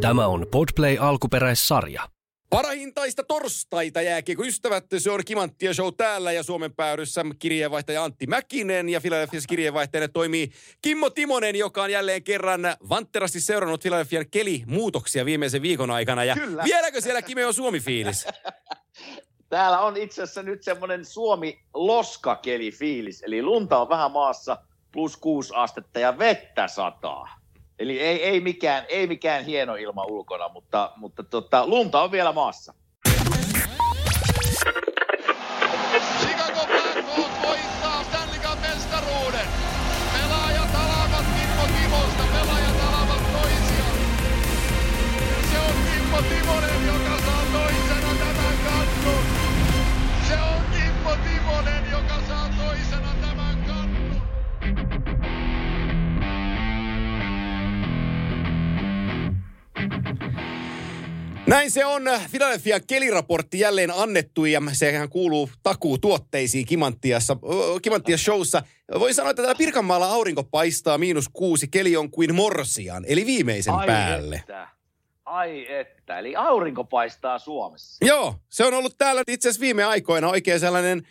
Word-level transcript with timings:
Tämä 0.00 0.26
on 0.26 0.46
Podplay 0.50 0.96
alkuperäissarja. 1.00 2.08
Parahintaista 2.50 3.22
torstaita 3.24 4.02
jääkiekko 4.02 4.44
ystävät, 4.44 4.84
se 4.98 5.10
on 5.10 5.20
Kimanttia 5.24 5.74
Show 5.74 5.88
täällä 5.96 6.32
ja 6.32 6.42
Suomen 6.42 6.74
päädyssä 6.74 7.24
kirjeenvaihtaja 7.38 8.04
Antti 8.04 8.26
Mäkinen 8.26 8.88
ja 8.88 9.00
Philadelphiassa 9.00 9.46
kirjeenvaihtajana 9.46 10.08
toimii 10.08 10.50
Kimmo 10.82 11.10
Timonen, 11.10 11.56
joka 11.56 11.82
on 11.82 11.90
jälleen 11.90 12.22
kerran 12.22 12.60
vantterasti 12.88 13.40
seurannut 13.40 13.80
Philadelphian 13.80 14.24
kelimuutoksia 14.30 15.24
viimeisen 15.24 15.62
viikon 15.62 15.90
aikana. 15.90 16.24
Ja 16.24 16.34
Kyllä. 16.34 16.64
vieläkö 16.64 17.00
siellä 17.00 17.22
Kime 17.22 17.46
on 17.46 17.54
Suomi-fiilis? 17.54 18.26
Täällä 19.48 19.80
on 19.80 19.96
itse 19.96 20.22
asiassa 20.22 20.42
nyt 20.42 20.62
semmoinen 20.62 21.04
Suomi-loskakeli 21.04 22.70
fiilis, 22.72 23.22
eli 23.22 23.42
lunta 23.42 23.78
on 23.78 23.88
vähän 23.88 24.10
maassa, 24.10 24.56
plus 24.92 25.16
kuusi 25.16 25.52
astetta 25.56 26.00
ja 26.00 26.18
vettä 26.18 26.68
sataa. 26.68 27.39
Eli 27.80 28.00
ei, 28.00 28.22
ei, 28.22 28.40
mikään, 28.40 28.84
ei 28.88 29.06
mikään 29.06 29.44
hieno 29.44 29.74
ilma 29.74 30.04
ulkona, 30.04 30.48
mutta, 30.48 30.92
mutta 30.96 31.22
tota, 31.22 31.66
lunta 31.66 32.02
on 32.02 32.10
vielä 32.12 32.32
maassa. 32.32 32.74
Näin 61.46 61.70
se 61.70 61.84
on. 61.84 62.02
Philadelphia 62.30 62.80
keliraportti 62.80 63.58
jälleen 63.58 63.90
annettu 63.90 64.44
ja 64.44 64.62
sehän 64.72 65.08
kuuluu 65.08 65.50
takuu 65.62 65.98
tuotteisiin 65.98 66.66
Kimanttiassa, 66.66 67.36
Kimanttia 67.82 68.18
showssa. 68.18 68.62
Voin 68.98 69.14
sanoa, 69.14 69.30
että 69.30 69.42
täällä 69.42 69.58
Pirkanmaalla 69.58 70.06
aurinko 70.06 70.44
paistaa 70.44 70.98
miinus 70.98 71.28
kuusi, 71.32 71.68
keli 71.68 71.96
on 71.96 72.10
kuin 72.10 72.34
morsian, 72.34 73.04
eli 73.08 73.26
viimeisen 73.26 73.74
päälle. 73.86 74.36
Että. 74.36 74.68
Ai 75.24 75.72
että, 75.72 76.18
eli 76.18 76.36
aurinko 76.36 76.84
paistaa 76.84 77.38
Suomessa. 77.38 78.04
Joo, 78.04 78.34
se 78.48 78.64
on 78.64 78.74
ollut 78.74 78.94
täällä 78.98 79.22
itse 79.28 79.48
asiassa 79.48 79.60
viime 79.60 79.84
aikoina 79.84 80.28
oikein 80.28 80.60
sellainen, 80.60 81.02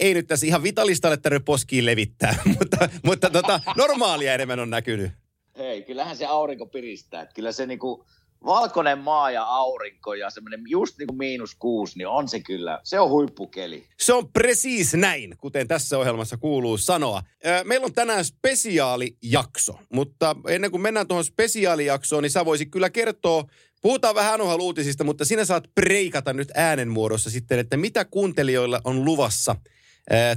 ei 0.00 0.14
nyt 0.14 0.26
tässä 0.26 0.46
ihan 0.46 0.62
vitalistalle 0.62 1.16
tarvitse 1.16 1.44
poskiin 1.44 1.86
levittää, 1.86 2.34
mutta, 2.58 2.88
mutta 3.04 3.30
tota, 3.30 3.60
normaalia 3.76 4.34
enemmän 4.34 4.60
on 4.60 4.70
näkynyt. 4.70 5.12
Hei, 5.58 5.82
kyllähän 5.82 6.16
se 6.16 6.26
aurinko 6.26 6.66
piristää. 6.66 7.22
Että 7.22 7.34
Kyllä 7.34 7.52
se 7.52 7.66
niinku 7.66 8.04
valkoinen 8.44 8.98
maa 8.98 9.30
ja 9.30 9.44
aurinko 9.44 10.14
ja 10.14 10.30
semmoinen 10.30 10.60
just 10.66 10.98
niinku 10.98 11.14
miinus 11.14 11.54
kuusi, 11.54 11.98
niin 11.98 12.08
on 12.08 12.28
se 12.28 12.40
kyllä, 12.40 12.80
se 12.84 13.00
on 13.00 13.10
huippukeli. 13.10 13.86
Se 14.00 14.12
on 14.12 14.32
precis 14.32 14.94
näin, 14.94 15.34
kuten 15.38 15.68
tässä 15.68 15.98
ohjelmassa 15.98 16.36
kuuluu 16.36 16.78
sanoa. 16.78 17.22
Meillä 17.64 17.84
on 17.84 17.92
tänään 17.92 18.24
spesiaalijakso, 18.24 19.78
mutta 19.92 20.36
ennen 20.48 20.70
kuin 20.70 20.80
mennään 20.80 21.08
tuohon 21.08 21.24
spesiaalijaksoon, 21.24 22.22
niin 22.22 22.30
sä 22.30 22.44
voisit 22.44 22.70
kyllä 22.70 22.90
kertoa, 22.90 23.44
puhutaan 23.82 24.14
vähän 24.14 24.40
NHL-uutisista, 24.40 25.04
mutta 25.04 25.24
sinä 25.24 25.44
saat 25.44 25.64
preikata 25.74 26.32
nyt 26.32 26.48
äänen 26.54 26.88
muodossa 26.88 27.30
sitten, 27.30 27.58
että 27.58 27.76
mitä 27.76 28.04
kuuntelijoilla 28.04 28.80
on 28.84 29.04
luvassa 29.04 29.56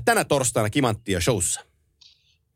tänä 0.06 0.24
torstaina 0.24 0.70
Kimanttia 0.70 1.22
showssa. 1.22 1.62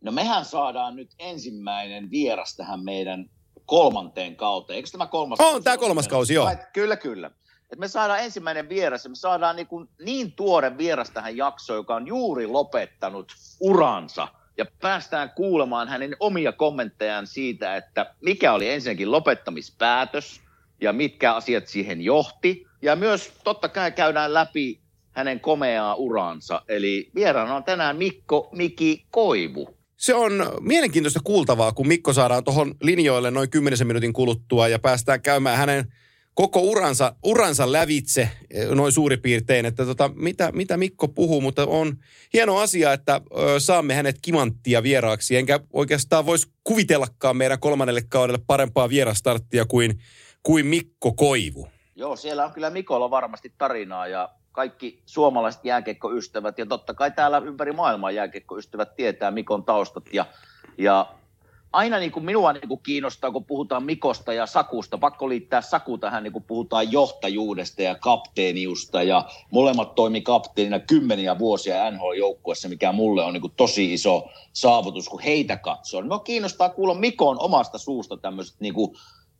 No 0.02 0.12
mehän 0.12 0.46
saadaan 0.46 0.96
nyt 0.96 1.12
ensimmäinen 1.20 2.12
vieras 2.12 2.56
tähän 2.56 2.84
meidän 2.84 3.30
kolmanteen 3.66 4.36
kauteen. 4.36 4.78
Eikö 4.78 4.90
tämä 4.92 5.08
kolmas 5.08 5.40
On, 5.40 5.64
tämä 5.64 5.78
kolmas 5.78 6.08
kausi, 6.08 6.34
joo. 6.34 6.50
Kyllä, 6.74 6.96
kyllä. 6.96 7.32
Et 7.72 7.80
me 7.80 7.88
saadaan 7.88 8.20
ensimmäinen 8.20 8.70
vieras 8.70 9.04
ja 9.04 9.10
me 9.10 9.16
saadaan 9.16 9.56
niin, 9.56 9.68
kuin 9.68 9.90
niin 10.06 10.32
tuore 10.32 10.78
vieras 10.78 11.12
tähän 11.12 11.38
jaksoon, 11.38 11.78
joka 11.78 11.96
on 11.96 12.08
juuri 12.08 12.48
lopettanut 12.48 13.32
uransa. 13.60 14.28
Ja 14.58 14.66
päästään 14.82 15.30
kuulemaan 15.30 15.88
hänen 15.88 16.16
omia 16.20 16.52
kommenttejaan 16.52 17.28
siitä, 17.28 17.76
että 17.76 18.14
mikä 18.22 18.54
oli 18.54 18.70
ensinnäkin 18.70 19.12
lopettamispäätös 19.12 20.42
ja 20.82 20.94
mitkä 20.94 21.34
asiat 21.34 21.68
siihen 21.68 22.02
johti. 22.02 22.68
Ja 22.82 22.96
myös 22.96 23.34
totta 23.44 23.70
kai 23.70 23.92
käydään 23.92 24.34
läpi 24.34 24.80
hänen 25.12 25.40
komeaa 25.40 25.96
uraansa. 25.96 26.62
Eli 26.68 27.12
vieraana 27.16 27.56
on 27.56 27.64
tänään 27.64 27.98
Mikko 27.98 28.50
Miki 28.52 29.06
Koivu. 29.12 29.78
Se 30.06 30.16
on 30.16 30.32
mielenkiintoista 30.60 31.20
kuultavaa, 31.24 31.72
kun 31.72 31.88
Mikko 31.88 32.14
saadaan 32.14 32.44
tuohon 32.44 32.76
linjoille 32.82 33.32
noin 33.32 33.50
10 33.50 33.88
minuutin 33.88 34.14
kuluttua 34.14 34.68
ja 34.68 34.80
päästään 34.80 35.22
käymään 35.22 35.58
hänen 35.58 35.94
koko 36.34 36.60
uransa, 36.60 37.16
uransa 37.24 37.72
lävitse 37.72 38.30
eh, 38.50 38.70
noin 38.70 38.92
suurin 38.92 39.22
piirtein, 39.22 39.66
että 39.66 39.86
tota, 39.86 40.12
mitä, 40.16 40.52
mitä 40.52 40.78
Mikko 40.78 41.08
puhuu, 41.08 41.42
mutta 41.42 41.66
on 41.66 41.98
hieno 42.34 42.58
asia, 42.58 42.94
että 42.94 43.22
ö, 43.38 43.60
saamme 43.60 43.94
hänet 43.94 44.16
kimanttia 44.22 44.84
vieraaksi, 44.84 45.38
enkä 45.38 45.60
oikeastaan 45.74 46.26
voisi 46.26 46.48
kuvitellakaan 46.64 47.38
meidän 47.38 47.60
kolmannelle 47.60 48.04
kaudelle 48.10 48.40
parempaa 48.48 48.90
vierastarttia 48.90 49.66
kuin, 49.66 50.00
kuin 50.44 50.66
Mikko 50.66 51.14
Koivu. 51.14 51.68
Joo, 51.96 52.16
siellä 52.16 52.46
on 52.46 52.54
kyllä 52.54 52.70
Mikolla 52.70 53.10
varmasti 53.10 53.54
tarinaa 53.58 54.08
ja 54.08 54.30
kaikki 54.56 55.02
suomalaiset 55.06 55.66
jääkiekkoystävät 55.66 56.58
ja 56.58 56.66
totta 56.66 56.94
kai 56.94 57.12
täällä 57.12 57.38
ympäri 57.38 57.72
maailmaa 57.72 58.12
jääkiekkoystävät 58.12 58.96
tietää 58.96 59.32
Mikon 59.32 59.64
taustat 59.64 60.04
ja, 60.14 60.26
ja 60.78 61.08
aina 61.76 61.98
niin 61.98 62.12
kuin 62.12 62.26
minua 62.26 62.54
niin 62.54 62.68
kuin 62.68 62.80
kiinnostaa, 62.84 63.32
kun 63.32 63.46
puhutaan 63.46 63.84
Mikosta 63.84 64.34
ja 64.34 64.46
Sakusta, 64.46 64.98
pakko 64.98 65.30
liittää 65.30 65.62
Saku 65.62 65.98
tähän, 65.98 66.24
niin 66.24 66.34
kun 66.34 66.44
puhutaan 66.44 66.92
johtajuudesta 66.92 67.82
ja 67.82 67.96
kapteeniusta 67.96 69.04
ja 69.04 69.26
molemmat 69.52 69.96
toimi 69.96 70.22
kapteenina 70.22 70.80
kymmeniä 70.80 71.40
vuosia 71.40 71.92
NHL-joukkuessa, 71.92 72.70
mikä 72.70 72.92
mulle 72.92 73.24
on 73.24 73.34
niin 73.34 73.42
kuin 73.42 73.54
tosi 73.58 73.94
iso 73.94 74.30
saavutus, 74.54 75.10
kun 75.10 75.20
heitä 75.22 75.58
katsoo. 75.58 76.02
Minua 76.02 76.20
kiinnostaa 76.20 76.70
kuulla 76.70 76.94
Mikon 76.94 77.40
omasta 77.40 77.78
suusta 77.78 78.18
tämmöiset, 78.18 78.60
niin 78.60 78.74
kuin, 78.74 78.96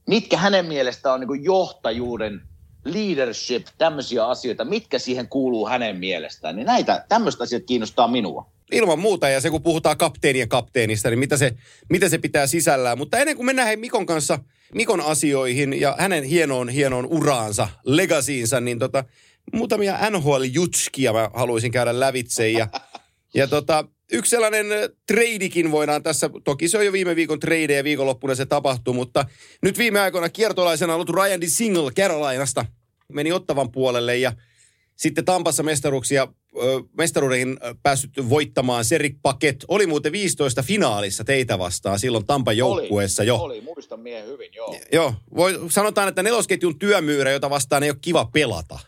mitkä 0.08 0.38
hänen 0.38 0.66
mielestään 0.66 1.14
on 1.14 1.20
niin 1.20 1.28
kuin 1.28 1.44
johtajuuden 1.44 2.42
leadership, 2.86 3.68
tämmöisiä 3.78 4.26
asioita, 4.26 4.66
mitkä 4.66 5.00
siihen 5.00 5.28
kuuluu 5.28 5.68
hänen 5.68 5.98
mielestään, 5.98 6.56
niin 6.56 6.66
näitä, 6.66 7.06
tämmöistä 7.10 7.44
asiat 7.44 7.64
kiinnostaa 7.64 8.08
minua. 8.08 8.50
Ilman 8.72 9.00
muuta, 9.00 9.30
ja 9.30 9.42
se 9.42 9.50
kun 9.50 9.64
puhutaan 9.64 9.98
kapteenien 9.98 10.50
kapteenista, 10.50 11.10
niin 11.10 11.20
mitä 11.20 11.38
se, 11.38 11.54
mitä 11.90 12.10
se 12.10 12.18
pitää 12.18 12.48
sisällään. 12.48 12.98
Mutta 12.98 13.18
ennen 13.18 13.36
kuin 13.36 13.46
mennään 13.46 13.80
Mikon 13.80 14.06
kanssa, 14.06 14.40
Mikon 14.74 15.02
asioihin 15.02 15.82
ja 15.82 15.96
hänen 16.00 16.24
hienoon, 16.24 16.70
hienoon 16.70 17.06
uraansa, 17.06 17.68
legasiinsa, 17.84 18.60
niin 18.60 18.80
tota, 18.80 19.04
muutamia 19.54 19.98
NHL-jutskia 20.10 21.14
mä 21.14 21.30
haluaisin 21.34 21.72
käydä 21.72 22.00
lävitse. 22.00 22.50
Ja, 22.50 22.68
ja 23.34 23.48
tota, 23.48 23.86
yksi 24.12 24.30
sellainen 24.30 24.72
äh, 24.72 24.80
treidikin 25.08 25.72
voidaan 25.72 26.04
tässä, 26.04 26.30
toki 26.44 26.68
se 26.68 26.78
on 26.78 26.86
jo 26.86 26.92
viime 26.92 27.16
viikon 27.16 27.40
trade 27.40 27.76
ja 27.76 27.84
viikonloppuna 27.84 28.36
se 28.36 28.46
tapahtui, 28.46 28.94
mutta 28.94 29.26
nyt 29.62 29.78
viime 29.78 30.00
aikoina 30.00 30.30
kiertolaisena 30.30 30.96
ollut 30.96 31.10
Ryan 31.10 31.42
D. 31.42 31.44
Single 31.48 31.92
Carolinasta 31.92 32.66
meni 33.14 33.32
Ottavan 33.32 33.72
puolelle 33.72 34.18
ja 34.18 34.34
sitten 34.96 35.26
Tampassa 35.26 35.64
mestaruuksia, 35.64 36.28
mestaruuden 36.98 37.58
päässyt 37.84 38.12
voittamaan 38.30 38.86
Serik 38.86 39.16
Paket. 39.22 39.66
Oli 39.68 39.88
muuten 39.88 40.12
15 40.12 40.64
finaalissa 40.64 41.24
teitä 41.24 41.60
vastaan 41.60 42.00
silloin 42.00 42.26
Tampan 42.26 42.58
joukkueessa 42.58 43.24
jo. 43.24 43.36
Oli, 43.36 43.62
muistan 43.62 44.00
miehen 44.00 44.28
hyvin, 44.28 44.54
joo. 44.56 44.76
Joo, 44.92 45.14
voi, 45.36 45.60
sanotaan, 45.70 46.08
että 46.08 46.24
nelosketjun 46.24 46.80
työmyyrä, 46.80 47.32
jota 47.32 47.50
vastaan 47.50 47.84
ei 47.84 47.90
ole 47.90 47.98
kiva 48.02 48.30
pelata. 48.34 48.80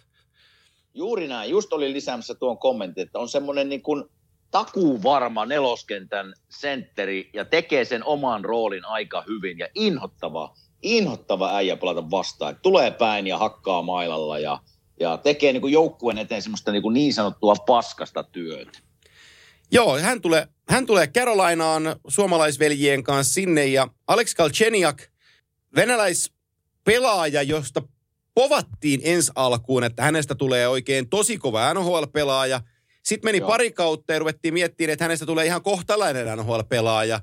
Juuri 0.94 1.28
näin, 1.28 1.52
just 1.52 1.74
olin 1.74 1.94
lisäämässä 1.94 2.36
tuon 2.36 2.58
kommentin, 2.58 3.04
että 3.04 3.20
on 3.20 3.30
semmoinen 3.30 3.70
niin 3.70 3.82
kuin 3.82 4.04
takuvarma 4.52 5.46
neloskentän 5.46 6.34
sentteri 6.50 7.30
ja 7.34 7.46
tekee 7.46 7.86
sen 7.86 8.04
oman 8.04 8.46
roolin 8.46 8.86
aika 8.86 9.24
hyvin 9.28 9.58
ja 9.58 9.68
inhottava, 9.76 10.56
inhottava 10.82 11.56
äijä 11.56 11.78
pelata 11.78 12.12
vastaan. 12.12 12.52
Et 12.52 12.62
Tulee 12.62 12.92
päin 12.92 13.28
ja 13.28 13.38
hakkaa 13.38 13.82
mailalla 13.82 14.40
ja, 14.40 14.60
ja 15.00 15.18
tekee 15.18 15.54
niin 15.54 15.72
joukkueen 15.72 16.18
eteen 16.18 16.42
semmoista 16.42 16.72
niin, 16.72 16.94
niin 16.94 17.14
sanottua 17.14 17.56
paskasta 17.56 18.24
työtä. 18.24 18.80
Joo, 19.72 19.98
hän 20.00 20.22
tulee, 20.22 20.48
hän 20.70 20.86
tulee 20.86 21.08
Carolinaan 21.08 21.96
suomalaisveljien 22.08 23.04
kanssa 23.04 23.34
sinne 23.34 23.66
ja 23.66 23.88
Alex 24.08 24.36
Galchenyuk, 24.36 24.98
venäläispelaaja, 25.76 27.42
josta 27.42 27.82
povattiin 28.36 29.02
ensi 29.04 29.32
alkuun, 29.36 29.84
että 29.84 30.04
hänestä 30.04 30.36
tulee 30.36 30.68
oikein 30.68 31.10
tosi 31.10 31.38
kova 31.38 31.74
NHL-pelaaja. 31.74 32.62
Sitten 33.08 33.28
meni 33.28 33.38
Joo. 33.38 33.48
pari 33.48 33.72
kautta 33.72 34.14
ja 34.14 34.20
ruvettiin 34.20 34.54
miettimään, 34.54 34.94
että 34.94 35.04
hänestä 35.04 35.26
tulee 35.26 35.46
ihan 35.46 35.62
kohtalainen 35.62 36.38
NHL-pelaaja. 36.38 37.20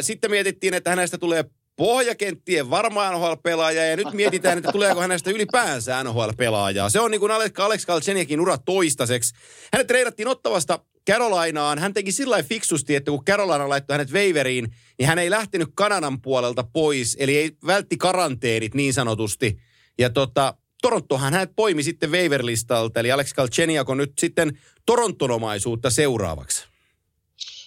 Sitten 0.00 0.30
mietittiin, 0.30 0.74
että 0.74 0.90
hänestä 0.90 1.18
tulee 1.18 1.44
pohjakenttien 1.76 2.70
varma 2.70 3.10
NHL-pelaaja 3.10 3.86
ja 3.86 3.96
nyt 3.96 4.12
mietitään, 4.12 4.58
että 4.58 4.72
tuleeko 4.72 5.00
hänestä 5.00 5.30
ylipäänsä 5.30 6.04
NHL-pelaajaa. 6.04 6.90
Se 6.90 7.00
on 7.00 7.10
niin 7.10 7.20
kuin 7.20 7.32
Alex, 7.32 7.58
Alex 7.58 7.86
Galchenyukin 7.86 8.40
ura 8.40 8.58
toistaiseksi. 8.58 9.34
Hänet 9.72 9.86
treidattiin 9.86 10.28
Ottavasta 10.28 10.78
Carolinaan. 11.10 11.78
Hän 11.78 11.94
teki 11.94 12.12
sillä 12.12 12.42
fiksusti, 12.42 12.96
että 12.96 13.10
kun 13.10 13.24
Carolina 13.24 13.68
laittoi 13.68 13.94
hänet 13.94 14.12
veiveriin, 14.12 14.74
niin 14.98 15.06
hän 15.08 15.18
ei 15.18 15.30
lähtenyt 15.30 15.68
Kanadan 15.74 16.20
puolelta 16.22 16.64
pois, 16.72 17.16
eli 17.20 17.36
ei 17.36 17.50
vältti 17.66 17.96
karanteenit 17.96 18.74
niin 18.74 18.94
sanotusti. 18.94 19.58
Ja 19.98 20.10
tota, 20.10 20.54
Torontohan 20.82 21.32
hänet 21.32 21.50
poimi 21.56 21.82
sitten 21.82 22.12
waiver-listalta, 22.12 23.00
eli 23.00 23.12
Alex 23.12 23.34
Galchenyuk 23.34 23.88
on 23.88 23.96
nyt 23.96 24.12
sitten 24.18 24.58
Torontonomaisuutta 24.86 25.90
seuraavaksi. 25.90 26.64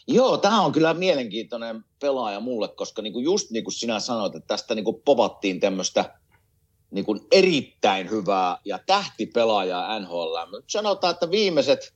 Joo, 0.08 0.38
tämä 0.38 0.62
on 0.62 0.72
kyllä 0.72 0.94
mielenkiintoinen 0.94 1.84
pelaaja 2.00 2.40
mulle, 2.40 2.68
koska 2.68 3.02
niinku 3.02 3.20
just 3.20 3.52
niin 3.52 3.64
kuin 3.64 3.74
sinä 3.74 4.00
sanoit, 4.00 4.36
että 4.36 4.48
tästä 4.48 4.76
niinku 4.76 4.94
povattiin 4.94 5.60
tämmöistä 5.60 6.20
niinku 6.92 7.28
erittäin 7.32 8.10
hyvää 8.10 8.58
ja 8.66 8.80
tähtipelaajaa 8.86 10.00
NHL. 10.00 10.36
Nyt 10.52 10.66
sanotaan, 10.70 11.14
että 11.14 11.32
viimeiset 11.32 11.94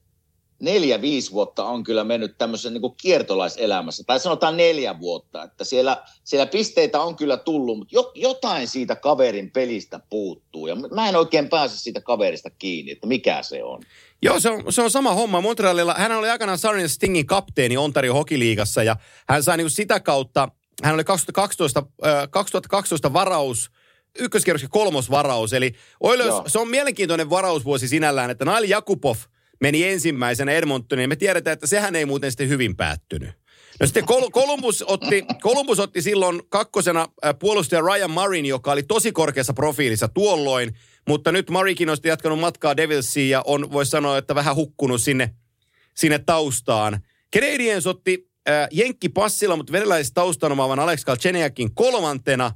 neljä, 0.60 1.02
viisi 1.02 1.32
vuotta 1.32 1.66
on 1.66 1.84
kyllä 1.84 2.04
mennyt 2.04 2.38
tämmöisessä 2.38 2.70
niin 2.70 2.96
kiertolaiselämässä, 3.02 4.04
tai 4.04 4.20
sanotaan 4.20 4.58
neljä 4.58 5.00
vuotta, 5.00 5.44
että 5.44 5.64
siellä, 5.64 6.04
siellä 6.24 6.46
pisteitä 6.46 7.02
on 7.02 7.16
kyllä 7.16 7.38
tullut, 7.38 7.78
mutta 7.78 7.96
jo, 7.96 8.12
jotain 8.16 8.68
siitä 8.68 8.96
kaverin 8.96 9.52
pelistä 9.52 10.00
puuttuu, 10.10 10.68
ja 10.68 10.76
mä 10.76 11.10
en 11.10 11.16
oikein 11.16 11.50
pääse 11.50 11.78
siitä 11.78 12.02
kaverista 12.02 12.50
kiinni, 12.50 12.92
että 12.92 13.08
mikä 13.08 13.44
se 13.44 13.64
on. 13.64 13.84
Joo, 14.22 14.40
se 14.40 14.50
on, 14.50 14.74
se 14.74 14.82
on 14.82 14.92
sama 14.92 15.14
homma. 15.14 15.42
Montrealilla, 15.42 15.94
hän 15.98 16.12
oli 16.12 16.30
aikanaan 16.30 16.58
Sarnia 16.58 16.88
Stingin 16.88 17.26
kapteeni 17.26 17.78
Ontario 17.78 18.14
Hokiliigassa, 18.14 18.84
ja 18.84 18.96
hän 19.30 19.44
sai 19.44 19.58
niin 19.58 19.70
sitä 19.70 20.00
kautta, 20.00 20.50
hän 20.84 20.94
oli 20.94 21.04
2012, 21.04 21.84
äh, 22.06 22.28
2012 22.30 23.14
varaus, 23.14 23.72
ykköskierroksen 24.20 24.70
kolmos 24.70 25.12
varaus, 25.12 25.54
eli 25.54 25.72
Oilers, 26.00 26.36
se 26.48 26.60
on 26.60 26.68
mielenkiintoinen 26.68 27.30
varausvuosi 27.30 27.88
sinällään, 27.88 28.30
että 28.30 28.46
Naili 28.46 28.70
Jakubov– 28.70 29.16
meni 29.62 29.84
ensimmäisenä 29.84 30.52
Edmontoniin. 30.52 31.10
Me 31.10 31.16
tiedetään, 31.16 31.54
että 31.54 31.68
sehän 31.68 31.96
ei 31.96 32.06
muuten 32.06 32.32
sitten 32.32 32.50
hyvin 32.50 32.76
päättynyt. 32.76 33.30
No 33.80 33.86
sitten 33.88 34.06
Kol- 34.06 34.32
Columbus, 34.32 34.84
otti, 34.88 35.26
Columbus 35.42 35.80
otti 35.80 36.02
silloin 36.02 36.42
kakkosena 36.50 37.08
puolustaja 37.40 37.82
Ryan 37.82 38.12
Marin, 38.12 38.46
joka 38.46 38.72
oli 38.72 38.84
tosi 38.84 39.12
korkeassa 39.12 39.54
profiilissa 39.54 40.08
tuolloin, 40.08 40.76
mutta 41.08 41.32
nyt 41.32 41.50
Marikin 41.50 41.90
on 41.90 41.98
jatkanut 42.04 42.40
matkaa 42.40 42.78
Devilsiin 42.78 43.30
ja 43.30 43.42
on, 43.46 43.72
voisi 43.72 43.90
sanoa, 43.90 44.18
että 44.18 44.36
vähän 44.36 44.56
hukkunut 44.56 45.02
sinne, 45.02 45.36
sinne 45.96 46.20
taustaan. 46.20 47.00
Canadiens 47.36 47.88
otti 47.88 48.30
äh, 48.50 48.68
Jenkki 48.72 49.10
passilla, 49.10 49.56
mutta 49.56 49.74
venäläisessä 49.74 50.14
taustan 50.14 50.52
omaavan 50.52 50.80
Alex 50.80 51.06
Galchenyukin 51.06 51.76
kolmantena. 51.76 52.52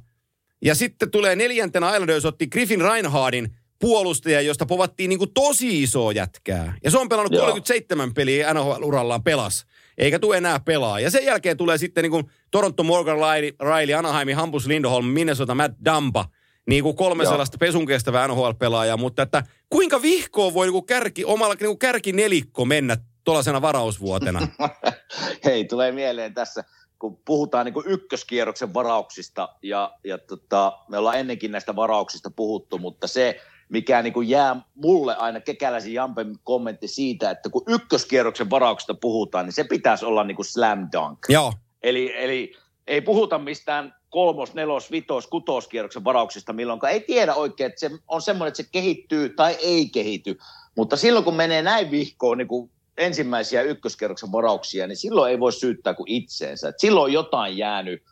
Ja 0.64 0.74
sitten 0.74 1.10
tulee 1.10 1.36
neljäntenä 1.36 1.92
Islanders 1.92 2.24
otti 2.24 2.46
Griffin 2.46 2.80
Reinhardin, 2.80 3.56
puolustaja, 3.80 4.40
josta 4.40 4.66
povattiin 4.66 5.08
niin 5.08 5.18
kuin 5.18 5.34
tosi 5.34 5.82
iso 5.82 6.10
jätkää. 6.10 6.74
Ja 6.84 6.90
se 6.90 6.98
on 6.98 7.08
pelannut 7.08 7.32
Joo. 7.32 7.46
37 7.46 8.14
peliä 8.14 8.54
NHL-urallaan 8.54 9.22
pelas. 9.22 9.66
Eikä 9.98 10.18
tule 10.18 10.36
enää 10.36 10.60
pelaa. 10.60 11.00
Ja 11.00 11.10
sen 11.10 11.24
jälkeen 11.24 11.56
tulee 11.56 11.78
sitten 11.78 12.02
niin 12.02 12.10
kuin 12.10 12.24
Toronto 12.50 12.82
Morgan 12.82 13.16
Riley, 13.60 13.94
Anaheim, 13.94 14.36
Hampus 14.36 14.66
Lindholm, 14.66 15.04
Minnesota 15.04 15.54
Matt 15.54 15.74
Dampa. 15.84 16.24
Niin 16.68 16.82
kuin 16.82 16.96
kolme 16.96 17.22
Joo. 17.22 17.32
sellaista 17.32 17.58
pesun 17.58 17.86
kestävää 17.86 18.28
NHL-pelaajaa. 18.28 18.96
Mutta 18.96 19.22
että 19.22 19.42
kuinka 19.70 20.02
vihkoon 20.02 20.54
voi 20.54 20.66
niin 20.66 20.72
kuin 20.72 20.86
kärki, 20.86 21.24
omalla 21.24 21.54
niin 21.54 21.66
kuin 21.66 21.78
kärki 21.78 22.12
nelikko 22.12 22.64
mennä 22.64 22.96
tuollaisena 23.24 23.62
varausvuotena? 23.62 24.48
Hei, 25.44 25.64
tulee 25.64 25.92
mieleen 25.92 26.34
tässä 26.34 26.64
kun 27.00 27.16
puhutaan 27.24 27.66
niin 27.66 27.74
ykköskierroksen 27.86 28.74
varauksista, 28.74 29.48
ja, 29.62 29.98
ja 30.04 30.18
tota, 30.18 30.78
me 30.88 30.98
ollaan 30.98 31.18
ennenkin 31.18 31.52
näistä 31.52 31.76
varauksista 31.76 32.30
puhuttu, 32.30 32.78
mutta 32.78 33.06
se, 33.06 33.40
mikä 33.70 34.02
niin 34.02 34.12
kuin 34.12 34.28
jää 34.28 34.56
mulle 34.74 35.16
aina 35.16 35.40
kekäläisen 35.40 35.92
Jampen 35.92 36.36
kommentti 36.44 36.88
siitä, 36.88 37.30
että 37.30 37.50
kun 37.50 37.62
ykköskierroksen 37.66 38.50
varauksesta 38.50 38.94
puhutaan, 38.94 39.44
niin 39.44 39.52
se 39.52 39.64
pitäisi 39.64 40.04
olla 40.04 40.24
niin 40.24 40.36
kuin 40.36 40.46
slam 40.46 40.88
dunk. 40.92 41.18
Joo. 41.28 41.52
Eli, 41.82 42.12
eli 42.16 42.52
ei 42.86 43.00
puhuta 43.00 43.38
mistään 43.38 43.94
kolmos, 44.10 44.54
nelos, 44.54 44.90
vitos, 44.90 45.26
kutoskierroksen 45.26 46.04
varauksista 46.04 46.52
milloin, 46.52 46.80
ei 46.90 47.00
tiedä 47.00 47.34
oikein, 47.34 47.68
että 47.68 47.80
se 47.80 47.90
on 48.08 48.22
semmoinen, 48.22 48.48
että 48.48 48.62
se 48.62 48.68
kehittyy 48.72 49.28
tai 49.28 49.56
ei 49.62 49.88
kehity. 49.88 50.38
Mutta 50.76 50.96
silloin 50.96 51.24
kun 51.24 51.34
menee 51.34 51.62
näin 51.62 51.90
vihkoon 51.90 52.38
niin 52.38 52.48
kuin 52.48 52.70
ensimmäisiä 52.96 53.62
ykköskierroksen 53.62 54.32
varauksia, 54.32 54.86
niin 54.86 54.96
silloin 54.96 55.30
ei 55.30 55.40
voi 55.40 55.52
syyttää 55.52 55.94
kuin 55.94 56.10
itseensä. 56.10 56.68
Et 56.68 56.78
silloin 56.78 57.04
on 57.04 57.12
jotain 57.12 57.56
jäänyt 57.56 58.02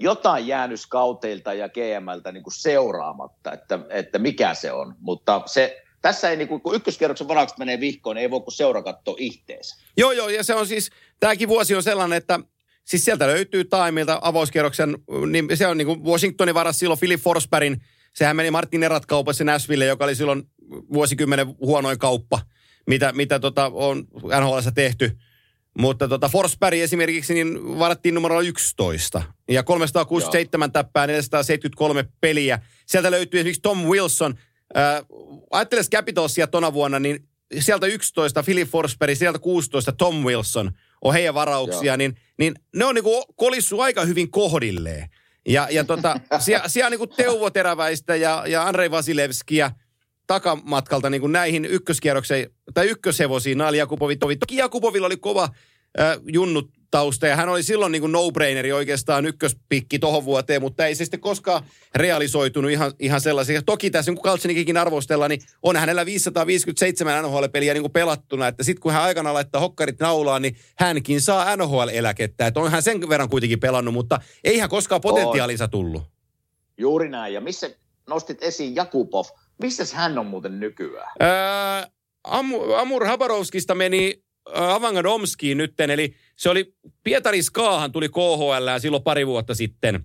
jotain 0.00 0.46
jäänyt 0.46 0.80
skauteilta 0.80 1.54
ja 1.54 1.68
GMltä 1.68 2.32
niin 2.32 2.42
kuin 2.42 2.54
seuraamatta, 2.54 3.52
että, 3.52 3.78
että 3.88 4.18
mikä 4.18 4.54
se 4.54 4.72
on. 4.72 4.94
Mutta 5.00 5.42
se, 5.46 5.82
tässä 6.02 6.30
ei, 6.30 6.36
niin 6.36 6.48
kuin, 6.48 6.60
kun 6.60 6.74
ykköskierroksen 6.74 7.28
varaukset 7.28 7.58
menee 7.58 7.80
vihkoon, 7.80 8.16
niin 8.16 8.22
ei 8.22 8.30
voi 8.30 8.40
kuin 8.40 8.54
seura 8.54 8.82
katsoa 8.82 9.14
ihteensä. 9.18 9.76
Joo, 9.96 10.12
joo, 10.12 10.28
ja 10.28 10.44
se 10.44 10.54
on 10.54 10.66
siis, 10.66 10.90
tämäkin 11.20 11.48
vuosi 11.48 11.74
on 11.74 11.82
sellainen, 11.82 12.16
että 12.16 12.40
siis 12.84 13.04
sieltä 13.04 13.26
löytyy 13.26 13.64
Taimilta 13.64 14.18
avauskierroksen, 14.22 14.96
niin 15.30 15.56
se 15.56 15.66
on 15.66 15.78
niin 15.78 15.86
kuin 15.86 16.04
Washingtonin 16.04 16.54
varas 16.54 16.78
silloin 16.78 17.00
Philip 17.00 17.20
Forsbergin, 17.20 17.82
sehän 18.14 18.36
meni 18.36 18.50
Martin 18.50 18.82
Erat 18.82 19.06
kaupassa 19.06 19.44
Nashville, 19.44 19.84
joka 19.84 20.04
oli 20.04 20.14
silloin 20.14 20.42
vuosikymmenen 20.92 21.46
huonoin 21.46 21.98
kauppa, 21.98 22.40
mitä, 22.86 23.12
mitä 23.12 23.38
tota 23.38 23.70
on 23.74 24.04
NHL 24.40 24.58
tehty. 24.74 25.18
Mutta 25.78 26.08
tota 26.08 26.28
Forsberg 26.28 26.78
esimerkiksi 26.78 27.34
niin 27.34 27.78
varattiin 27.78 28.14
numero 28.14 28.40
11. 28.40 29.22
Ja 29.50 29.62
367 29.62 30.66
Joo. 30.66 30.72
täppää, 30.72 31.06
473 31.06 32.04
peliä. 32.20 32.58
Sieltä 32.86 33.10
löytyy 33.10 33.40
esimerkiksi 33.40 33.62
Tom 33.62 33.78
Wilson. 33.78 34.34
Äh, 34.76 35.02
ajatteles 35.50 35.90
Capitalsia 35.90 36.46
tona 36.46 36.72
vuonna, 36.72 36.98
niin 36.98 37.28
sieltä 37.58 37.86
11 37.86 38.42
Philip 38.42 38.68
Forsberg, 38.68 39.16
sieltä 39.16 39.38
16 39.38 39.92
Tom 39.92 40.24
Wilson 40.24 40.72
on 41.02 41.12
heidän 41.12 41.34
varauksia, 41.34 41.96
niin, 41.96 42.16
niin 42.38 42.54
ne 42.76 42.84
on 42.84 42.94
niinku 42.94 43.24
kolissu 43.36 43.80
aika 43.80 44.04
hyvin 44.04 44.30
kohdilleen. 44.30 45.08
Ja, 45.48 45.68
ja 45.70 45.84
tota, 45.84 46.20
siellä, 46.38 46.68
siellä 46.68 46.86
on 46.86 46.90
niinku 46.90 47.06
Teuvo 47.06 47.50
Teräväistä 47.50 48.16
ja, 48.16 48.44
ja 48.46 48.66
Andrei 48.66 48.90
Vasilevskia 48.90 49.70
takamatkalta 50.30 51.10
niin 51.10 51.20
kuin 51.20 51.32
näihin 51.32 51.64
ykköskierrokseen 51.64 52.50
tai 52.74 52.86
ykköshevosiin 52.86 53.58
Naali 53.58 53.78
Jakubovi. 53.78 54.16
Toki 54.16 54.56
Jakubovilla 54.56 55.06
oli 55.06 55.16
kova 55.16 55.48
äh, 56.00 56.18
junnut 56.32 56.70
tausta 56.90 57.26
ja 57.26 57.36
hän 57.36 57.48
oli 57.48 57.62
silloin 57.62 57.92
niin 57.92 58.02
kuin 58.02 58.12
no-braineri 58.12 58.72
oikeastaan 58.72 59.26
ykköspikki 59.26 59.98
tohon 59.98 60.24
vuoteen, 60.24 60.62
mutta 60.62 60.86
ei 60.86 60.94
se 60.94 61.04
sitten 61.04 61.20
koskaan 61.20 61.62
realisoitunut 61.94 62.70
ihan, 62.70 62.92
ihan 62.98 63.20
sellaisia. 63.20 63.62
Toki 63.62 63.90
tässä, 63.90 64.12
kun 64.12 64.22
Kaltsinikin 64.22 64.76
arvostella, 64.76 65.28
niin 65.28 65.40
on 65.62 65.76
hänellä 65.76 66.06
557 66.06 67.24
NHL-peliä 67.24 67.74
niin 67.74 67.82
kuin 67.82 67.92
pelattuna, 67.92 68.48
että 68.48 68.64
sitten 68.64 68.82
kun 68.82 68.92
hän 68.92 69.02
aikana 69.02 69.34
laittaa 69.34 69.60
hokkarit 69.60 70.00
naulaan, 70.00 70.42
niin 70.42 70.56
hänkin 70.78 71.20
saa 71.20 71.56
NHL-eläkettä. 71.56 72.46
Että 72.46 72.60
on 72.60 72.70
hän 72.70 72.82
sen 72.82 73.08
verran 73.08 73.28
kuitenkin 73.28 73.60
pelannut, 73.60 73.94
mutta 73.94 74.20
ei 74.44 74.58
hän 74.58 74.70
koskaan 74.70 75.00
potentiaalinsa 75.00 75.68
tullut. 75.68 76.02
Juuri 76.78 77.08
näin. 77.08 77.34
Ja 77.34 77.40
missä 77.40 77.70
nostit 78.10 78.42
esiin 78.42 78.76
Jakubov, 78.76 79.24
missä 79.60 79.96
hän 79.96 80.18
on 80.18 80.26
muuten 80.26 80.60
nykyään? 80.60 81.12
Öö, 81.22 81.90
Amur, 82.24 82.74
Amur 82.74 83.06
Habarovskista 83.06 83.74
meni 83.74 84.22
Avangadomskiin 84.54 85.58
nytten, 85.58 85.90
eli 85.90 86.14
se 86.36 86.50
oli 86.50 86.74
Pietari 87.04 87.42
Skaahan 87.42 87.92
tuli 87.92 88.08
KHL 88.08 88.78
silloin 88.78 89.02
pari 89.02 89.26
vuotta 89.26 89.54
sitten. 89.54 90.04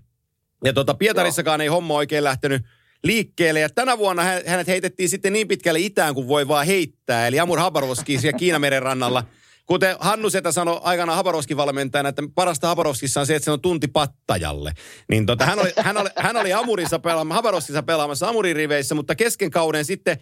Ja 0.63 0.73
tota, 0.73 0.93
Pietarissakaan 0.93 1.61
ei 1.61 1.67
homma 1.67 1.93
oikein 1.93 2.23
lähtenyt 2.23 2.61
liikkeelle. 3.03 3.59
Ja 3.59 3.69
tänä 3.69 3.97
vuonna 3.97 4.23
hänet 4.23 4.67
heitettiin 4.67 5.09
sitten 5.09 5.33
niin 5.33 5.47
pitkälle 5.47 5.79
itään 5.79 6.13
kuin 6.13 6.27
voi 6.27 6.47
vaan 6.47 6.65
heittää. 6.65 7.27
Eli 7.27 7.39
Amur 7.39 7.59
Habarovski 7.59 8.17
siellä 8.17 8.37
Kiinameren 8.37 8.81
rannalla. 8.81 9.23
Kuten 9.65 9.95
Hannu 9.99 10.29
Setä 10.29 10.51
sanoi 10.51 10.79
aikana 10.83 11.15
Habarovskin 11.15 11.57
valmentajana, 11.57 12.09
että 12.09 12.23
parasta 12.35 12.67
Habarovskissa 12.67 13.19
on 13.19 13.25
se, 13.25 13.35
että 13.35 13.45
se 13.45 13.51
on 13.51 13.61
tunti 13.61 13.87
pattajalle. 13.87 14.73
Niin 15.09 15.25
tota, 15.25 15.45
hän, 15.45 15.59
oli, 15.59 15.71
hän, 15.77 15.97
oli, 15.97 16.09
hän 16.15 16.37
oli 16.37 16.53
Amurissa 16.53 16.99
pelaamassa, 16.99 17.35
Habarovskissa 17.35 17.83
pelaamassa 17.83 18.29
Amurin 18.29 18.55
riveissä, 18.55 18.95
mutta 18.95 19.15
kesken 19.15 19.51
kauden 19.51 19.85
sitten 19.85 20.17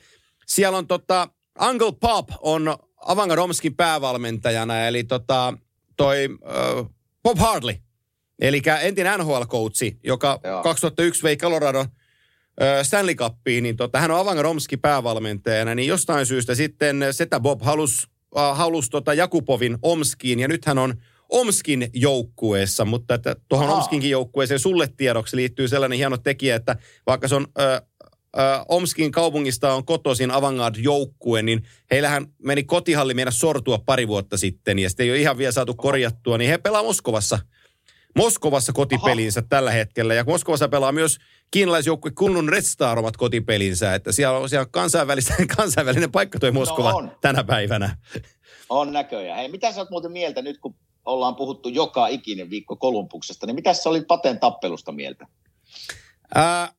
siellä 0.47 0.77
on 0.77 0.87
tota, 0.87 1.27
Uncle 1.69 1.91
Pop 2.01 2.29
on 2.41 2.77
Avangadomskin 3.05 3.75
päävalmentajana, 3.75 4.87
eli 4.87 5.03
tota, 5.03 5.53
toi 5.97 6.29
uh, 6.29 6.89
Bob 7.23 7.37
Hartley, 7.37 7.75
eli 8.39 8.61
entinen 8.81 9.19
NHL-coachi, 9.19 9.97
joka 10.03 10.39
Joo. 10.43 10.63
2001 10.63 11.23
vei 11.23 11.37
Colorado 11.37 11.79
uh, 11.79 11.87
Stanley 12.83 13.15
Cupiin, 13.15 13.63
niin 13.63 13.77
tota, 13.77 13.99
hän 13.99 14.11
on 14.11 14.19
Avangadomskin 14.19 14.79
päävalmentajana, 14.79 15.75
niin 15.75 15.87
jostain 15.87 16.25
syystä 16.25 16.55
sitten 16.55 17.05
Setä 17.11 17.39
Bob 17.39 17.61
halusi 17.61 18.07
uh, 18.35 18.57
halus 18.57 18.89
tota 18.89 19.13
Jakupovin 19.13 19.77
Omskiin, 19.81 20.39
ja 20.39 20.47
nyt 20.47 20.65
hän 20.65 20.77
on 20.77 20.93
Omskin 21.29 21.89
joukkueessa, 21.93 22.85
mutta 22.85 23.13
että 23.13 23.35
tuohon 23.49 23.69
Omskinkin 23.69 24.09
joukkueeseen 24.09 24.59
sulle 24.59 24.89
tiedoksi 24.97 25.35
liittyy 25.35 25.67
sellainen 25.67 25.97
hieno 25.97 26.17
tekijä, 26.17 26.55
että 26.55 26.75
vaikka 27.07 27.27
se 27.27 27.35
on 27.35 27.43
uh, 27.43 27.87
äh, 28.39 28.65
Omskin 28.67 29.11
kaupungista 29.11 29.73
on 29.73 29.85
kotoisin 29.85 30.31
Avangard-joukkue, 30.31 31.41
niin 31.41 31.63
heillähän 31.91 32.25
meni 32.43 32.63
kotihalli 32.63 33.13
meidän 33.13 33.33
sortua 33.33 33.79
pari 33.85 34.07
vuotta 34.07 34.37
sitten, 34.37 34.79
ja 34.79 34.89
sitten 34.89 35.03
ei 35.03 35.11
ole 35.11 35.19
ihan 35.19 35.37
vielä 35.37 35.51
saatu 35.51 35.73
korjattua, 35.73 36.37
niin 36.37 36.49
he 36.49 36.57
pelaa 36.57 36.83
Moskovassa. 36.83 37.39
Moskovassa 38.15 38.73
kotipelinsä 38.73 39.39
Aha. 39.39 39.47
tällä 39.49 39.71
hetkellä, 39.71 40.13
ja 40.13 40.23
Moskovassa 40.23 40.67
pelaa 40.69 40.91
myös 40.91 41.17
kiinalaisjoukkue 41.51 42.11
Kunnun 42.11 42.49
Red 42.49 42.61
Star 42.61 42.99
omat 42.99 43.17
kotipelinsä, 43.17 43.95
että 43.95 44.11
siellä 44.11 44.37
on, 44.37 44.49
siellä 44.49 44.63
on 44.63 44.71
kansainvälinen, 44.71 45.47
kansainvälinen 45.57 46.11
paikka 46.11 46.39
toi 46.39 46.51
Moskova 46.51 46.91
no 46.91 47.11
tänä 47.21 47.43
päivänä. 47.43 47.97
On 48.69 48.93
näköjään. 48.93 49.37
Hei, 49.37 49.51
mitä 49.51 49.71
sä 49.71 49.81
oot 49.81 49.89
muuten 49.89 50.11
mieltä 50.11 50.41
nyt, 50.41 50.57
kun 50.57 50.75
ollaan 51.05 51.35
puhuttu 51.35 51.69
joka 51.69 52.07
ikinen 52.07 52.49
viikko 52.49 52.75
Kolumbuksesta, 52.75 53.45
niin 53.45 53.55
mitä 53.55 53.73
sä 53.73 53.89
olit 53.89 54.07
Paten 54.07 54.39
tappelusta 54.39 54.91
mieltä? 54.91 55.27
Ää, 56.35 56.73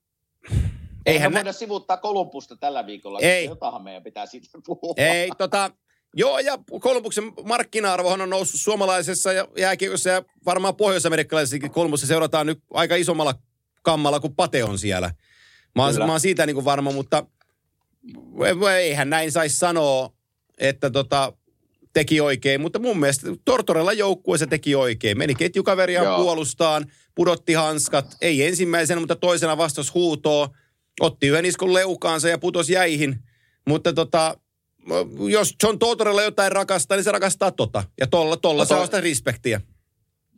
Eihän 1.06 1.32
me 1.32 1.38
voida 1.38 1.52
sivuttaa 1.52 1.96
Kolumbusta 1.96 2.56
tällä 2.56 2.86
viikolla, 2.86 3.18
Ei. 3.20 3.44
jotahan 3.44 3.82
meidän 3.82 4.02
pitää 4.02 4.26
sitten 4.26 4.62
puhua. 4.66 4.94
Ei, 4.96 5.30
tota, 5.38 5.70
joo, 6.16 6.38
ja 6.38 6.58
Kolumbuksen 6.80 7.32
markkina-arvohan 7.44 8.20
on 8.20 8.30
noussut 8.30 8.60
suomalaisessa 8.60 9.32
ja 9.32 9.48
jääkiekossa 9.58 10.10
ja 10.10 10.22
varmaan 10.46 10.76
pohjois-amerikkalaisessakin 10.76 11.70
Kolumbussa 11.70 12.06
seurataan 12.06 12.46
nyt 12.46 12.58
aika 12.70 12.96
isommalla 12.96 13.34
kammalla 13.82 14.20
kuin 14.20 14.34
Pate 14.34 14.64
on 14.64 14.78
siellä. 14.78 15.10
Mä 15.74 15.84
oon, 15.84 15.98
mä 15.98 16.12
oon 16.12 16.20
siitä 16.20 16.46
niin 16.46 16.54
kuin 16.54 16.64
varma, 16.64 16.92
mutta 16.92 17.26
eihän 18.78 19.10
näin 19.10 19.32
saisi 19.32 19.56
sanoa, 19.56 20.10
että 20.58 20.90
tota, 20.90 21.32
teki 21.92 22.20
oikein, 22.20 22.60
mutta 22.60 22.78
mun 22.78 23.00
mielestä 23.00 23.26
Tortorella 23.44 23.92
joukkueessa 23.92 24.46
teki 24.46 24.74
oikein. 24.74 25.18
Meni 25.18 25.34
ketjukaveria 25.34 26.02
Joo. 26.02 26.22
puolustaan, 26.22 26.86
pudotti 27.14 27.52
hanskat, 27.52 28.16
ei 28.20 28.46
ensimmäisenä, 28.46 29.00
mutta 29.00 29.16
toisena 29.16 29.56
vastasi 29.56 29.92
huutoon, 29.94 30.48
otti 31.00 31.26
yhden 31.26 31.44
iskun 31.44 31.74
leukaansa 31.74 32.28
ja 32.28 32.38
putosi 32.38 32.72
jäihin. 32.72 33.18
Mutta 33.68 33.92
tota, 33.92 34.36
jos 35.30 35.54
John 35.62 35.78
Tortorella 35.78 36.22
jotain 36.22 36.52
rakastaa, 36.52 36.96
niin 36.96 37.04
se 37.04 37.12
rakastaa 37.12 37.50
tota. 37.50 37.84
Ja 38.00 38.06
tolla, 38.06 38.36
tolla 38.36 38.62
No 38.62 38.64
se 38.64 38.74
toi- 38.74 38.80
on 38.80 38.86
sitä 38.86 39.00
respektiä. 39.00 39.60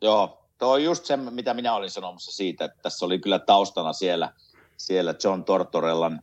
Joo, 0.01 0.43
tuo 0.57 0.71
on 0.71 0.83
just 0.83 1.05
se, 1.05 1.17
mitä 1.17 1.53
minä 1.53 1.73
olin 1.73 1.89
sanomassa 1.89 2.31
siitä, 2.31 2.65
että 2.65 2.77
tässä 2.81 3.05
oli 3.05 3.19
kyllä 3.19 3.39
taustana 3.39 3.93
siellä, 3.93 4.33
siellä 4.77 5.13
John 5.23 5.43
Tortorellan 5.43 6.21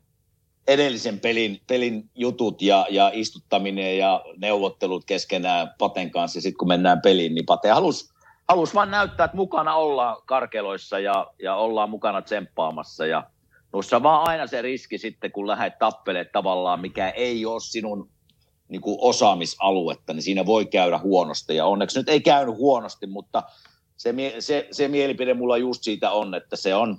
edellisen 0.68 1.20
pelin, 1.20 1.60
pelin 1.66 2.10
jutut 2.14 2.62
ja, 2.62 2.86
ja 2.90 3.10
istuttaminen 3.14 3.98
ja 3.98 4.24
neuvottelut 4.36 5.04
keskenään 5.04 5.70
Paten 5.78 6.10
kanssa. 6.10 6.40
Sitten 6.40 6.58
kun 6.58 6.68
mennään 6.68 7.00
peliin, 7.00 7.34
niin 7.34 7.46
Pate 7.46 7.70
halusi 7.70 8.14
halus 8.48 8.74
vaan 8.74 8.90
näyttää, 8.90 9.24
että 9.24 9.36
mukana 9.36 9.74
ollaan 9.74 10.16
karkeloissa 10.26 10.98
ja, 10.98 11.26
ja 11.42 11.54
ollaan 11.56 11.90
mukana 11.90 12.22
tsemppaamassa. 12.22 13.06
Ja 13.06 13.30
tuossa 13.70 14.02
vaan 14.02 14.28
aina 14.28 14.46
se 14.46 14.62
riski 14.62 14.98
sitten, 14.98 15.32
kun 15.32 15.46
lähdet 15.46 15.78
tappelemaan 15.78 16.32
tavallaan, 16.32 16.80
mikä 16.80 17.10
ei 17.10 17.46
ole 17.46 17.60
sinun 17.60 18.10
niin 18.68 18.80
kuin 18.80 18.96
osaamisaluetta, 19.00 20.12
niin 20.12 20.22
siinä 20.22 20.46
voi 20.46 20.66
käydä 20.66 20.98
huonosti. 20.98 21.56
Ja 21.56 21.66
onneksi 21.66 21.98
nyt 21.98 22.08
ei 22.08 22.20
käynyt 22.20 22.56
huonosti, 22.56 23.06
mutta 23.06 23.42
se, 23.96 24.14
se, 24.38 24.68
se 24.70 24.88
mielipide 24.88 25.34
mulla 25.34 25.56
just 25.56 25.82
siitä 25.82 26.10
on, 26.10 26.34
että 26.34 26.56
se 26.56 26.74
on, 26.74 26.98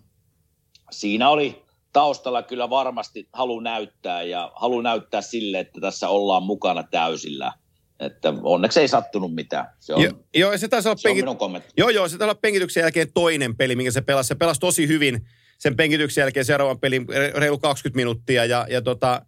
siinä 0.91 1.29
oli 1.29 1.65
taustalla 1.93 2.43
kyllä 2.43 2.69
varmasti 2.69 3.29
halu 3.33 3.59
näyttää 3.59 4.23
ja 4.23 4.51
halu 4.55 4.81
näyttää 4.81 5.21
sille, 5.21 5.59
että 5.59 5.81
tässä 5.81 6.09
ollaan 6.09 6.43
mukana 6.43 6.83
täysillä. 6.83 7.53
Että 7.99 8.33
onneksi 8.43 8.79
ei 8.79 8.87
sattunut 8.87 9.35
mitään. 9.35 9.65
Se 9.79 9.93
on, 9.93 10.03
Jo, 10.03 10.11
joo, 10.35 10.51
ja 10.51 10.57
se 10.57 10.67
taisi 10.67 10.87
olla 10.89 10.97
se 10.97 11.09
on 11.09 11.15
penkit... 11.15 11.37
kommentti. 11.37 11.73
Joo, 11.77 11.89
joo, 11.89 12.07
se 12.07 12.17
taisi 12.17 12.29
olla 12.29 12.39
penkityksen 12.41 12.81
jälkeen 12.81 13.13
toinen 13.13 13.55
peli, 13.55 13.75
minkä 13.75 13.91
se 13.91 14.01
pelasi. 14.01 14.27
Se 14.27 14.35
pelasi 14.35 14.59
tosi 14.59 14.87
hyvin 14.87 15.27
sen 15.57 15.75
penkityksen 15.75 16.21
jälkeen 16.21 16.45
seuraavan 16.45 16.79
pelin 16.79 17.07
re- 17.09 17.39
reilu 17.39 17.57
20 17.57 17.95
minuuttia 17.95 18.45
ja, 18.45 18.65
ja 18.69 18.81
tota, 18.81 19.21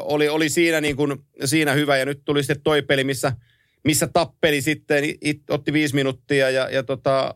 oli, 0.00 0.28
oli 0.28 0.48
siinä, 0.48 0.80
niin 0.80 0.96
kuin, 0.96 1.18
siinä 1.44 1.72
hyvä. 1.72 1.96
Ja 1.96 2.04
nyt 2.04 2.22
tuli 2.24 2.42
sitten 2.42 2.62
toi 2.64 2.82
peli, 2.82 3.04
missä, 3.04 3.32
missä 3.84 4.08
tappeli 4.12 4.62
sitten, 4.62 5.04
it, 5.20 5.50
otti 5.50 5.72
viisi 5.72 5.94
minuuttia 5.94 6.50
ja, 6.50 6.68
ja 6.70 6.82
tota, 6.82 7.34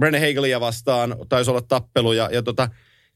Brennan 0.00 0.20
Hagelia 0.20 0.60
vastaan 0.60 1.16
taisi 1.28 1.50
olla 1.50 1.62
tappelu 1.62 2.12
ja, 2.12 2.28
ja 2.32 2.42
tota, 2.42 2.68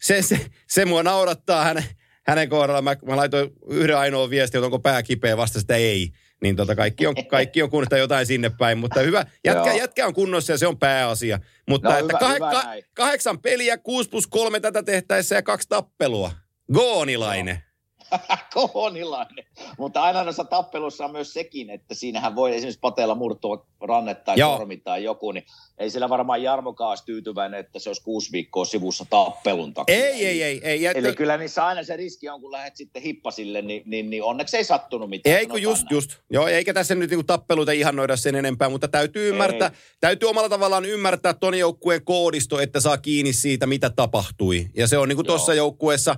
se, 0.02 0.22
se, 0.22 0.40
se 0.68 0.84
mua 0.84 1.02
naurattaa 1.02 1.64
hänen, 1.64 1.84
hänen 2.26 2.48
kohdallaan. 2.48 2.84
Mä, 2.84 2.96
mä 3.06 3.16
laitoin 3.16 3.50
yhden 3.70 3.96
ainoan 3.96 4.30
viestin, 4.30 4.58
että 4.58 4.66
onko 4.66 4.78
pää 4.78 5.02
kipeä, 5.02 5.36
vasta 5.36 5.60
sitä 5.60 5.76
ei. 5.76 6.10
Niin 6.42 6.56
tota, 6.56 6.76
kaikki 6.76 7.06
on, 7.06 7.14
kaikki 7.28 7.62
on 7.62 7.70
kunnossa 7.70 7.98
jotain 7.98 8.26
sinne 8.26 8.50
päin, 8.58 8.78
mutta 8.78 9.00
hyvä. 9.00 9.26
Jätkä, 9.44 9.72
jätkä 9.72 10.06
on 10.06 10.14
kunnossa 10.14 10.52
ja 10.52 10.58
se 10.58 10.66
on 10.66 10.78
pääasia. 10.78 11.38
Mutta 11.68 11.88
No, 11.88 11.98
että 11.98 12.18
hyvä- 12.18 12.28
kah- 12.28 12.34
hyvä 12.34 12.50
ka- 12.50 12.64
näin. 12.64 12.84
kahdeksan 12.94 13.38
peliä, 13.38 13.78
6 13.78 14.10
plus 14.10 14.26
3 14.26 14.60
tätä 14.60 14.82
tehtäessä 14.82 15.34
ja 15.34 15.42
kaksi 15.42 15.68
tappelua. 15.68 16.32
Goonilainen. 16.72 17.62
Kohonilainen. 18.54 19.44
Mutta 19.78 20.02
aina 20.02 20.24
noissa 20.24 20.44
tappelussa 20.44 21.04
on 21.04 21.12
myös 21.12 21.32
sekin, 21.32 21.70
että 21.70 21.94
siinähän 21.94 22.36
voi 22.36 22.54
esimerkiksi 22.54 22.80
pateella 22.80 23.14
murtua 23.14 23.66
ranne 23.80 24.14
tai 24.14 24.38
Joo. 24.38 24.56
sormi 24.56 24.76
tai 24.76 25.04
joku, 25.04 25.32
niin 25.32 25.44
ei 25.78 25.90
sillä 25.90 26.08
varmaan 26.08 26.42
Jarmokaan 26.42 26.98
tyytyväinen, 27.06 27.60
että 27.60 27.78
se 27.78 27.88
olisi 27.88 28.02
kuusi 28.02 28.32
viikkoa 28.32 28.64
sivussa 28.64 29.06
tappelun 29.10 29.74
takia. 29.74 29.94
Ei, 29.94 30.26
ei, 30.26 30.42
ei. 30.42 30.60
ei. 30.64 30.82
Ja, 30.82 30.92
Eli 30.92 31.14
kyllä 31.14 31.36
niissä 31.36 31.66
aina 31.66 31.82
se 31.82 31.96
riski 31.96 32.28
on, 32.28 32.40
kun 32.40 32.52
lähdet 32.52 32.76
sitten 32.76 33.02
hippasille, 33.02 33.62
niin, 33.62 33.82
niin, 33.86 34.10
niin 34.10 34.22
onneksi 34.22 34.56
ei 34.56 34.64
sattunut 34.64 35.10
mitään. 35.10 35.36
Ei 35.36 35.46
kun 35.46 35.62
just, 35.62 35.82
näin. 35.82 35.94
just. 35.94 36.10
Joo, 36.30 36.46
eikä 36.46 36.74
tässä 36.74 36.94
nyt 36.94 37.10
niinku 37.10 37.24
tappeluita 37.24 37.72
ihannoida 37.72 38.16
sen 38.16 38.34
enempää, 38.34 38.68
mutta 38.68 38.88
täytyy 38.88 39.28
ymmärtää, 39.28 39.68
Ei. 39.68 39.74
täytyy 40.00 40.28
omalla 40.28 40.48
tavallaan 40.48 40.84
ymmärtää 40.84 41.34
ton 41.34 41.58
joukkueen 41.58 42.04
koodisto, 42.04 42.60
että 42.60 42.80
saa 42.80 42.98
kiinni 42.98 43.32
siitä, 43.32 43.66
mitä 43.66 43.90
tapahtui. 43.90 44.66
Ja 44.76 44.86
se 44.86 44.98
on 44.98 45.08
niinku 45.08 45.24
tuossa 45.24 45.54
joukkueessa, 45.54 46.16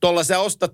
tuolla 0.00 0.24
sä 0.24 0.40
ostat 0.40 0.72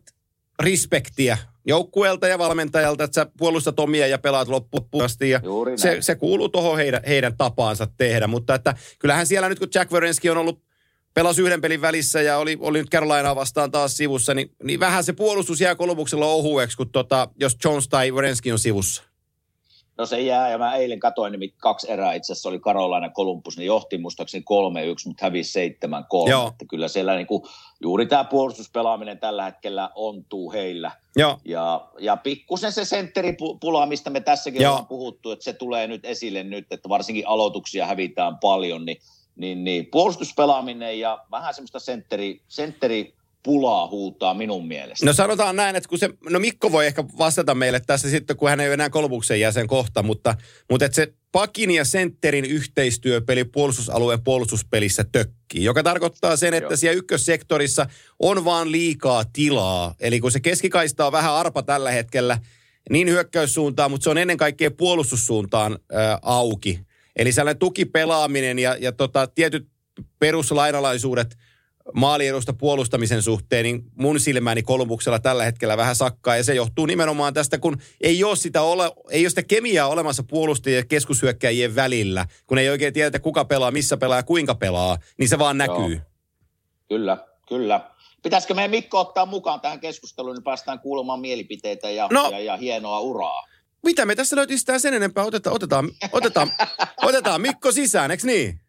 respektiä 0.63 1.39
joukkueelta 1.67 2.29
ja 2.29 2.39
valmentajalta, 2.39 3.05
että 3.05 3.15
sä 3.15 3.27
puolustat 3.39 3.81
omia 3.81 4.07
ja 4.07 4.19
pelaat 4.19 4.49
loppuun 4.49 5.05
asti. 5.05 5.31
Ja 5.31 5.41
se, 5.77 5.97
se 6.01 6.15
kuuluu 6.15 6.49
tuohon 6.49 6.77
heidän, 6.77 7.01
heidän 7.09 7.37
tapaansa 7.37 7.87
tehdä. 7.97 8.27
Mutta 8.27 8.55
että 8.55 8.75
kyllähän 8.99 9.27
siellä 9.27 9.49
nyt, 9.49 9.59
kun 9.59 9.69
Jack 9.75 9.93
Werenski 9.93 10.31
on 10.31 10.37
ollut 10.37 10.63
pelasi 11.15 11.43
yhden 11.43 11.61
pelin 11.61 11.81
välissä 11.81 12.23
ja 12.23 12.39
oli, 12.39 12.57
oli 12.61 12.79
nyt 12.79 12.91
Carolinaa 12.91 13.37
vastaan 13.37 13.71
taas 13.71 13.97
sivussa, 13.97 14.35
niin, 14.35 14.51
niin 14.65 14.81
vähän 14.81 15.05
se 15.05 15.13
puolustus 15.13 15.61
jää 15.61 15.75
Kolumuksella 15.75 16.27
ohueksi, 16.27 16.77
kun 16.77 16.91
tota, 16.91 17.29
jos 17.41 17.57
Jones 17.65 17.89
tai 17.89 18.13
Werenski 18.13 18.53
on 18.53 18.59
sivussa. 18.59 19.03
No 19.99 20.07
se 20.07 20.21
jää, 20.21 20.51
ja 20.51 20.59
mä 20.59 20.75
eilen 20.75 21.01
katoin 21.01 21.33
niin 21.33 21.55
kaksi 21.59 21.93
erää, 21.93 22.15
itse 22.15 22.33
asiassa 22.33 22.49
oli 22.49 22.59
Karolainen 22.59 23.13
Kolumbus, 23.13 23.57
niin 23.57 23.67
johti 23.67 23.99
muistaakseni 23.99 24.45
3-1, 25.05 25.07
mutta 25.07 25.25
hävisi 25.27 25.77
7-3. 26.27 26.31
Joo. 26.31 26.49
Että 26.49 26.65
kyllä 26.69 26.89
siellä 26.89 27.15
niin 27.15 27.27
kuin, 27.27 27.43
juuri 27.81 28.07
tämä 28.07 28.25
puolustuspelaaminen 28.25 29.19
tällä 29.19 29.45
hetkellä 29.45 29.91
ontuu 29.95 30.53
heillä. 30.53 30.91
Joo, 31.17 31.39
Ja, 31.45 31.89
ja 31.99 32.17
pikkusen 32.17 32.73
se 32.73 32.85
sentteripula, 32.85 33.87
mistä 33.87 34.11
me 34.11 34.21
tässäkin 34.21 34.63
Joo. 34.63 34.73
ollaan 34.73 34.87
puhuttu, 34.87 35.31
että 35.31 35.45
se 35.45 35.53
tulee 35.53 35.87
nyt 35.87 36.05
esille 36.05 36.43
nyt, 36.45 36.67
että 36.71 36.89
varsinkin 36.89 37.29
aloituksia 37.29 37.87
hävitään 37.87 38.39
paljon, 38.39 38.85
niin, 38.85 38.99
niin, 39.37 39.65
niin 39.65 39.87
puolustuspelaaminen 39.87 41.01
ja 41.01 41.19
vähän 41.31 41.55
semmoista 41.55 41.79
sentteri, 42.49 43.15
sentteripulaa 43.47 43.89
huutaa 43.89 44.35
minun 44.35 44.69
mielestä. 44.69 45.07
No 45.07 45.13
sanotaan 45.13 45.57
näin, 45.57 45.77
että 45.77 45.89
kun 45.89 45.99
se, 45.99 46.11
no 46.31 46.39
Mikko 46.39 46.73
voi 46.73 46.87
ehkä 46.87 47.05
vastata 47.19 47.55
meille 47.55 47.81
tässä 47.81 48.11
sitten, 48.11 48.37
kun 48.37 48.49
hän 48.49 48.61
ei 48.61 48.67
ole 48.67 48.75
enää 48.75 48.91
kolmuksen 48.91 49.41
jäsen 49.41 49.67
kohta, 49.67 50.03
mutta, 50.03 50.35
mutta 50.71 50.85
että 50.85 50.97
se 50.97 51.15
pakin 51.33 51.71
ja 51.71 51.85
sentterin 51.85 52.45
yhteistyöpeli 52.45 53.45
puolustusalueen 53.45 54.25
puolustuspelissä 54.25 55.05
tökkii, 55.13 55.65
joka 55.65 55.83
tarkoittaa 55.83 56.37
sen, 56.37 56.55
että 56.55 56.73
Joo. 56.73 56.77
siellä 56.77 56.99
ykkössektorissa 56.99 57.87
on 58.19 58.45
vaan 58.45 58.73
liikaa 58.73 59.25
tilaa. 59.33 59.95
Eli 60.01 60.21
kun 60.21 60.33
se 60.33 60.41
keskikaista 60.41 61.07
on 61.07 61.13
vähän 61.13 61.33
arpa 61.33 61.63
tällä 61.63 61.91
hetkellä, 61.91 62.39
niin 62.91 63.09
hyökkäyssuuntaan, 63.09 63.91
mutta 63.91 64.05
se 64.05 64.11
on 64.11 64.19
ennen 64.19 64.37
kaikkea 64.37 64.71
puolustussuuntaan 64.71 65.79
ää, 65.93 66.19
auki. 66.23 66.81
Eli 67.17 67.33
sellainen 67.33 67.59
tukipelaaminen 67.59 68.59
ja, 68.59 68.77
ja 68.81 68.93
tota, 68.93 69.27
tietyt 69.27 69.69
peruslainalaisuudet 70.19 71.37
maaliedusta 71.95 72.53
puolustamisen 72.53 73.23
suhteen, 73.23 73.63
niin 73.63 73.83
mun 73.95 74.21
silmäni 74.21 74.63
Kolumbuksella 74.63 75.19
tällä 75.19 75.45
hetkellä 75.45 75.77
vähän 75.77 75.97
sakkaa. 75.97 76.37
Ja 76.37 76.45
se 76.45 76.55
johtuu 76.55 76.87
nimenomaan 76.87 77.35
tästä, 77.35 77.59
kun 77.59 77.79
ei 78.01 78.25
ole 78.25 78.37
sitä, 78.37 78.63
ole, 78.63 78.93
ei 79.11 79.23
ole 79.23 79.29
sitä 79.29 79.43
kemiaa 79.43 79.89
olemassa 79.89 80.23
puolustajien 80.23 80.79
ja 80.79 80.85
keskushyökkäjien 80.85 81.75
välillä, 81.75 82.27
kun 82.47 82.59
ei 82.59 82.69
oikein 82.69 82.93
tiedetä, 82.93 83.19
kuka 83.19 83.45
pelaa, 83.45 83.71
missä 83.71 83.97
pelaa 83.97 84.19
ja 84.19 84.23
kuinka 84.23 84.55
pelaa, 84.55 84.99
niin 85.19 85.29
se 85.29 85.39
vaan 85.39 85.59
näkyy. 85.59 85.93
Joo. 85.95 86.01
Kyllä, 86.89 87.19
kyllä. 87.49 87.91
Pitäisikö 88.23 88.55
meidän 88.55 88.71
Mikko 88.71 89.01
ottaa 89.01 89.27
mukaan 89.27 89.61
tähän 89.61 89.81
keskusteluun, 89.81 90.35
niin 90.35 90.45
päästään 90.45 90.81
kuulemaan 90.81 91.21
mielipiteitä 91.21 91.91
ja, 91.91 92.09
No. 92.13 92.31
ja, 92.31 92.41
ja 92.41 92.57
hienoa 92.57 93.01
uraa. 93.01 93.47
Mitä 93.85 94.07
me 94.07 94.15
tässä 94.15 94.37
löytyisi 94.37 94.61
sitä 94.61 94.79
sen 94.79 94.95
enempää? 94.95 95.25
Otetaan, 95.25 95.57
otetaan, 95.57 95.91
otetaan, 96.13 96.51
otetaan 97.09 97.41
Mikko 97.41 97.73
sisään, 97.73 98.11
eikö 98.11 98.27
niin? 98.27 98.61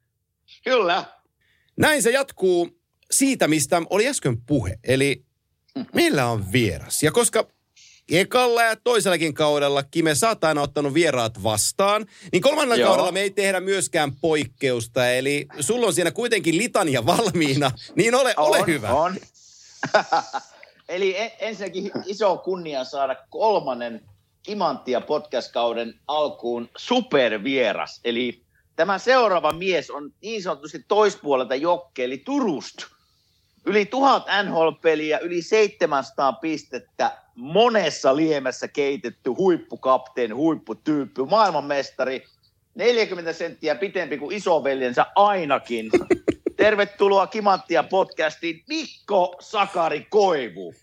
Kyllä. 0.63 1.03
Näin 1.77 2.03
se 2.03 2.11
jatkuu 2.11 2.76
siitä, 3.11 3.47
mistä 3.47 3.81
oli 3.89 4.07
äsken 4.07 4.41
puhe. 4.41 4.79
Eli 4.83 5.23
meillä 5.93 6.25
on 6.25 6.51
vieras. 6.51 7.03
Ja 7.03 7.11
koska 7.11 7.47
ekalla 8.11 8.63
ja 8.63 8.75
toisellakin 8.75 9.33
kaudella 9.33 9.83
Kime 9.83 10.15
sä 10.15 10.29
oot 10.29 10.43
aina 10.43 10.61
ottanut 10.61 10.93
vieraat 10.93 11.43
vastaan, 11.43 12.05
niin 12.31 12.41
kolmannella 12.41 12.75
Joo. 12.75 12.89
kaudella 12.89 13.11
me 13.11 13.21
ei 13.21 13.29
tehdä 13.29 13.59
myöskään 13.59 14.15
poikkeusta. 14.15 15.09
Eli 15.09 15.45
sulla 15.59 15.87
on 15.87 15.93
siinä 15.93 16.11
kuitenkin 16.11 16.57
litania 16.57 17.05
valmiina, 17.05 17.71
niin 17.95 18.15
ole, 18.15 18.33
ole 18.37 18.63
hyvä. 18.67 18.93
On. 18.93 19.15
Eli 20.89 21.17
en, 21.17 21.31
ensinnäkin 21.39 21.91
iso 22.05 22.37
kunnia 22.37 22.83
saada 22.83 23.15
kolmannen 23.29 24.01
Imanttia 24.47 25.01
podcast-kauden 25.01 25.99
alkuun 26.07 26.69
supervieras. 26.77 27.99
Eli 28.03 28.41
tämä 28.75 28.97
seuraava 28.99 29.51
mies 29.51 29.91
on 29.91 30.13
niin 30.21 30.43
sanotusti 30.43 30.85
toispuolelta 30.87 31.55
jokke, 31.55 32.03
eli 32.03 32.17
Turusta. 32.17 32.87
Yli 33.67 33.85
tuhat 33.85 34.25
NHL-peliä, 34.43 35.19
yli 35.19 35.41
700 35.41 36.33
pistettä, 36.33 37.17
monessa 37.35 38.15
liemessä 38.15 38.67
keitetty 38.67 39.29
huippukapteeni, 39.29 40.33
huipputyyppi, 40.33 41.21
maailmanmestari, 41.29 42.25
40 42.75 43.33
senttiä 43.33 43.75
pitempi 43.75 44.17
kuin 44.17 44.35
isoveljensä 44.35 45.05
ainakin. 45.15 45.89
Tervetuloa 46.57 47.27
Kimanttia 47.27 47.83
podcastiin 47.83 48.63
Mikko 48.67 49.35
Sakari 49.39 50.07
Koivu. 50.09 50.73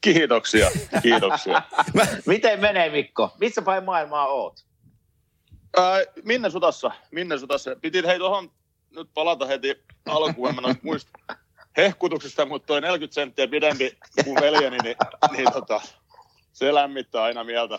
Kiitoksia, 0.00 0.70
kiitoksia. 1.02 1.62
Miten 2.26 2.60
menee 2.60 2.90
Mikko? 2.90 3.36
Missä 3.40 3.62
päin 3.62 3.84
maailmaa 3.84 4.26
oot? 4.26 4.64
Ää, 5.76 5.98
minne 6.24 6.50
sutassa? 6.50 6.90
Minne 7.10 7.38
sutassa? 7.38 7.76
Piti 7.80 8.06
hei 8.06 8.18
tuohon 8.18 8.52
nyt 8.96 9.08
palata 9.14 9.46
heti 9.46 9.76
alkuun, 10.06 10.48
en 10.48 10.54
mä 10.54 10.74
muista 10.82 11.10
hehkutuksista, 11.76 12.46
mutta 12.46 12.66
toi 12.66 12.80
40 12.80 13.14
senttiä 13.14 13.48
pidempi 13.48 13.98
kuin 14.24 14.40
veljeni, 14.40 14.78
niin, 14.78 14.96
niin 15.36 15.52
tota, 15.52 15.80
se 16.52 16.74
lämmittää 16.74 17.22
aina 17.22 17.44
mieltä. 17.44 17.78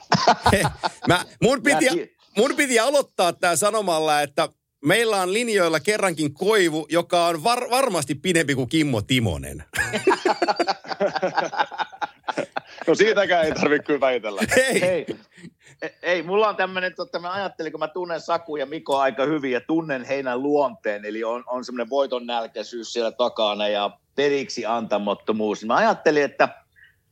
Mä, 1.07 1.25
mun, 1.41 1.63
piti, 1.63 2.17
mun 2.37 2.55
piti 2.55 2.79
aloittaa 2.79 3.33
tämä 3.33 3.55
sanomalla, 3.55 4.21
että 4.21 4.49
meillä 4.85 5.21
on 5.21 5.33
linjoilla 5.33 5.79
kerrankin 5.79 6.33
Koivu, 6.33 6.87
joka 6.89 7.25
on 7.25 7.43
var, 7.43 7.69
varmasti 7.69 8.15
pidempi 8.15 8.55
kuin 8.55 8.69
Kimmo 8.69 9.01
Timonen. 9.01 9.63
no 12.87 12.95
siitäkään 12.95 13.45
ei 13.45 13.51
tarvitse 13.51 13.85
kyllä 13.85 13.99
väitellä. 13.99 14.41
Hei. 14.55 14.81
Hei, 14.81 15.05
ei, 16.03 16.23
mulla 16.23 16.49
on 16.49 16.55
tämmöinen, 16.55 16.93
että 17.05 17.19
mä 17.19 17.33
ajattelin, 17.33 17.71
kun 17.71 17.79
mä 17.79 17.87
tunnen 17.87 18.21
Saku 18.21 18.55
ja 18.55 18.65
Miko 18.65 18.97
aika 18.97 19.25
hyvin 19.25 19.51
ja 19.51 19.61
tunnen 19.61 20.03
heidän 20.03 20.43
luonteen, 20.43 21.05
eli 21.05 21.23
on, 21.23 21.43
on 21.47 21.65
semmoinen 21.65 21.89
voiton 21.89 22.25
nälkäisyys 22.25 22.93
siellä 22.93 23.11
takana 23.11 23.67
ja 23.67 23.91
periksi 24.15 24.65
antamottomuus. 24.65 25.65
Mä 25.65 25.75
ajattelin, 25.75 26.23
että 26.23 26.49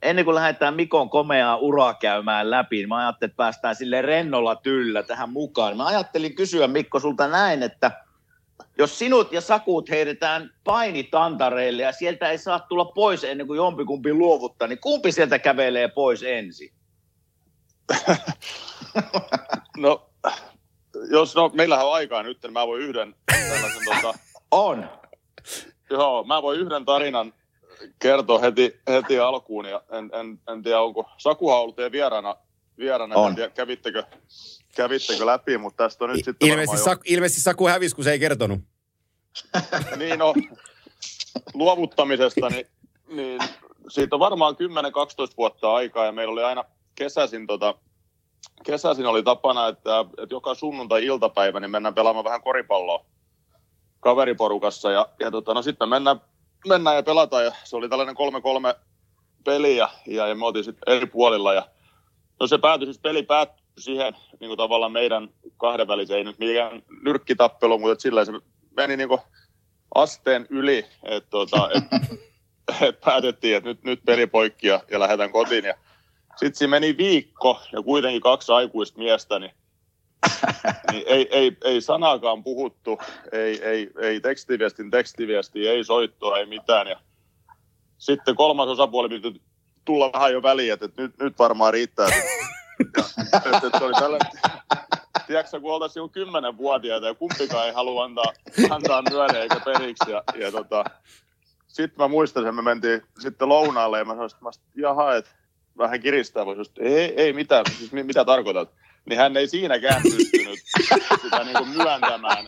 ennen 0.02 0.26
kuin 0.26 0.36
lähdetään 0.36 0.74
Mikon 0.74 1.10
komeaa 1.10 1.58
uraa 1.58 1.94
käymään 1.94 2.52
läpi, 2.52 2.76
niin 2.76 2.90
mä 2.90 2.98
ajattelin, 2.98 3.30
että 3.30 3.38
päästään 3.38 3.76
sille 3.76 4.02
rennolla 4.02 4.56
tyllä 4.56 5.04
tähän 5.04 5.30
mukaan. 5.30 5.78
Mä 5.78 5.86
ajattelin 5.86 6.36
kysyä 6.36 6.68
Mikko 6.68 7.00
sulta 7.00 7.28
näin, 7.28 7.64
että 7.64 7.92
jos 8.78 9.00
sinut 9.00 9.32
ja 9.32 9.42
Sakut 9.42 9.90
heitetään 9.90 10.54
painitantareille 10.64 11.84
ja 11.84 11.92
sieltä 11.92 12.30
ei 12.30 12.38
saa 12.38 12.60
tulla 12.60 12.86
pois 12.86 13.24
ennen 13.24 13.48
kuin 13.48 13.58
jompikumpi 13.58 14.14
luovuttaa, 14.14 14.68
niin 14.68 14.80
kumpi 14.80 15.12
sieltä 15.12 15.40
kävelee 15.40 15.88
pois 15.88 16.24
ensin? 16.24 16.79
no, 19.78 20.10
jos 21.12 21.36
no, 21.36 21.52
meillähän 21.54 21.86
on 21.86 21.94
aikaa 21.94 22.24
nyt, 22.24 22.44
niin 22.44 22.54
mä 22.54 22.68
voin 22.68 22.82
yhden 22.82 23.16
tällaisen 23.26 23.82
tota, 23.86 24.20
On. 24.52 24.90
Joo, 25.90 26.24
mä 26.24 26.42
voin 26.42 26.60
yhden 26.60 26.86
tarinan 26.86 27.34
kertoa 28.00 28.40
heti, 28.40 28.80
heti 28.90 29.20
alkuun. 29.20 29.66
Ja 29.66 29.84
en, 29.92 30.10
en, 30.14 30.40
en 30.54 30.64
tiedä, 30.64 30.82
onko 30.82 31.10
Sakuha 31.18 31.60
ollut 31.60 31.76
teidän 31.76 31.92
vieraana, 31.92 32.36
vieraana 32.78 33.16
On. 33.16 33.36
tiedä, 33.36 33.50
kävittekö, 33.50 34.04
kävittekö 34.76 35.26
läpi, 35.26 35.58
mutta 35.58 35.84
tästä 35.84 36.04
on 36.04 36.10
nyt 36.10 36.26
sitten 36.26 36.50
Ilmeisesti, 36.50 36.84
Saku, 36.84 37.02
ilmeisesti 37.06 37.42
Saku 37.42 37.68
hävisi, 37.68 37.96
kun 37.96 38.04
se 38.04 38.12
ei 38.12 38.20
kertonut. 38.20 38.60
niin 39.98 40.20
no, 40.20 40.34
luovuttamisesta, 41.54 42.50
niin, 42.50 42.68
niin 43.08 43.42
siitä 43.90 44.16
on 44.16 44.20
varmaan 44.20 44.56
10-12 44.56 45.34
vuotta 45.38 45.74
aikaa 45.74 46.06
ja 46.06 46.12
meillä 46.12 46.32
oli 46.32 46.44
aina 46.44 46.64
kesäisin, 47.00 47.48
tota, 47.48 47.76
kesäisin 48.64 49.06
oli 49.06 49.24
tapana, 49.24 49.68
että, 49.68 50.00
että 50.00 50.36
joka 50.36 50.56
sunnuntai-iltapäivä 50.56 51.60
niin 51.60 51.72
mennään 51.72 51.96
pelaamaan 51.96 52.26
vähän 52.26 52.42
koripalloa 52.42 53.06
kaveriporukassa 54.00 54.92
ja, 54.92 55.10
ja 55.20 55.32
tota, 55.32 55.54
no 55.54 55.62
sitten 55.62 55.90
me 55.90 55.96
mennään, 55.96 56.22
mennään 56.68 56.96
ja 56.96 57.04
pelataan 57.04 57.46
ja 57.46 57.52
se 57.64 57.76
oli 57.76 57.90
tällainen 57.90 58.16
3-3 58.76 58.80
peli 59.46 59.78
ja, 59.78 59.90
ja, 60.06 60.36
me 60.36 60.46
oltiin 60.46 60.64
sitten 60.64 60.96
eri 60.96 61.06
puolilla 61.06 61.54
ja 61.54 61.68
no 62.40 62.48
se 62.48 62.58
päätyi 62.58 62.86
siis 62.86 63.00
peli 63.00 63.24
päättyi 63.24 63.66
siihen 63.78 64.14
niin 64.40 64.50
kuin 64.50 64.58
tavallaan 64.58 64.92
meidän 64.92 65.30
kahdenvälisen, 65.58 66.18
ei 66.18 66.24
nyt 66.24 66.40
mikään 66.40 66.84
nyrkkitappelu, 67.04 67.80
mutta 67.80 68.02
sillä 68.02 68.26
se 68.26 68.32
meni 68.78 68.98
niin 68.98 69.10
kuin 69.10 69.22
asteen 69.96 70.48
yli, 70.50 70.86
että 71.04 71.30
tota, 71.30 71.70
et, 71.74 71.84
et 72.88 73.02
päätettiin, 73.02 73.58
että 73.58 73.70
nyt, 73.70 73.84
nyt 73.84 74.00
peli 74.06 74.28
poikki 74.28 74.68
ja, 74.68 74.80
ja 74.92 75.00
lähdetään 75.00 75.32
kotiin 75.32 75.66
ja 75.66 75.74
sitten 76.40 76.56
siinä 76.56 76.70
meni 76.70 76.98
viikko 76.98 77.62
ja 77.72 77.82
kuitenkin 77.82 78.22
kaksi 78.22 78.52
aikuista 78.52 78.98
miestä, 78.98 79.40
niin 79.40 79.52
niin 80.92 81.04
ei, 81.08 81.28
ei, 81.32 81.58
ei 81.64 81.82
sanaakaan 81.82 82.44
puhuttu, 82.44 83.00
ei, 83.32 83.64
ei, 83.64 83.90
ei 84.02 84.20
tekstiviestin 84.20 84.92
tekstiviesti, 84.92 85.68
ei 85.68 85.84
soittoa, 85.84 86.38
ei 86.38 86.46
mitään. 86.46 86.88
Ja 86.88 87.00
sitten 87.98 88.36
kolmas 88.36 88.68
osapuoli 88.68 89.10
piti 89.10 89.42
tulla 89.86 90.10
vähän 90.14 90.34
jo 90.34 90.44
väliin, 90.44 90.74
että 90.74 90.90
nyt, 90.98 91.12
nyt 91.20 91.40
varmaan 91.40 91.74
riittää. 91.74 92.08
Ja, 92.98 93.04
että, 93.36 93.68
että 93.68 93.80
se 93.80 93.86
oli 93.86 93.94
tällainen, 93.94 94.32
tiedätkö, 95.28 95.62
kun 95.62 95.74
oltaisiin 95.74 96.02
joku 96.02 96.10
kymmenenvuotiaita 96.10 97.08
ja 97.08 97.14
kumpikaan 97.14 97.66
ei 97.66 97.74
halua 97.74 98.04
antaa, 98.04 98.34
antaa 98.70 99.04
myöden 99.10 99.42
eikä 99.42 99.60
periksi. 99.66 100.12
Ja, 100.12 100.24
ja 100.36 100.52
tota, 100.52 100.84
sitten 101.68 102.04
mä 102.04 102.08
muistan 102.08 102.44
sen, 102.44 102.56
me 102.56 102.62
mentiin 102.62 103.02
sitten 103.20 103.50
lounaalle 103.50 103.98
ja 103.98 104.06
mä 104.06 104.14
sanoin, 104.14 104.32
että 104.56 104.70
jaha, 104.76 105.16
että 105.16 105.32
vähän 105.80 106.00
kiristää. 106.00 106.46
Voi 106.46 106.56
sanoa, 106.56 106.72
ei, 106.80 107.14
ei 107.22 107.34
mitään, 107.34 107.66
siis 107.78 107.92
mi- 107.92 108.04
mitä 108.04 108.26
tarkoitat? 108.26 108.70
Niin 109.06 109.20
hän 109.20 109.38
ei 109.38 109.48
siinäkään 109.48 110.02
pystynyt 110.04 110.60
sitä 111.22 111.44
niin 111.44 111.58
kuin 111.58 111.70
myöntämään, 111.70 112.46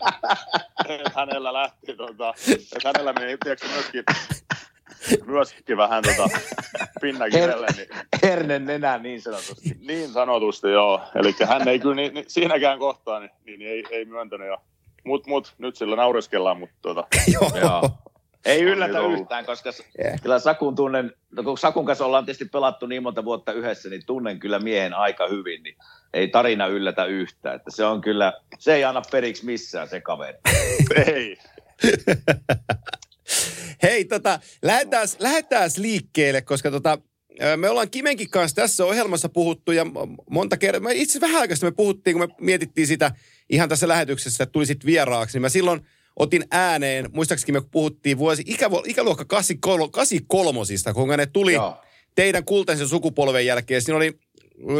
että 0.88 1.10
hänellä 1.16 1.52
lähti, 1.52 1.96
tota, 1.96 2.34
että 2.52 2.88
hänellä 2.88 3.12
meni, 3.12 3.36
tiedätkö, 3.44 3.66
myöskin, 3.74 4.04
myöskin 5.26 5.76
vähän 5.76 6.02
tota, 6.02 6.38
pinnakirjalle, 7.00 7.66
niin 7.76 7.88
Hernen 8.22 8.64
nenä 8.66 8.98
niin 8.98 9.22
sanotusti. 9.22 9.76
niin 9.80 10.08
sanotusti, 10.08 10.68
joo. 10.68 11.00
Eli 11.14 11.34
hän 11.46 11.68
ei 11.68 11.78
kyllä 11.78 11.94
niin, 11.94 12.14
niin, 12.14 12.24
siinäkään 12.28 12.78
kohtaa, 12.78 13.20
niin, 13.20 13.30
niin 13.44 13.62
ei, 13.62 13.84
ei 13.90 14.04
myöntänyt. 14.04 14.46
Ja, 14.46 14.58
mut, 15.04 15.26
mut, 15.26 15.54
nyt 15.58 15.76
sillä 15.76 15.96
naureskellaan, 15.96 16.58
mutta 16.58 16.76
tota, 16.82 17.06
Joo. 17.62 17.90
Ei 18.44 18.62
yllätä 18.62 19.00
ollut. 19.00 19.20
yhtään, 19.20 19.46
koska 19.46 19.70
Yeah. 20.04 20.20
kyllä 20.22 20.38
Sakun 20.38 20.74
tunnen, 20.74 21.12
no 21.30 21.42
kun 21.42 21.58
Sakun 21.58 21.86
kanssa 21.86 22.06
ollaan 22.06 22.24
tietysti 22.24 22.44
pelattu 22.44 22.86
niin 22.86 23.02
monta 23.02 23.24
vuotta 23.24 23.52
yhdessä, 23.52 23.88
niin 23.88 24.06
tunnen 24.06 24.38
kyllä 24.38 24.58
miehen 24.58 24.94
aika 24.94 25.28
hyvin, 25.28 25.62
niin 25.62 25.76
ei 26.14 26.28
tarina 26.28 26.66
yllätä 26.66 27.04
yhtään. 27.04 27.56
Että 27.56 27.70
se 27.70 27.84
on 27.84 28.00
kyllä, 28.00 28.32
se 28.58 28.74
ei 28.74 28.84
anna 28.84 29.02
periksi 29.10 29.44
missään 29.44 29.88
se 29.88 30.00
kaveri. 30.00 30.38
ei. 31.06 31.36
Hei, 33.82 34.04
tota, 34.04 34.40
lähdetään, 34.62 35.08
lähdetään 35.18 35.70
liikkeelle, 35.76 36.42
koska 36.42 36.70
tota, 36.70 36.98
me 37.56 37.68
ollaan 37.68 37.90
Kimenkin 37.90 38.30
kanssa 38.30 38.54
tässä 38.54 38.84
ohjelmassa 38.84 39.28
puhuttu 39.28 39.72
ja 39.72 39.86
monta 40.30 40.56
kertaa, 40.56 40.80
me 40.80 40.92
itse 40.92 41.02
asiassa 41.02 41.26
vähän 41.26 41.40
aikaa 41.40 41.56
sitten 41.56 41.66
me 41.66 41.76
puhuttiin, 41.76 42.18
kun 42.18 42.28
me 42.28 42.34
mietittiin 42.40 42.86
sitä 42.86 43.10
ihan 43.50 43.68
tässä 43.68 43.88
lähetyksessä, 43.88 44.42
että 44.42 44.52
tulisit 44.52 44.86
vieraaksi, 44.86 45.36
niin 45.36 45.42
mä 45.42 45.48
silloin 45.48 45.86
otin 46.16 46.44
ääneen, 46.50 47.08
muistaakseni 47.12 47.52
me 47.52 47.66
puhuttiin 47.70 48.18
vuosi, 48.18 48.42
ikävu, 48.46 48.82
ikäluokka 48.86 49.24
83, 49.24 49.88
83 49.92 50.94
kun 50.94 51.08
ne 51.18 51.26
tuli 51.26 51.52
Joo. 51.52 51.76
teidän 52.14 52.44
kultaisen 52.44 52.88
sukupolven 52.88 53.46
jälkeen. 53.46 53.82
Siinä 53.82 53.96
oli 53.96 54.18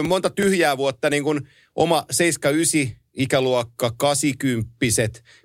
monta 0.08 0.30
tyhjää 0.30 0.76
vuotta, 0.76 1.10
niin 1.10 1.22
kuin 1.22 1.40
oma 1.76 2.04
79 2.10 3.02
ikäluokka, 3.14 3.92
80 3.96 4.70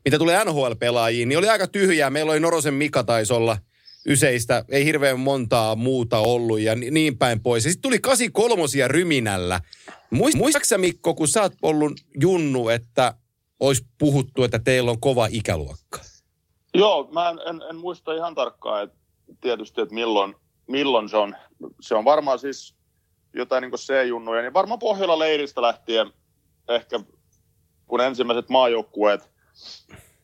mitä 0.06 0.18
tulee 0.18 0.44
NHL-pelaajiin, 0.46 1.30
niin 1.30 1.38
oli 1.38 1.50
aika 1.50 1.68
tyhjää. 1.68 2.10
Meillä 2.10 2.32
oli 2.32 2.40
Norosen 2.40 2.74
Mika 2.74 3.04
taisi 3.04 3.34
olla 3.34 3.58
yseistä, 4.08 4.66
ei 4.70 4.86
hirveän 4.86 5.20
montaa 5.20 5.76
muuta 5.76 6.20
ollut 6.20 6.60
ja 6.60 6.76
ni- 6.76 6.92
niin 6.92 7.18
päin 7.18 7.40
pois. 7.40 7.66
Ja 7.66 7.72
sitten 7.72 7.82
tuli 7.82 8.00
83 8.00 8.88
ryminällä. 8.88 9.62
Muist- 10.16 10.38
Muistaaksä 10.38 10.78
Mikko, 10.78 11.14
kun 11.16 11.28
sä 11.28 11.42
oot 11.42 11.54
ollut 11.62 12.02
junnu, 12.22 12.70
että 12.70 13.14
olisi 13.60 13.86
puhuttu, 13.98 14.44
että 14.44 14.60
teillä 14.60 14.92
on 14.92 15.00
kova 15.00 15.28
ikäluokka? 15.32 16.00
Joo, 16.74 17.10
mä 17.12 17.30
en, 17.30 17.40
en, 17.46 17.62
en 17.70 17.76
muista 17.76 18.14
ihan 18.14 18.36
tarkkaan, 18.36 18.84
että 18.84 18.98
tietysti, 19.42 19.82
että 19.82 19.96
milloin, 19.96 20.36
milloin 20.68 21.10
se 21.10 21.18
on. 21.18 21.36
Se 21.82 21.96
on 21.96 22.06
varmaan 22.06 22.40
siis 22.40 22.76
jotain 23.34 23.62
niin 23.62 23.72
C-junnuja, 23.72 24.42
niin 24.42 24.54
varmaan 24.54 24.80
Pohjola-leiristä 24.80 25.62
lähtien 25.62 26.14
ehkä 26.70 27.00
kun 27.88 28.02
ensimmäiset 28.02 28.50
maajoukkueet 28.50 29.32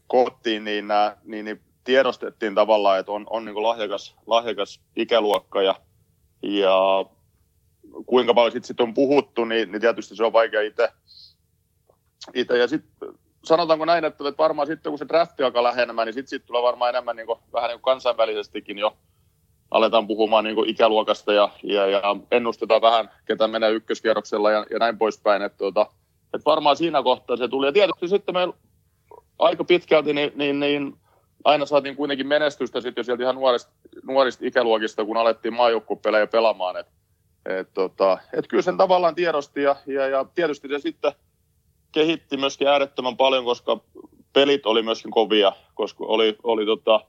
koottiin, 0.08 0.64
niin, 0.64 0.86
niin, 1.24 1.46
niin 1.46 1.62
tiedostettiin 1.84 2.56
tavallaan, 2.56 3.00
että 3.00 3.12
on, 3.12 3.26
on 3.30 3.46
niin 3.46 3.64
lahjakas, 3.64 4.16
lahjakas 4.28 4.82
ikäluokka 4.96 5.62
ja, 5.62 5.76
ja 6.42 7.06
kuinka 8.06 8.34
paljon 8.34 8.52
sitten 8.52 8.68
sit 8.68 8.82
on 8.82 8.94
puhuttu, 8.94 9.46
niin, 9.46 9.72
niin 9.72 9.82
tietysti 9.82 10.16
se 10.16 10.24
on 10.24 10.34
vaikea 10.34 10.62
itse. 10.62 10.90
Ja 12.58 12.68
sitten 12.68 13.10
sanotaanko 13.44 13.86
näin, 13.86 14.06
että 14.06 14.28
että 14.28 14.44
varmaan 14.44 14.68
sitten 14.68 14.92
kun 14.92 15.00
se 15.00 15.08
drafti 15.08 15.44
alkaa 15.44 15.64
lähenemään, 15.64 16.06
niin 16.06 16.14
sitten 16.14 16.30
sit 16.30 16.46
tulee 16.46 16.64
varmaan 16.64 16.90
enemmän 16.90 17.16
niin 17.16 17.28
kuin, 17.28 17.40
vähän 17.54 17.68
niin 17.68 17.80
kuin 17.80 17.94
kansainvälisestikin 17.94 18.78
jo 18.78 18.98
aletaan 19.72 20.08
puhumaan 20.08 20.44
niin 20.44 20.70
ikäluokasta 20.70 21.34
ja, 21.34 21.50
ja, 21.64 21.88
ja, 21.88 22.02
ennustetaan 22.32 22.82
vähän, 22.82 23.10
ketä 23.26 23.48
menee 23.48 23.72
ykköskierroksella 23.72 24.52
ja, 24.52 24.66
ja 24.70 24.80
näin 24.80 24.98
poispäin. 24.98 25.42
Että 25.42 25.58
tuota, 25.58 25.88
et 26.34 26.46
varmaan 26.46 26.78
siinä 26.78 27.04
kohtaa 27.04 27.38
se 27.38 27.48
tuli. 27.48 27.66
Ja 27.66 27.72
tietysti 27.72 28.08
sitten 28.08 28.36
meillä 28.36 28.54
aika 29.40 29.64
pitkälti 29.64 30.14
niin, 30.14 30.32
niin, 30.36 30.60
niin 30.60 30.96
aina 31.44 31.66
saatiin 31.66 31.96
kuitenkin 31.96 32.28
menestystä 32.28 32.82
sitten 32.82 33.02
jo 33.02 33.04
sieltä 33.04 33.24
ihan 33.24 33.36
nuorista, 33.36 33.72
nuorista 34.04 34.46
ikäluokista, 34.46 35.06
kun 35.06 35.18
alettiin 35.18 35.54
maajoukkuepelejä 35.54 36.28
pelaamaan. 36.28 36.78
Et, 36.78 36.88
et, 37.46 37.70
tota, 37.74 38.18
et 38.34 38.48
kyllä 38.48 38.64
sen 38.64 38.78
tavallaan 38.78 39.16
tiedosti 39.16 39.62
ja, 39.62 39.76
ja, 39.86 40.08
ja 40.08 40.26
tietysti 40.36 40.68
se 40.68 40.80
sitten 40.80 41.12
kehitti 41.94 42.38
myöskin 42.38 42.68
äärettömän 42.68 43.18
paljon, 43.18 43.46
koska 43.46 43.80
pelit 44.34 44.66
oli 44.66 44.84
myöskin 44.84 45.12
kovia, 45.12 45.54
koska 45.74 46.06
oli, 46.06 46.38
oli 46.44 46.66
tota, 46.66 47.06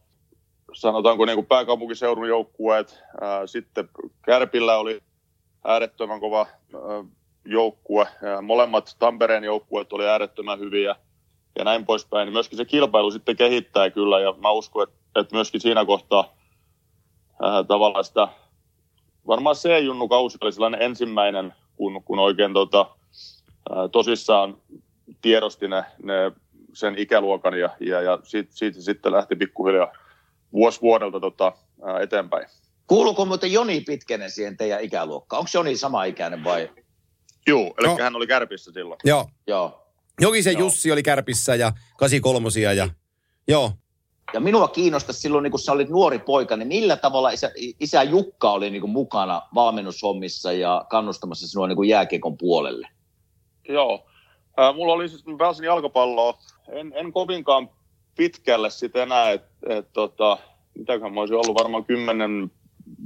sanotaanko 0.72 1.24
niin 1.24 1.36
kuin 1.36 1.46
pääkaupunkiseudun 1.46 2.28
joukkueet, 2.28 3.00
ää, 3.20 3.46
sitten 3.46 3.88
Kärpillä 4.22 4.76
oli 4.76 5.00
äärettömän 5.64 6.20
kova 6.20 6.46
ää, 6.74 7.04
joukkue, 7.44 8.06
molemmat 8.42 8.96
Tampereen 8.98 9.44
joukkueet 9.44 9.92
oli 9.92 10.08
äärettömän 10.08 10.58
hyviä 10.58 10.96
ja 11.58 11.64
näin 11.64 11.86
poispäin, 11.86 12.26
niin 12.26 12.32
myöskin 12.32 12.56
se 12.56 12.64
kilpailu 12.64 13.10
sitten 13.10 13.36
kehittää 13.36 13.90
kyllä, 13.90 14.20
ja 14.20 14.34
mä 14.38 14.50
uskon, 14.50 14.82
että, 14.82 15.20
että 15.20 15.34
myöskin 15.34 15.60
siinä 15.60 15.84
kohtaa 15.84 16.34
ää, 17.42 17.64
tavallaan 17.64 18.04
sitä, 18.04 18.28
varmaan 19.26 19.56
se 19.56 19.78
junnu 19.78 20.08
kausi 20.08 20.38
oli 20.40 20.52
sellainen 20.52 20.82
ensimmäinen, 20.82 21.54
kun, 21.76 22.02
kun 22.04 22.18
oikein 22.18 22.52
tota, 22.52 22.86
tosissaan 23.92 24.56
tiedosti 25.22 25.68
ne, 25.68 25.84
ne 26.02 26.32
sen 26.72 26.98
ikäluokan 26.98 27.58
ja, 27.58 27.70
ja, 27.80 28.00
ja 28.02 28.18
siitä, 28.22 28.50
siitä 28.54 28.82
sitten 28.82 29.12
lähti 29.12 29.36
pikkuhiljaa 29.36 29.92
vuosi 30.52 30.80
vuodelta 30.80 31.20
tota, 31.20 31.52
ää, 31.84 32.00
eteenpäin. 32.00 32.46
Kuuluuko 32.86 33.24
muuten 33.24 33.52
Joni 33.52 33.80
Pitkänen 33.80 34.30
siihen 34.30 34.56
teidän 34.56 34.80
ikäluokkaan? 34.80 35.38
Onko 35.40 35.50
Joni 35.54 35.76
sama 35.76 36.04
ikäinen 36.04 36.44
vai? 36.44 36.70
Joo, 37.46 37.74
eli 37.78 37.88
No. 37.88 37.96
hän 38.00 38.16
oli 38.16 38.26
kärpissä 38.26 38.72
silloin. 38.72 39.00
Joo. 39.04 39.28
Joo. 39.46 39.80
Jokisen 40.20 40.52
Joo. 40.52 40.60
Jussi 40.60 40.92
oli 40.92 41.02
kärpissä 41.02 41.54
ja 41.54 41.72
83 41.98 42.48
ja 42.74 42.88
joo. 43.48 43.72
Ja 44.32 44.40
minua 44.40 44.68
kiinnostaisi 44.68 45.20
silloin, 45.20 45.42
niin 45.42 45.50
kun 45.50 45.60
sä 45.60 45.72
olit 45.72 45.88
nuori 45.88 46.18
poika, 46.18 46.56
niin 46.56 46.68
millä 46.68 46.96
tavalla 46.96 47.30
isä, 47.30 47.52
isä 47.80 48.02
Jukka 48.02 48.50
oli 48.50 48.70
niin 48.70 48.80
kuin 48.80 48.90
mukana 48.90 49.42
valmennushommissa 49.54 50.52
ja 50.52 50.84
kannustamassa 50.90 51.48
sinua 51.48 51.68
niin 51.68 51.76
kuin 51.76 51.88
jääkiekon 51.88 52.38
puolelle? 52.38 52.88
Joo. 53.68 54.06
Ää, 54.56 54.72
mulla 54.72 54.92
oli 54.92 55.08
siis, 55.08 55.26
mä 55.26 55.36
pääsin 55.38 55.64
jalkapalloa, 55.64 56.38
en, 56.68 56.92
en 56.94 57.12
kovinkaan 57.12 57.70
pitkälle 58.16 58.70
sitten 58.70 59.02
enää, 59.02 59.30
että 59.30 59.48
et, 59.66 59.92
tota, 59.92 60.38
mitäköhän 60.78 61.14
mä 61.14 61.20
olisin 61.20 61.36
ollut 61.36 61.58
varmaan 61.58 61.84
10 61.84 62.50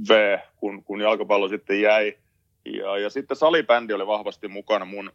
V, 0.09 0.37
kun, 0.57 0.83
kun 0.83 1.01
jalkapallo 1.01 1.47
sitten 1.47 1.81
jäi. 1.81 2.17
Ja, 2.65 2.97
ja 2.97 3.09
sitten 3.09 3.37
salibändi 3.37 3.93
oli 3.93 4.07
vahvasti 4.07 4.47
mukana 4.47 4.85
mun, 4.85 5.11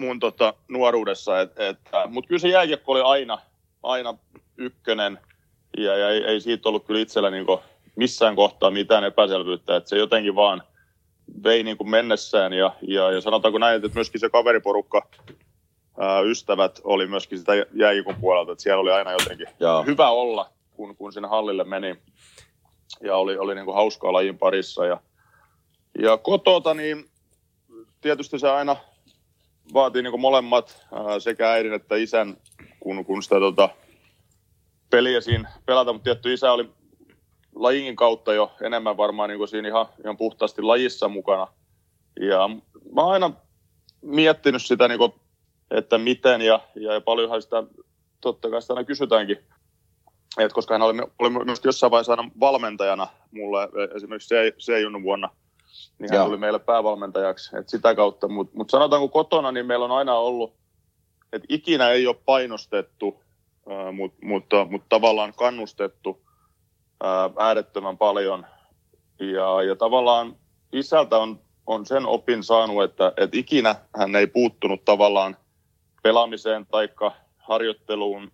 mun 0.00 0.20
tota, 0.20 0.54
nuoruudessa, 0.68 1.32
mutta 2.08 2.28
kyllä 2.28 2.40
se 2.40 2.48
jääkiekko 2.48 2.92
oli 2.92 3.00
aina, 3.00 3.38
aina 3.82 4.14
ykkönen, 4.56 5.18
ja, 5.76 5.96
ja 5.96 6.10
ei, 6.10 6.24
ei 6.24 6.40
siitä 6.40 6.68
ollut 6.68 6.86
kyllä 6.86 7.00
itsellä 7.00 7.30
niinku 7.30 7.60
missään 7.96 8.36
kohtaa 8.36 8.70
mitään 8.70 9.04
epäselvyyttä, 9.04 9.76
että 9.76 9.88
se 9.88 9.98
jotenkin 9.98 10.34
vaan 10.34 10.62
vei 11.44 11.62
niin 11.62 11.76
kuin 11.76 11.90
mennessään 11.90 12.52
ja, 12.52 12.74
ja, 12.82 13.10
ja 13.10 13.20
sanotaanko 13.20 13.58
näin, 13.58 13.76
että 13.76 13.94
myöskin 13.94 14.20
se 14.20 14.30
kaveriporukka, 14.30 15.08
ää, 15.98 16.20
ystävät 16.20 16.80
oli 16.84 17.06
myöskin 17.06 17.38
sitä 17.38 17.52
jääkikon 17.72 18.16
puolelta, 18.20 18.52
että 18.52 18.62
siellä 18.62 18.80
oli 18.80 18.92
aina 18.92 19.12
jotenkin 19.12 19.46
Joo. 19.60 19.82
hyvä 19.82 20.10
olla, 20.10 20.50
kun, 20.70 20.96
kun 20.96 21.12
sinne 21.12 21.28
hallille 21.28 21.64
meni 21.64 21.96
ja 23.00 23.16
oli, 23.16 23.38
oli 23.38 23.54
niin 23.54 23.64
kuin 23.64 23.74
hauskaa 23.74 24.12
lajin 24.12 24.38
parissa 24.38 24.86
ja, 24.86 25.00
ja 25.98 26.16
kotota 26.16 26.74
niin 26.74 27.04
tietysti 28.00 28.38
se 28.38 28.50
aina 28.50 28.76
vaatii 29.74 30.02
niin 30.02 30.12
kuin 30.12 30.20
molemmat 30.20 30.86
ää, 30.92 31.20
sekä 31.20 31.50
äidin 31.50 31.74
että 31.74 31.96
isän, 31.96 32.36
kun, 32.80 33.04
kun 33.04 33.22
sitä 33.22 33.40
tota, 33.40 33.68
peliä 34.90 35.20
siinä 35.20 35.52
pelata, 35.66 35.92
mutta 35.92 36.04
tietty 36.04 36.32
isä 36.32 36.52
oli 36.52 36.70
lajin 37.54 37.96
kautta 37.96 38.34
jo 38.34 38.52
enemmän 38.60 38.96
varmaan 38.96 39.28
niin 39.28 39.38
kuin 39.38 39.48
siinä 39.48 39.68
ihan, 39.68 39.86
ihan 40.04 40.16
puhtaasti 40.16 40.62
lajissa 40.62 41.08
mukana. 41.08 41.46
Ja 42.20 42.48
mä 42.92 43.02
oon 43.02 43.12
aina 43.12 43.30
miettinyt 44.02 44.62
sitä, 44.62 44.88
niin 44.88 44.98
kuin, 44.98 45.12
että 45.70 45.98
miten 45.98 46.40
ja, 46.42 46.60
ja 46.74 47.00
paljonhan 47.00 47.42
sitä 47.42 47.62
totta 48.20 48.50
kai 48.50 48.62
sitä 48.62 48.74
aina 48.74 48.84
kysytäänkin. 48.84 49.38
Et 50.38 50.52
koska 50.52 50.74
hän 50.74 50.82
oli, 50.82 50.98
oli 51.18 51.44
myös 51.44 51.60
jossain 51.64 51.90
vaiheessa 51.90 52.12
aina 52.12 52.30
valmentajana 52.40 53.06
mulle 53.30 53.68
esimerkiksi 53.96 54.34
C-junnun 54.58 55.02
vuonna, 55.02 55.30
niin 55.98 56.10
hän 56.10 56.16
Joo. 56.16 56.26
tuli 56.26 56.38
meille 56.38 56.58
päävalmentajaksi. 56.58 57.56
Et 57.56 57.68
sitä 57.68 57.94
kautta, 57.94 58.28
mutta 58.28 58.56
mut 58.56 58.70
sanotaanko 58.70 59.08
kotona, 59.08 59.52
niin 59.52 59.66
meillä 59.66 59.84
on 59.84 59.92
aina 59.92 60.14
ollut, 60.14 60.54
että 61.32 61.46
ikinä 61.48 61.90
ei 61.90 62.06
ole 62.06 62.16
painostettu, 62.24 63.22
mutta, 63.92 64.26
mutta, 64.26 64.66
mutta 64.70 64.86
tavallaan 64.88 65.34
kannustettu 65.34 66.24
ää, 67.02 67.30
äärettömän 67.38 67.98
paljon. 67.98 68.46
Ja, 69.20 69.62
ja 69.62 69.76
tavallaan 69.76 70.36
isältä 70.72 71.16
on, 71.16 71.40
on 71.66 71.86
sen 71.86 72.06
opin 72.06 72.42
saanut, 72.42 72.82
että, 72.82 73.12
että 73.16 73.38
ikinä 73.38 73.74
hän 73.96 74.16
ei 74.16 74.26
puuttunut 74.26 74.84
tavallaan 74.84 75.36
pelaamiseen 76.02 76.66
tai 76.66 76.88
harjoitteluun 77.38 78.32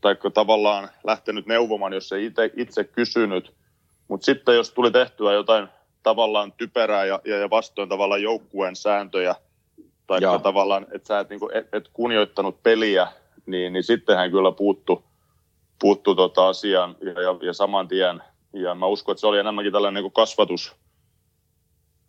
tai 0.00 0.16
tavallaan 0.34 0.88
lähtenyt 1.04 1.46
neuvomaan, 1.46 1.92
jos 1.92 2.12
ei 2.12 2.26
itse, 2.26 2.50
itse 2.56 2.84
kysynyt. 2.84 3.54
Mutta 4.08 4.24
sitten 4.24 4.56
jos 4.56 4.72
tuli 4.72 4.90
tehtyä 4.90 5.32
jotain 5.32 5.68
tavallaan 6.02 6.52
typerää 6.52 7.04
ja, 7.04 7.20
ja, 7.24 7.38
ja 7.38 7.50
vastoin 7.50 7.88
tavallaan 7.88 8.22
joukkueen 8.22 8.76
sääntöjä, 8.76 9.34
tai 10.06 10.20
tavallaan, 10.42 10.86
että 10.92 11.08
sä 11.08 11.20
et, 11.20 11.28
niinku, 11.28 11.50
et, 11.54 11.68
et 11.72 11.88
kunnioittanut 11.92 12.62
peliä, 12.62 13.08
niin, 13.46 13.72
niin 13.72 13.82
sitten 13.82 14.16
hän 14.16 14.30
kyllä 14.30 14.52
puuttu, 14.52 15.04
puuttu 15.78 16.14
tota 16.14 16.48
asiaan 16.48 16.96
ja, 17.00 17.22
ja, 17.22 17.36
ja 17.42 17.52
saman 17.52 17.88
tien. 17.88 18.22
Ja 18.52 18.74
mä 18.74 18.86
uskon, 18.86 19.12
että 19.12 19.20
se 19.20 19.26
oli 19.26 19.38
enemmänkin 19.38 19.72
tällainen 19.72 20.02
niin 20.02 20.12
kasvatus, 20.12 20.76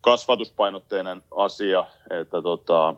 kasvatuspainotteinen 0.00 1.22
asia, 1.30 1.86
että, 2.10 2.42
tota, 2.42 2.94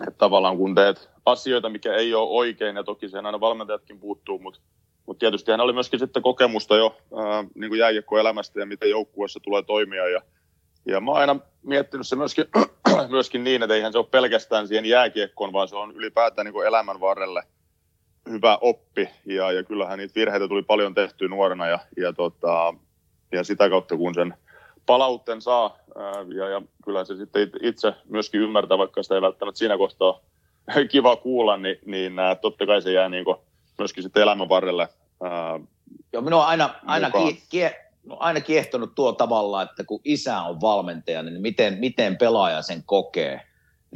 että 0.00 0.18
tavallaan 0.18 0.56
kun 0.56 0.74
teet 0.74 1.10
asioita, 1.26 1.68
mikä 1.68 1.94
ei 1.94 2.14
ole 2.14 2.28
oikein, 2.30 2.76
ja 2.76 2.84
toki 2.84 3.08
siihen 3.08 3.26
aina 3.26 3.40
valmentajatkin 3.40 4.00
puuttuu, 4.00 4.38
mutta 4.38 4.60
mutta 5.06 5.20
tietysti 5.20 5.50
hän 5.50 5.60
oli 5.60 5.72
myöskin 5.72 5.98
sitten 5.98 6.22
kokemusta 6.22 6.76
jo 6.76 6.96
ää, 7.16 7.44
niin 7.54 7.68
kuin 7.68 7.78
jääkiekkoelämästä 7.78 8.60
ja 8.60 8.66
miten 8.66 8.90
joukkueessa 8.90 9.40
tulee 9.40 9.62
toimia. 9.62 10.08
Ja, 10.08 10.20
ja 10.86 11.00
mä 11.00 11.10
oon 11.10 11.20
aina 11.20 11.36
miettinyt 11.62 12.06
se 12.06 12.16
myöskin, 12.16 12.44
myöskin 13.08 13.44
niin, 13.44 13.62
että 13.62 13.74
eihän 13.74 13.92
se 13.92 13.98
ole 13.98 14.06
pelkästään 14.10 14.68
siihen 14.68 14.84
jääkiekkoon, 14.84 15.52
vaan 15.52 15.68
se 15.68 15.76
on 15.76 15.92
ylipäätään 15.92 16.44
niin 16.44 16.52
kuin 16.52 16.66
elämän 16.66 17.00
varrelle 17.00 17.42
hyvä 18.30 18.58
oppi. 18.60 19.08
Ja, 19.26 19.52
ja 19.52 19.62
kyllähän 19.62 19.98
niitä 19.98 20.14
virheitä 20.14 20.48
tuli 20.48 20.62
paljon 20.62 20.94
tehtyä 20.94 21.28
nuorena 21.28 21.66
ja, 21.66 21.78
ja, 21.96 22.12
tota, 22.12 22.74
ja 23.32 23.44
sitä 23.44 23.70
kautta 23.70 23.96
kun 23.96 24.14
sen 24.14 24.34
palautteen 24.86 25.42
saa 25.42 25.76
ää, 25.96 26.24
ja, 26.34 26.48
ja 26.48 26.62
kyllä 26.84 27.04
se 27.04 27.16
sitten 27.16 27.50
itse 27.62 27.94
myöskin 28.08 28.40
ymmärtää, 28.40 28.78
vaikka 28.78 29.02
sitä 29.02 29.14
ei 29.14 29.22
välttämättä 29.22 29.58
siinä 29.58 29.78
kohtaa 29.78 30.20
kiva 30.90 31.16
kuulla, 31.16 31.56
niin, 31.56 31.78
niin 31.84 32.18
ää, 32.18 32.34
totta 32.34 32.66
kai 32.66 32.82
se 32.82 32.92
jää 32.92 33.08
niin 33.08 33.24
kuin 33.24 33.36
myöskin 33.78 34.02
sitten 34.02 34.22
elämän 34.22 34.48
varrelle. 34.48 34.88
Ää, 35.22 35.60
Joo, 36.12 36.22
minua 36.22 36.42
on 36.42 36.48
aina, 36.48 36.74
aina, 36.86 37.10
kie, 37.10 37.36
kie, 37.50 37.86
no 38.04 38.16
aina 38.20 38.40
kiehtonut 38.40 38.94
tuo 38.94 39.12
tavalla, 39.12 39.62
että 39.62 39.84
kun 39.84 40.00
isä 40.04 40.40
on 40.42 40.60
valmentaja, 40.60 41.22
niin 41.22 41.42
miten, 41.42 41.78
miten 41.78 42.18
pelaaja 42.18 42.62
sen 42.62 42.82
kokee. 42.86 43.40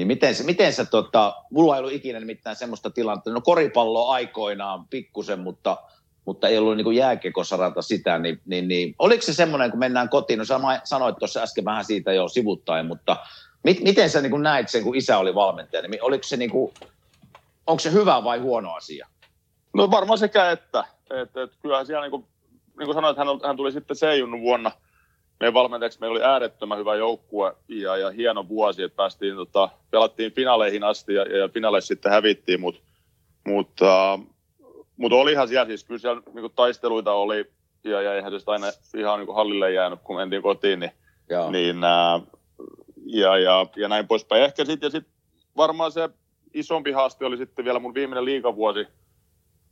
Niin 0.01 0.09
miten 0.09 0.35
se, 0.35 0.45
miten 0.45 0.73
se 0.73 0.85
tota, 0.85 1.35
mulla 1.51 1.77
ei 1.77 1.81
ollut 1.81 1.93
ikinä 1.93 2.21
nimittäin 2.21 2.57
semmoista 2.57 2.91
tilannetta, 2.91 3.31
no 3.31 3.41
koripallo 3.41 4.09
aikoinaan 4.09 4.87
pikkusen, 4.89 5.41
mutta, 5.41 5.77
mutta 6.25 6.49
ei 6.49 6.59
ollut 6.59 6.77
niin 6.77 6.97
jääkekosarata 6.97 7.83
sitä, 7.83 8.19
niin, 8.19 8.41
niin, 8.47 8.69
niin, 8.69 8.95
oliko 8.99 9.23
se 9.23 9.33
semmoinen, 9.33 9.71
kun 9.71 9.81
mennään 9.81 10.09
kotiin, 10.09 10.39
no 10.39 10.45
sä 10.45 10.59
ma- 10.59 10.81
sanoit 10.85 11.19
tuossa 11.19 11.43
äsken 11.43 11.65
vähän 11.65 11.85
siitä 11.85 12.13
jo 12.13 12.29
sivuttaen, 12.29 12.87
mutta 12.87 13.17
mit, 13.65 13.81
miten 13.81 14.11
sä 14.11 14.21
niin 14.21 14.43
näit 14.43 14.69
sen, 14.69 14.85
kun 14.85 14.97
isä 14.97 15.19
oli 15.19 15.35
valmentaja, 15.35 15.83
niin 15.83 16.05
oliko 16.05 16.23
se 16.23 16.37
niin 16.37 16.51
kuin, 16.51 16.75
onko 17.67 17.81
se 17.81 17.93
hyvä 17.93 18.25
vai 18.25 18.39
huono 18.39 18.73
asia? 18.73 19.09
No 19.75 19.91
varmaan 19.91 20.19
sekä 20.19 20.51
että. 20.51 20.85
Et, 21.11 21.37
et 21.37 21.51
kyllähän 21.63 21.87
siellä, 21.87 22.03
niin 22.05 22.11
kuin, 22.11 22.27
niin 22.79 22.87
kuin 22.87 22.95
sanoit, 22.95 23.17
hän, 23.17 23.27
hän 23.47 23.57
tuli 23.57 23.73
sitten 23.73 23.97
C-junnun 23.97 24.41
vuonna 24.41 24.71
meidän 25.41 25.55
valmentajaksi. 25.55 26.01
Meillä 26.01 26.15
oli 26.15 26.25
äärettömän 26.25 26.79
hyvä 26.79 26.97
joukkue 26.97 27.57
ja, 27.69 27.97
ja 27.97 28.11
hieno 28.11 28.49
vuosi, 28.49 28.83
että 28.83 28.97
päästiin, 28.97 29.37
tota, 29.37 29.69
pelattiin 29.91 30.33
finaaleihin 30.33 30.85
asti 30.85 31.15
ja, 31.15 31.39
ja 31.39 31.49
finaaleissa 31.49 31.89
sitten 31.89 32.13
hävittiin, 32.13 32.61
mutta 32.61 32.81
mut, 33.47 33.71
uh, 33.81 34.27
mut 34.97 35.13
olihan 35.13 35.49
siellä 35.49 35.67
siis, 35.67 35.85
kyllä 35.85 35.99
siellä 35.99 36.23
niin 36.27 36.41
kuin 36.41 36.53
taisteluita 36.57 37.13
oli 37.13 37.51
ja, 37.85 38.03
ja 38.03 38.15
eihän 38.15 38.33
se 38.33 38.39
sitten 38.39 38.53
aina 38.53 38.67
ihan 38.97 39.19
niin 39.19 39.27
kuin 39.27 39.37
hallille 39.37 39.73
jäänyt, 39.73 40.01
kun 40.05 40.17
mentiin 40.17 40.43
kotiin, 40.43 40.81
niin 40.81 40.93
niin, 41.51 41.85
ää, 41.85 42.21
ja, 43.07 43.39
ja, 43.39 43.67
ja 43.77 43.89
näin 43.89 44.07
poispäin. 44.07 44.43
Ehkä 44.43 44.65
sitten 44.65 44.87
ja 44.87 44.91
sit 44.91 45.07
varmaan 45.57 45.93
se 45.93 46.09
isompi 46.55 46.93
haaste 46.93 47.25
oli 47.25 47.37
sitten 47.37 47.65
vielä 47.65 47.79
mun 47.79 47.95
viimeinen 47.95 48.25
liikavuosi 48.25 48.87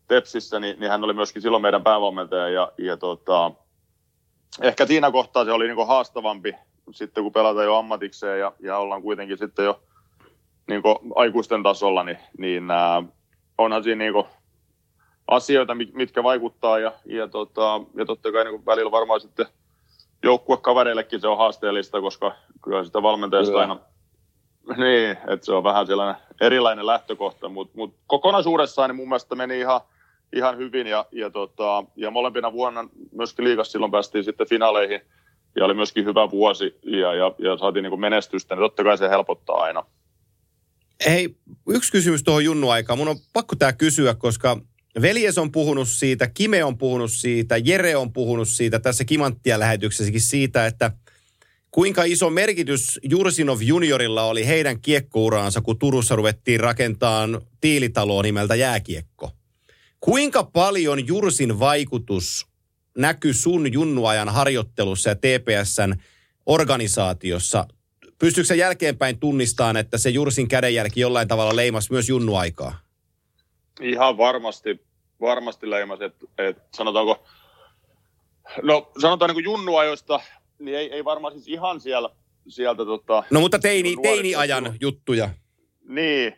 Tepsissä, 0.09 0.61
niin, 0.61 0.81
niin 0.81 0.91
hän 0.91 1.05
oli 1.05 1.13
myöskin 1.13 1.43
silloin 1.43 1.63
meidän 1.63 1.83
päävalmentaja 1.83 2.49
ja, 2.49 2.73
ja 2.79 2.97
tota, 2.97 3.53
ehkä 4.63 4.87
siinä 4.87 5.11
kohtaa 5.11 5.45
se 5.45 5.53
oli 5.53 5.67
niinku 5.67 5.85
haastavampi 5.85 6.55
sitten 6.93 7.23
kun 7.23 7.33
pelataan 7.33 7.67
jo 7.67 7.77
ammatikseen 7.77 8.41
ja, 8.41 8.53
ja 8.61 8.79
ollaan 8.79 9.03
kuitenkin 9.03 9.39
sitten 9.39 9.65
jo 9.65 9.81
niinku 10.67 10.99
aikuisten 11.15 11.63
tasolla, 11.63 12.05
niin, 12.05 12.19
niin 12.39 12.71
ää, 12.71 13.03
onhan 13.59 13.83
siinä 13.83 14.05
niinku 14.05 14.27
asioita, 15.29 15.75
mitkä 15.75 16.23
vaikuttaa 16.23 16.79
ja, 16.79 16.93
ja, 17.05 17.29
tota, 17.29 17.81
ja 17.95 18.05
totta 18.05 18.33
kai 18.33 18.45
niin 18.45 18.67
välillä 18.67 18.91
varmaan 18.91 19.21
sitten 19.21 19.47
joukkuekavereillekin 20.23 21.21
se 21.21 21.29
on 21.29 21.39
haasteellista, 21.39 22.01
koska 22.01 22.35
kyllä 22.65 22.85
sitä 22.85 23.03
valmentajasta 23.03 23.53
kyllä. 23.53 23.61
aina 23.61 23.79
niin, 24.77 25.11
että 25.11 25.47
se 25.47 25.53
on 25.53 25.65
vähän 25.65 25.87
sellainen 25.87 26.23
erilainen 26.41 26.87
lähtökohta, 26.87 27.49
mutta 27.49 27.73
mut 27.77 27.95
kokonaisuudessaan 28.07 28.91
niin 28.91 28.97
mun 28.97 29.09
mielestä 29.09 29.35
meni 29.35 29.61
ihan, 29.61 29.81
ihan 30.33 30.59
hyvin 30.59 30.87
ja, 30.87 31.07
ja, 31.12 31.31
tota, 31.31 31.85
ja 31.97 32.11
molempina 32.11 32.53
vuonna 32.53 32.88
myöskin 33.12 33.45
liigassa 33.45 33.73
silloin 33.73 33.93
päästiin 33.93 34.25
sitten 34.25 34.49
finaaleihin 34.49 35.01
ja 35.57 35.64
oli 35.64 35.75
myöskin 35.75 36.05
hyvä 36.05 36.31
vuosi 36.31 36.79
ja, 36.83 37.14
ja, 37.14 37.35
ja 37.38 37.59
saatiin 37.59 37.83
niin 37.83 38.01
menestystä, 38.01 38.55
niin 38.55 38.62
totta 38.62 38.85
kai 38.85 38.99
se 38.99 39.09
helpottaa 39.09 39.57
aina. 39.57 39.85
Hei, 41.07 41.37
yksi 41.69 41.93
kysymys 41.93 42.23
tuohon 42.23 42.45
Junnu 42.45 42.71
aikaan. 42.71 42.99
Mun 42.99 43.09
on 43.09 43.17
pakko 43.33 43.57
tämä 43.57 43.73
kysyä, 43.73 44.14
koska 44.14 44.61
Veljes 45.03 45.38
on 45.38 45.53
puhunut 45.53 45.88
siitä, 45.88 46.27
Kime 46.27 46.64
on 46.64 46.79
puhunut 46.79 47.11
siitä, 47.12 47.57
Jere 47.57 47.97
on 47.97 48.12
puhunut 48.12 48.49
siitä 48.49 48.79
tässä 48.79 49.05
Kimanttia 49.05 49.59
lähetyksessäkin 49.59 50.21
siitä, 50.21 50.67
että 50.67 50.91
kuinka 51.71 52.05
iso 52.05 52.31
merkitys 52.31 53.01
Jursinov 53.03 53.59
juniorilla 53.61 54.23
oli 54.23 54.47
heidän 54.47 54.81
kiekkouraansa, 54.81 55.61
kun 55.61 55.79
Turussa 55.79 56.17
ruvettiin 56.17 56.61
rakentamaan 56.61 57.41
tiilitaloa 57.61 58.23
nimeltä 58.23 58.55
Jääkiekko. 58.55 59.31
Kuinka 60.01 60.45
paljon 60.45 61.07
Jursin 61.07 61.59
vaikutus 61.59 62.47
näkyy 62.99 63.35
sun 63.35 63.73
junnuajan 63.73 64.29
harjoittelussa 64.29 65.11
ja 65.11 65.17
TPSn 65.17 65.95
organisaatiossa? 66.47 67.67
Pystyykö 68.19 68.55
jälkeenpäin 68.55 69.19
tunnistamaan, 69.21 69.77
että 69.77 69.99
se 69.99 70.11
Jursin 70.11 70.49
kädenjälki 70.49 71.01
jollain 71.01 71.29
tavalla 71.29 71.57
leimas 71.57 71.91
myös 71.91 72.09
junnuaikaa? 72.09 72.79
Ihan 73.81 74.17
varmasti, 74.17 74.81
varmasti 75.21 75.71
leimas, 75.71 76.01
että 76.01 76.27
et, 76.39 76.59
sanotaanko, 76.75 77.27
no 78.63 78.93
sanotaan 79.01 79.35
niin 79.35 79.45
junnuajoista, 79.45 80.21
niin 80.59 80.77
ei, 80.77 80.93
ei 80.93 81.05
varmaan 81.05 81.33
siis 81.33 81.49
ihan 81.49 81.81
siellä, 81.81 82.11
sieltä 82.49 82.85
tota, 82.85 83.25
No 83.31 83.41
mutta 83.41 83.59
teini, 83.59 83.97
teini-ajan 84.03 84.77
juttuja. 84.81 85.31
Niin, 85.89 86.35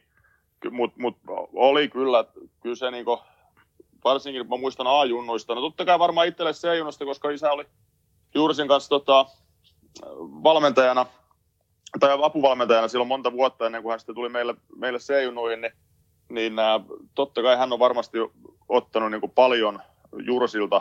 mutta 0.71 1.01
mut 1.01 1.17
oli 1.53 1.89
kyllä, 1.89 2.25
kyllä 2.63 2.77
se 2.77 2.91
niinku, 2.91 3.21
varsinkin 4.05 4.49
mä 4.49 4.57
muistan 4.57 4.87
A-junnuista, 4.87 5.55
no 5.55 5.61
totta 5.61 5.85
kai 5.85 5.99
varmaan 5.99 6.29
itselle 6.29 6.53
C-junnusta, 6.53 7.05
koska 7.05 7.31
isä 7.31 7.53
oli 7.53 7.65
Jursin 8.35 8.69
kanssa 8.69 8.89
tota, 8.89 9.27
valmentajana, 10.21 11.07
tai 12.01 12.19
apuvalmentajana 12.23 12.89
silloin 12.89 13.09
monta 13.09 13.33
vuotta 13.33 13.67
ennen 13.67 13.83
kuin 13.83 13.91
hän 13.91 14.01
sitten 14.01 14.15
tuli 14.15 14.29
meille, 14.29 14.55
meille 14.77 14.99
C-junnuihin, 14.99 15.61
niin, 15.61 15.73
niin 16.29 16.59
ää, 16.59 16.81
totta 17.15 17.43
kai 17.43 17.57
hän 17.57 17.73
on 17.73 17.79
varmasti 17.79 18.19
ottanut 18.69 19.11
niin 19.11 19.21
kuin 19.21 19.33
paljon 19.33 19.81
Jursilta, 20.27 20.81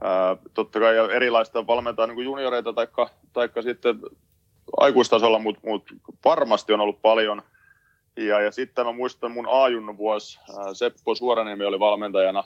ää, 0.00 0.36
totta 0.54 0.80
kai 0.80 0.96
erilaista 0.96 1.66
valmentaa 1.66 2.06
niin 2.06 2.14
kuin 2.14 2.24
junioreita 2.24 2.72
taikka, 2.72 3.10
taikka 3.32 3.62
sitten 3.62 4.00
aikuistasolla, 4.76 5.38
mutta 5.38 5.60
mut 5.64 5.82
varmasti 6.24 6.72
on 6.72 6.80
ollut 6.80 7.02
paljon– 7.02 7.42
ja, 8.26 8.40
ja 8.40 8.52
sitten 8.52 8.86
mä 8.86 8.92
muistan 8.92 9.32
mun 9.32 9.48
A-junnu 9.50 9.96
vuosi, 9.96 10.40
Seppo 10.72 11.14
Suoraniemi 11.14 11.64
oli 11.64 11.78
valmentajana 11.78 12.44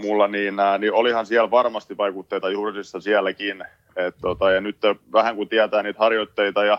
mulla, 0.00 0.28
niin, 0.28 0.60
ää, 0.60 0.78
niin 0.78 0.92
olihan 0.92 1.26
siellä 1.26 1.50
varmasti 1.50 1.96
vaikutteita 1.96 2.50
juurisissa 2.50 3.00
sielläkin. 3.00 3.64
Et, 3.96 4.14
tota, 4.20 4.50
ja 4.50 4.60
nyt 4.60 4.76
vähän 5.12 5.36
kun 5.36 5.48
tietää 5.48 5.82
niitä 5.82 5.98
harjoitteita 5.98 6.64
ja, 6.64 6.78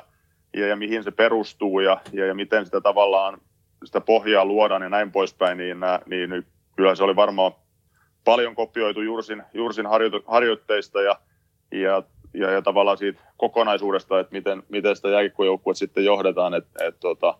ja, 0.53 0.67
ja 0.67 0.75
mihin 0.75 1.03
se 1.03 1.11
perustuu 1.11 1.79
ja, 1.79 2.01
ja, 2.13 2.25
ja 2.25 2.33
miten 2.33 2.65
sitä 2.65 2.81
tavallaan 2.81 3.41
sitä 3.85 4.01
pohjaa 4.01 4.45
luodaan 4.45 4.81
ja 4.81 4.89
näin 4.89 5.11
poispäin, 5.11 5.57
niin, 5.57 5.83
ää, 5.83 5.99
niin, 6.05 6.45
kyllä 6.75 6.95
se 6.95 7.03
oli 7.03 7.15
varmaan 7.15 7.51
paljon 8.25 8.55
kopioitu 8.55 9.01
Jursin, 9.01 9.43
Jursin 9.53 9.85
harjo, 9.85 10.09
harjoitteista 10.27 11.01
ja, 11.01 11.19
ja, 11.71 12.03
ja, 12.33 12.51
ja 12.51 12.61
tavallaan 12.61 12.97
siitä 12.97 13.21
kokonaisuudesta, 13.37 14.19
että 14.19 14.33
miten, 14.33 14.63
miten 14.69 14.95
sitä 14.95 15.09
jääkikkojoukkuetta 15.09 15.79
sitten 15.79 16.05
johdetaan. 16.05 16.53
Et, 16.53 16.65
et, 16.81 16.99
tota, 16.99 17.37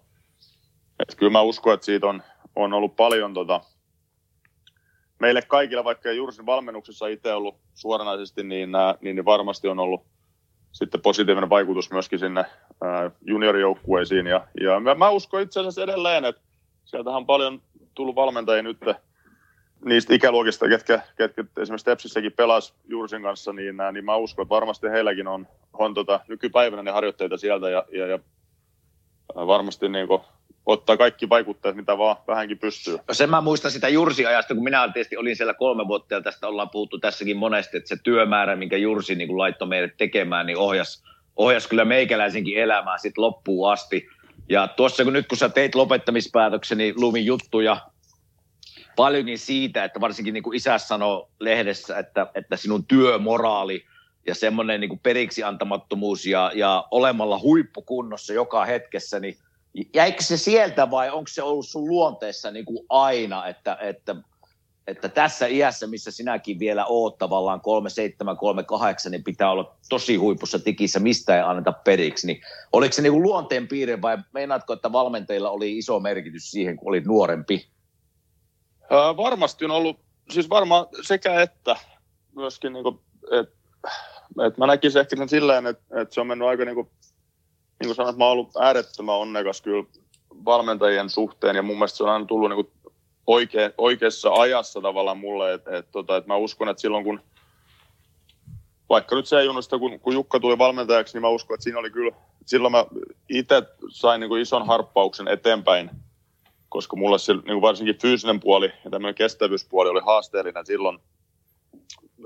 et 0.99 1.15
kyllä 1.15 1.31
mä 1.31 1.41
uskon, 1.41 1.73
että 1.73 1.85
siitä 1.85 2.07
on, 2.07 2.23
on 2.55 2.73
ollut 2.73 2.95
paljon 2.95 3.33
tota, 3.33 3.61
meille 5.19 5.41
kaikille, 5.41 5.83
vaikka 5.83 6.11
Jursin 6.11 6.45
valmennuksessa 6.45 7.07
itse 7.07 7.33
ollut 7.33 7.55
suoranaisesti, 7.73 8.43
niin, 8.43 8.71
nää, 8.71 8.95
niin, 9.01 9.15
niin 9.15 9.25
varmasti 9.25 9.67
on 9.67 9.79
ollut 9.79 10.05
sitten 10.71 11.01
positiivinen 11.01 11.49
vaikutus 11.49 11.91
myöskin 11.91 12.19
sinne 12.19 12.45
juniorijoukkueisiin. 13.21 14.27
Ja, 14.27 14.47
ja 14.61 14.79
mä, 14.79 14.95
mä 14.95 15.09
uskon 15.09 15.41
itse 15.41 15.59
asiassa 15.59 15.83
edelleen, 15.83 16.25
että 16.25 16.41
sieltähän 16.85 17.17
on 17.17 17.25
paljon 17.25 17.61
tullut 17.95 18.15
valmentajia 18.15 18.63
nyt 18.63 18.77
niistä 19.85 20.13
ikäluokista, 20.13 20.69
ketkä, 20.69 21.01
ketkä 21.17 21.43
esimerkiksi 21.57 21.85
Tepsissäkin 21.85 22.31
pelas 22.31 22.75
Jursin 22.87 23.21
kanssa, 23.21 23.53
niin, 23.53 23.77
nää, 23.77 23.91
niin 23.91 24.05
mä 24.05 24.15
uskon, 24.15 24.43
että 24.43 24.55
varmasti 24.55 24.89
heilläkin 24.89 25.27
on, 25.27 25.47
on 25.73 25.93
tota, 25.93 26.19
nykypäivänä 26.27 26.83
ne 26.83 26.91
harjoitteita 26.91 27.37
sieltä 27.37 27.69
ja, 27.69 27.85
ja, 27.91 28.07
ja 28.07 28.19
varmasti 29.35 29.89
niin 29.89 30.07
kuin, 30.07 30.21
ottaa 30.65 30.97
kaikki 30.97 31.29
vaikutteet, 31.29 31.75
mitä 31.75 31.97
vaan 31.97 32.15
vähänkin 32.27 32.59
pystyy. 32.59 32.97
No 33.07 33.13
sen 33.13 33.29
mä 33.29 33.41
muistan 33.41 33.71
sitä 33.71 33.89
Jursi-ajasta, 33.89 34.55
kun 34.55 34.63
minä 34.63 34.89
tietysti 34.93 35.17
olin 35.17 35.35
siellä 35.35 35.53
kolme 35.53 35.87
vuotta 35.87 36.13
ja 36.13 36.21
tästä 36.21 36.47
ollaan 36.47 36.69
puhuttu 36.69 36.99
tässäkin 36.99 37.37
monesti, 37.37 37.77
että 37.77 37.87
se 37.87 37.97
työmäärä, 38.03 38.55
minkä 38.55 38.77
Jursi 38.77 39.15
niin 39.15 39.37
laittoi 39.37 39.67
meille 39.67 39.93
tekemään, 39.97 40.45
niin 40.45 40.57
ohjas, 40.57 41.03
ohjas 41.35 41.67
kyllä 41.67 41.85
meikäläisenkin 41.85 42.57
elämää 42.57 42.97
sitten 42.97 43.21
loppuun 43.21 43.71
asti. 43.71 44.07
Ja 44.49 44.67
tuossa 44.67 45.03
kun 45.03 45.13
nyt 45.13 45.27
kun 45.27 45.37
sä 45.37 45.49
teit 45.49 45.75
lopettamispäätöksen, 45.75 46.77
niin 46.77 46.93
luin 46.97 47.25
juttuja 47.25 47.77
paljonkin 48.95 49.39
siitä, 49.39 49.83
että 49.83 50.01
varsinkin 50.01 50.33
niin 50.33 50.43
kuin 50.43 50.55
isä 50.55 50.77
sanoi 50.77 51.27
lehdessä, 51.39 51.97
että, 51.97 52.27
että 52.35 52.57
sinun 52.57 52.85
työmoraali 52.85 53.85
ja 54.27 54.35
semmoinen 54.35 54.81
niin 54.81 54.99
periksi 54.99 55.43
antamattomuus 55.43 56.25
ja, 56.25 56.51
ja 56.55 56.87
olemalla 56.91 57.39
huippukunnossa 57.39 58.33
joka 58.33 58.65
hetkessä, 58.65 59.19
niin 59.19 59.37
jäikö 59.93 60.23
se 60.23 60.37
sieltä 60.37 60.91
vai 60.91 61.09
onko 61.09 61.27
se 61.27 61.43
ollut 61.43 61.67
sun 61.67 61.87
luonteessa 61.87 62.51
niin 62.51 62.65
kuin 62.65 62.85
aina, 62.89 63.47
että, 63.47 63.77
että, 63.81 64.15
että 64.87 65.09
tässä 65.09 65.47
iässä, 65.47 65.87
missä 65.87 66.11
sinäkin 66.11 66.59
vielä 66.59 66.85
oot 66.85 67.17
tavallaan 67.17 67.61
37, 67.61 68.37
38, 68.37 69.11
niin 69.11 69.23
pitää 69.23 69.51
olla 69.51 69.75
tosi 69.89 70.15
huipussa 70.15 70.59
tikissä, 70.59 70.99
mistä 70.99 71.35
ei 71.35 71.41
anneta 71.41 71.71
periksi. 71.71 72.27
Niin 72.27 72.41
oliko 72.73 72.93
se 72.93 73.01
niin 73.01 73.13
kuin 73.13 73.23
luonteen 73.23 73.67
piirre 73.67 74.01
vai 74.01 74.17
meinaatko, 74.33 74.73
että 74.73 74.91
valmentajilla 74.91 75.49
oli 75.49 75.77
iso 75.77 75.99
merkitys 75.99 76.51
siihen, 76.51 76.77
kun 76.77 76.89
olit 76.89 77.05
nuorempi? 77.05 77.67
Ää, 78.89 79.17
varmasti 79.17 79.65
on 79.65 79.71
ollut, 79.71 79.99
siis 80.31 80.49
varmaan 80.49 80.85
sekä 81.01 81.41
että 81.41 81.75
myöskin, 82.35 82.73
niin 82.73 82.83
kuin, 82.83 82.99
että, 83.31 83.55
että 84.45 84.59
mä 84.59 84.67
näkisin 84.67 85.01
ehkä 85.01 85.15
sen 85.15 85.29
silleen, 85.29 85.67
että, 85.67 86.01
että 86.01 86.13
se 86.13 86.21
on 86.21 86.27
mennyt 86.27 86.47
aika 86.47 86.65
niin 86.65 86.75
kuin 86.75 86.89
niin 87.83 87.89
kuin 87.89 87.95
sanoit, 87.95 88.17
mä 88.17 88.25
oon 88.25 88.31
ollut 88.31 88.57
äärettömän 88.57 89.15
onnekas 89.15 89.61
kyllä 89.61 89.83
valmentajien 90.45 91.09
suhteen 91.09 91.55
ja 91.55 91.61
mun 91.61 91.75
mielestä 91.75 91.97
se 91.97 92.03
on 92.03 92.09
aina 92.09 92.25
tullut 92.25 92.49
niin 92.49 92.65
kuin 92.65 92.91
oikea, 93.27 93.71
oikeassa 93.77 94.33
ajassa 94.33 94.81
tavallaan 94.81 95.17
mulle, 95.17 95.53
että 95.53 95.77
et, 95.77 95.91
tota, 95.91 96.17
et 96.17 96.27
mä 96.27 96.35
uskon, 96.35 96.69
että 96.69 96.81
silloin 96.81 97.03
kun 97.03 97.21
vaikka 98.89 99.15
nyt 99.15 99.27
se 99.27 99.43
junnosta, 99.43 99.79
kun, 99.79 99.99
kun 99.99 100.13
Jukka 100.13 100.39
tuli 100.39 100.57
valmentajaksi, 100.57 101.13
niin 101.13 101.21
mä 101.21 101.27
uskon, 101.27 101.55
että 101.55 101.63
siinä 101.63 101.79
oli 101.79 101.91
kyllä, 101.91 102.11
silloin 102.45 102.71
mä 102.71 102.85
itse 103.29 103.63
sain 103.89 104.19
niin 104.19 104.29
kuin 104.29 104.41
ison 104.41 104.67
harppauksen 104.67 105.27
eteenpäin, 105.27 105.91
koska 106.69 106.95
mulle 106.95 107.19
se, 107.19 107.33
niin 107.33 107.43
kuin 107.43 107.61
varsinkin 107.61 107.99
fyysinen 108.01 108.39
puoli 108.39 108.71
ja 108.83 108.89
tämmöinen 108.91 109.15
kestävyyspuoli 109.15 109.89
oli 109.89 110.01
haasteellinen 110.05 110.65
silloin 110.65 110.99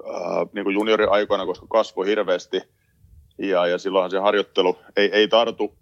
ää, 0.05 0.45
niin 0.53 0.63
kuin 0.63 0.73
junioriaikoina, 0.73 1.45
koska 1.45 1.67
kasvoi 1.69 2.07
hirveästi– 2.07 2.61
ja, 3.37 3.67
ja 3.67 3.77
silloinhan 3.77 4.11
se 4.11 4.19
harjoittelu 4.19 4.77
ei, 4.95 5.09
ei 5.13 5.27
tartu, 5.27 5.73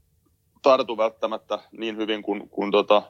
tartu 0.61 0.97
välttämättä 0.97 1.59
niin 1.71 1.97
hyvin 1.97 2.21
kuin, 2.21 2.49
kuin 2.49 2.71
tota, 2.71 3.01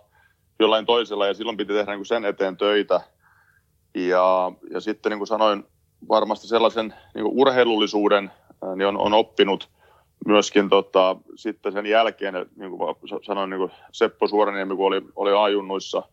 jollain 0.59 0.85
toisella, 0.85 1.27
ja 1.27 1.33
silloin 1.33 1.57
piti 1.57 1.73
tehdä 1.73 1.95
niin 1.95 2.05
sen 2.05 2.25
eteen 2.25 2.57
töitä. 2.57 3.01
Ja, 3.95 4.51
ja 4.71 4.81
sitten 4.81 5.09
niin 5.09 5.19
kuin 5.19 5.27
sanoin, 5.27 5.63
varmasti 6.09 6.47
sellaisen 6.47 6.93
niin 7.15 7.25
urheilullisuuden 7.25 8.31
niin 8.75 8.87
on, 8.87 8.97
on 8.97 9.13
oppinut 9.13 9.69
myöskin 10.25 10.69
tota, 10.69 11.15
sitten 11.35 11.71
sen 11.71 11.85
jälkeen, 11.85 12.33
niin 12.55 12.71
kuin 12.71 12.95
sanoin 13.25 13.49
niin 13.49 13.59
kuin 13.59 13.71
Seppo 13.91 14.27
Suoraniemi, 14.27 14.75
kun 14.75 14.87
oli, 14.87 15.01
oli 15.15 15.31
ajunnuissa, 15.37 16.03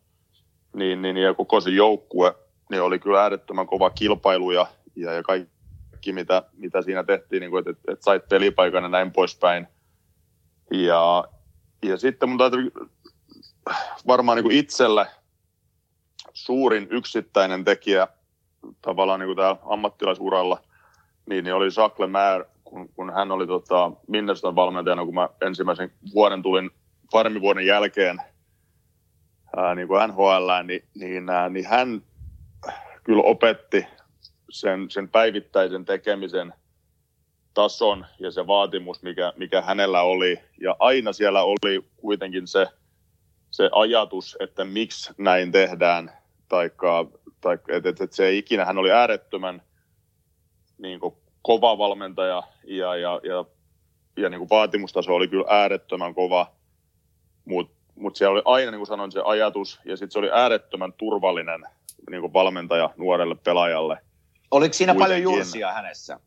niin, 0.76 1.02
niin, 1.02 1.16
ja 1.16 1.34
koko 1.34 1.60
se 1.60 1.70
joukkue, 1.70 2.34
niin 2.70 2.82
oli 2.82 2.98
kyllä 2.98 3.22
äärettömän 3.22 3.66
kova 3.66 3.90
kilpailu 3.90 4.50
ja, 4.50 4.66
ja, 4.96 5.12
ja 5.12 5.22
kaikki 5.22 5.52
kaikki, 6.02 6.12
mitä, 6.12 6.42
mitä 6.52 6.82
siinä 6.82 7.04
tehtiin, 7.04 7.40
niin 7.40 7.50
kuin, 7.50 7.68
että, 7.68 7.92
että 7.92 8.04
sait 8.04 8.28
pelipaikan 8.28 8.82
ja 8.82 8.88
näin 8.88 9.12
poispäin. 9.12 9.68
Ja, 10.70 11.24
ja 11.82 11.96
sitten 11.96 12.28
mun 12.28 12.38
täytyy 12.38 12.72
varmaan 14.06 14.36
niin 14.36 14.44
kuin 14.44 14.56
itselle 14.56 15.06
suurin 16.32 16.86
yksittäinen 16.90 17.64
tekijä 17.64 18.08
tavallaan 18.80 19.20
niin 19.20 19.28
kuin 19.28 19.36
täällä 19.36 19.56
ammattilaisuralla, 19.64 20.62
niin, 21.26 21.44
niin 21.44 21.54
oli 21.54 21.66
Jacques 21.66 21.98
Lemaire, 21.98 22.44
kun, 22.64 22.88
kun 22.88 23.12
hän 23.12 23.30
oli 23.30 23.46
tota, 23.46 23.92
Minneston 24.08 24.56
valmentajana, 24.56 25.04
kun 25.04 25.14
mä 25.14 25.28
ensimmäisen 25.40 25.92
vuoden 26.14 26.42
tulin 26.42 26.70
farmivuoden 27.12 27.66
jälkeen 27.66 28.22
ää, 29.56 29.74
niin 29.74 29.88
kuin 29.88 30.08
NHL, 30.08 30.50
niin, 30.64 30.84
niin, 30.94 31.30
ää, 31.30 31.48
niin 31.48 31.66
hän 31.66 32.02
kyllä 33.04 33.22
opetti 33.22 33.86
sen, 34.52 34.90
sen 34.90 35.08
päivittäisen 35.08 35.84
tekemisen 35.84 36.54
tason 37.54 38.06
ja 38.18 38.30
se 38.30 38.46
vaatimus, 38.46 39.02
mikä, 39.02 39.32
mikä 39.36 39.62
hänellä 39.62 40.02
oli. 40.02 40.40
Ja 40.60 40.76
aina 40.78 41.12
siellä 41.12 41.42
oli 41.42 41.84
kuitenkin 41.96 42.46
se, 42.46 42.66
se 43.50 43.70
ajatus, 43.72 44.36
että 44.40 44.64
miksi 44.64 45.12
näin 45.18 45.52
tehdään, 45.52 46.12
taikka, 46.48 47.06
taikka 47.40 47.76
että, 47.76 47.88
että 47.88 48.06
se 48.10 48.26
ei 48.26 48.38
ikinä, 48.38 48.64
hän 48.64 48.78
oli 48.78 48.92
äärettömän 48.92 49.62
niin 50.78 51.00
kuin, 51.00 51.14
kova 51.42 51.78
valmentaja 51.78 52.42
ja, 52.64 52.96
ja, 52.96 53.20
ja, 53.22 53.44
ja 54.16 54.28
niin 54.28 54.38
kuin 54.38 54.50
vaatimustaso 54.50 55.14
oli 55.14 55.28
kyllä 55.28 55.44
äärettömän 55.48 56.14
kova, 56.14 56.52
mutta 57.44 57.76
mut 57.94 58.16
siellä 58.16 58.32
oli 58.32 58.42
aina, 58.44 58.70
niin 58.70 58.78
kuin 58.78 58.86
sanoin, 58.86 59.12
se 59.12 59.20
ajatus 59.24 59.80
ja 59.84 59.96
sitten 59.96 60.10
se 60.10 60.18
oli 60.18 60.30
äärettömän 60.32 60.92
turvallinen 60.92 61.60
niin 62.10 62.20
kuin 62.20 62.32
valmentaja 62.32 62.90
nuorelle 62.96 63.34
pelaajalle. 63.34 63.98
Oliko 64.52 64.72
siinä 64.72 64.94
Kuitenkin. 64.94 65.24
paljon 65.24 65.38
Jursia 65.38 65.72
hänessä? 65.72 66.20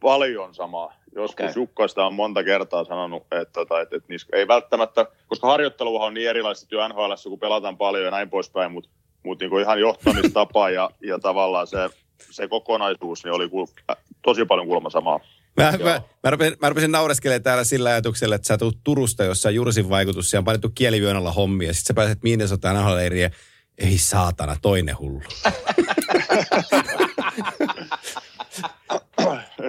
Paljon 0.00 0.54
samaa. 0.54 0.94
Joskus 1.14 1.44
okay. 1.44 1.52
Jukka 1.56 1.88
sitä 1.88 2.06
on 2.06 2.14
monta 2.14 2.44
kertaa 2.44 2.84
sanonut, 2.84 3.22
että, 3.22 3.52
tota, 3.52 3.80
että, 3.80 3.96
että 3.96 4.06
niissä 4.08 4.28
ei 4.32 4.48
välttämättä, 4.48 5.06
koska 5.26 5.46
harjoitteluhan 5.46 6.06
on 6.06 6.14
niin 6.14 6.28
erilaista 6.28 6.66
jo 6.70 6.88
NHL, 6.88 7.12
kun 7.28 7.38
pelataan 7.38 7.76
paljon 7.76 8.04
ja 8.04 8.10
näin 8.10 8.30
poispäin, 8.30 8.72
mutta 8.72 8.90
mut 9.24 9.40
niin 9.40 9.60
ihan 9.60 9.80
johtamistapa 9.80 10.70
ja, 10.70 10.90
ja 11.00 11.18
tavallaan 11.18 11.66
se, 11.66 11.90
se 12.30 12.48
kokonaisuus 12.48 13.24
niin 13.24 13.32
oli 13.32 13.48
kuul, 13.48 13.66
äh, 13.90 13.96
tosi 14.22 14.44
paljon 14.44 14.66
kuulemma 14.66 14.90
samaa. 14.90 15.20
Mä, 15.56 15.72
Joo. 15.78 15.88
mä, 15.88 16.02
mä, 16.22 16.30
rupesin, 16.30 16.56
mä 16.62 16.68
rupesin 16.68 16.92
naureskelemaan 16.92 17.42
täällä 17.42 17.64
sillä 17.64 17.88
ajatuksella, 17.88 18.34
että 18.34 18.48
sä 18.48 18.58
tulet 18.58 18.78
Turusta, 18.84 19.24
jossa 19.24 19.48
on 19.48 19.54
Jursin 19.54 19.88
vaikutus, 19.88 20.32
ja 20.32 20.38
on 20.38 20.44
painettu 20.44 20.70
kielivyön 20.74 21.16
alla 21.16 21.32
hommia, 21.32 21.68
ja 21.68 21.74
sit 21.74 21.86
sä 21.86 21.94
pääset 21.94 22.22
Minnesotaan 22.22 22.76
NHL-leiriin, 22.76 23.30
ei 23.78 23.98
saatana, 23.98 24.56
toinen 24.62 24.98
hullu. 24.98 25.22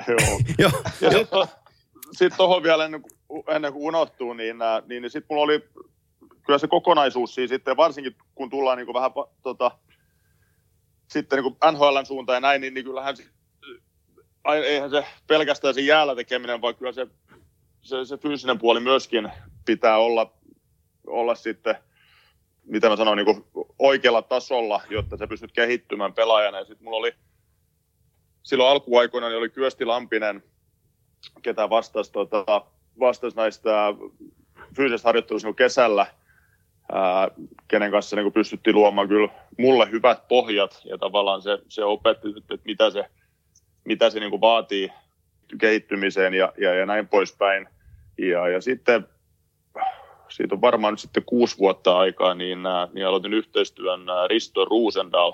Joo. 0.10 0.32
Joo, 0.58 0.72
Ja 1.02 1.12
sitten 1.12 1.48
sit 2.12 2.34
tuohon 2.38 2.64
vielä 2.64 2.86
ennen 2.86 3.02
kuin, 3.02 3.44
ennen 3.48 3.74
kuin 3.74 3.84
unohtuu, 3.84 4.34
niin, 4.34 4.62
ää, 4.62 4.82
niin, 4.86 5.02
niin 5.02 5.12
sitten 5.12 5.28
mulla 5.30 5.44
oli 5.44 5.70
kyllä 6.46 6.60
se 6.60 6.68
kokonaisuus 6.68 7.36
siis 7.36 7.50
sitten, 7.50 7.78
varsinkin 7.78 8.16
kun 8.36 8.50
tullaan 8.50 8.78
niin 8.78 8.86
kuin 8.86 8.94
vähän 8.94 9.12
tota, 9.44 9.72
sitten 11.08 11.44
niin 11.44 11.54
kuin 11.54 11.72
NHLn 11.72 12.06
suuntaan 12.06 12.36
ja 12.36 12.40
näin, 12.40 12.62
niin, 12.62 12.74
niin 12.74 12.86
kyllähän 12.86 13.18
se, 13.18 13.24
ai- 14.44 14.66
eihän 14.66 14.90
se 14.90 15.06
pelkästään 15.28 15.74
se 15.74 15.82
jäällä 15.82 16.16
tekeminen, 16.16 16.62
vaan 16.62 16.76
kyllä 16.76 16.92
se, 16.92 17.08
se, 17.82 18.06
se 18.06 18.18
fyysinen 18.18 18.60
puoli 18.60 18.80
myöskin 18.80 19.32
pitää 19.66 19.98
olla, 19.98 20.34
olla 21.08 21.36
sitten, 21.36 21.76
mitä 22.66 22.90
mä 22.90 22.96
sanoin, 22.96 23.18
niin 23.18 23.26
kuin 23.26 23.68
oikealla 23.80 24.22
tasolla, 24.22 24.82
jotta 24.90 25.18
sä 25.18 25.28
pystyt 25.28 25.52
kehittymään 25.52 26.14
pelaajana. 26.14 26.58
Ja 26.58 26.66
sitten 26.66 26.84
mulla 26.84 26.98
oli 26.98 27.14
silloin 28.46 28.70
alkuaikoina 28.70 29.28
niin 29.28 29.38
oli 29.38 29.50
Kyösti 29.50 29.86
Lampinen, 29.86 30.44
ketä 31.42 31.70
vastasi, 31.70 32.12
tota, 32.12 32.66
vastasi 33.00 33.36
näistä 33.36 33.94
fyysisestä 34.76 35.08
harjoittelusta 35.08 35.48
niin 35.48 35.56
kesällä, 35.56 36.08
ää, 36.92 37.30
kenen 37.68 37.92
kanssa 37.92 38.16
niin 38.16 38.34
pystyttiin 38.34 38.76
luomaan 38.76 39.08
kyllä 39.08 39.30
mulle 39.58 39.92
hyvät 39.92 40.28
pohjat 40.28 40.82
ja 40.86 40.98
tavallaan 40.98 41.42
se, 41.42 41.60
se 41.68 41.84
opetti, 41.84 42.28
että 42.38 42.58
mitä 42.66 42.90
se, 42.90 43.06
mitä 43.84 44.10
se 44.10 44.20
niin 44.20 44.42
vaatii 44.42 44.92
kehittymiseen 45.60 46.34
ja, 46.34 46.54
ja, 46.58 46.74
ja 46.74 46.86
näin 46.86 47.08
poispäin. 47.08 47.68
Ja, 48.18 48.48
ja 48.48 48.62
sitten 48.62 49.08
siitä 50.30 50.56
on 50.56 50.62
varmaan 50.62 50.94
nyt 50.94 51.00
sitten 51.00 51.24
kuusi 51.26 51.58
vuotta 51.58 51.98
aikaa, 51.98 52.34
niin, 52.34 52.60
niin 52.94 53.08
aloitin 53.08 53.34
yhteistyön 53.34 54.02
Risto 54.30 54.66
Ruusendal, 54.66 55.34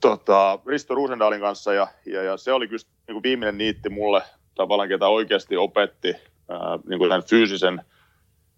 tota, 0.00 0.58
Risto 0.66 0.94
Ruusendalin 0.94 1.40
kanssa 1.40 1.74
ja, 1.74 1.88
ja, 2.06 2.22
ja 2.22 2.36
se 2.36 2.52
oli 2.52 2.68
kyllä 2.68 2.82
niin 3.08 3.22
viimeinen 3.22 3.58
niitti 3.58 3.88
mulle 3.88 4.22
tavallaan, 4.54 4.88
ketä 4.88 5.08
oikeasti 5.08 5.56
opetti 5.56 6.14
ää, 6.48 6.78
niin 6.88 6.98
kuin 6.98 7.08
tämän 7.08 7.22
fyysisen 7.22 7.82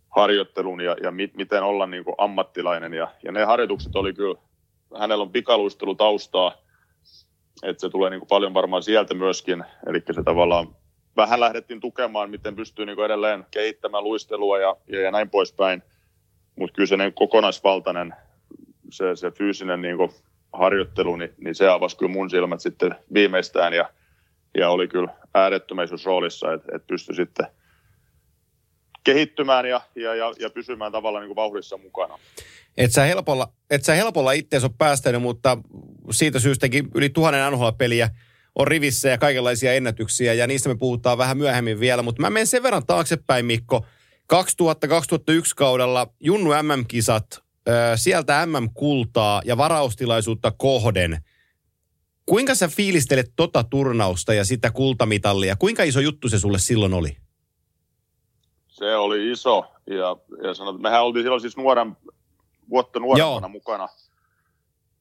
harjoittelun 0.09 0.81
ja, 0.81 0.97
ja 1.03 1.11
mit, 1.11 1.35
miten 1.37 1.63
olla 1.63 1.87
niin 1.87 2.05
kuin 2.05 2.15
ammattilainen. 2.19 2.95
Ja, 2.95 3.09
ja 3.23 3.33
ne 3.33 3.45
harjoitukset 3.45 3.97
oli 3.97 4.15
kyllä, 4.15 4.39
hänellä 4.99 5.23
on 5.23 5.33
pikaluistelutaustaa, 5.33 6.53
että 7.63 7.81
se 7.81 7.89
tulee 7.89 8.11
niin 8.11 8.21
kuin 8.21 8.29
paljon 8.29 8.55
varmaan 8.55 8.83
sieltä 8.83 9.15
myöskin. 9.15 9.65
Eli 9.87 10.03
se 10.13 10.23
tavallaan 10.23 10.77
vähän 11.17 11.41
lähdettiin 11.41 11.81
tukemaan, 11.81 12.31
miten 12.31 12.57
pystyy 12.57 12.87
niin 12.87 12.97
kuin 12.97 13.07
edelleen 13.07 13.47
kehittämään 13.51 14.05
luistelua 14.05 14.59
ja, 14.59 14.77
ja, 14.89 15.01
ja 15.01 15.11
näin 15.11 15.31
poispäin. 15.31 15.83
Mutta 16.57 16.75
kyllä 16.75 16.87
se 16.87 16.97
niin 16.97 17.15
kokonaisvaltainen, 17.15 18.15
se, 18.91 19.17
se 19.17 19.31
fyysinen 19.31 19.83
niin 19.83 19.97
kuin 19.97 20.11
harjoittelu, 20.53 21.17
niin, 21.17 21.35
niin 21.45 21.55
se 21.55 21.69
avasi 21.69 21.97
kyllä 21.97 22.13
mun 22.13 22.31
silmät 22.31 22.61
sitten 22.61 22.95
viimeistään 23.15 23.73
ja, 23.73 23.91
ja 24.59 24.71
oli 24.71 24.89
kyllä 24.89 25.09
äärettömän 25.35 25.85
isossa 25.85 26.11
roolissa, 26.11 26.53
että, 26.53 26.69
että 26.77 26.87
pystyi 26.87 27.15
sitten 27.15 27.47
kehittymään 29.05 29.67
ja, 29.67 29.81
ja, 29.95 30.15
ja, 30.15 30.33
ja 30.41 30.51
pysymään 30.51 30.93
tavallaan 30.93 31.23
niin 31.23 31.29
kuin 31.29 31.37
vauhdissa 31.37 31.77
mukana. 31.77 32.19
Et 32.77 32.93
sä 32.93 33.05
helpolla, 33.05 33.53
et 33.71 33.85
sä 33.85 33.95
helpolla 33.95 34.33
ittees 34.33 34.65
ole 34.65 34.73
päästänyt, 34.79 35.23
mutta 35.23 35.59
siitä 36.11 36.41
syystäkin 36.41 36.89
yli 36.95 37.09
tuhannen 37.09 37.53
NHL-peliä 37.53 38.11
on 38.55 38.69
rivissä 38.69 39.09
ja 39.09 39.19
kaikenlaisia 39.19 39.75
ennätyksiä, 39.75 40.35
ja 40.35 40.47
niistä 40.47 40.69
me 40.69 40.77
puhutaan 40.77 41.19
vähän 41.19 41.39
myöhemmin 41.39 41.81
vielä, 41.81 42.03
mutta 42.03 42.23
mä 42.23 42.31
menen 42.31 42.47
sen 42.47 42.63
verran 42.63 42.87
taaksepäin, 42.87 43.47
Mikko. 43.47 43.87
2000-2001 44.33 44.37
kaudella 45.57 46.07
Junnu 46.21 46.51
MM-kisat, 46.51 47.43
sieltä 47.97 48.47
MM-kultaa 48.47 49.43
ja 49.45 49.57
varaustilaisuutta 49.57 50.53
kohden. 50.57 51.25
Kuinka 52.27 52.55
sä 52.55 52.69
fiilistelet 52.69 53.33
tota 53.37 53.65
turnausta 53.65 54.35
ja 54.35 54.45
sitä 54.45 54.71
kultamitallia? 54.71 55.57
Kuinka 55.57 55.83
iso 55.83 56.01
juttu 56.01 56.29
se 56.29 56.39
sulle 56.39 56.59
silloin 56.59 56.95
oli? 56.95 57.17
Se 58.69 58.97
oli 58.97 59.31
iso 59.31 59.65
ja, 59.87 60.17
ja 60.43 60.55
sanot, 60.55 60.81
mehän 60.81 61.03
oltiin 61.03 61.25
silloin 61.25 61.41
siis 61.41 61.57
nuoren, 61.57 61.97
vuotta 62.71 63.01
nuorempana 63.01 63.41
Joo. 63.41 63.49
mukana. 63.49 63.89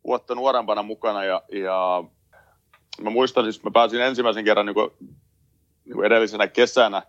Vuotta 0.05 0.35
nuorempana 0.35 0.83
mukana 0.83 1.23
ja, 1.23 1.41
ja 1.51 2.03
mä 3.01 3.09
muistan 3.09 3.43
siis, 3.43 3.63
mä 3.63 3.71
pääsin 3.71 4.01
ensimmäisen 4.01 4.45
kerran 4.45 4.65
niin 4.65 4.73
kuin, 4.73 4.89
niin 5.85 5.93
kuin 5.93 6.05
edellisenä 6.05 6.47
kesänä 6.47 7.03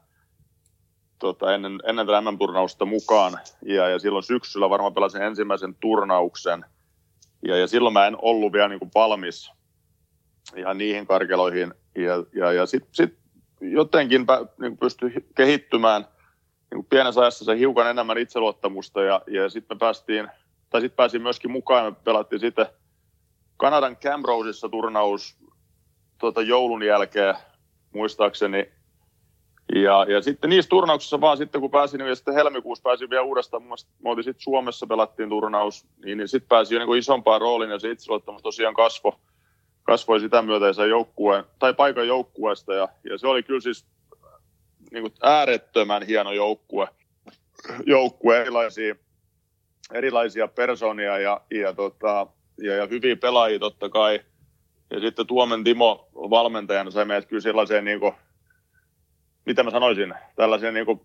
tota, 1.19 1.55
ennen, 1.55 1.79
ennen 1.87 2.07
tätä 2.07 2.21
MM-turnausta 2.21 2.85
mukaan. 2.85 3.39
Ja, 3.63 3.89
ja 3.89 3.99
silloin 3.99 4.25
syksyllä 4.25 4.71
varmaan 4.71 4.95
pelasin 4.95 5.23
ensimmäisen 5.23 5.75
turnauksen. 5.81 6.65
Ja, 7.43 7.57
ja 7.57 7.67
silloin 7.67 7.93
mä 7.93 8.07
en 8.07 8.17
ollut 8.23 8.53
vielä 8.53 8.69
niin 8.69 8.79
kuin 8.79 8.91
valmis 8.95 9.53
ihan 10.57 10.79
niihin 10.79 11.07
karkeloihin. 11.07 11.75
Ja, 11.97 12.25
ja, 12.35 12.53
ja 12.53 12.67
sitten 12.67 12.91
sit 12.93 13.19
jotenkin 13.61 14.27
niin 14.61 14.71
kuin 14.71 14.79
pystyi 14.79 15.13
kehittymään 15.35 16.03
niin 16.71 16.77
kuin 16.77 16.87
pienessä 16.87 17.21
ajassa 17.21 17.45
se 17.45 17.59
hiukan 17.59 17.91
enemmän 17.91 18.19
itseluottamusta. 18.19 19.03
Ja, 19.03 19.23
ja 19.27 19.49
sitten 19.49 19.77
me 19.77 19.79
päästiin, 19.79 20.29
tai 20.71 20.81
sitten 20.81 20.97
pääsin 20.97 21.23
myöskin 21.23 21.51
mukaan. 21.51 21.85
Me 21.85 21.97
pelattiin 22.05 22.41
sitten 22.41 22.67
Kanadan 23.57 23.97
Camroseissa 23.97 24.69
turnaus 24.69 25.37
tota, 26.19 26.43
joulun 26.43 26.83
jälkeen, 26.83 27.35
muistaakseni. 27.95 28.78
Ja, 29.75 30.07
ja 30.09 30.23
sitten 30.23 30.51
niissä 30.51 30.69
turnauksissa 30.69 31.21
vaan 31.21 31.37
sitten, 31.37 31.61
kun 31.61 31.71
pääsin, 31.71 32.01
ja 32.01 32.15
sitten 32.15 32.35
helmikuussa 32.35 32.83
pääsin 32.83 33.11
vielä 33.11 33.23
uudestaan, 33.23 33.63
mun 33.63 33.77
mielestä 34.03 34.23
sitten 34.23 34.43
Suomessa 34.43 34.87
pelattiin 34.87 35.29
turnaus, 35.29 35.87
niin, 36.05 36.19
niin 36.19 36.29
sitten 36.29 36.49
pääsi 36.49 36.75
jo 36.75 36.87
niin 36.87 36.99
isompaan 36.99 37.41
rooliin, 37.41 37.71
ja 37.71 37.79
se 37.79 37.91
itseluottamus 37.91 38.43
tosiaan 38.43 38.75
kasvoi, 38.75 39.13
kasvoi 39.83 40.21
sitä 40.21 40.43
myötä 40.43 40.67
ja 40.67 40.87
joukkueen, 40.87 41.45
tai 41.59 41.75
paikan 41.75 42.09
joukkueesta, 42.09 42.75
ja, 42.75 42.89
ja 43.11 43.19
se 43.19 43.27
oli 43.27 43.43
kyllä 43.43 43.61
siis 43.61 43.87
niin 44.93 45.03
kuin 45.03 45.13
äärettömän 45.23 46.03
hieno 46.03 46.33
joukkue, 46.33 46.89
joukkue 47.87 48.41
erilaisia, 48.41 48.95
erilaisia 49.93 50.49
persoonia 50.49 51.19
ja, 51.19 51.41
ja, 51.51 51.73
tota, 51.73 52.27
ja, 52.63 52.75
ja 52.75 52.87
hyviä 52.87 53.17
pelaajia 53.17 53.59
totta 53.59 53.89
kai, 53.89 54.21
ja 54.91 55.01
sitten 55.01 55.27
Tuomen 55.27 55.65
Timo 55.65 56.09
valmentajana 56.15 56.91
sai 56.91 57.05
meidät 57.05 57.29
kyllä 57.29 57.41
sellaiseen, 57.41 57.85
niin 57.85 58.01
kuin, 58.01 58.13
mitä 59.49 59.63
mä 59.63 59.71
sanoisin, 59.71 60.15
tällaiseen 60.37 60.75
niin 60.75 60.87
kuin, 60.87 61.01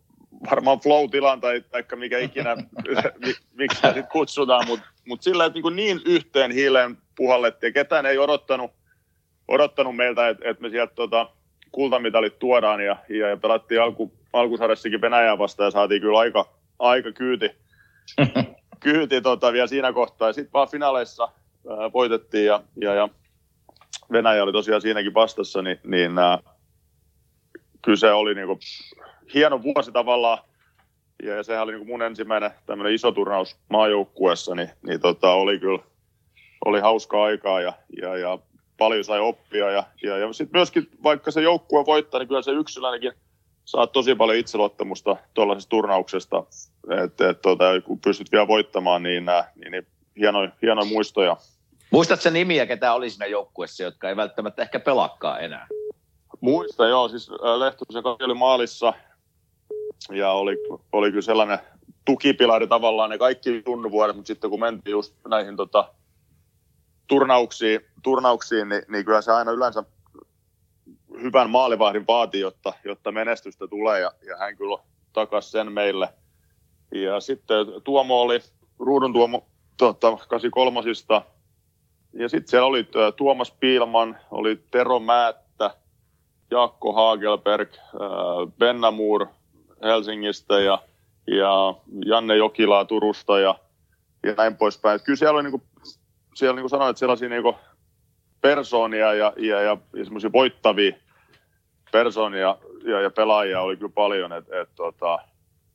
varmaan 0.49 0.79
flow-tilaan 0.79 1.41
tai, 1.41 1.61
tai 1.71 1.83
mikä 1.95 2.17
ikinä, 2.17 2.55
mi, 3.25 3.33
miksi 3.53 3.75
sitä 3.75 3.87
sitten 3.87 4.11
kutsutaan, 4.11 4.67
mutta 4.67 4.85
mut 5.07 5.21
sillä, 5.21 5.45
että 5.45 5.59
niin, 5.59 5.75
niin 5.75 6.01
yhteen 6.05 6.51
hiileen 6.51 6.97
puhallettiin, 7.15 7.67
ja 7.67 7.73
ketään 7.73 8.05
ei 8.05 8.17
odottanut, 8.17 8.71
odottanut 9.47 9.95
meiltä, 9.95 10.29
että, 10.29 10.49
että 10.49 10.61
me 10.61 10.69
sieltä 10.69 10.95
tota, 10.95 11.29
kultamitalit 11.71 12.39
tuodaan, 12.39 12.85
ja, 12.85 12.97
ja, 13.09 13.29
ja 13.29 13.37
pelattiin 13.37 13.81
alku, 13.81 14.13
alkusarjassakin 14.33 15.01
Venäjää 15.01 15.37
vastaan, 15.37 15.67
ja 15.67 15.71
saatiin 15.71 16.01
kyllä 16.01 16.19
aika, 16.19 16.49
aika 16.79 17.11
kyyti, 17.11 17.49
kyyti 18.83 19.21
tota, 19.21 19.53
vielä 19.53 19.67
siinä 19.67 19.93
kohtaa, 19.93 20.29
ja 20.29 20.33
sitten 20.33 20.53
vaan 20.53 20.71
finaaleissa 20.71 21.23
ää, 21.23 21.93
voitettiin, 21.93 22.45
ja, 22.45 22.63
ja, 22.81 22.93
ja 22.93 23.09
Venäjä 24.11 24.43
oli 24.43 24.51
tosiaan 24.51 24.81
siinäkin 24.81 25.13
vastassa, 25.13 25.61
niin, 25.61 25.79
niin 25.83 26.19
äh, 26.19 26.39
kyllä 27.83 27.97
se 27.97 28.11
oli 28.11 28.35
niinku 28.35 28.59
hieno 29.33 29.63
vuosi 29.63 29.91
tavallaan. 29.91 30.37
Ja, 31.23 31.35
ja 31.35 31.43
sehän 31.43 31.63
oli 31.63 31.71
niinku 31.71 31.85
mun 31.85 32.01
ensimmäinen 32.01 32.51
tämmöinen 32.65 32.93
iso 32.93 33.11
turnaus 33.11 33.57
maajoukkueessa, 33.69 34.55
niin, 34.55 34.69
niin 34.87 34.99
tota, 34.99 35.31
oli 35.31 35.59
kyllä 35.59 35.79
oli 36.65 36.79
hauskaa 36.79 37.23
aikaa 37.23 37.61
ja, 37.61 37.73
ja, 38.01 38.17
ja 38.17 38.39
paljon 38.77 39.03
sai 39.03 39.19
oppia. 39.19 39.71
Ja, 39.71 39.83
ja, 40.03 40.17
ja 40.17 40.33
sitten 40.33 40.59
myöskin, 40.59 40.87
vaikka 41.03 41.31
se 41.31 41.41
joukkue 41.41 41.85
voittaa, 41.85 42.19
niin 42.19 42.27
kyllä 42.27 42.41
se 42.41 42.51
yksilönäkin 42.51 43.13
saa 43.65 43.87
tosi 43.87 44.15
paljon 44.15 44.37
itseluottamusta 44.37 45.17
tuollaisesta 45.33 45.69
turnauksesta. 45.69 46.43
Että 47.03 47.29
et, 47.29 47.41
tuota, 47.41 47.81
kun 47.85 47.99
pystyt 47.99 48.31
vielä 48.31 48.47
voittamaan, 48.47 49.03
niin, 49.03 49.29
äh, 49.29 49.45
niin, 49.55 49.71
niin 49.71 49.87
hienoja, 50.17 50.49
hienoja 50.61 50.87
muistoja. 50.87 51.37
Muistatko 51.91 52.29
nimiä, 52.29 52.65
ketä 52.65 52.93
oli 52.93 53.09
siinä 53.09 53.25
joukkueessa, 53.25 53.83
jotka 53.83 54.09
ei 54.09 54.15
välttämättä 54.15 54.61
ehkä 54.61 54.79
pelakkaa 54.79 55.39
enää? 55.39 55.67
Muista, 56.43 56.87
joo. 56.87 57.09
Siis 57.09 57.29
Lehtosen 57.57 58.03
oli 58.05 58.33
maalissa 58.33 58.93
ja 60.11 60.31
oli, 60.31 60.57
oli 60.91 61.09
kyllä 61.09 61.21
sellainen 61.21 61.59
tukipilari 62.05 62.67
tavallaan 62.67 63.09
ne 63.09 63.17
kaikki 63.17 63.61
tunnuvuodet, 63.61 64.15
mutta 64.15 64.27
sitten 64.27 64.49
kun 64.49 64.59
mentiin 64.59 64.91
just 64.91 65.15
näihin 65.27 65.55
tota, 65.55 65.93
turnauksiin, 67.07 67.81
turnauksiin 68.03 68.69
niin, 68.69 68.81
niin 68.87 69.05
kyllä 69.05 69.21
se 69.21 69.31
aina 69.31 69.51
yleensä 69.51 69.83
hyvän 71.21 71.49
maalivahdin 71.49 72.07
vaatii, 72.07 72.41
jotta, 72.41 72.73
jotta 72.85 73.11
menestystä 73.11 73.67
tulee 73.67 73.99
ja, 73.99 74.11
ja 74.27 74.37
hän 74.37 74.57
kyllä 74.57 74.77
takasi 75.13 75.51
sen 75.51 75.71
meille. 75.71 76.09
Ja 76.91 77.19
sitten 77.19 77.57
Tuomo 77.83 78.21
oli, 78.21 78.39
Ruudun 78.79 79.13
Tuomo 79.13 79.47
tota, 79.77 80.17
83 80.27 80.79
ja 82.13 82.29
sitten 82.29 82.49
siellä 82.49 82.67
oli 82.67 82.87
Tuomas 83.15 83.51
Piilman, 83.51 84.17
oli 84.31 84.63
Tero 84.71 84.99
Määttä, 84.99 85.42
Jaakko 86.53 86.93
Hagelberg, 86.93 87.69
Bennamur 88.59 89.27
Helsingistä 89.83 90.59
ja, 90.59 90.79
ja 91.27 91.75
Janne 92.05 92.35
Jokilaa 92.35 92.85
Turusta 92.85 93.39
ja, 93.39 93.55
ja 94.23 94.33
näin 94.33 94.57
poispäin. 94.57 94.95
Et 94.95 95.01
kyllä 95.01 95.17
siellä 95.17 95.35
oli, 95.35 95.43
niin 95.43 95.51
kuin, 95.51 95.63
siellä 96.35 96.55
niin 96.55 96.63
kuin 96.63 96.69
sanoin, 96.69 96.89
että 96.89 96.99
sellaisia 96.99 97.29
niin 97.29 97.43
kuin 97.43 97.55
persoonia 98.41 99.13
ja, 99.13 99.33
ja, 99.37 99.61
ja, 99.61 99.77
ja 99.93 100.03
semmoisia 100.03 100.31
voittavia 100.31 100.93
persoonia 101.91 102.57
ja, 102.85 103.01
ja 103.01 103.09
pelaajia 103.09 103.61
oli 103.61 103.77
kyllä 103.77 103.91
paljon. 103.95 104.33
Et, 104.33 104.45
et, 104.51 104.69
tota, 104.75 105.19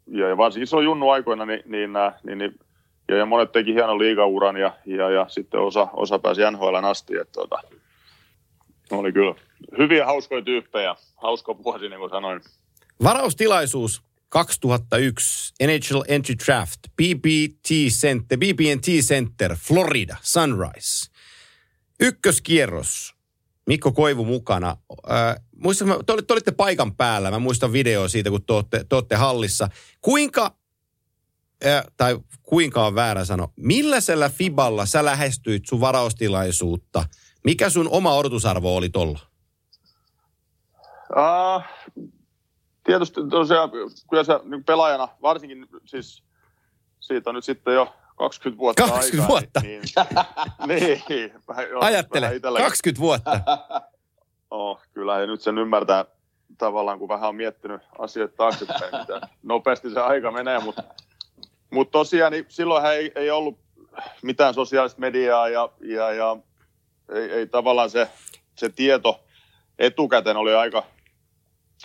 ja, 0.06 0.28
ja 0.28 0.36
varsinkin 0.36 0.66
silloin 0.66 0.84
Junnu 0.84 1.10
aikoina, 1.10 1.46
niin, 1.46 1.62
niin, 1.66 1.90
niin, 2.22 2.38
niin 2.38 2.54
ja, 3.08 3.16
ja 3.16 3.26
monet 3.26 3.52
teki 3.52 3.74
hienon 3.74 3.98
liigauran 3.98 4.56
ja, 4.56 4.72
ja, 4.86 5.10
ja 5.10 5.26
sitten 5.28 5.60
osa, 5.60 5.88
osa 5.92 6.18
pääsi 6.18 6.42
NHL 6.50 6.84
asti. 6.84 7.16
Et, 7.16 7.32
tota, 7.32 7.60
oli 8.96 9.12
kyllä 9.12 9.34
hyviä 9.78 10.06
hauskoja 10.06 10.42
tyyppejä, 10.42 10.94
hauska 11.16 11.62
vuosi 11.62 11.88
niin 11.88 11.98
kuin 11.98 12.10
sanoin. 12.10 12.40
Varaustilaisuus 13.02 14.02
2001 14.28 15.54
NHL 15.66 16.00
Entry 16.08 16.34
Draft, 16.46 16.80
BBT 16.96 17.68
Center, 17.88 18.38
BB&T 18.38 18.86
Center, 18.86 19.56
Florida, 19.56 20.16
Sunrise. 20.22 21.10
Ykköskierros, 22.00 23.14
Mikko 23.66 23.92
Koivu 23.92 24.24
mukana. 24.24 24.76
Äh, 25.10 25.36
muistan, 25.56 25.88
te, 25.88 26.12
olitte, 26.12 26.26
te 26.26 26.32
olitte 26.32 26.50
paikan 26.50 26.96
päällä, 26.96 27.30
mä 27.30 27.38
muistan 27.38 27.72
video 27.72 28.08
siitä, 28.08 28.30
kun 28.30 28.44
te 28.44 28.52
olette, 28.52 28.84
te 28.88 28.94
olette 28.94 29.16
hallissa. 29.16 29.68
Kuinka, 30.00 30.56
äh, 31.66 31.84
tai 31.96 32.18
kuinka 32.42 32.86
on 32.86 32.94
väärä 32.94 33.24
sano, 33.24 33.52
milläisellä 33.56 34.28
Fiballa 34.28 34.86
sä 34.86 35.04
lähestyit 35.04 35.66
sun 35.66 35.80
varaustilaisuutta? 35.80 37.04
Mikä 37.44 37.70
sun 37.70 37.88
oma 37.90 38.14
odotusarvo 38.14 38.76
oli 38.76 38.88
tolla? 38.88 39.18
Uh, 41.16 41.62
tietysti 42.84 43.20
tosiaan, 43.30 43.70
kyllä 44.10 44.24
se 44.24 44.40
niin 44.44 44.64
pelaajana, 44.64 45.08
varsinkin 45.22 45.66
siis 45.84 46.22
siitä 47.00 47.30
on 47.30 47.34
nyt 47.34 47.44
sitten 47.44 47.74
jo 47.74 47.94
20 48.16 48.58
vuotta 48.58 48.82
20 48.82 49.16
aikaa, 49.16 49.28
vuotta? 49.28 49.60
Niin, 49.60 49.82
niin, 50.66 51.02
niin 51.08 51.32
vähän, 51.48 51.68
joo, 51.70 51.84
Ajattele, 51.84 52.26
vähän 52.26 52.36
itselläkin. 52.36 52.66
20 52.66 53.00
vuotta. 53.00 53.40
Oh, 54.50 54.80
kyllä, 54.94 55.20
ja 55.20 55.26
nyt 55.26 55.40
sen 55.40 55.58
ymmärtää 55.58 56.04
tavallaan, 56.58 56.98
kun 56.98 57.08
vähän 57.08 57.28
on 57.28 57.34
miettinyt 57.36 57.82
asioita 57.98 58.36
taaksepäin, 58.36 59.00
mitä 59.00 59.28
nopeasti 59.42 59.90
se 59.90 60.00
aika 60.00 60.30
menee, 60.30 60.58
mutta 60.58 60.82
mut 61.70 61.90
tosiaan 61.90 62.32
niin 62.32 62.44
silloinhan 62.48 62.94
ei, 62.94 63.12
ei 63.14 63.30
ollut 63.30 63.58
mitään 64.22 64.54
sosiaalista 64.54 65.00
mediaa 65.00 65.48
ja, 65.48 65.68
ja, 65.80 66.12
ja 66.12 66.36
ei, 67.14 67.30
ei 67.30 67.46
tavallaan 67.46 67.90
se, 67.90 68.08
se 68.56 68.68
tieto 68.68 69.24
etukäteen 69.78 70.36
oli 70.36 70.54
aika, 70.54 70.84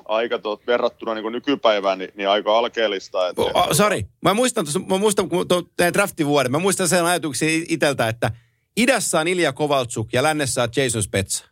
aika 0.05 0.39
tot, 0.39 0.67
verrattuna 0.67 1.13
niin 1.13 1.31
nykypäivään 1.31 1.97
niin, 1.97 2.11
niin 2.15 2.29
aika 2.29 2.57
alkeellista. 2.57 3.29
Että, 3.29 3.41
Oh, 3.41 3.71
sorry, 3.71 4.01
mä 4.21 4.33
muistan, 4.33 4.65
mä 4.87 4.97
muistan 4.97 5.29
kun 5.29 5.47
tein 5.77 5.93
draftivuoden, 5.93 6.51
mä 6.51 6.59
muistan 6.59 6.87
sen 6.87 7.05
ajatuksen 7.05 7.49
iteltä, 7.69 8.07
että 8.07 8.31
idässä 8.77 9.19
on 9.19 9.27
Ilja 9.27 9.53
Kovaltsuk 9.53 10.13
ja 10.13 10.23
lännessä 10.23 10.63
on 10.63 10.69
Jason 10.75 11.03
Spetsa. 11.03 11.45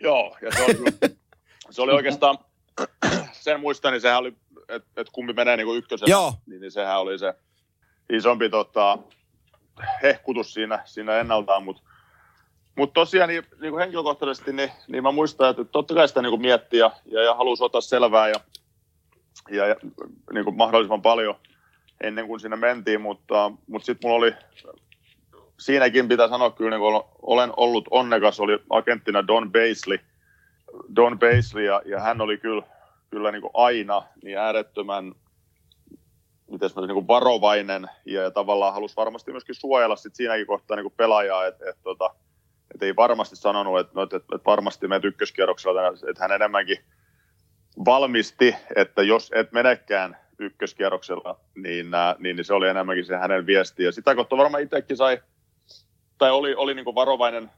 Joo, 0.00 0.36
ja 0.42 0.50
se 0.56 0.64
oli, 0.64 0.74
se 1.70 1.82
oli 1.82 1.92
oikeastaan, 1.92 2.38
sen 3.32 3.60
muistan, 3.60 3.92
niin 3.92 4.00
sehän 4.00 4.18
oli, 4.18 4.36
että 4.68 5.00
et 5.00 5.10
kumpi 5.12 5.32
menee 5.32 5.56
niin 5.56 5.76
ykkösenä, 5.76 6.10
Joo. 6.10 6.34
niin, 6.46 6.60
niin 6.60 6.72
sehän 6.72 7.00
oli 7.00 7.18
se 7.18 7.34
isompi 8.12 8.50
tota, 8.50 8.98
hehkutus 10.02 10.54
siinä, 10.54 10.82
siinä 10.84 11.20
ennaltaan, 11.20 11.64
mutta 11.64 11.82
mut 12.80 12.92
tosiaan 12.92 13.28
niin, 13.28 13.44
niin 13.60 13.70
kuin 13.70 13.80
henkilökohtaisesti, 13.80 14.52
niin, 14.52 14.70
niin 14.88 15.02
mä 15.02 15.12
muistan, 15.12 15.50
että 15.50 15.64
totta 15.64 15.94
kai 15.94 16.08
sitä 16.08 16.22
niin 16.22 16.30
kuin 16.30 16.42
mietti 16.42 16.76
ja, 16.76 16.90
ja, 17.06 17.22
ja 17.22 17.34
halusi 17.34 17.64
ottaa 17.64 17.80
selvää 17.80 18.28
ja, 18.28 18.40
ja, 19.50 19.66
ja 19.66 19.76
niin 20.32 20.44
kuin 20.44 20.56
mahdollisimman 20.56 21.02
paljon 21.02 21.34
ennen 22.00 22.26
kuin 22.26 22.40
sinne 22.40 22.56
mentiin, 22.56 23.00
mutta, 23.00 23.52
mutta 23.66 23.86
sitten 23.86 24.08
mulla 24.08 24.18
oli 24.18 24.34
siinäkin 25.58 26.08
pitää 26.08 26.28
sanoa 26.28 26.50
kyllä, 26.50 26.70
niin 26.70 26.80
kuin 26.80 27.02
olen 27.22 27.52
ollut 27.56 27.88
onnekas, 27.90 28.40
oli 28.40 28.58
agenttina 28.70 29.26
Don 29.26 29.52
Basley, 29.52 29.98
Don 30.96 31.18
Basley 31.18 31.64
ja, 31.64 31.82
ja 31.84 32.00
hän 32.00 32.20
oli 32.20 32.38
kyllä, 32.38 32.62
kyllä 33.10 33.32
niin 33.32 33.42
kuin 33.42 33.52
aina 33.54 34.02
niin 34.22 34.38
äärettömän 34.38 35.14
miten 36.50 36.70
mä, 36.76 36.86
niin 36.86 37.08
varovainen 37.08 37.86
ja, 38.04 38.22
ja 38.22 38.30
tavallaan 38.30 38.74
halusi 38.74 38.96
varmasti 38.96 39.30
myöskin 39.30 39.54
suojella 39.54 39.96
sit 39.96 40.14
siinäkin 40.14 40.46
kohtaa 40.46 40.76
niin 40.76 40.84
kuin 40.84 40.94
pelaajaa, 40.96 41.46
että 41.46 41.70
et, 41.70 41.76
tota, 41.82 42.14
et 42.74 42.82
ei 42.82 42.96
varmasti 42.96 43.36
sanonut, 43.36 43.80
että 43.80 43.92
no, 43.94 44.02
et, 44.02 44.12
et, 44.12 44.24
et 44.34 44.44
varmasti 44.46 44.88
menet 44.88 45.04
ykköskierroksella, 45.04 45.80
että 45.88 46.22
hän 46.22 46.32
enemmänkin 46.32 46.78
valmisti, 47.84 48.56
että 48.76 49.02
jos 49.02 49.30
et 49.34 49.52
menekään 49.52 50.16
ykköskierroksella, 50.38 51.40
niin, 51.54 51.94
ää, 51.94 52.16
niin, 52.18 52.36
niin 52.36 52.44
se 52.44 52.54
oli 52.54 52.68
enemmänkin 52.68 53.04
se 53.04 53.16
hänen 53.16 53.46
viesti. 53.46 53.84
Ja 53.84 53.92
sitä 53.92 54.14
kautta 54.14 54.36
varmaan 54.36 54.62
itsekin 54.62 54.96
sai, 54.96 55.22
tai 56.18 56.30
oli, 56.30 56.54
oli 56.54 56.74
niin 56.74 56.94
varovainen 56.94 57.50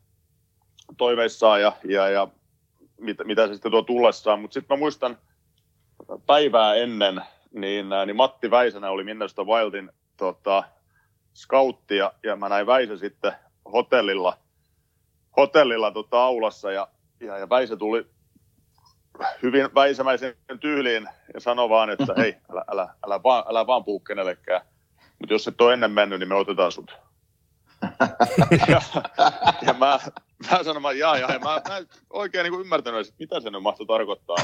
toiveissaan 0.99 1.61
ja, 1.61 1.73
ja, 1.85 2.09
ja 2.09 2.29
mitä, 3.01 3.25
mitä 3.25 3.47
se 3.47 3.53
sitten 3.53 3.71
tuo 3.73 3.83
tullessaan. 3.83 4.41
Mutta 4.41 4.55
sitten 4.55 4.77
mä 4.77 4.79
muistan 4.79 5.19
päivää 6.27 6.75
ennen, 6.75 7.23
niin, 7.53 7.93
ää, 7.93 8.07
niin 8.07 8.17
Matti 8.17 8.51
Väisenä 8.51 8.91
oli 8.91 9.05
Minnesota 9.05 9.45
Wildin 9.45 9.91
tota, 10.17 10.65
scoutti 11.35 11.97
ja, 11.97 12.13
ja 12.23 12.37
mä 12.37 12.49
näin 12.49 12.67
Väisä 12.67 12.97
sitten 12.97 13.33
hotellilla, 13.73 14.39
hotellilla 15.37 15.91
tota, 15.91 16.25
aulassa 16.25 16.73
ja, 16.73 16.89
ja, 17.21 17.39
ja 17.39 17.49
Väisä 17.49 17.77
tuli 17.77 18.07
hyvin 19.43 19.75
väisämäisen 19.75 20.35
tyyliin 20.61 21.09
ja 21.35 21.41
sanoi 21.41 21.69
vaan, 21.69 21.91
että 21.91 22.15
hei, 22.19 22.37
älä, 22.53 22.65
älä, 22.69 22.89
älä, 23.07 23.23
vaan, 23.23 23.45
älä 23.49 23.67
vaan 23.67 23.85
puhu 23.85 24.01
kenellekään. 24.01 24.61
Mutta 25.19 25.35
jos 25.35 25.49
et 25.49 25.61
ole 25.61 25.73
ennen 25.73 25.91
mennyt, 25.91 26.19
niin 26.19 26.29
me 26.29 26.35
otetaan 26.35 26.73
sut. 26.73 26.97
ja, 28.69 28.81
ja 29.67 29.73
mä, 29.73 29.99
mä 30.51 30.63
sanoin, 30.63 30.87
että 30.87 30.99
jaa, 30.99 31.19
jaa, 31.19 31.33
ja 31.33 31.39
mä, 31.39 31.61
mä 31.69 31.77
en 31.77 31.87
oikein 32.11 32.45
niin 32.45 32.61
ymmärtänyt, 32.61 33.01
että 33.01 33.15
mitä 33.19 33.41
se 33.41 33.51
nyt 33.51 33.63
mahtoi 33.63 33.87
tarkoittaa. 33.87 34.37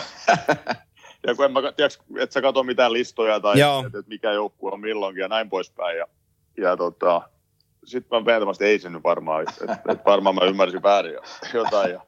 ja 1.27 1.35
kun 1.35 1.45
en 1.45 1.53
mä, 1.53 1.61
tiedätkö, 1.77 2.05
et 2.19 2.33
sä 2.33 2.43
katso 2.43 2.63
mitään 2.63 2.93
listoja 2.93 3.41
tai 3.41 3.61
Joo. 3.61 3.87
että 3.87 3.99
et 3.99 4.07
mikä 4.07 4.33
joukkue 4.33 4.73
on 4.73 4.81
milloinkin 4.81 5.21
ja 5.21 5.29
näin 5.29 5.51
poispäin. 5.51 5.99
Ja, 5.99 6.07
ja 6.57 6.77
tota, 6.77 7.23
sitten 7.89 8.19
mä 8.19 8.25
vetämästä, 8.35 8.65
ei 8.65 8.79
se 8.79 8.91
nyt 8.91 9.03
varmaan, 9.05 9.43
että 9.43 9.79
et 9.89 9.99
varmaan 10.07 10.35
mä 10.35 10.45
ymmärsin 10.45 10.83
väärin 10.83 11.13
ja 11.15 11.21
jotain. 11.55 11.91
Ja, 11.93 12.01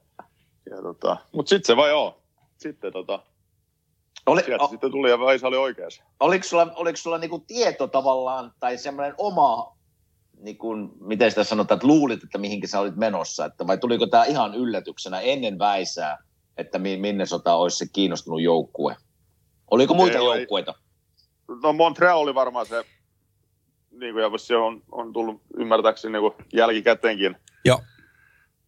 ja 0.71 0.83
tota, 0.83 1.17
mutta 1.33 1.49
sitten 1.49 1.67
se 1.67 1.77
vai 1.77 1.89
joo. 1.91 2.23
Sitten 2.57 2.93
tota, 2.93 3.23
Oli, 4.27 4.43
sieltä 4.43 4.65
o, 4.65 4.69
sitten 4.69 4.91
tuli 4.91 5.11
ja 5.11 5.19
Väisä 5.21 5.47
oli 5.49 5.57
oikeassa. 5.57 6.03
oliko 6.21 6.45
sulla, 6.45 6.73
oliko 6.75 6.97
sulla 6.97 7.19
niinku 7.19 7.39
tieto 7.47 7.87
tavallaan, 7.87 8.53
tai 8.61 8.79
semmoinen 8.79 9.15
oma, 9.19 9.77
niinku, 10.41 10.75
miten 11.01 11.31
sitä 11.31 11.45
sanotaan, 11.45 11.77
että 11.77 11.87
luulit, 11.87 12.25
että 12.25 12.39
mihinkä 12.39 12.67
sä 12.67 12.81
olit 12.81 12.97
menossa, 12.97 13.45
että 13.45 13.67
vai 13.67 13.79
tuliko 13.79 14.07
tämä 14.07 14.25
ihan 14.25 14.55
yllätyksenä 14.55 15.21
ennen 15.21 15.59
väisää, 15.59 16.19
että 16.57 16.79
mi- 16.79 16.97
minne 16.97 17.27
sota 17.27 17.55
olisi 17.55 17.77
se 17.77 17.87
kiinnostunut 17.93 18.43
joukkue? 18.43 18.97
Oliko 19.71 19.95
muita 19.95 20.19
Ei, 20.19 20.25
ei. 20.25 20.39
joukkueita? 20.39 20.75
No 21.63 21.73
Montreal 21.73 22.19
oli 22.19 22.35
varmaan 22.35 22.67
se, 22.67 22.85
niin 24.01 24.15
kuin, 24.15 24.23
ja 24.23 24.31
se 24.37 24.57
on, 24.57 24.83
on 24.93 25.13
tullut 25.13 25.43
ymmärtääkseni 25.57 26.13
niin 26.13 26.21
kuin 26.21 26.47
jälkikäteenkin. 26.53 27.37
Joo. 27.65 27.81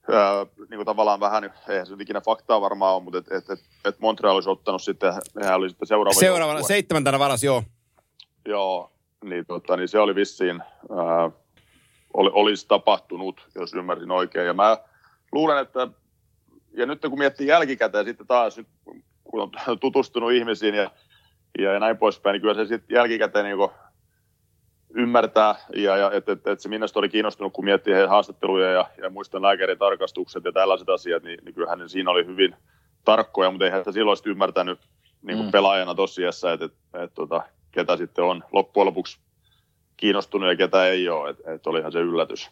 Öö, 0.09 0.45
niin 0.71 0.79
kuin 0.79 0.87
tavallaan 0.87 1.21
vähän, 1.21 1.55
eihän 1.69 1.87
se 1.87 1.93
nyt 1.93 2.01
ikinä 2.01 2.21
faktaa 2.21 2.61
varmaan 2.61 2.95
ole, 2.95 3.03
mutta 3.03 3.19
et, 3.19 3.33
et, 3.33 3.51
et, 3.51 3.61
et 3.85 4.01
Montreal 4.01 4.35
olisi 4.35 4.51
ottanut 4.51 4.83
sitten, 4.83 5.13
nehän 5.35 5.57
oli 5.57 5.69
sitten 5.69 5.89
seuraava 5.89 6.21
Seuraavana, 6.21 6.59
joukkue. 6.59 6.69
seitsemäntänä 6.69 7.19
varas, 7.19 7.45
joo. 7.45 7.63
Joo, 8.47 8.93
niin, 9.25 9.47
tota, 9.47 9.77
niin 9.77 9.89
se 9.89 9.99
oli 9.99 10.15
vissiin, 10.15 10.61
ää, 10.97 11.31
oli, 12.15 12.31
olisi 12.33 12.69
tapahtunut, 12.69 13.49
jos 13.55 13.75
ymmärsin 13.75 14.11
oikein. 14.11 14.47
Ja 14.47 14.55
mä 14.55 14.79
luulen, 15.33 15.59
että, 15.59 15.89
ja 16.73 16.87
nyt 16.87 17.01
kun 17.01 17.19
miettii 17.19 17.47
jälkikäteen 17.47 18.05
sitten 18.05 18.27
taas, 18.27 18.61
kun 19.25 19.41
on 19.41 19.51
tutustunut 19.81 20.33
ihmisiin 20.33 20.75
ja, 20.75 20.91
ja, 21.59 21.73
ja 21.73 21.81
näin 21.81 21.99
poispäin, 21.99 22.33
niin 22.33 22.41
kyllä 22.41 22.55
se 22.55 22.67
sitten 22.67 22.95
jälkikäteen 22.95 23.45
niin 23.45 23.59
ymmärtää, 24.95 25.55
ja, 25.77 25.97
ja 25.97 26.11
että 26.13 26.33
et, 26.33 26.47
et 26.47 26.61
se 26.61 26.69
Minnesota 26.69 26.99
oli 26.99 27.09
kiinnostunut, 27.09 27.53
kun 27.53 27.65
miettii 27.65 27.95
heidän 27.95 28.11
haastatteluja 28.11 28.71
ja, 28.71 28.91
ja 29.03 29.11
muistan 29.11 29.43
lääkäritarkastukset 29.43 30.45
ja 30.45 30.53
tällaiset 30.53 30.89
asiat, 30.89 31.23
niin, 31.23 31.39
niin 31.45 31.55
kyllähän 31.55 31.89
siinä 31.89 32.11
oli 32.11 32.27
hyvin 32.27 32.57
tarkkoja, 33.05 33.51
mutta 33.51 33.65
eihän 33.65 33.81
sitä 33.81 33.93
silloin 33.93 34.19
ymmärtänyt 34.25 34.81
niin 35.23 35.37
kuin 35.37 35.47
mm. 35.47 35.53
pelaajana 35.53 35.95
tosiassa, 35.95 36.53
että, 36.53 36.65
että, 36.65 37.03
että, 37.03 37.15
tota, 37.15 37.43
ketä 37.73 37.97
sitten 37.97 38.25
on 38.25 38.45
loppujen 38.53 38.87
lopuksi 38.87 39.19
kiinnostunut 39.97 40.49
ja 40.49 40.57
ketä 40.57 40.87
ei 40.87 41.09
ole, 41.09 41.31
että, 41.31 41.53
että 41.53 41.71
olihan 41.71 41.93
se 41.93 41.99
yllätys. 41.99 42.51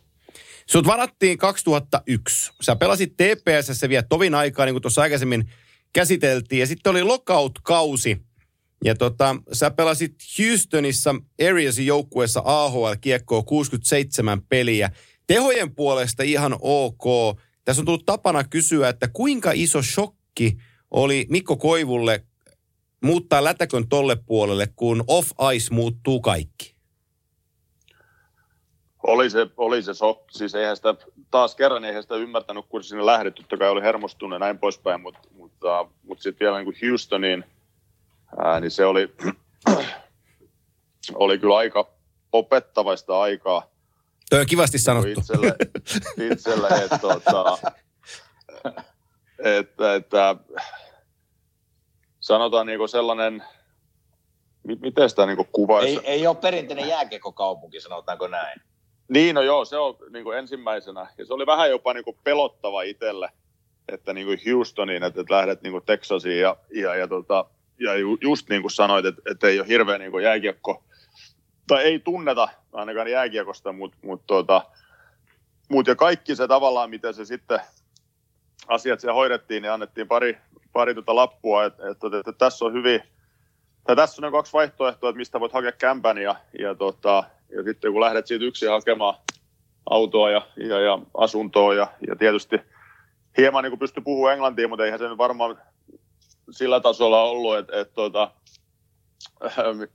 Sut 0.67 0.87
varattiin 0.87 1.39
2001. 1.39 2.53
Sä 2.61 2.77
pelasit 2.77 3.13
TPSssä 3.17 3.89
vielä 3.89 4.05
tovin 4.09 4.35
aikaa, 4.35 4.67
niin 4.67 4.75
kuin 4.75 4.83
tuossa 4.83 5.03
aikaisemmin 5.03 5.51
käsiteltiin, 5.93 6.61
ja 6.61 6.67
sitten 6.67 6.91
oli 6.91 7.03
lockout-kausi, 7.03 8.21
ja 8.85 8.95
tota, 8.95 9.37
sä 9.53 9.71
pelasit 9.71 10.15
Houstonissa 10.39 11.15
Ariasin 11.49 11.87
joukkueessa 11.87 12.43
AHL-kiekkoa 12.45 13.43
67 13.43 14.43
peliä. 14.49 14.91
Tehojen 15.27 15.75
puolesta 15.75 16.23
ihan 16.23 16.57
ok. 16.61 17.39
Tässä 17.65 17.83
on 17.83 17.87
tullut 17.87 18.07
tapana 18.07 18.45
kysyä, 18.45 18.89
että 18.89 19.09
kuinka 19.13 19.51
iso 19.55 19.83
shokki 19.83 20.57
oli 20.91 21.27
Mikko 21.31 21.57
Koivulle 21.57 22.25
muuttaa 23.05 23.45
lätäkön 23.45 23.89
tolle 23.89 24.17
puolelle, 24.27 24.69
kun 24.77 25.05
off-ice 25.07 25.75
muuttuu 25.75 26.21
kaikki? 26.21 26.75
Oli 29.03 29.31
se, 29.31 29.47
oli 29.57 29.83
se 29.83 29.95
so, 29.95 30.25
siis 30.31 30.55
eihän 30.55 30.77
sitä, 30.77 30.95
taas 31.31 31.55
kerran 31.55 31.85
eihän 31.85 32.03
sitä 32.03 32.17
ymmärtänyt, 32.17 32.65
kun 32.69 32.85
sinne 32.85 33.07
lähdetty, 33.07 33.43
totta 33.43 33.57
kai 33.57 33.71
oli 33.71 33.83
hermostunut 33.83 34.37
ja 34.37 34.39
näin 34.39 34.59
poispäin, 34.59 35.01
mutta, 35.01 35.21
mutta, 35.33 35.87
mutta 36.03 36.23
sitten 36.23 36.45
vielä 36.45 36.59
niin 36.59 36.65
kuin 36.65 36.91
Houstoniin– 36.91 37.45
ää, 38.39 38.61
niin 38.61 38.71
se 38.71 38.87
oli, 38.87 39.15
oli 41.15 41.39
kyllä 41.39 41.57
aika 41.57 41.91
opettavaista 42.33 43.21
aikaa. 43.21 43.71
Toi 44.31 44.41
on 44.41 44.47
kivasti 44.47 44.79
sanottu. 44.79 45.09
Itselle, 45.09 45.57
itselle 46.33 46.69
että, 46.69 46.99
tuota, 47.09 47.59
että, 49.45 49.95
että 49.95 50.37
sanotaan 52.21 52.67
niin 52.67 52.89
sellainen, 52.89 53.45
miten 54.63 55.11
sitä 55.11 55.27
niin 55.27 55.47
kuvaisi? 55.53 55.93
Ei, 55.93 56.01
ei 56.05 56.27
ole 56.27 56.37
perinteinen 56.37 56.89
jääkekokaupunki, 56.89 57.81
sanotaanko 57.81 58.29
näin. 58.29 58.61
Niin, 59.09 59.35
no 59.35 59.43
joo, 59.43 59.65
se 59.65 59.77
on 59.79 59.97
niin 60.11 60.39
ensimmäisenä. 60.39 61.07
Ja 61.19 61.27
se 61.27 61.35
oli 61.35 61.47
vähän 61.47 61.71
jopa 61.71 61.95
niin 61.95 62.05
pelottava 62.25 62.83
itselle, 62.83 63.29
että 63.89 64.13
niin 64.13 64.41
Houstoniin, 64.53 65.03
että, 65.03 65.21
että 65.21 65.35
lähdet 65.35 65.63
niin 65.63 65.83
Texasiin 65.87 66.41
ja, 66.41 66.57
ja, 66.75 66.95
ja 66.95 67.09
tota, 67.09 67.45
ja 67.81 67.97
ju, 67.97 68.19
just 68.21 68.49
niin 68.49 68.63
kuin 68.63 68.73
sanoit, 68.73 69.07
että, 69.07 69.23
että 69.31 69.47
ei 69.47 69.61
ole 69.61 69.69
hirveä 69.69 69.99
niin 69.99 70.11
kuin 70.11 70.25
jääkiekko, 70.25 70.85
tai 71.67 71.83
ei 71.83 71.99
tunneta 71.99 72.49
ainakaan 72.73 73.11
jääkiekosta, 73.11 73.73
mutta 73.73 73.99
mut, 74.03 74.23
tota, 74.27 74.63
mut 75.69 75.87
ja 75.87 75.97
kaikki 75.97 76.37
se 76.37 76.49
tavallaan, 76.49 76.91
miten 76.91 77.15
se 77.15 77.25
sitten 77.25 77.61
asiat 78.69 79.01
siellä 79.01 79.15
hoidettiin, 79.15 79.63
niin 79.63 79.73
annettiin 79.73 80.09
pari, 80.09 80.39
pari 80.73 80.95
tuota 80.95 81.15
lappua, 81.15 81.65
että, 81.65 81.91
että, 81.91 82.07
että, 82.07 82.19
että 82.19 82.33
tässä 82.33 82.65
on 82.65 82.73
hyvin, 82.73 83.03
tai 83.87 83.97
tässä 83.97 84.27
on 84.27 84.33
kaksi 84.33 84.53
vaihtoehtoa, 84.53 85.09
että 85.09 85.19
mistä 85.19 85.41
voit 85.41 85.53
hakea 85.53 85.73
kämpän 85.73 86.19
ja, 86.19 86.37
ja, 86.59 86.75
tota, 86.75 87.25
ja 87.57 87.63
sitten 87.63 87.93
kun 87.93 88.01
lähdet 88.01 88.27
siitä 88.27 88.45
yksin 88.45 88.71
hakemaan 88.71 89.15
autoa 89.91 90.31
ja, 90.31 90.43
ja, 90.57 90.81
ja 90.81 90.99
asuntoa 91.15 91.75
ja, 91.75 91.87
ja 92.09 92.17
tietysti 92.17 92.61
hieman 93.39 93.65
niin 93.65 93.79
pysty 93.79 94.01
puhumaan 94.01 94.35
englantia, 94.35 94.69
mutta 94.69 94.85
eihän 94.85 94.99
se 94.99 95.09
nyt 95.09 95.19
varmaan 95.19 95.59
sillä 96.51 96.81
tasolla 96.81 97.23
ollut, 97.23 97.59
että, 97.59 97.81
että 97.81 97.95
tuota, 97.95 98.31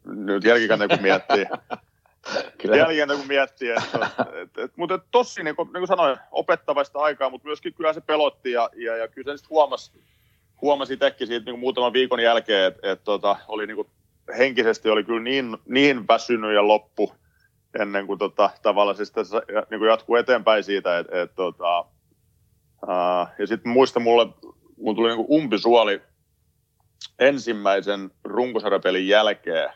nyt 0.05 0.43
jälkikäteen 0.43 0.89
kun 0.89 1.01
miettii, 1.01 1.45
Kyllä. 2.61 2.77
jälkikäteen 2.77 3.19
kun 3.19 3.27
miettii, 3.27 3.69
että, 3.69 4.09
että, 4.41 4.63
että, 4.63 4.73
mutta 4.75 4.99
tosi 5.11 5.43
niin 5.43 5.55
kuin, 5.55 5.65
niin 5.73 5.81
kuin 5.81 5.87
sanoin, 5.87 6.17
opettavaista 6.31 6.99
aikaa, 6.99 7.29
mutta 7.29 7.47
myöskin 7.47 7.73
kyllä 7.73 7.93
se 7.93 8.01
pelotti 8.01 8.51
ja, 8.51 8.69
ja, 8.75 8.97
ja 8.97 9.07
kyllä 9.07 9.33
se 9.33 9.37
sitten 9.37 9.49
huomasi, 9.49 9.91
huomasi 10.61 10.93
itsekin 10.93 11.27
siitä 11.27 11.45
niin 11.45 11.53
kuin 11.53 11.59
muutaman 11.59 11.93
viikon 11.93 12.19
jälkeen, 12.19 12.67
että, 12.67 12.91
että 12.91 13.05
tota, 13.05 13.35
oli 13.47 13.67
niin 13.67 13.75
kuin, 13.75 13.87
henkisesti 14.37 14.89
oli 14.89 15.03
kyllä 15.03 15.21
niin, 15.21 15.57
niin 15.65 16.07
väsynyt 16.07 16.53
ja 16.53 16.67
loppu 16.67 17.13
ennen 17.79 18.07
kuin 18.07 18.19
tota, 18.19 18.49
tavallaan 18.61 18.97
se 18.97 19.05
sitten 19.05 19.25
niin 19.69 19.79
kuin 19.79 19.89
jatkuu 19.89 20.15
eteenpäin 20.15 20.63
siitä, 20.63 20.99
että, 20.99 21.21
että 21.21 21.35
tota, 21.35 21.79
uh, 21.79 23.27
ja 23.39 23.47
sitten 23.47 23.71
muista 23.71 23.99
mulle, 23.99 24.27
mulle 24.77 24.95
tuli 24.95 25.07
niin 25.07 25.25
kuin 25.25 25.41
umpisuoli 25.41 26.01
ensimmäisen 27.19 28.11
runkosarjapelin 28.23 29.07
jälkeen. 29.07 29.69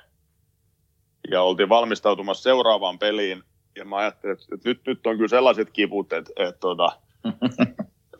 Ja 1.32 1.42
oltiin 1.42 1.70
valmistautumassa 1.70 2.44
seuraavaan 2.44 3.00
peliin. 3.00 3.44
Ja 3.76 3.86
mä 3.86 3.96
ajattelin, 3.96 4.34
että, 4.34 4.46
että 4.56 4.70
nyt, 4.70 4.82
nyt 4.86 5.08
on 5.08 5.16
kyllä 5.16 5.28
sellaiset 5.28 5.70
kiput, 5.70 6.14
että, 6.14 6.32
että, 6.38 6.60
tota, 6.60 6.92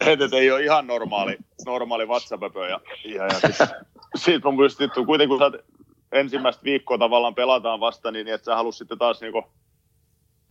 että, 0.08 0.26
että 0.26 0.38
ei 0.38 0.52
ole 0.52 0.64
ihan 0.64 0.88
normaali, 0.88 1.38
normaali 1.66 2.08
vatsapöpö 2.08 2.68
ja, 2.68 2.80
ja, 3.06 3.24
ja 3.26 3.34
sitten 3.34 3.68
sit 4.16 4.46
on 4.50 4.58
pystytty 4.58 5.06
kuitenkin, 5.06 5.38
kun 5.38 5.52
sä 5.52 5.64
ensimmäistä 6.12 6.64
viikkoa 6.64 6.98
tavallaan 6.98 7.36
pelataan 7.36 7.80
vasta, 7.80 8.12
niin 8.12 8.28
että 8.28 8.46
sä 8.46 8.56
halusit 8.56 8.78
sitten 8.78 8.98
taas 8.98 9.22
niinku 9.22 9.44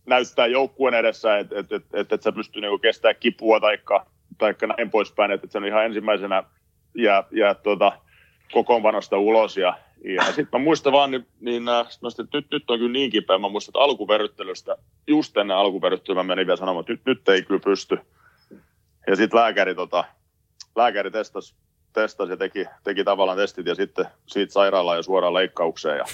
näyttää 0.05 0.47
joukkueen 0.47 0.93
edessä, 0.93 1.37
että 1.37 1.59
et, 1.59 1.71
et, 1.71 1.85
et, 1.93 2.13
et 2.13 2.23
sä 2.23 2.31
pystyy 2.31 2.61
niinku 2.61 2.79
kestämään 2.79 3.15
kipua 3.19 3.59
taikka, 3.59 4.05
taikka 4.37 4.67
näin 4.67 4.89
poispäin, 4.89 5.31
että 5.31 5.45
et 5.45 5.51
sen 5.51 5.65
ihan 5.65 5.85
ensimmäisenä. 5.85 6.43
Ja, 6.95 7.23
ja 7.31 7.55
tota, 7.55 7.91
kokoonpanosta 8.53 9.17
ulos. 9.17 9.57
Ja, 9.57 9.77
ja 10.03 10.23
sitten 10.25 10.59
mä 10.59 10.63
muistan 10.63 10.93
vaan, 10.93 11.11
niin, 11.11 11.27
niin 11.39 11.69
äh, 11.69 11.87
että 12.09 12.37
nyt, 12.37 12.51
nyt 12.51 12.69
on 12.69 12.79
kyllä 12.79 12.91
niin 12.91 13.11
kipeä. 13.11 13.37
Mä 13.37 13.49
muistan, 13.49 13.71
että 13.71 13.83
alkuverryttelystä, 13.83 14.77
just 15.07 15.37
ennen 15.37 15.57
alkuverryttelyä 15.57 16.23
mä 16.23 16.27
menin 16.27 16.47
vielä 16.47 16.57
sanomaan, 16.57 16.81
että 16.81 16.93
nyt, 16.93 17.01
nyt 17.05 17.29
ei 17.29 17.43
kyllä 17.43 17.61
pysty. 17.63 17.99
Ja 19.07 19.15
sitten 19.15 19.39
lääkäri, 19.39 19.75
tota, 19.75 20.03
lääkäri 20.75 21.11
testasi, 21.11 21.55
testasi 21.93 22.31
ja 22.31 22.37
teki, 22.37 22.65
teki 22.83 23.03
tavallaan 23.03 23.37
testit 23.37 23.65
ja 23.65 23.75
sitten 23.75 24.05
siitä 24.25 24.53
sairaalaan 24.53 24.97
ja 24.97 25.03
suoraan 25.03 25.33
leikkaukseen. 25.33 25.97
Ja, 25.97 26.05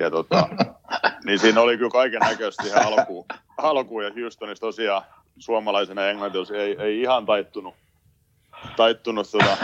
ja 0.00 0.10
tota, 0.10 0.48
niin 1.26 1.38
siinä 1.38 1.60
oli 1.60 1.76
kyllä 1.76 1.90
kaiken 1.90 2.20
näköisesti 2.20 2.68
ihan 2.68 2.86
alkuun, 2.86 3.26
alkuun 3.56 4.04
ja 4.04 4.12
Houstonissa 4.20 4.66
tosiaan 4.66 5.02
suomalaisena 5.38 6.06
englantilta 6.06 6.56
ei, 6.56 6.76
ei 6.78 7.00
ihan 7.00 7.26
taittunut, 7.26 7.74
taittunut 8.76 9.30
tota, 9.30 9.56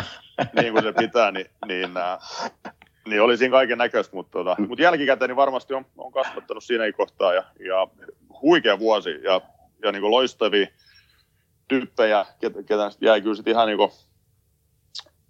niin 0.61 0.72
kuin 0.72 0.82
se 0.82 0.92
pitää, 0.92 1.30
niin, 1.30 1.47
niin, 1.66 1.97
äh, 1.97 2.18
niin 3.07 3.22
oli 3.22 3.36
siinä 3.36 3.53
kaiken 3.53 3.78
näköistä, 3.78 4.16
mutta, 4.16 4.32
tota, 4.32 4.57
mutta 4.68 4.82
jälkikäteen 4.82 5.28
niin 5.28 5.36
varmasti 5.36 5.74
on, 5.74 5.86
on 5.97 6.12
kasvattanut 6.12 6.64
siinä 6.64 6.92
kohtaa 6.92 7.34
ja, 7.34 7.44
ja 7.59 7.88
huikea 8.42 8.78
vuosi 8.78 9.11
ja, 9.22 9.40
ja 9.82 9.92
niin 9.92 10.01
kuin 10.01 10.11
loistavia 10.11 10.66
tyyppejä, 11.68 12.26
ketä, 12.40 12.62
ketä 12.62 12.90
jäi 13.01 13.20
kyllä 13.20 13.34
sitten 13.34 13.53
ihan 13.53 13.66
niin 13.66 13.78
kuin 13.78 13.90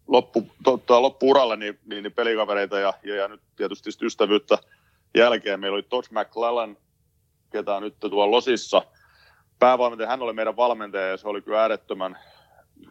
loppu, 0.07 0.47
totta, 0.65 1.03
loppu-uralle 1.03 1.57
niin, 1.57 1.79
niin, 1.87 2.03
niin 2.03 2.13
pelikavereita 2.13 2.79
ja, 2.79 2.95
ja, 3.03 3.15
ja, 3.15 3.29
nyt 3.29 3.41
tietysti 3.57 3.91
ystävyyttä 4.03 4.59
jälkeen. 5.17 5.61
Meillä 5.61 5.75
oli 5.75 5.83
Todd 5.83 6.07
McClellan, 6.11 6.77
ketä 7.53 7.75
on 7.75 7.83
nyt 7.83 8.01
tuolla 8.01 8.31
Losissa 8.31 8.83
päävalmentaja. 9.59 10.09
Hän 10.09 10.23
oli 10.23 10.33
meidän 10.33 10.57
valmentaja 10.57 11.07
ja 11.07 11.17
se 11.17 11.29
oli 11.29 11.43
kyllä 11.43 11.63
äärettömän 11.63 12.19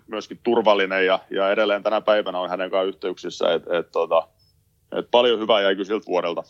myöskin 0.07 0.39
turvallinen 0.43 1.05
ja, 1.05 1.19
ja 1.29 1.51
edelleen 1.51 1.83
tänä 1.83 2.01
päivänä 2.01 2.39
on 2.39 2.49
hänen 2.49 2.69
kanssaan 2.71 2.87
yhteyksissä, 2.87 3.53
että 3.53 3.77
et, 3.77 3.91
tota, 3.91 4.27
et 4.97 5.11
paljon 5.11 5.39
hyvää 5.39 5.61
jäi 5.61 5.75
kyllä 5.75 5.87
siltä 5.87 6.05
vuodelta. 6.05 6.43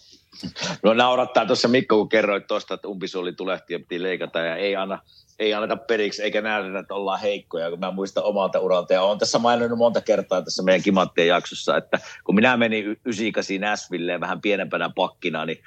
No 0.84 0.94
naurattaa 0.94 1.46
tuossa 1.46 1.68
Mikko, 1.68 1.98
kun 1.98 2.10
kerroit 2.10 2.48
tuosta, 2.48 2.74
että 2.74 2.88
umpisuoli 2.88 3.34
tulehti 3.34 3.74
ja 3.74 3.80
piti 3.80 4.04
leikata 4.04 4.40
ja 4.40 4.56
ei 4.56 4.76
anna 4.76 5.00
ei 5.40 5.54
anneta 5.54 5.76
periksi 5.76 6.24
eikä 6.24 6.42
nähdä, 6.42 6.80
että 6.80 6.94
ollaan 6.94 7.20
heikkoja, 7.20 7.70
kun 7.70 7.80
mä 7.80 7.92
muistan 7.92 8.24
omalta 8.24 8.60
uralta. 8.60 8.94
Ja 8.94 9.02
olen 9.02 9.20
tässä 9.20 9.40
maininnut 9.40 9.78
monta 9.78 10.02
kertaa 10.02 10.42
tässä 10.42 10.64
meidän 10.64 10.84
Kimattien 10.84 11.28
jaksossa, 11.28 11.78
että 11.78 12.00
kun 12.24 12.36
minä 12.36 12.58
menin 12.58 12.86
98 12.86 13.62
Näsvilleen 13.62 14.22
vähän 14.22 14.42
pienempänä 14.42 14.90
pakkina, 14.96 15.46
niin 15.46 15.58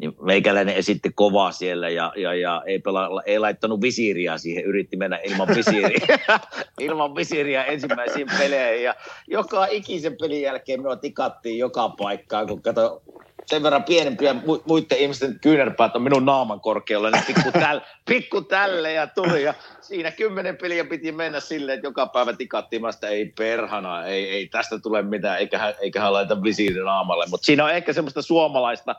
niin 0.00 0.16
meikäläinen 0.22 0.74
esitti 0.74 1.10
kovaa 1.14 1.52
siellä 1.52 1.88
ja, 1.88 2.12
ja, 2.16 2.34
ja 2.34 2.62
ei, 2.66 2.78
pela, 2.78 3.22
ei 3.26 3.38
laittanut 3.38 3.80
visiiriä 3.80 4.38
siihen, 4.38 4.64
yritti 4.64 4.96
mennä 4.96 5.20
ilman 5.24 5.48
visiiriä, 5.48 6.18
ilman 6.80 7.14
visiiriä 7.14 7.64
ensimmäisiin 7.64 8.26
peleihin 8.38 8.84
ja 8.84 8.94
joka 9.26 9.66
ikisen 9.66 10.16
pelin 10.20 10.42
jälkeen 10.42 10.80
minua 10.80 10.96
tikattiin 10.96 11.58
joka 11.58 11.88
paikkaan, 11.88 12.46
kun 12.46 12.62
kato 12.62 13.02
sen 13.48 13.62
verran 13.62 13.84
pienempiä 13.84 14.34
muiden 14.66 14.98
ihmisten 14.98 15.40
kyynärpäät 15.40 15.96
on 15.96 16.02
minun 16.02 16.24
naaman 16.24 16.60
korkealla, 16.60 17.10
niin 17.10 17.24
pikku, 17.26 17.52
täl, 17.52 17.80
pikku 18.08 18.40
tälle 18.40 18.92
ja 18.92 19.06
tuli. 19.06 19.42
Ja 19.42 19.54
siinä 19.80 20.10
kymmenen 20.10 20.56
peliä 20.56 20.84
piti 20.84 21.12
mennä 21.12 21.40
silleen, 21.40 21.76
että 21.76 21.86
joka 21.86 22.06
päivä 22.06 22.32
tikattiin, 22.32 22.88
että 22.88 23.08
ei 23.08 23.32
perhana, 23.38 24.06
ei, 24.06 24.30
ei 24.30 24.46
tästä 24.46 24.78
tule 24.78 25.02
mitään, 25.02 25.38
eikä, 25.38 25.74
eikä 25.80 26.12
laita 26.12 26.42
visiirin 26.42 26.84
naamalle. 26.84 27.26
Mutta 27.30 27.44
siinä 27.44 27.64
on 27.64 27.70
ehkä 27.70 27.92
semmoista 27.92 28.22
suomalaista 28.22 28.94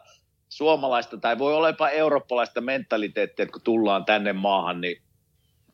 suomalaista 0.50 1.18
tai 1.18 1.40
voi 1.40 1.54
olla 1.54 1.70
jopa 1.70 1.90
eurooppalaista 1.90 2.62
mentaliteettia, 2.62 3.44
että 3.44 3.54
kun 3.54 3.62
tullaan 3.62 4.06
tänne 4.06 4.34
maahan, 4.34 4.82
niin 4.82 5.02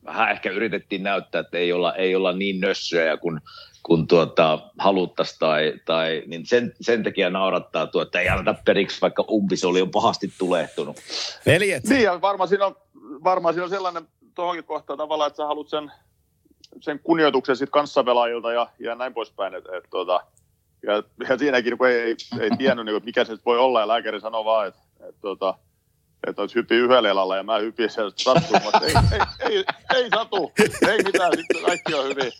vähän 0.04 0.30
ehkä 0.30 0.50
yritettiin 0.50 1.02
näyttää, 1.02 1.40
että 1.40 1.58
ei 1.58 1.72
olla, 1.72 1.94
ei 1.94 2.16
olla 2.16 2.32
niin 2.32 2.60
nössöjä 2.60 3.16
kuin, 3.16 3.40
kun 3.82 4.06
tuota, 4.06 4.58
haluttaisiin 4.78 5.38
tai, 5.38 5.72
tai 5.84 6.22
niin 6.26 6.46
sen, 6.46 6.72
sen 6.80 7.02
takia 7.02 7.30
naurattaa 7.30 7.86
tuo, 7.86 8.02
että 8.02 8.20
ei 8.20 8.28
anneta 8.28 8.54
periksi, 8.64 9.00
vaikka 9.00 9.24
umpis 9.30 9.64
oli 9.64 9.78
jo 9.78 9.86
pahasti 9.86 10.32
tulehtunut. 10.38 10.96
Veljet, 11.46 11.84
Niin, 11.84 12.02
ja 12.02 12.20
varmaan 12.20 12.48
siinä 12.48 12.66
on, 12.66 12.76
varmaan 13.24 13.54
siinä 13.54 13.64
on 13.64 13.70
sellainen 13.70 14.08
tuohonkin 14.34 14.64
kohtaan 14.64 14.98
tavallaan, 14.98 15.28
että 15.28 15.36
sä 15.36 15.46
haluat 15.46 15.68
sen, 15.68 15.92
sen 16.80 17.00
kunnioituksen 17.02 17.56
sit 17.56 17.70
kanssapelaajilta 17.70 18.52
ja, 18.52 18.68
ja 18.78 18.94
näin 18.94 19.14
poispäin. 19.14 19.54
Et, 19.54 19.64
et, 19.64 19.84
tota, 19.90 20.20
ja, 20.86 21.02
ja 21.28 21.38
siinäkin 21.38 21.78
kun 21.78 21.88
ei, 21.88 22.16
ei, 22.40 22.50
tiennyt, 22.58 22.86
niin, 22.86 23.04
mikä 23.04 23.24
se 23.24 23.36
voi 23.46 23.58
olla, 23.58 23.80
ja 23.80 23.88
lääkäri 23.88 24.20
sanoi 24.20 24.44
vaan, 24.44 24.68
että 24.68 24.80
et, 25.08 25.14
tota, 25.20 25.58
että 26.26 26.42
olisi 26.42 26.54
hyppi 26.54 26.74
yhdellä 26.74 27.08
elalla 27.08 27.36
ja 27.36 27.42
mä 27.42 27.58
hyppin 27.58 27.90
sen 27.90 28.04
sattuu. 28.16 28.52
Mä, 28.52 28.80
ei, 28.86 28.94
ei, 29.12 29.20
ei, 29.50 29.64
ei, 29.94 30.08
satu, 30.14 30.52
ei 30.88 30.98
mitään, 31.04 31.32
sitten 31.36 31.62
kaikki 31.62 31.94
on 31.94 32.04
hyvin. 32.04 32.32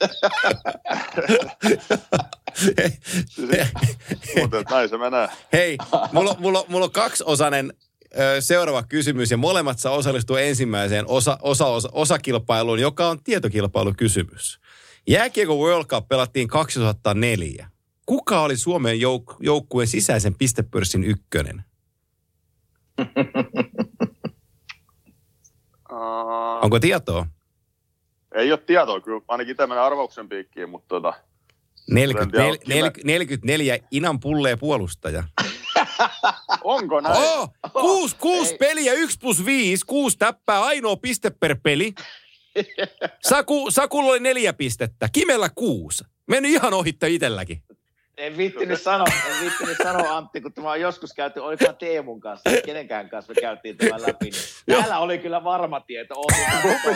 Mutta 4.41 4.63
näin 4.71 4.89
se 4.89 4.99
menee. 4.99 5.29
hei, 5.53 5.79
mulla, 6.13 6.37
mulla, 6.39 6.65
mulla 6.69 6.85
on 6.85 6.93
kaksiosainen 6.93 7.73
seuraava 8.41 8.83
kysymys 8.83 9.31
ja 9.31 9.37
molemmat 9.37 9.79
saa 9.79 9.93
osallistua 9.93 10.41
ensimmäiseen 10.41 11.05
osa, 11.09 11.39
osa, 11.43 11.67
osa, 11.67 11.89
osakilpailuun, 11.93 12.79
joka 12.79 13.09
on 13.09 13.23
tietokilpailukysymys. 13.25 14.61
Jääkiekko 15.09 15.57
World 15.57 15.85
Cup 15.85 16.09
pelattiin 16.09 16.49
2004. 16.49 17.76
Kuka 18.07 18.41
oli 18.41 18.57
Suomen 18.57 18.97
jouk- 18.97 19.37
joukkueen 19.41 19.89
sisäisen 19.89 20.35
pistepörssin 20.35 21.05
ykkönen? 21.05 21.65
Onko 26.63 26.81
tietoa? 26.81 27.27
ei 28.37 28.53
ole 28.53 28.61
tietoa, 28.67 29.01
kyllä 29.01 29.21
ainakin 29.29 29.51
itse 29.51 29.67
menen 29.67 29.85
arvauksen 29.85 30.29
piikkiin, 30.29 30.71
mutta 30.71 30.89
tota, 30.89 31.13
40, 31.91 32.37
tiedä, 32.37 32.49
nel, 32.67 32.83
nel, 32.83 32.91
44 33.05 33.79
Inan 33.91 34.21
pullee 34.21 34.57
puolustaja. 34.57 35.25
onko 36.65 37.01
näin? 37.01 37.17
Oh, 37.17 37.53
kuusi, 37.73 38.17
kuusi 38.17 38.53
Ei. 38.53 38.59
peliä, 38.59 38.93
yksi 38.93 39.19
plus 39.19 39.45
viisi, 39.45 39.87
kuusi 39.87 40.19
täppää, 40.19 40.63
ainoa 40.63 40.97
piste 40.97 41.31
per 41.31 41.57
peli. 41.63 41.95
Saku, 43.29 43.71
Sakulla 43.71 44.11
oli 44.11 44.21
neljä 44.21 44.53
pistettä, 44.53 45.09
Kimellä 45.13 45.51
kuusi. 45.55 46.05
Mennyt 46.29 46.53
ihan 46.53 46.75
ohittaa 46.75 47.09
itselläkin. 47.09 47.63
En 48.17 48.37
viittinyt 48.37 48.83
sanoa, 48.83 49.07
en 49.31 49.41
viittinyt 49.41 49.77
sanoa 49.83 50.17
Antti, 50.17 50.41
kun 50.41 50.53
tämä 50.53 50.71
on 50.71 50.81
joskus 50.81 51.13
käyty, 51.13 51.41
olikohan 51.41 51.77
Teemun 51.77 52.21
kanssa, 52.21 52.51
kenenkään 52.65 53.09
kanssa 53.09 53.33
me 53.33 53.41
käytiin 53.41 53.77
tämän 53.77 54.03
läpi. 54.03 54.31
Niin 54.31 54.79
täällä 54.79 54.99
oli 54.99 55.19
kyllä 55.19 55.45
varma 55.45 55.81
tieto. 55.81 56.15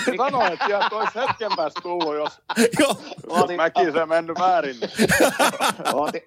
Piti 0.05 0.17
sanoa, 0.17 0.49
että 0.49 0.67
sieltä 0.67 0.97
olisi 0.97 1.13
hetken 1.15 1.51
päästä 1.57 1.81
tullut, 1.83 2.15
jos, 2.15 2.33
jos 2.79 2.97
Mäkisen 3.57 4.09
mennyt 4.09 4.39
väärin. 4.39 4.77
Ootin, 5.93 6.23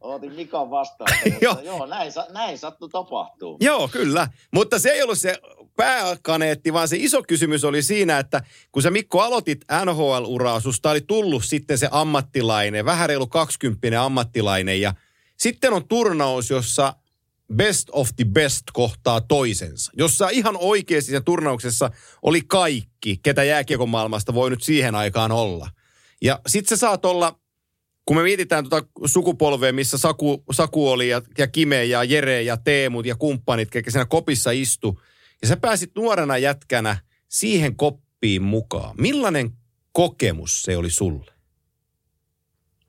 ootin 0.00 0.32
Mikon 0.32 0.70
vastaan. 0.70 1.18
Joo. 1.40 1.54
Mutta 1.54 1.66
joo, 1.66 1.86
näin, 1.86 2.12
näin 2.32 2.58
sattu 2.58 2.88
tapahtuu. 2.88 3.56
Joo, 3.60 3.88
kyllä. 3.88 4.28
Mutta 4.52 4.78
se 4.78 4.90
ei 4.90 5.02
ollut 5.02 5.18
se 5.18 5.38
pääkaneetti, 5.76 6.72
vaan 6.72 6.88
se 6.88 6.96
iso 7.00 7.22
kysymys 7.22 7.64
oli 7.64 7.82
siinä, 7.82 8.18
että 8.18 8.40
kun 8.72 8.82
sä 8.82 8.90
Mikko 8.90 9.20
aloitit 9.20 9.60
NHL-uraa, 9.84 10.60
susta 10.60 10.90
oli 10.90 11.00
tullut 11.00 11.44
sitten 11.44 11.78
se 11.78 11.88
ammattilainen, 11.90 12.84
vähän 12.84 13.08
reilu 13.08 13.26
20 13.26 14.02
ammattilainen 14.02 14.27
ja 14.80 14.94
sitten 15.36 15.72
on 15.72 15.88
turnaus, 15.88 16.50
jossa 16.50 16.94
best 17.54 17.88
of 17.92 18.08
the 18.16 18.24
best 18.24 18.62
kohtaa 18.72 19.20
toisensa. 19.20 19.92
Jossa 19.96 20.28
ihan 20.28 20.56
oikeasti 20.58 21.06
siinä 21.06 21.20
turnauksessa 21.20 21.90
oli 22.22 22.40
kaikki, 22.46 23.20
ketä 23.22 23.44
jääkiekon 23.44 23.88
maailmasta 23.88 24.34
voi 24.34 24.50
nyt 24.50 24.62
siihen 24.62 24.94
aikaan 24.94 25.32
olla. 25.32 25.70
Ja 26.22 26.40
sit 26.46 26.68
sä 26.68 26.76
saat 26.76 27.04
olla 27.04 27.38
kun 28.08 28.16
me 28.16 28.22
mietitään 28.22 28.68
tuota 28.68 28.88
sukupolvea, 29.06 29.72
missä 29.72 29.98
Saku, 29.98 30.44
Saku 30.52 30.90
oli 30.90 31.08
ja, 31.08 31.22
ja 31.38 31.46
Kime 31.46 31.84
ja 31.84 32.04
Jere 32.04 32.42
ja 32.42 32.56
Teemut 32.56 33.06
ja 33.06 33.16
kumppanit, 33.16 33.70
ketkä 33.70 33.90
siinä 33.90 34.04
kopissa 34.04 34.50
istu, 34.50 35.00
ja 35.42 35.48
sä 35.48 35.56
pääsit 35.56 35.90
nuorena 35.94 36.38
jätkänä 36.38 36.96
siihen 37.28 37.76
koppiin 37.76 38.42
mukaan. 38.42 38.94
Millainen 38.98 39.50
kokemus 39.92 40.62
se 40.62 40.76
oli 40.76 40.90
sulle? 40.90 41.32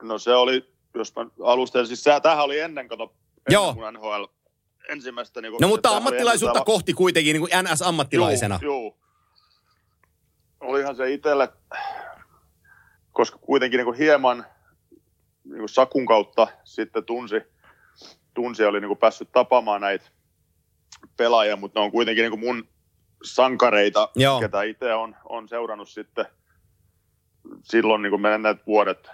No 0.01 0.17
se 0.19 0.33
oli, 0.33 0.68
jos 0.93 1.15
mä 1.15 1.25
alustan, 1.43 1.87
siis 1.87 2.03
tämähän 2.21 2.45
oli 2.45 2.59
ennen, 2.59 2.87
kato, 2.87 3.13
Joo. 3.49 3.69
ennen 3.69 3.75
kuin 3.75 3.93
NHL 3.93 4.23
ensimmäistä. 4.89 5.41
Niin 5.41 5.53
No 5.61 5.67
mutta 5.67 5.97
ammattilaisuutta 5.97 6.61
kohti 6.65 6.93
kuitenkin 6.93 7.33
niin 7.33 7.41
kuin 7.41 7.51
NS-ammattilaisena. 7.63 8.59
Joo, 8.61 8.81
joo. 8.81 8.97
Olihan 10.59 10.95
se 10.95 11.11
itselle, 11.11 11.49
koska 13.11 13.37
kuitenkin 13.37 13.77
niin 13.77 13.85
kuin 13.85 13.97
hieman 13.97 14.45
niin 15.43 15.59
kuin 15.59 15.69
Sakun 15.69 16.05
kautta 16.05 16.47
sitten 16.63 17.05
tunsi, 17.05 17.41
tunsi 18.33 18.63
oli 18.63 18.79
niin 18.79 18.89
kuin 18.89 18.97
päässyt 18.97 19.31
tapaamaan 19.31 19.81
näitä 19.81 20.05
pelaajia, 21.17 21.55
mutta 21.55 21.79
ne 21.79 21.83
on 21.83 21.91
kuitenkin 21.91 22.21
niin 22.21 22.31
kuin 22.31 22.39
mun 22.39 22.67
sankareita, 23.23 24.09
Joo. 24.15 24.39
ketä 24.39 24.63
itse 24.63 24.93
on, 24.93 25.15
on 25.29 25.47
seurannut 25.47 25.89
sitten 25.89 26.25
silloin 27.63 28.01
niin 28.01 28.11
kuin 28.11 28.21
menneet 28.21 28.67
vuodet, 28.67 29.09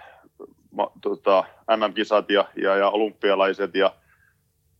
tota, 1.02 1.44
MM-kisat 1.76 2.30
ja, 2.30 2.44
ja, 2.56 2.76
ja 2.76 2.88
olympialaiset 2.88 3.74
ja, 3.74 3.94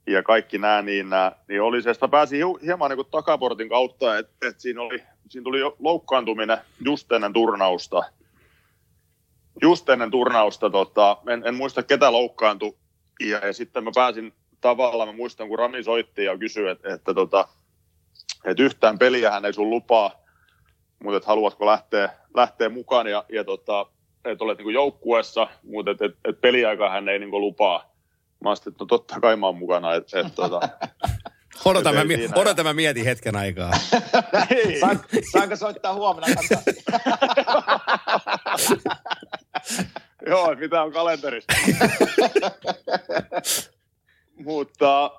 ja 0.06 0.22
kaikki 0.22 0.58
nämä, 0.58 0.82
niin, 0.82 1.10
nää, 1.10 1.32
niin 1.48 1.62
oli 1.62 1.82
se, 1.82 1.90
että 1.90 2.06
hiu- 2.06 2.64
hieman 2.64 2.90
niin 2.90 3.06
takaportin 3.10 3.68
kautta, 3.68 4.18
että 4.18 4.48
et 4.48 4.60
siinä, 4.60 4.82
oli, 4.82 5.02
siinä 5.28 5.44
tuli 5.44 5.60
loukkaantuminen 5.78 6.58
just 6.84 7.12
ennen 7.12 7.32
turnausta. 7.32 8.02
Just 9.62 9.88
ennen 9.88 10.10
turnausta, 10.10 10.70
tota, 10.70 11.16
en, 11.28 11.42
en 11.46 11.54
muista 11.54 11.82
ketä 11.82 12.12
loukkaantui, 12.12 12.76
ja, 13.20 13.46
ja 13.46 13.52
sitten 13.52 13.84
mä 13.84 13.90
pääsin 13.94 14.32
tavallaan, 14.60 15.08
mä 15.08 15.16
muistan 15.16 15.48
kun 15.48 15.58
Rami 15.58 15.82
soitti 15.82 16.24
ja 16.24 16.38
kysyi, 16.38 16.68
että, 16.68 16.94
että, 16.94 17.14
tota, 17.14 17.48
että 18.44 18.62
yhtään 18.62 18.98
peliä 18.98 19.30
hän 19.30 19.44
ei 19.44 19.52
sun 19.52 19.70
lupaa, 19.70 20.10
mutta 21.02 21.16
että 21.16 21.26
haluatko 21.26 21.66
lähteä, 21.66 22.10
lähteä 22.34 22.68
mukaan 22.68 23.06
ja, 23.06 23.24
ja 23.28 23.44
tota, 23.44 23.86
että 24.26 24.44
olet 24.44 24.58
niin 24.58 24.74
joukkueessa, 24.74 25.48
mutta 25.62 25.90
että 25.90 26.04
et, 26.04 26.14
et 26.24 26.40
peliaikaa 26.40 26.90
hän 26.90 27.08
ei 27.08 27.18
niin 27.18 27.30
lupaa. 27.30 27.96
Mä 28.44 28.50
ajattelin, 28.50 28.74
että 28.74 28.84
no 28.84 28.86
totta 28.86 29.20
kai 29.20 29.36
mä 29.36 29.46
oon 29.46 29.58
mukana. 29.58 29.94
Et, 29.94 30.14
et, 30.14 30.34
tota, 30.34 30.60
Odota, 31.64 31.92
mä, 31.92 32.04
mie- 32.04 32.28
odota, 32.34 32.64
mä 32.64 32.72
mietin 32.72 33.04
hetken 33.04 33.36
aikaa. 33.36 33.70
Saan, 34.80 35.00
saanko 35.32 35.56
soittaa 35.56 35.94
huomenna? 35.94 36.28
Joo, 40.26 40.54
mitä 40.54 40.82
on 40.82 40.92
kalenterissa. 40.92 41.52
mutta 44.34 45.10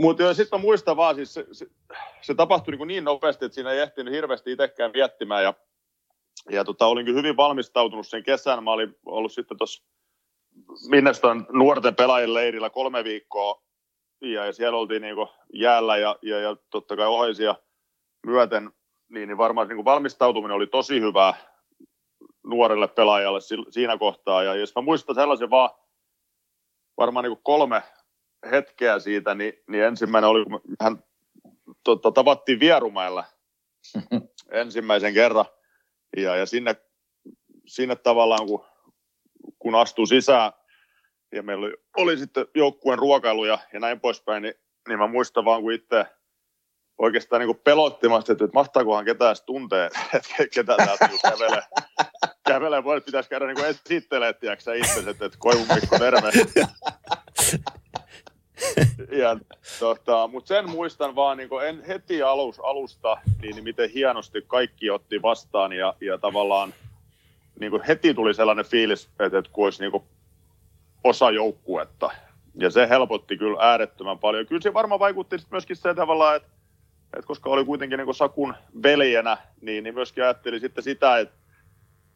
mutta 0.00 0.34
sitten 0.34 0.58
mä 0.58 0.62
muistan 0.62 0.96
vaan, 0.96 1.14
siis 1.14 1.34
se, 1.34 1.46
se, 1.52 1.66
se 2.20 2.34
tapahtui 2.34 2.76
niin, 2.76 2.88
niin 2.88 3.04
nopeasti, 3.04 3.44
että 3.44 3.54
siinä 3.54 3.72
ei 3.72 3.80
ehtinyt 3.80 4.14
hirveästi 4.14 4.52
itsekään 4.52 4.90
miettimään. 4.94 5.44
Ja, 5.44 5.54
ja 6.50 6.64
tota, 6.64 6.86
olin 6.86 7.06
kyllä 7.06 7.18
hyvin 7.18 7.36
valmistautunut 7.36 8.06
sen 8.06 8.22
kesän. 8.22 8.64
Mä 8.64 8.72
olin 8.72 8.96
ollut 9.06 9.32
sitten 9.32 9.56
tuossa 9.56 9.84
Minnestan 10.88 11.46
nuorten 11.52 11.96
pelaajien 11.96 12.34
leirillä 12.34 12.70
kolme 12.70 13.04
viikkoa. 13.04 13.62
Ja, 14.20 14.46
ja 14.46 14.52
siellä 14.52 14.78
oltiin 14.78 15.02
niin 15.02 15.16
jäällä 15.54 15.96
ja, 15.96 16.16
ja, 16.22 16.40
ja 16.40 16.56
totta 16.70 16.96
kai 16.96 17.06
oheisia 17.06 17.54
myöten. 18.26 18.70
Niin, 19.08 19.28
niin 19.28 19.38
varmaan 19.38 19.68
niin 19.68 19.84
valmistautuminen 19.84 20.56
oli 20.56 20.66
tosi 20.66 21.00
hyvä 21.00 21.34
nuorelle 22.44 22.88
pelaajalle 22.88 23.40
siinä 23.70 23.98
kohtaa. 23.98 24.42
Ja 24.42 24.54
jos 24.54 24.74
mä 24.76 24.82
muistan 24.82 25.14
sellaisen 25.14 25.50
vaan 25.50 25.70
varmaan 26.96 27.24
niin 27.24 27.38
kolme 27.42 27.82
hetkeä 28.50 28.98
siitä, 28.98 29.34
niin, 29.34 29.52
niin 29.68 29.84
ensimmäinen 29.84 30.30
oli, 30.30 30.44
kun 30.44 30.60
hän 30.80 31.04
tota, 31.84 32.12
tavattiin 32.12 32.60
Vierumäellä 32.60 33.24
ensimmäisen 34.50 35.14
kerran. 35.14 35.44
Ja, 36.16 36.36
ja 36.36 36.46
sinne, 36.46 36.76
sinne 37.66 37.96
tavallaan, 37.96 38.46
kun, 38.46 38.64
kun 39.58 39.74
astui 39.74 40.06
sisään, 40.06 40.52
ja 41.32 41.42
meillä 41.42 41.66
oli, 41.66 41.74
oli 41.96 42.18
sitten 42.18 42.46
joukkueen 42.54 42.98
ruokailu 42.98 43.44
ja, 43.44 43.58
ja 43.72 43.80
näin 43.80 44.00
poispäin, 44.00 44.42
niin, 44.42 44.54
niin 44.88 44.98
mä 44.98 45.06
muistan 45.06 45.44
vaan, 45.44 45.62
kun 45.62 45.72
itse 45.72 46.06
oikeastaan 46.98 47.40
niin 47.40 47.60
pelottimasti, 47.64 48.32
että, 48.32 48.44
että 48.44 48.54
mahtaakohan 48.54 49.04
ketään 49.04 49.36
tuntee, 49.46 49.86
että 50.14 50.34
ketä 50.54 50.76
täältä 50.76 51.06
niin 51.06 51.20
kävelee. 51.22 51.62
Kävelee, 52.48 52.84
voi, 52.84 53.00
pitäisi 53.00 53.28
käydä 53.28 53.46
niin 53.46 53.64
esittelemään, 53.64 54.34
tiedätkö 54.40 54.62
sä 54.62 54.74
itse, 54.74 55.10
että, 55.10 55.24
että 55.24 55.38
Koivun 55.38 55.66
Mikko, 55.74 55.98
terve. 55.98 56.30
ja, 59.22 59.36
tota, 59.78 60.28
mutta 60.28 60.48
sen 60.48 60.70
muistan 60.70 61.14
vaan 61.14 61.36
niin 61.36 61.48
en 61.66 61.84
heti 61.84 62.22
alus, 62.22 62.60
alusta, 62.60 63.16
niin, 63.42 63.54
niin 63.54 63.64
miten 63.64 63.90
hienosti 63.90 64.44
kaikki 64.46 64.90
otti 64.90 65.22
vastaan 65.22 65.72
ja, 65.72 65.94
ja 66.00 66.18
tavallaan 66.18 66.74
niin 67.60 67.82
heti 67.88 68.14
tuli 68.14 68.34
sellainen 68.34 68.64
fiilis, 68.64 69.08
että, 69.20 69.38
että 69.38 69.50
kun 69.52 69.64
olisi 69.64 69.82
niin 69.82 70.02
osa 71.04 71.30
joukkuetta. 71.30 72.10
ja 72.54 72.70
se 72.70 72.88
helpotti 72.88 73.36
kyllä 73.36 73.58
äärettömän 73.60 74.18
paljon. 74.18 74.46
Kyllä 74.46 74.62
se 74.62 74.74
varmaan 74.74 75.00
vaikutti 75.00 75.36
myöskin 75.50 75.76
se 75.76 75.94
tavallaan, 75.94 76.36
että, 76.36 76.48
että 77.14 77.26
koska 77.26 77.50
oli 77.50 77.64
kuitenkin 77.64 77.98
niin 77.98 78.14
Sakun 78.14 78.54
veljenä, 78.82 79.36
niin, 79.60 79.84
niin 79.84 79.94
myöskin 79.94 80.24
ajatteli 80.24 80.60
sitten 80.60 80.84
sitä, 80.84 81.18
että, 81.18 81.34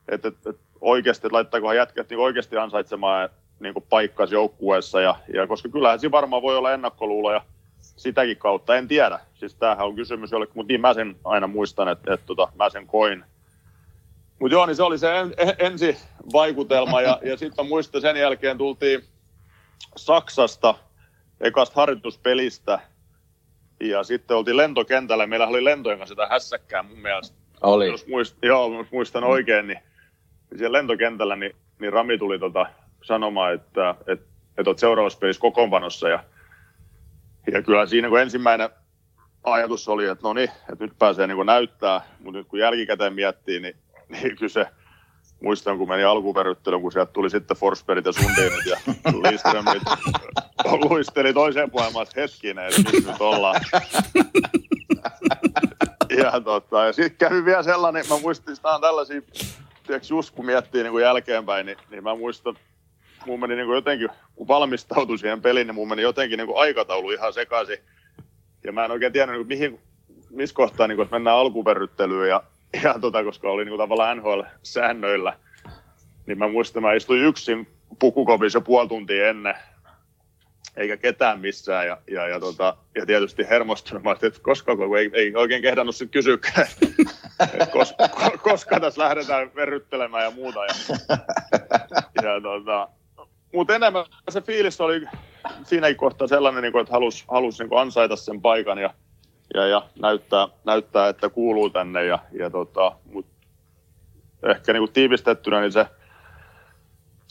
että, 0.08 0.28
että, 0.28 0.50
että 0.50 0.62
oikeasti, 0.80 1.26
että 1.26 1.36
laittaako 1.36 1.72
jätkät 1.72 2.10
niin 2.10 2.20
oikeasti 2.20 2.56
ansaitsemaan 2.56 3.28
niin 3.60 3.74
paikkas 3.88 4.32
joukkueessa. 4.32 5.00
Ja, 5.00 5.16
ja, 5.34 5.46
koska 5.46 5.68
kyllähän 5.68 6.00
siinä 6.00 6.10
varmaan 6.10 6.42
voi 6.42 6.56
olla 6.56 6.72
ennakkoluuloja 6.72 7.44
sitäkin 7.80 8.36
kautta, 8.36 8.76
en 8.76 8.88
tiedä. 8.88 9.20
Siis 9.34 9.54
tämähän 9.54 9.86
on 9.86 9.94
kysymys 9.94 10.32
jollekin, 10.32 10.56
mutta 10.56 10.72
niin 10.72 10.80
mä 10.80 10.94
sen 10.94 11.16
aina 11.24 11.46
muistan, 11.46 11.88
että, 11.88 12.14
että, 12.14 12.32
että 12.32 12.56
mä 12.56 12.70
sen 12.70 12.86
koin. 12.86 13.24
Mutta 14.38 14.54
joo, 14.54 14.66
niin 14.66 14.76
se 14.76 14.82
oli 14.82 14.98
se 14.98 15.20
en, 15.20 15.34
ensi 15.58 15.96
vaikutelma 16.32 17.00
ja, 17.00 17.20
ja 17.22 17.36
sitten 17.36 17.66
muistan 17.66 18.00
sen 18.00 18.16
jälkeen 18.16 18.58
tultiin 18.58 19.04
Saksasta 19.96 20.74
ekasta 21.40 21.74
harjoituspelistä 21.76 22.78
ja 23.80 24.04
sitten 24.04 24.36
oltiin 24.36 24.56
lentokentällä. 24.56 25.26
Meillä 25.26 25.46
oli 25.46 25.64
lentojen 25.64 25.98
kanssa 25.98 26.12
sitä 26.12 26.26
hässäkkää 26.26 26.82
mun 26.82 26.98
mielestä. 26.98 27.36
Oli. 27.62 27.88
Jos 27.88 28.06
muist, 28.06 28.36
joo, 28.42 28.78
jos 28.78 28.92
muistan 28.92 29.24
oikein, 29.24 29.66
niin, 29.66 29.78
niin 30.50 30.58
siellä 30.58 30.78
lentokentällä 30.78 31.36
niin, 31.36 31.56
niin 31.78 31.92
Rami 31.92 32.18
tuli 32.18 32.38
tota 32.38 32.66
sanomaan, 33.04 33.54
että, 33.54 33.90
että, 34.06 34.26
että 34.58 34.70
olet 34.70 34.78
seuraavassa 34.78 35.18
pelissä 35.18 35.40
kokoonpanossa 35.40 36.08
ja, 36.08 36.24
ja 37.52 37.62
kyllä 37.62 37.86
siinä 37.86 38.08
kun 38.08 38.20
ensimmäinen 38.20 38.68
ajatus 39.44 39.88
oli, 39.88 40.06
että 40.06 40.28
no 40.28 40.32
niin, 40.32 40.50
että 40.72 40.84
nyt 40.84 40.98
pääsee 40.98 41.26
niin 41.26 41.46
näyttää, 41.46 42.00
mutta 42.18 42.38
nyt 42.38 42.48
kun 42.48 42.58
jälkikäteen 42.58 43.14
miettii, 43.14 43.60
niin, 43.60 43.76
niin 44.08 44.36
kyllä 44.36 44.48
se, 44.48 44.66
muistan, 45.40 45.78
kun 45.78 45.88
meni 45.88 46.04
alkuperyttelyyn, 46.04 46.82
kun 46.82 46.92
sieltä 46.92 47.12
tuli 47.12 47.30
sitten 47.30 47.56
Forsbergit 47.56 48.06
ja 48.06 48.12
Sundinit 48.12 48.66
ja 48.66 48.76
Liströmit 49.30 49.82
luisteli 50.90 51.34
toiseen 51.34 51.70
puolelle, 51.70 52.02
että 52.02 52.20
hetkinen, 52.20 52.66
että 52.66 52.80
nyt, 52.92 53.06
nyt 53.06 53.20
ollaan. 53.20 53.60
ja, 56.22 56.40
tota, 56.40 56.84
ja 56.84 56.92
sitten 56.92 57.28
kävi 57.28 57.44
vielä 57.44 57.62
sellainen, 57.62 58.04
mä 58.08 58.18
muistin, 58.18 58.52
että 58.52 58.68
on 58.68 58.80
tällaisia, 58.80 59.22
tiedätkö, 59.86 60.08
just 60.10 60.34
kun 60.34 60.46
miettii 60.46 60.82
niin 60.82 60.92
kuin 60.92 61.02
jälkeenpäin, 61.02 61.66
niin, 61.66 61.78
niin 61.90 62.02
mä 62.02 62.14
muistan, 62.14 62.56
mun 63.26 63.40
meni 63.40 63.56
niin 63.56 63.66
kuin 63.66 63.76
jotenkin, 63.76 64.08
kun 64.34 64.48
valmistautui 64.48 65.18
siihen 65.18 65.42
peliin, 65.42 65.66
niin 65.66 65.74
mun 65.74 65.88
meni 65.88 66.02
jotenkin 66.02 66.36
niin 66.36 66.46
kuin 66.46 66.60
aikataulu 66.60 67.10
ihan 67.10 67.32
sekaisin. 67.32 67.78
Ja 68.64 68.72
mä 68.72 68.84
en 68.84 68.90
oikein 68.90 69.12
tiedä, 69.12 69.32
niin 69.32 69.46
kuin, 69.46 69.48
mihin, 69.48 69.80
missä 70.30 70.54
kohtaa 70.54 70.86
niin 70.86 70.96
kuin, 70.96 71.08
mennään 71.10 71.36
alkuverryttelyyn 71.36 72.28
ja 72.28 72.42
ja 72.82 72.98
tota, 73.00 73.24
koska 73.24 73.50
oli 73.50 73.64
niin 73.64 73.78
tavallaan 73.78 74.18
NHL-säännöillä, 74.18 75.36
niin 76.26 76.38
mä 76.38 76.48
muistan, 76.48 76.82
mä 76.82 76.92
istuin 76.92 77.24
yksin 77.24 77.68
pukukopissa 77.98 78.60
puoli 78.60 78.88
tuntia 78.88 79.28
ennen, 79.28 79.54
eikä 80.76 80.96
ketään 80.96 81.40
missään, 81.40 81.86
ja, 81.86 81.98
ja, 82.10 82.28
ja, 82.28 82.40
tota, 82.40 82.76
ja 82.94 83.06
tietysti 83.06 83.48
hermostunut, 83.48 84.24
että 84.24 84.40
koska, 84.42 84.76
kun 84.76 84.98
ei, 84.98 85.10
ei 85.12 85.36
oikein 85.36 85.62
kehdannut 85.62 85.96
sitten 85.96 86.12
kysyäkään, 86.12 86.66
että 87.52 87.66
koska, 87.66 88.08
koska 88.42 88.80
tässä 88.80 89.02
lähdetään 89.02 89.54
verryttelemään 89.54 90.24
ja 90.24 90.30
muuta. 90.30 90.60
Ja, 90.64 90.74
ja 92.22 92.40
tota, 92.42 92.88
mutta 93.54 93.74
enemmän 93.74 94.04
se 94.28 94.40
fiilis 94.40 94.80
oli 94.80 95.06
siinäkin 95.62 95.96
kohtaa 95.96 96.26
sellainen, 96.26 96.62
niin 96.62 96.80
että 96.80 96.92
halusi 96.92 97.24
halus 97.28 97.58
niin 97.58 97.68
ansaita 97.80 98.16
sen 98.16 98.40
paikan, 98.40 98.78
ja 98.78 98.94
ja, 99.54 99.66
ja 99.66 99.82
näyttää, 100.00 100.48
näyttää, 100.64 101.08
että 101.08 101.28
kuuluu 101.28 101.70
tänne. 101.70 102.04
Ja, 102.04 102.18
ja 102.32 102.50
tota, 102.50 102.92
mut 103.12 103.26
ehkä 104.42 104.72
niin 104.72 104.80
kuin 104.80 104.92
tiivistettynä 104.92 105.60
niin 105.60 105.72
se, 105.72 105.86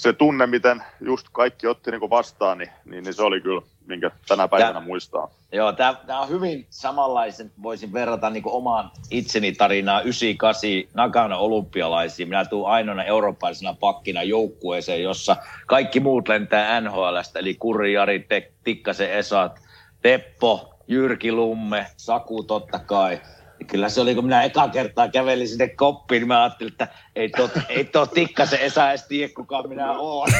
se 0.03 0.13
tunne, 0.13 0.47
miten 0.47 0.83
just 1.01 1.27
kaikki 1.31 1.67
otti 1.67 1.91
niin 1.91 2.09
vastaan, 2.09 2.57
niin, 2.57 2.69
niin, 2.85 3.03
niin, 3.03 3.13
se 3.13 3.23
oli 3.23 3.41
kyllä, 3.41 3.61
minkä 3.85 4.11
tänä 4.27 4.47
päivänä 4.47 4.73
tää, 4.73 4.81
muistaa. 4.81 5.29
Joo, 5.51 5.71
tämä 5.71 6.19
on 6.19 6.29
hyvin 6.29 6.65
samanlaisen, 6.69 7.51
voisin 7.63 7.93
verrata 7.93 8.29
niin 8.29 8.43
omaan 8.45 8.91
itseni 9.11 9.51
tarinaa 9.51 10.01
98 10.01 10.69
Nagano 10.93 11.39
olympialaisiin. 11.39 12.29
Minä 12.29 12.45
tuun 12.45 12.69
ainoana 12.69 13.03
eurooppalaisena 13.03 13.73
pakkina 13.79 14.23
joukkueeseen, 14.23 15.03
jossa 15.03 15.35
kaikki 15.67 15.99
muut 15.99 16.27
lentää 16.27 16.81
NHLstä, 16.81 17.39
eli 17.39 17.55
Kurri, 17.55 17.93
Jari, 17.93 18.27
Tikkasen, 18.63 19.11
Esat, 19.11 19.59
Teppo, 20.01 20.73
Jyrki 20.87 21.31
Lumme, 21.31 21.85
Saku 21.97 22.43
totta 22.43 22.79
kai. 22.79 23.21
Kyllä 23.67 23.89
se 23.89 24.01
oli, 24.01 24.15
kun 24.15 24.25
minä 24.25 24.43
eka 24.43 24.69
kertaa 24.69 25.07
kävelin 25.07 25.47
sinne 25.47 25.67
koppiin, 25.67 26.19
niin 26.19 26.27
mä 26.27 26.43
ajattelin, 26.43 26.71
että 26.71 26.87
ei 27.15 27.29
tuo, 27.29 27.49
ei 27.69 27.85
tuo 27.85 28.05
Tikkasen 28.05 28.59
Esa 28.59 28.89
edes 28.89 29.03
tiedä, 29.07 29.33
kuka 29.33 29.63
minä 29.63 29.91
oon. 29.91 30.27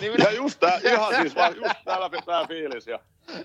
niin 0.00 0.12
minä... 0.12 0.24
Ja 0.24 0.30
just 0.30 0.60
tää, 0.60 0.80
ihan 0.92 1.14
siis 1.14 1.34
vaan 1.34 1.56
just 1.56 1.74
täällä 1.84 2.10
pitää 2.10 2.46
fiilis. 2.46 2.86
Ja, 2.86 2.98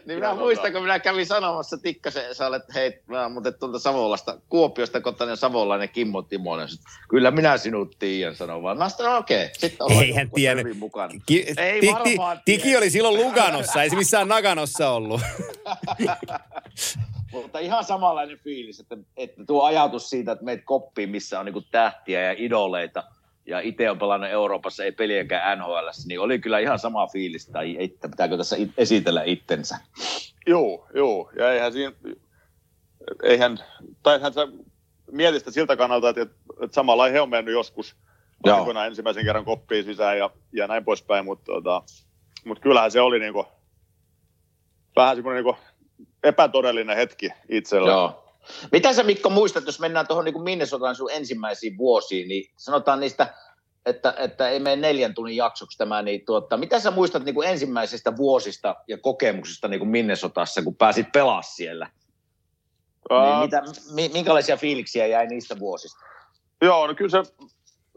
niin 0.06 0.20
minä 0.20 0.34
muistan, 0.34 0.72
kun 0.72 0.82
minä 0.82 1.00
kävin 1.00 1.26
sanomassa 1.26 1.78
Tikkasen 1.78 2.30
Esalle, 2.30 2.58
että 2.58 2.74
hei, 2.74 3.02
mä 3.08 3.30
muuten 3.30 3.54
tuolta 3.60 3.80
Savolasta, 3.80 4.38
Kuopiosta 4.50 5.02
kotainen 5.02 5.38
savolainen 5.38 5.90
Kimmo 5.90 6.22
Timonen. 6.22 6.68
Kyllä 7.10 7.32
minä 7.32 7.58
sinut 7.58 7.96
tiedän, 8.00 8.36
sanoo 8.36 8.62
vaan. 8.62 8.78
Mä 8.78 8.90
sanoin, 8.90 9.18
okei, 9.18 9.46
okay. 9.46 9.56
sitten 9.58 9.86
ollaan 9.86 10.04
Eihän 10.04 10.32
tiennyt. 10.32 10.78
Mukana. 10.78 11.14
Ki- 11.26 11.46
ei 11.58 11.82
ti- 11.82 11.94
ti- 12.04 12.18
Tiki 12.46 12.78
oli 12.78 12.90
silloin 12.90 13.16
Luganossa, 13.16 13.84
ei 13.84 13.90
se 13.90 13.96
missään 13.96 14.28
Naganossa 14.28 14.90
ollut. 14.90 15.22
Mutta 17.32 17.60
ihan 17.60 17.84
samanlainen 17.84 18.38
fiilis, 18.38 18.80
että, 18.80 18.98
että 19.18 19.46
tuo 19.48 19.64
ajatus 19.64 20.10
siitä, 20.10 20.32
että 20.32 20.46
meitä 20.46 20.64
koppiin, 20.66 21.10
missä 21.10 21.40
on 21.40 21.46
niin 21.46 21.66
tähtiä 21.72 22.24
ja 22.24 22.36
idoleita– 22.38 23.04
ja 23.50 23.60
itse 23.60 23.90
on 23.90 24.00
pelannut 24.00 24.30
Euroopassa, 24.30 24.84
ei 24.84 24.92
peliäkään 24.92 25.60
NHL, 25.60 25.88
niin 26.08 26.20
oli 26.20 26.40
kyllä 26.40 26.60
ihan 26.60 26.80
sama 26.80 27.08
fiilis, 27.08 27.48
tai 27.48 27.76
että 27.80 28.10
pitääkö 28.10 28.38
tässä 28.38 28.56
esitellä 28.78 29.24
itsensä. 29.24 29.78
Joo, 30.48 30.88
joo, 30.94 31.32
ja 31.36 31.54
eihän 31.54 31.74
siinä, 31.74 31.92
eihän, 33.24 33.58
tai 34.04 34.16
eihän 34.16 34.34
sä 34.34 34.48
mietistä 35.12 35.52
siltä 35.52 35.76
kannalta, 35.76 36.10
että, 36.10 36.22
että 36.22 36.76
samalla 36.76 37.08
he 37.08 37.22
on 37.22 37.30
mennyt 37.30 37.54
joskus 37.54 37.96
aikoinaan 38.44 38.88
ensimmäisen 38.88 39.26
kerran 39.26 39.46
koppiin 39.46 39.86
sisään 39.86 40.18
ja, 40.18 40.30
ja 40.54 40.68
näin 40.68 40.86
poispäin, 40.86 41.26
mutta 41.26 41.46
tota, 41.46 41.84
mut 42.46 42.60
kyllähän 42.60 42.92
se 42.92 43.02
oli 43.02 43.20
niinku, 43.20 43.46
vähän 44.96 45.16
semmoinen 45.16 45.44
niinku 45.44 45.62
epätodellinen 46.24 46.98
hetki 46.98 47.30
itsellä. 47.50 47.92
Joo. 47.92 48.29
Mitä 48.72 48.94
sä 48.94 49.04
Mikko 49.04 49.30
muistat, 49.30 49.66
jos 49.66 49.80
mennään 49.80 50.08
tuohon 50.08 50.26
niin 50.26 50.44
Minnesotaan 50.44 50.96
sun 50.96 51.12
ensimmäisiin 51.12 51.78
vuosiin, 51.78 52.28
niin 52.28 52.52
sanotaan 52.58 53.00
niistä, 53.00 53.34
että, 53.86 54.14
että 54.18 54.50
ei 54.50 54.60
mene 54.60 54.76
neljän 54.76 55.14
tunnin 55.14 55.36
jaksoksi 55.36 55.78
tämä, 55.78 56.02
niin 56.02 56.26
tuota, 56.26 56.58
mitä 56.58 56.80
sä 56.80 56.92
muistat 56.92 57.26
niin 57.26 57.36
kuin 57.36 57.50
ensimmäisistä 57.50 58.18
vuosista 58.18 58.76
ja 58.88 58.98
kokemuksista 58.98 59.68
niin 59.68 59.80
kuin 59.80 59.90
Minnesotassa, 59.90 60.62
kun 60.62 60.76
pääsit 60.76 61.12
pelaa 61.12 61.42
siellä? 61.42 61.90
Uh, 63.12 63.18
niin 63.22 63.40
mitä, 63.40 63.64
minkälaisia 64.14 64.58
fiiliksiä 64.58 65.08
jäi 65.08 65.28
niistä 65.28 65.60
vuosista? 65.60 66.00
Joo, 66.62 66.88
no 66.88 66.96
kyllä 66.96 67.24
se 67.24 67.34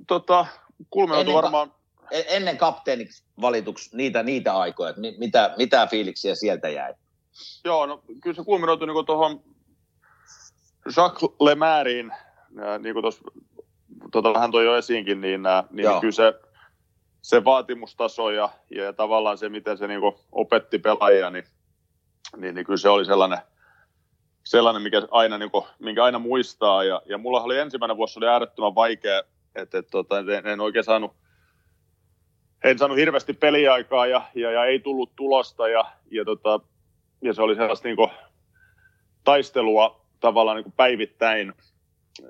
tota, 0.07 0.46
kulminoitu 0.90 1.32
varmaan... 1.32 1.72
E-, 2.11 2.36
ennen 2.36 2.59
kapteeniksi 2.59 3.24
valituksi 3.40 3.96
niitä, 3.96 4.22
niitä 4.22 4.57
aikoja, 4.57 4.90
että 4.90 5.03
mitä, 5.18 5.55
mitä 5.57 5.86
fiiliksiä 5.86 6.34
sieltä 6.34 6.68
jäi? 6.68 6.94
Joo, 7.64 7.86
no 7.86 8.03
kyllä 8.22 8.36
se 8.36 8.44
kulminoitu 8.44 8.86
niin 8.86 9.07
tuohon 9.07 9.42
Jacques 10.97 11.30
Lemairin, 11.41 12.12
niin 12.78 12.95
kuin 12.95 13.03
tuossa 13.03 13.24
tota 14.12 14.35
vähän 14.35 14.51
toi 14.51 14.64
jo 14.64 14.76
esiinkin, 14.76 15.20
niin, 15.20 15.43
niin 15.70 15.85
Joo. 15.85 16.01
kyllä 16.01 16.12
se, 16.12 16.35
se 17.22 17.45
vaatimustaso 17.45 18.30
ja, 18.30 18.49
ja 18.70 18.93
tavallaan 18.93 19.39
se, 19.39 19.49
miten 19.49 19.78
se 19.78 19.87
niin 19.87 20.01
opetti 20.33 20.78
pelaajia, 20.78 21.30
niin, 21.30 21.45
niin, 22.37 22.55
niin 22.55 22.66
kyllä 22.66 22.76
se 22.76 22.89
oli 22.89 23.05
sellainen, 23.05 23.39
sellainen 24.45 24.83
mikä 24.83 25.03
aina, 25.11 25.39
niin 25.39 25.51
kuin, 25.51 25.64
minkä 25.78 26.05
aina 26.05 26.18
muistaa. 26.18 26.85
Ja, 26.85 27.03
ja 27.07 27.18
mulla 27.18 27.43
oli 27.43 27.59
ensimmäinen 27.59 27.97
vuosi 27.97 28.18
oli 28.18 28.28
äärettömän 28.28 28.74
vaikea, 28.74 29.18
että, 29.55 29.78
että 29.78 29.91
tota, 29.91 30.18
en, 30.18 30.47
en 30.47 30.61
oikein 30.61 30.85
saanut, 30.85 31.12
en 32.64 32.78
saanut 32.78 32.99
hirveästi 32.99 33.33
peliaikaa 33.33 34.07
ja, 34.07 34.22
ja, 34.35 34.51
ja 34.51 34.64
ei 34.64 34.80
tullut 34.80 35.16
tulosta 35.16 35.68
ja, 35.68 35.85
ja, 36.11 36.24
tota, 36.24 36.61
ja 37.22 37.35
se 37.35 37.43
oli 37.43 37.55
sellaista 37.55 37.89
niin 37.89 37.97
kuin, 37.97 38.11
taistelua 39.24 40.01
tavallaan 40.23 40.57
niin 40.57 40.64
kuin 40.64 40.75
päivittäin, 40.77 41.53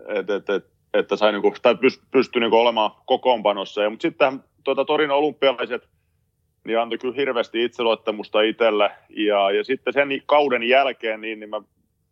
että 0.08 0.36
et, 0.36 0.50
et, 0.50 0.64
että 0.94 1.16
sai 1.16 1.32
niin 1.32 1.42
kuin, 1.42 1.54
tai 1.62 1.76
pystyi 2.10 2.40
niin 2.40 2.50
kuin 2.50 2.60
olemaan 2.60 2.90
kokoonpanossa. 3.06 3.82
Ja, 3.82 3.90
mutta 3.90 4.02
sitten 4.02 4.40
tuota, 4.64 4.84
Torin 4.84 5.10
olympialaiset 5.10 5.88
niin 6.64 6.78
antoi 6.78 6.98
kyllä 6.98 7.14
hirveästi 7.14 7.64
itseluottamusta 7.64 8.42
itselle. 8.42 8.90
Ja, 9.08 9.50
ja 9.50 9.64
sitten 9.64 9.92
sen 9.92 10.08
kauden 10.26 10.62
jälkeen 10.62 11.20
niin, 11.20 11.40
niin 11.40 11.50
mä 11.50 11.60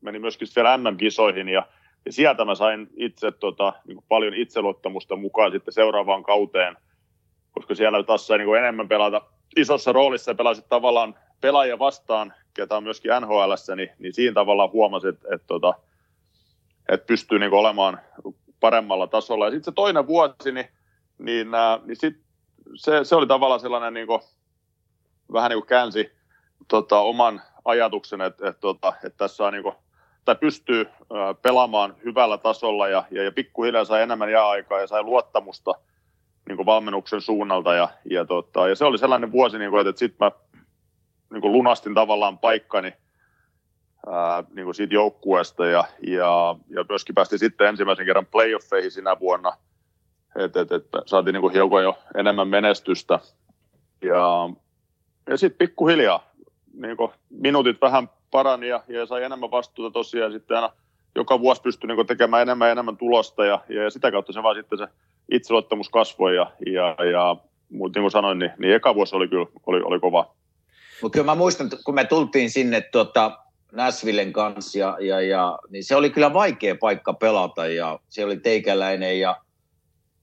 menin 0.00 0.20
myöskin 0.20 0.48
vielä 0.56 0.78
MM-kisoihin 0.78 1.48
ja, 1.48 1.66
ja 2.06 2.12
sieltä 2.12 2.44
mä 2.44 2.54
sain 2.54 2.88
itse 2.96 3.32
tota, 3.32 3.72
niin 3.86 3.96
kuin 3.96 4.04
paljon 4.08 4.34
itseluottamusta 4.34 5.16
mukaan 5.16 5.52
sitten 5.52 5.74
seuraavaan 5.74 6.22
kauteen, 6.22 6.76
koska 7.50 7.74
siellä 7.74 8.02
taas 8.02 8.26
sai 8.26 8.38
niin 8.38 8.46
kuin 8.46 8.58
enemmän 8.58 8.88
pelata 8.88 9.22
isossa 9.56 9.92
roolissa 9.92 10.30
ja 10.30 10.34
pelasit 10.34 10.68
tavallaan 10.68 11.14
pelaajia 11.40 11.78
vastaan 11.78 12.34
ketä 12.54 12.76
on 12.76 12.82
myöskin 12.82 13.10
NHL, 13.20 13.52
niin, 13.76 13.90
niin 13.98 14.14
siinä 14.14 14.34
tavalla 14.34 14.70
huomasi, 14.72 15.08
että, 15.08 15.28
että, 15.34 15.54
että, 15.54 15.74
että 16.88 17.06
pystyy 17.06 17.38
niin 17.38 17.52
olemaan 17.52 18.00
paremmalla 18.60 19.06
tasolla. 19.06 19.44
Ja 19.44 19.50
sitten 19.50 19.64
se 19.64 19.72
toinen 19.74 20.06
vuosi, 20.06 20.52
niin, 20.52 20.68
niin, 21.18 21.48
niin 21.84 21.96
sit, 21.96 22.16
se, 22.74 23.04
se 23.04 23.14
oli 23.16 23.26
tavallaan 23.26 23.60
sellainen 23.60 23.94
niin 23.94 24.06
kuin, 24.06 24.20
vähän 25.32 25.50
niin 25.50 25.60
kuin 25.60 25.68
käänsi 25.68 26.12
tota, 26.68 26.98
oman 26.98 27.42
ajatuksen, 27.64 28.20
että, 28.20 28.48
että, 28.48 28.60
tota, 28.60 28.92
että 29.04 29.16
tässä 29.16 29.44
on 29.44 29.52
niin 29.52 29.62
kuin, 29.62 29.74
tai 30.24 30.36
pystyy 30.36 30.86
ää, 31.14 31.34
pelaamaan 31.34 31.96
hyvällä 32.04 32.38
tasolla 32.38 32.88
ja, 32.88 33.04
ja, 33.10 33.22
ja 33.22 33.32
pikkuhiljaa 33.32 33.84
sai 33.84 34.02
enemmän 34.02 34.32
jää-aikaa 34.32 34.80
ja 34.80 34.86
sai 34.86 35.02
luottamusta 35.02 35.74
niin 36.48 36.56
kuin 36.56 36.66
valmennuksen 36.66 37.20
suunnalta. 37.20 37.74
Ja, 37.74 37.88
ja, 38.10 38.24
tota, 38.24 38.68
ja 38.68 38.74
se 38.74 38.84
oli 38.84 38.98
sellainen 38.98 39.32
vuosi, 39.32 39.58
niin 39.58 39.70
kuin, 39.70 39.80
että, 39.80 39.90
että 39.90 39.98
sitten 39.98 40.26
mä 40.26 40.30
niin 41.30 41.40
kuin 41.40 41.52
lunastin 41.52 41.94
tavallaan 41.94 42.38
paikkani 42.38 42.92
ää, 44.06 44.44
niin 44.54 44.64
kuin 44.64 44.74
siitä 44.74 44.94
joukkueesta 44.94 45.66
ja, 45.66 45.84
ja, 46.06 46.56
ja 46.68 46.84
myöskin 46.88 47.14
päästiin 47.14 47.38
sitten 47.38 47.66
ensimmäisen 47.66 48.06
kerran 48.06 48.26
playoffeihin 48.26 48.90
sinä 48.90 49.20
vuonna, 49.20 49.52
että 50.36 50.60
et, 50.60 50.72
et, 50.72 50.86
saatiin 51.06 51.32
niin 51.32 51.40
kuin 51.40 51.52
hiukan 51.52 51.82
jo 51.82 51.98
enemmän 52.16 52.48
menestystä. 52.48 53.18
Ja, 54.02 54.50
ja 55.28 55.36
sitten 55.36 55.58
pikkuhiljaa 55.58 56.30
niin 56.74 56.96
kuin 56.96 57.10
minuutit 57.30 57.80
vähän 57.80 58.10
parani 58.30 58.68
ja, 58.68 58.82
ja 58.88 59.06
sai 59.06 59.24
enemmän 59.24 59.50
vastuuta 59.50 59.92
tosiaan 59.92 60.32
sitten 60.32 60.56
aina 60.56 60.70
joka 61.14 61.40
vuosi 61.40 61.62
pystyi 61.62 61.88
niin 61.88 62.06
tekemään 62.06 62.42
enemmän 62.42 62.66
ja 62.66 62.72
enemmän 62.72 62.96
tulosta 62.96 63.44
ja, 63.44 63.60
ja 63.68 63.90
sitä 63.90 64.10
kautta 64.10 64.32
se 64.32 64.42
vaan 64.42 64.56
sitten 64.56 64.78
se 64.78 64.88
itseluottamus 65.32 65.88
kasvoi 65.88 66.36
ja, 66.36 66.50
ja, 66.66 67.04
ja 67.04 67.36
mutta 67.70 67.98
niin 67.98 68.02
kuin 68.02 68.10
sanoin, 68.10 68.38
niin, 68.38 68.50
niin 68.58 68.74
eka 68.74 68.94
vuosi 68.94 69.16
oli 69.16 69.28
kyllä 69.28 69.46
oli, 69.66 69.80
oli 69.82 70.00
kova. 70.00 70.34
Mutta 71.02 71.16
kyllä 71.16 71.26
mä 71.26 71.34
muistan, 71.34 71.70
kun 71.84 71.94
me 71.94 72.04
tultiin 72.04 72.50
sinne 72.50 72.80
tuota, 72.80 73.38
Näsvillen 73.72 74.32
kanssa, 74.32 74.78
ja, 74.78 74.96
ja, 75.00 75.20
ja, 75.20 75.58
niin 75.68 75.84
se 75.84 75.96
oli 75.96 76.10
kyllä 76.10 76.32
vaikea 76.32 76.76
paikka 76.80 77.12
pelata, 77.12 77.66
ja 77.66 77.98
se 78.08 78.24
oli 78.24 78.36
teikäläinen, 78.36 79.20
ja 79.20 79.36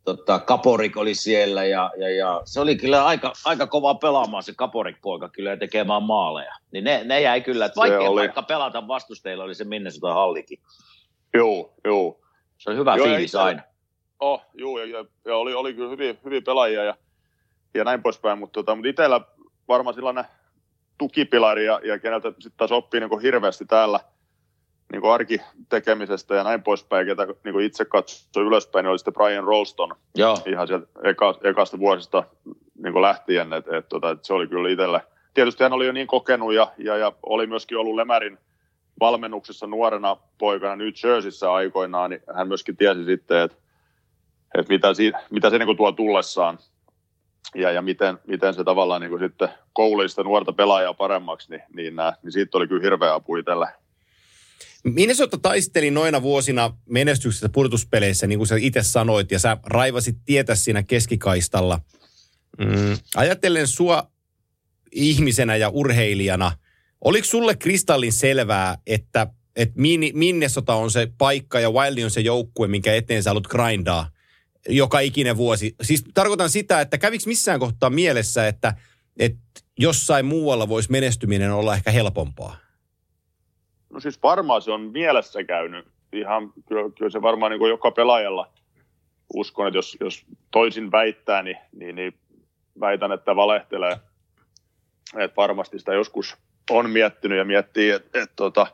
tota, 0.05 0.39
Kaporik 0.39 0.97
oli 0.97 1.15
siellä, 1.15 1.65
ja, 1.65 1.91
ja, 1.97 2.09
ja 2.15 2.41
se 2.45 2.59
oli 2.59 2.75
kyllä 2.75 3.05
aika, 3.05 3.34
aika 3.45 3.67
kova 3.67 3.95
pelaamaan 3.95 4.43
se 4.43 4.53
Kaporik-poika 4.55 5.30
kyllä 5.30 5.49
ja 5.49 5.57
tekemään 5.57 6.03
maaleja. 6.03 6.53
Niin 6.71 6.84
ne, 6.84 7.03
ne 7.03 7.21
jäi 7.21 7.41
kyllä, 7.41 7.65
että 7.65 7.80
vaikea 7.80 8.09
oli. 8.09 8.21
paikka 8.21 8.41
pelata 8.41 8.88
vastustajilla 8.88 9.43
oli 9.43 9.55
se 9.55 9.63
Minnesota 9.63 10.13
hallikin. 10.13 10.59
Joo, 11.34 11.73
joo. 11.86 12.19
Se 12.57 12.69
oli 12.69 12.78
hyvä 12.78 12.95
joo, 12.95 13.07
fiilis 13.07 13.36
aina. 13.36 13.61
Oh, 14.19 14.41
joo, 14.53 14.80
ja, 14.80 14.86
ja, 14.97 15.05
ja 15.25 15.38
oli, 15.38 15.53
oli 15.53 15.73
kyllä 15.73 15.89
hyvin, 15.89 16.19
hyvin 16.25 16.43
pelaajia 16.43 16.84
ja, 16.84 16.97
ja 17.73 17.84
näin 17.84 18.01
poispäin, 18.01 18.39
mutta, 18.39 18.53
tota, 18.53 18.75
mutta 18.75 18.89
itsellä 18.89 19.21
varmaan 19.67 19.93
sellainen 19.93 20.25
tukipilari 20.97 21.65
ja, 21.65 21.79
ja 21.83 21.99
keneltä 21.99 22.29
sitten 22.29 22.57
taas 22.57 22.71
oppii 22.71 22.99
niin 22.99 23.21
hirveästi 23.21 23.65
täällä 23.65 23.99
niin 24.91 25.11
arkitekemisestä 25.11 26.35
ja 26.35 26.43
näin 26.43 26.63
poispäin, 26.63 27.07
ketä 27.07 27.27
niin 27.43 27.61
itse 27.61 27.85
katsoi 27.85 28.43
ylöspäin, 28.43 28.83
niin 28.83 28.89
oli 28.89 28.99
sitten 28.99 29.13
Brian 29.13 29.43
Rolston 29.43 29.95
Joo. 30.15 30.37
ihan 30.45 30.67
sieltä 30.67 30.87
eka, 31.03 31.35
ekasta 31.43 31.79
vuosista 31.79 32.23
niin 32.83 33.01
lähtien, 33.01 33.53
että 33.53 33.77
et, 33.77 33.89
tota, 33.89 34.09
et 34.09 34.25
se 34.25 34.33
oli 34.33 34.47
kyllä 34.47 34.69
itselle. 34.69 35.01
Tietysti 35.33 35.63
hän 35.63 35.73
oli 35.73 35.85
jo 35.85 35.91
niin 35.91 36.07
kokenut 36.07 36.53
ja, 36.53 36.71
ja, 36.77 36.97
ja 36.97 37.11
oli 37.23 37.47
myöskin 37.47 37.77
ollut 37.77 37.95
Lemärin 37.95 38.37
valmennuksessa 38.99 39.67
nuorena 39.67 40.17
poikana 40.37 40.75
New 40.75 40.87
Jerseyssä 41.03 41.53
aikoinaan, 41.53 42.09
niin 42.09 42.21
hän 42.35 42.47
myöskin 42.47 42.77
tiesi 42.77 43.05
sitten, 43.05 43.37
että, 43.37 43.57
että 44.57 44.73
mitä, 44.73 44.87
mitä 45.29 45.49
se 45.49 45.57
niin 45.57 45.77
tuo 45.77 45.91
tullessaan 45.91 46.59
ja, 47.55 47.71
ja 47.71 47.81
miten, 47.81 48.17
miten 48.27 48.53
se 48.53 48.63
tavallaan 48.63 49.01
niin 49.01 49.09
kuin 49.09 49.21
sitten 49.21 49.49
koulii 49.73 50.09
sitä 50.09 50.23
nuorta 50.23 50.53
pelaajaa 50.53 50.93
paremmaksi, 50.93 51.49
niin, 51.49 51.61
niin, 51.73 51.95
nää, 51.95 52.13
niin 52.23 52.31
siitä 52.31 52.57
oli 52.57 52.67
kyllä 52.67 52.83
hirveä 52.83 53.13
apu 53.13 53.35
itselle. 53.35 53.67
Minnesota 54.83 55.37
taisteli 55.37 55.91
noina 55.91 56.21
vuosina 56.21 56.73
menestyksestä 56.89 57.49
pudotuspeleissä, 57.49 58.27
niin 58.27 58.39
kuin 58.39 58.47
sä 58.47 58.55
itse 58.59 58.83
sanoit, 58.83 59.31
ja 59.31 59.39
sä 59.39 59.57
raivasit 59.65 60.15
tietä 60.25 60.55
siinä 60.55 60.83
keskikaistalla. 60.83 61.79
Mm, 62.57 62.97
ajatellen 63.15 63.67
sua 63.67 64.11
ihmisenä 64.91 65.55
ja 65.55 65.69
urheilijana, 65.69 66.51
oliko 67.01 67.25
sulle 67.25 67.55
kristallin 67.55 68.13
selvää, 68.13 68.77
että, 68.87 69.27
että 69.55 69.75
Minnesota 70.13 70.73
on 70.73 70.91
se 70.91 71.07
paikka 71.17 71.59
ja 71.59 71.71
Wildi 71.71 72.03
on 72.03 72.11
se 72.11 72.21
joukkue, 72.21 72.67
minkä 72.67 72.93
eteen 72.93 73.23
sä 73.23 73.29
haluat 73.29 73.47
grindaa 73.47 74.09
joka 74.70 74.99
ikinen 74.99 75.38
vuosi. 75.38 75.76
Siis 75.82 76.03
tarkoitan 76.13 76.49
sitä, 76.49 76.82
että 76.82 76.97
käviks 76.97 77.28
missään 77.28 77.59
kohtaa 77.59 77.89
mielessä, 77.89 78.47
että, 78.47 78.74
että 79.20 79.61
jossain 79.80 80.26
muualla 80.26 80.70
voisi 80.70 80.91
menestyminen 80.91 81.53
olla 81.53 81.76
ehkä 81.76 81.91
helpompaa? 81.91 82.57
No 83.89 83.99
siis 83.99 84.24
varmaan 84.24 84.61
se 84.61 84.72
on 84.72 84.82
mielessä 84.82 85.43
käynyt. 85.43 85.88
Ihan, 86.13 86.53
kyllä, 86.68 86.89
kyllä 86.97 87.11
se 87.11 87.22
varmaan 87.22 87.49
niin 87.49 87.59
kuin 87.59 87.70
joka 87.70 87.91
pelaajalla 87.91 88.51
uskon, 89.34 89.68
että 89.68 89.78
jos, 89.78 89.97
jos 89.99 90.26
toisin 90.51 90.91
väittää, 90.91 91.43
niin, 91.43 91.57
niin, 91.72 91.95
niin 91.95 92.13
väitän, 92.80 93.11
että 93.11 93.36
valehtelee. 93.36 93.97
Että 95.18 95.36
varmasti 95.36 95.80
sitä 95.80 95.93
joskus 95.93 96.38
on 96.70 96.89
miettinyt 96.89 97.38
ja 97.38 97.45
miettii, 97.45 97.89
että, 97.89 98.07
että, 98.07 98.22
että 98.22 98.36
tota, 98.36 98.68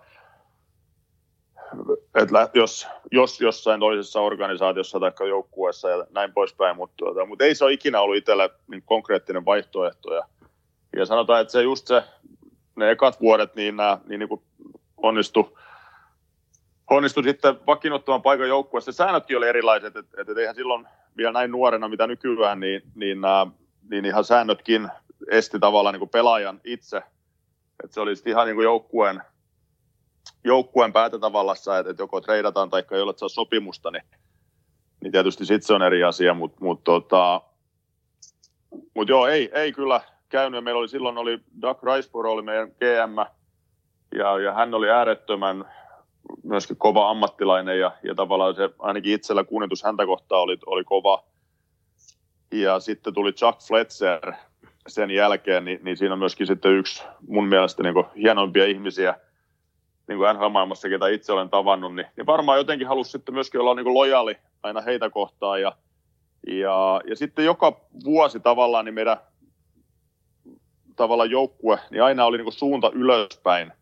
että 2.15 2.49
jos, 2.53 2.88
jos 3.11 3.41
jossain 3.41 3.80
toisessa 3.80 4.21
organisaatiossa 4.21 4.99
tai 4.99 5.30
joukkueessa 5.30 5.89
ja 5.89 6.05
näin 6.11 6.34
poispäin, 6.34 6.76
mutta, 6.76 6.95
tuota, 6.97 7.26
mutta 7.26 7.43
ei 7.43 7.55
se 7.55 7.65
ole 7.65 7.74
ikinä 7.74 8.01
ollut 8.01 8.17
itselle 8.17 8.49
niin 8.67 8.84
konkreettinen 8.86 9.45
vaihtoehto. 9.45 10.13
Ja, 10.13 10.24
ja 10.95 11.05
sanotaan, 11.05 11.41
että 11.41 11.51
se 11.51 11.61
just 11.61 11.88
se, 11.88 12.03
ne 12.76 12.91
ekat 12.91 13.21
vuodet, 13.21 13.55
niin, 13.55 13.78
nämä, 13.78 13.97
niin, 14.07 14.19
niin 14.19 14.30
kuin 14.30 14.41
onnistu, 14.97 15.57
sitten 17.24 17.55
vakiinnuttamaan 17.67 18.21
paikan 18.21 18.47
joukkueessa. 18.47 18.91
Säännötkin 18.91 19.38
oli 19.38 19.47
erilaiset, 19.47 19.95
että, 19.95 20.21
että 20.21 20.41
eihän 20.41 20.55
silloin 20.55 20.88
vielä 21.17 21.32
näin 21.32 21.51
nuorena, 21.51 21.89
mitä 21.89 22.07
nykyään, 22.07 22.59
niin, 22.59 22.82
niin, 22.95 23.17
niin 23.89 24.05
ihan 24.05 24.24
säännötkin 24.24 24.89
esti 25.30 25.59
tavallaan 25.59 25.93
niin 25.93 25.99
kuin 25.99 26.09
pelaajan 26.09 26.61
itse. 26.63 26.97
Että 27.84 27.93
se 27.93 28.01
oli 28.01 28.13
ihan 28.26 28.45
niin 28.45 28.55
kuin 28.55 28.63
joukkueen 28.63 29.21
joukkueen 30.44 30.94
päätäntävallassa, 30.94 31.78
että, 31.78 31.89
että 31.89 32.04
joko 32.04 32.22
treidataan 32.22 32.70
tai 32.70 32.84
ei 32.91 33.02
ole 33.02 33.14
saa 33.18 33.30
sopimusta, 33.30 33.91
niin, 33.91 34.04
niin 35.02 35.12
tietysti 35.12 35.46
sitten 35.46 35.68
se 35.68 35.74
on 35.74 35.84
eri 35.84 36.04
asia, 36.04 36.34
mutta 36.34 36.58
mut, 36.62 36.84
tota, 36.84 37.41
mut 38.94 39.10
joo, 39.10 39.28
ei, 39.28 39.50
ei 39.54 39.72
kyllä 39.72 40.02
käynyt. 40.30 40.64
Meillä 40.64 40.80
oli 40.80 40.89
silloin 40.89 41.18
oli 41.18 41.39
Doug 41.62 41.84
Riceboro 41.84 42.32
oli 42.32 42.41
meidän 42.41 42.68
GM, 42.68 43.18
ja, 44.18 44.39
ja 44.39 44.54
hän 44.54 44.74
oli 44.74 44.89
äärettömän 44.89 45.66
myöskin 46.44 46.78
kova 46.78 47.10
ammattilainen, 47.10 47.80
ja, 47.80 47.91
ja 48.04 48.16
tavallaan 48.16 48.56
se 48.56 48.70
ainakin 48.80 49.14
itsellä 49.14 49.44
kuunnitus 49.44 49.84
häntä 49.84 50.06
kohtaan 50.06 50.41
oli, 50.41 50.58
oli 50.66 50.84
kova. 50.84 51.24
Ja 52.52 52.80
sitten 52.80 53.14
tuli 53.14 53.34
Chuck 53.34 53.62
Fletcher 53.68 54.34
sen 54.88 55.12
jälkeen, 55.12 55.66
niin, 55.66 55.80
niin 55.84 55.98
siinä 55.98 56.14
on 56.14 56.20
myöskin 56.20 56.48
sitten 56.48 56.72
yksi 56.72 57.04
mun 57.28 57.48
mielestä 57.48 57.84
niin 57.84 58.06
hienoimpia 58.16 58.66
ihmisiä– 58.66 59.16
niin 60.14 60.20
kuin 60.20 60.36
NHL-maailmassa, 60.36 60.89
ketä 60.89 61.07
itse 61.07 61.34
olen 61.34 61.49
tavannut, 61.49 61.95
niin, 61.95 62.07
niin 62.18 62.26
varmaan 62.26 62.57
jotenkin 62.57 62.88
halusi 62.88 63.11
sitten 63.11 63.34
myöskin 63.34 63.61
olla 63.61 63.76
niin 63.76 63.84
kuin 63.84 63.93
lojaali 63.93 64.38
aina 64.64 64.82
heitä 64.82 65.09
kohtaan. 65.09 65.61
Ja, 65.61 65.76
ja, 66.47 67.01
ja 67.09 67.16
sitten 67.16 67.45
joka 67.45 67.82
vuosi 68.03 68.39
tavallaan 68.39 68.86
niin 68.86 68.95
meidän 68.95 69.18
tavallaan 70.95 71.32
joukkue, 71.32 71.80
niin 71.91 72.03
aina 72.03 72.26
oli 72.26 72.38
niin 72.38 72.45
kuin 72.45 72.53
suunta 72.53 72.91
ylöspäin. 72.93 73.74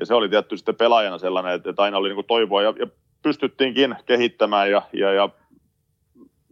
Ja 0.00 0.06
se 0.06 0.14
oli 0.14 0.28
tietty 0.28 0.56
sitten 0.56 0.76
pelaajana 0.76 1.18
sellainen, 1.18 1.52
että, 1.52 1.70
että 1.70 1.82
aina 1.82 1.98
oli 1.98 2.08
niin 2.08 2.16
kuin 2.16 2.26
toivoa 2.26 2.62
ja, 2.62 2.74
ja 2.78 2.86
pystyttiinkin 3.22 3.96
kehittämään 4.06 4.70
ja, 4.70 4.82
ja, 4.92 5.12
ja, 5.12 5.28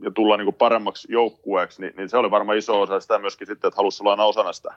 ja 0.02 0.10
tulla 0.10 0.36
niin 0.36 0.46
kuin 0.46 0.54
paremmaksi 0.54 1.12
joukkueeksi, 1.12 1.80
niin, 1.80 1.94
niin, 1.96 2.08
se 2.08 2.16
oli 2.16 2.30
varmaan 2.30 2.58
iso 2.58 2.80
osa 2.80 3.00
sitä 3.00 3.18
myöskin 3.18 3.46
sitten, 3.46 3.68
että 3.68 3.76
halusi 3.76 4.02
olla 4.02 4.10
aina 4.10 4.24
osana 4.24 4.52
sitä. 4.52 4.74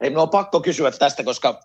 Ei, 0.00 0.10
minua 0.10 0.22
on 0.22 0.28
pakko 0.28 0.60
kysyä 0.60 0.90
tästä, 0.90 1.24
koska 1.24 1.60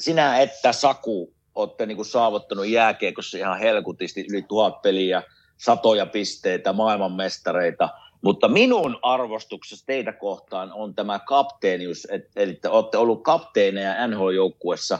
sinä 0.00 0.40
että 0.40 0.72
Saku 0.72 1.34
olette 1.54 1.86
niin 1.86 1.96
kuin 1.96 2.06
saavuttanut 2.06 2.66
jääkiekossa 2.66 3.38
ihan 3.38 3.58
helkutisti 3.58 4.26
yli 4.30 4.42
tuhat 4.42 4.82
peliä, 4.82 5.22
satoja 5.56 6.06
pisteitä, 6.06 6.72
maailmanmestareita, 6.72 7.88
mutta 8.22 8.48
minun 8.48 8.98
arvostuksessa 9.02 9.86
teitä 9.86 10.12
kohtaan 10.12 10.72
on 10.72 10.94
tämä 10.94 11.18
kapteenius, 11.18 12.06
eli 12.36 12.54
te 12.54 12.68
olette 12.68 12.98
ollut 12.98 13.22
kapteeneja 13.22 14.06
NHL-joukkuessa 14.06 14.98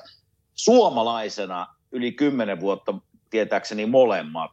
suomalaisena 0.55 1.67
yli 1.93 2.13
kymmenen 2.13 2.61
vuotta, 2.61 2.95
tietääkseni 3.31 3.87
molemmat. 3.87 4.51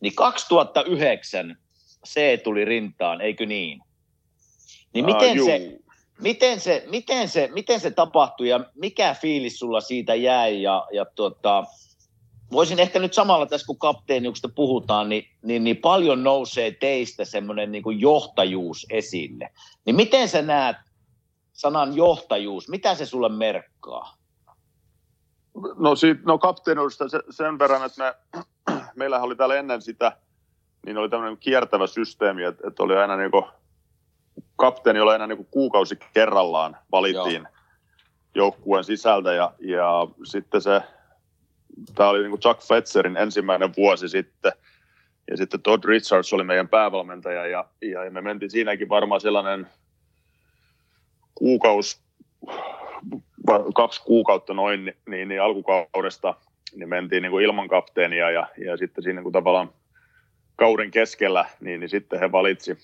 Niin 0.00 0.14
2009 0.14 1.58
se 2.04 2.40
tuli 2.44 2.64
rintaan, 2.64 3.20
eikö 3.20 3.46
niin? 3.46 3.80
Niin 4.94 5.04
miten 5.04 5.40
uh, 5.40 5.46
se, 5.46 5.78
Miten 6.20 6.60
se, 6.60 6.84
miten, 6.90 7.28
se, 7.28 7.50
miten 7.52 7.80
se 7.80 7.90
tapahtui 7.90 8.48
ja 8.48 8.60
mikä 8.74 9.16
fiilis 9.20 9.58
sulla 9.58 9.80
siitä 9.80 10.14
jäi? 10.14 10.62
Ja, 10.62 10.86
ja 10.92 11.04
tuota, 11.04 11.64
voisin 12.52 12.78
ehkä 12.78 12.98
nyt 12.98 13.14
samalla 13.14 13.46
tässä, 13.46 13.66
kun 13.66 13.78
kapteeniuksesta 13.78 14.48
puhutaan, 14.54 15.08
niin, 15.08 15.24
niin, 15.42 15.64
niin 15.64 15.76
paljon 15.76 16.22
nousee 16.22 16.70
teistä 16.70 17.24
semmoinen 17.24 17.72
niin 17.72 17.82
kuin 17.82 18.00
johtajuus 18.00 18.86
esille. 18.90 19.50
Niin 19.84 19.96
miten 19.96 20.28
sä 20.28 20.42
näet 20.42 20.76
sanan 21.52 21.96
johtajuus, 21.96 22.68
mitä 22.68 22.94
se 22.94 23.06
sulle 23.06 23.28
merkkaa? 23.28 24.16
No, 25.54 25.94
no 26.24 26.38
kapteeniudesta 26.38 27.04
sen 27.30 27.58
verran, 27.58 27.86
että 27.86 28.02
me, 28.02 28.42
meillähän 28.96 29.26
oli 29.26 29.36
täällä 29.36 29.56
ennen 29.56 29.82
sitä, 29.82 30.16
niin 30.86 30.98
oli 30.98 31.08
tämmöinen 31.08 31.38
kiertävä 31.38 31.86
systeemi, 31.86 32.44
että, 32.44 32.68
että 32.68 32.82
oli 32.82 32.96
aina 32.96 33.16
niin 33.16 33.30
kuin 33.30 33.44
kapteeni 34.56 35.00
oli 35.00 35.14
enää 35.14 35.26
niin 35.26 35.36
kuin 35.36 35.48
kuukausi 35.50 35.98
kerrallaan 36.14 36.76
valittiin 36.92 37.42
Joo. 37.42 37.52
joukkueen 38.34 38.84
sisältä 38.84 39.32
ja, 39.32 39.52
ja 39.58 40.08
sitten 40.24 40.62
se, 40.62 40.80
tämä 41.94 42.08
oli 42.08 42.18
niin 42.18 42.30
kuin 42.30 42.40
Chuck 42.40 42.62
Fetzerin 42.62 43.16
ensimmäinen 43.16 43.70
vuosi 43.76 44.08
sitten 44.08 44.52
ja 45.30 45.36
sitten 45.36 45.62
Todd 45.62 45.84
Richards 45.84 46.32
oli 46.32 46.44
meidän 46.44 46.68
päävalmentaja 46.68 47.46
ja, 47.46 47.64
ja 47.80 48.10
me 48.10 48.20
mentiin 48.20 48.50
siinäkin 48.50 48.88
varmaan 48.88 49.20
sellainen 49.20 49.66
kuukaus, 51.34 52.02
kaksi 53.74 54.02
kuukautta 54.04 54.54
noin 54.54 54.94
niin, 55.08 55.28
niin 55.28 55.42
alkukaudesta 55.42 56.34
niin 56.74 56.88
mentiin 56.88 57.22
niin 57.22 57.30
kuin 57.30 57.44
ilman 57.44 57.68
kapteenia 57.68 58.30
ja, 58.30 58.46
ja 58.66 58.76
sitten 58.76 59.04
siinä 59.04 59.16
niin 59.16 59.22
kuin 59.22 59.32
tavallaan 59.32 59.70
kauden 60.56 60.90
keskellä, 60.90 61.44
niin, 61.60 61.80
niin 61.80 61.90
sitten 61.90 62.20
he 62.20 62.32
valitsi, 62.32 62.78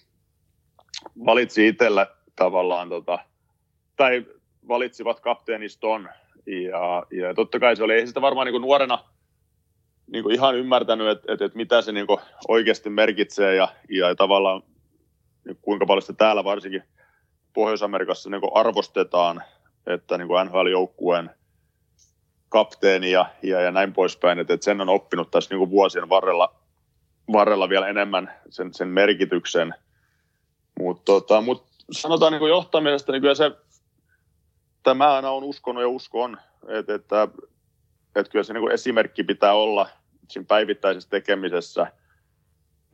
valitsi 1.26 1.68
itsellä 1.68 2.06
tavallaan, 2.36 2.88
tota, 2.88 3.18
tai 3.96 4.26
valitsivat 4.68 5.20
kapteeniston, 5.20 6.08
ja, 6.46 7.06
ja 7.10 7.34
totta 7.34 7.60
kai 7.60 7.76
se 7.76 7.84
oli, 7.84 7.94
ei 7.94 8.06
sitä 8.06 8.20
varmaan 8.20 8.44
niin 8.44 8.52
kuin 8.52 8.62
nuorena 8.62 8.98
niin 10.12 10.22
kuin 10.22 10.34
ihan 10.34 10.56
ymmärtänyt, 10.56 11.08
että, 11.08 11.32
että, 11.32 11.44
että 11.44 11.56
mitä 11.56 11.82
se 11.82 11.92
niin 11.92 12.06
kuin 12.06 12.20
oikeasti 12.48 12.90
merkitsee, 12.90 13.54
ja, 13.54 13.68
ja 13.88 14.14
tavallaan 14.14 14.62
niin 15.44 15.58
kuinka 15.62 15.86
paljon 15.86 16.02
sitä 16.02 16.12
täällä 16.12 16.44
varsinkin 16.44 16.82
Pohjois-Amerikassa 17.52 18.30
niin 18.30 18.40
kuin 18.40 18.50
arvostetaan, 18.54 19.42
että 19.86 20.18
niin 20.18 20.28
kuin 20.28 20.46
NHL-joukkueen 20.46 21.30
kapteeni 22.48 23.10
ja, 23.10 23.26
ja, 23.42 23.60
ja 23.60 23.70
näin 23.70 23.92
poispäin, 23.92 24.38
että, 24.38 24.54
että 24.54 24.64
sen 24.64 24.80
on 24.80 24.88
oppinut 24.88 25.30
tässä 25.30 25.50
niin 25.50 25.58
kuin 25.58 25.70
vuosien 25.70 26.08
varrella 26.08 26.60
varrella 27.32 27.68
vielä 27.68 27.88
enemmän 27.88 28.32
sen, 28.48 28.74
sen 28.74 28.88
merkityksen. 28.88 29.74
Mutta 30.80 31.02
tota, 31.04 31.40
mut 31.40 31.66
sanotaan 31.92 32.32
niin 32.32 32.48
johtamisesta, 32.48 33.12
niin 33.12 33.22
kyllä 33.22 33.34
se, 33.34 33.50
tämä 34.82 35.14
aina 35.14 35.30
on 35.30 35.44
uskonut 35.44 35.82
ja 35.82 35.88
uskon, 35.88 36.38
että, 36.68 36.94
että, 36.94 37.28
että 38.16 38.32
kyllä 38.32 38.42
se 38.42 38.52
niin 38.52 38.72
esimerkki 38.72 39.24
pitää 39.24 39.54
olla 39.54 39.88
siinä 40.28 40.46
päivittäisessä 40.48 41.10
tekemisessä 41.10 41.92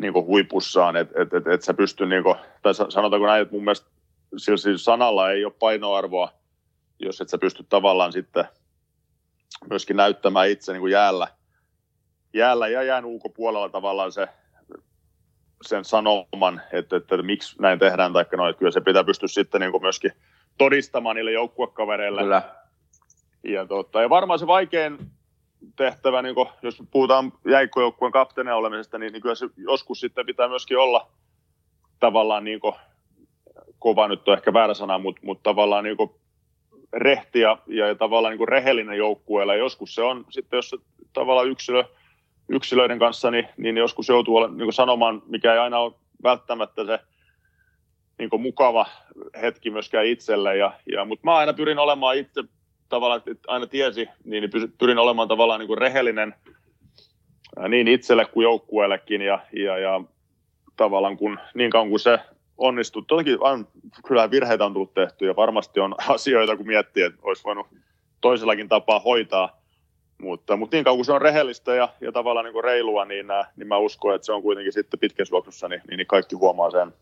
niin 0.03 0.15
huipussaan, 0.15 0.97
että 0.97 1.23
et, 1.23 1.35
et, 1.35 1.47
et 1.47 1.63
sä 1.63 1.75
pysty, 1.75 2.07
niin 2.07 2.23
kuin, 2.23 2.37
tai 2.63 2.75
sanotaanko 2.75 3.27
näin, 3.27 3.43
että 3.43 3.55
mun 3.55 3.65
mielestä 3.65 3.91
sillä, 4.37 4.57
sillä 4.57 4.79
sanalla 4.79 5.31
ei 5.31 5.45
ole 5.45 5.53
painoarvoa, 5.59 6.33
jos 6.99 7.21
et 7.21 7.29
sä 7.29 7.39
pysty 7.39 7.65
tavallaan 7.69 8.13
sitten 8.13 8.45
myöskin 9.71 9.97
näyttämään 9.97 10.49
itse 10.49 10.73
niin 10.73 10.91
jäällä 10.91 11.29
jäällä 12.37 12.69
ja 12.69 12.83
jään 12.83 13.05
ulkopuolella 13.05 13.69
tavallaan 13.69 14.13
se, 14.13 14.29
sen 15.63 15.85
sanoman, 15.85 16.61
että, 16.73 16.97
että, 16.97 17.23
miksi 17.23 17.63
näin 17.63 17.79
tehdään, 17.79 18.13
tai 18.13 18.25
no, 18.37 18.49
että 18.49 18.59
kyllä 18.59 18.71
se 18.71 18.81
pitää 18.81 19.05
pystyä 19.05 19.29
sitten 19.29 19.61
niin 19.61 19.73
kuin 19.73 19.83
myöskin 19.83 20.13
todistamaan 20.59 21.17
niille 21.17 21.33
joukkuekavereille. 21.33 22.23
Kyllä. 22.23 22.43
Ja, 23.45 23.67
tota, 23.67 24.03
ja 24.03 24.11
varmaan 24.11 24.39
se 24.39 24.47
vaikein 24.47 24.99
tehtävä, 25.77 26.23
niin 26.23 26.35
kuin, 26.35 26.49
jos 26.63 26.83
puhutaan 26.91 27.33
jäikkojoukkueen 27.45 28.13
kapteenin 28.13 28.55
olemisesta, 28.55 28.99
niin, 28.99 29.13
niin 29.13 29.23
kyllä 29.23 29.35
se 29.35 29.47
joskus 29.57 30.01
sitten 30.01 30.27
pitää 30.27 30.49
myöskin 30.49 30.79
olla 30.79 31.09
tavallaan 32.01 32.45
niin 32.45 32.61
kuin, 32.61 32.75
kova 33.79 34.09
nyt 34.09 34.29
on 34.29 34.35
ehkä 34.35 34.53
väärä 34.53 34.75
sana, 34.75 34.99
mutta, 34.99 35.21
mutta 35.25 35.43
tavallaan 35.43 35.85
niin 35.85 35.97
kuin 35.97 36.11
rehti 36.93 37.41
ja, 37.41 37.59
ja 37.67 37.95
tavallaan 37.95 38.33
niin 38.33 38.39
kuin 38.39 38.49
rehellinen 38.49 38.99
joukkueella. 38.99 39.55
Ja 39.55 39.59
joskus 39.59 39.95
se 39.95 40.03
on 40.03 40.25
sitten, 40.31 40.59
jos 40.59 40.71
se 40.71 40.77
tavallaan 41.13 41.49
yksilö 41.49 41.85
yksilöiden 42.49 42.99
kanssa, 42.99 43.31
niin, 43.31 43.49
niin 43.57 43.77
joskus 43.77 44.09
joutuu 44.09 44.37
olla, 44.37 44.49
niin 44.49 44.73
sanomaan, 44.73 45.23
mikä 45.27 45.53
ei 45.53 45.59
aina 45.59 45.79
ole 45.79 45.93
välttämättä 46.23 46.85
se 46.85 46.99
niin 48.19 48.41
mukava 48.41 48.87
hetki 49.43 49.71
myöskään 49.71 50.07
itselle. 50.07 50.57
Ja, 50.57 50.73
ja, 50.93 51.05
mutta 51.05 51.25
mä 51.25 51.37
aina 51.37 51.53
pyrin 51.53 51.79
olemaan 51.79 52.17
itse 52.17 52.45
tavallaan, 52.89 53.23
että 53.27 53.53
aina 53.53 53.67
tiesi, 53.67 54.09
niin 54.25 54.51
pyrin 54.79 54.99
olemaan 54.99 55.29
tavallaan 55.29 55.61
niin 55.61 55.79
rehellinen 55.79 56.35
niin 57.69 57.89
itselle 57.89 58.25
kuin 58.25 58.45
joukkueellekin 58.45 59.23
ja, 59.23 59.41
ja, 59.53 59.79
ja 59.79 60.01
tavallaan 60.77 61.17
kun, 61.17 61.39
niin 61.55 61.71
kauan 61.71 61.89
kuin 61.89 62.01
se 62.01 62.19
onnistuu. 62.59 63.03
Toki 63.03 63.37
on, 63.41 63.69
kyllä 64.07 64.31
virheitä 64.31 64.65
on 64.65 64.73
tullut 64.73 64.95
tehty 64.95 65.27
ja 65.27 65.37
varmasti 65.37 65.81
on 65.81 65.95
asioita, 66.15 66.57
kun 66.57 66.67
miettii, 66.67 67.03
että 67.03 67.21
olisi 67.23 67.45
voinut 67.45 67.67
toisellakin 68.21 68.69
tapaa 68.69 69.01
hoitaa. 69.01 69.61
Mutta, 70.23 70.57
mutta 70.57 70.77
niin 70.77 70.85
kauan 70.85 70.97
kuin 70.97 71.05
se 71.05 71.13
on 71.13 71.23
rehellistä 71.23 71.75
ja, 71.75 71.89
ja 72.01 72.13
tavallaan 72.13 72.45
niin 72.45 72.65
reilua, 72.65 73.05
niin, 73.05 73.27
niin 73.57 73.69
mä 73.69 73.79
uskon, 73.79 74.15
että 74.15 74.27
se 74.27 74.33
on 74.33 74.43
kuitenkin 74.43 74.73
sitten 74.73 75.01
pitkässä 75.01 75.35
juoksussa, 75.35 75.69
niin, 75.69 75.83
niin 75.89 76.07
kaikki 76.07 76.37
huomaa 76.37 76.71
sen. 76.71 76.93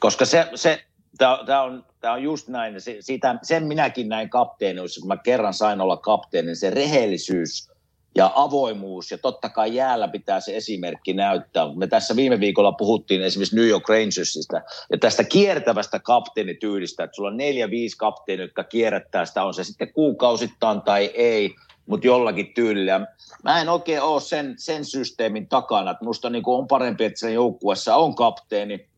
Koska 0.00 0.24
se, 0.24 0.48
se 0.54 0.84
tämä 1.18 1.62
on, 1.62 1.84
on 2.02 2.22
just 2.22 2.48
näin, 2.48 2.80
se, 2.80 2.96
siitä, 3.00 3.38
sen 3.42 3.64
minäkin 3.66 4.08
näin 4.08 4.30
kapteenissa, 4.30 5.00
kun 5.00 5.08
mä 5.08 5.16
kerran 5.16 5.54
sain 5.54 5.80
olla 5.80 5.96
kapteeni, 5.96 6.54
se 6.54 6.70
rehellisyys 6.70 7.70
ja 8.14 8.32
avoimuus, 8.34 9.10
ja 9.10 9.18
totta 9.18 9.48
kai 9.48 9.74
jäällä 9.74 10.08
pitää 10.08 10.40
se 10.40 10.56
esimerkki 10.56 11.12
näyttää. 11.12 11.74
Me 11.74 11.86
tässä 11.86 12.16
viime 12.16 12.40
viikolla 12.40 12.72
puhuttiin 12.72 13.22
esimerkiksi 13.22 13.56
New 13.56 13.68
York 13.68 13.88
Rangersista 13.88 14.60
ja 14.92 14.98
tästä 14.98 15.24
kiertävästä 15.24 15.98
kapteenityylistä, 15.98 17.04
että 17.04 17.14
sulla 17.14 17.28
on 17.28 17.36
neljä, 17.36 17.70
viisi 17.70 17.96
kapteenia, 17.96 18.44
jotka 18.44 18.64
kierrättää 18.64 19.24
sitä, 19.24 19.44
on 19.44 19.54
se 19.54 19.64
sitten 19.64 19.92
kuukausittain 19.92 20.82
tai 20.82 21.04
ei, 21.04 21.54
mutta 21.88 22.06
jollakin 22.06 22.54
tyylillä. 22.54 23.06
Mä 23.44 23.60
en 23.60 23.68
oikein 23.68 24.02
ole 24.02 24.20
sen, 24.20 24.54
sen 24.58 24.84
systeemin 24.84 25.48
takana, 25.48 25.90
että 25.90 26.04
musta 26.04 26.30
niin 26.30 26.42
on 26.46 26.68
parempi, 26.68 27.04
että 27.04 27.20
sen 27.20 27.34
joukkuessa 27.34 27.96
on 27.96 28.14
kapteeni 28.14 28.88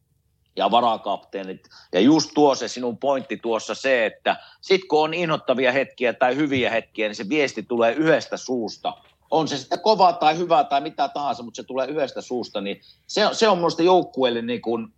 ja 0.56 0.70
varakapteenit. 0.70 1.68
Ja 1.92 2.00
just 2.00 2.30
tuo 2.34 2.54
se 2.54 2.68
sinun 2.68 2.98
pointti 2.98 3.36
tuossa 3.36 3.74
se, 3.74 4.06
että 4.06 4.36
sit 4.60 4.80
kun 4.88 5.04
on 5.04 5.14
inhottavia 5.14 5.72
hetkiä 5.72 6.12
tai 6.12 6.36
hyviä 6.36 6.70
hetkiä, 6.70 7.08
niin 7.08 7.16
se 7.16 7.28
viesti 7.28 7.62
tulee 7.62 7.92
yhdestä 7.92 8.36
suusta. 8.36 8.96
On 9.30 9.48
se 9.48 9.58
sitten 9.58 9.80
kova 9.80 10.12
tai 10.12 10.38
hyvä 10.38 10.64
tai 10.64 10.80
mitä 10.80 11.08
tahansa, 11.08 11.42
mutta 11.42 11.56
se 11.56 11.62
tulee 11.62 11.86
yhdestä 11.86 12.20
suusta, 12.20 12.60
niin 12.60 12.80
se, 13.06 13.28
se 13.32 13.48
on 13.48 13.58
minusta 13.58 13.82
joukkueelle 13.82 14.42
niin 14.42 14.62
kuin 14.62 14.92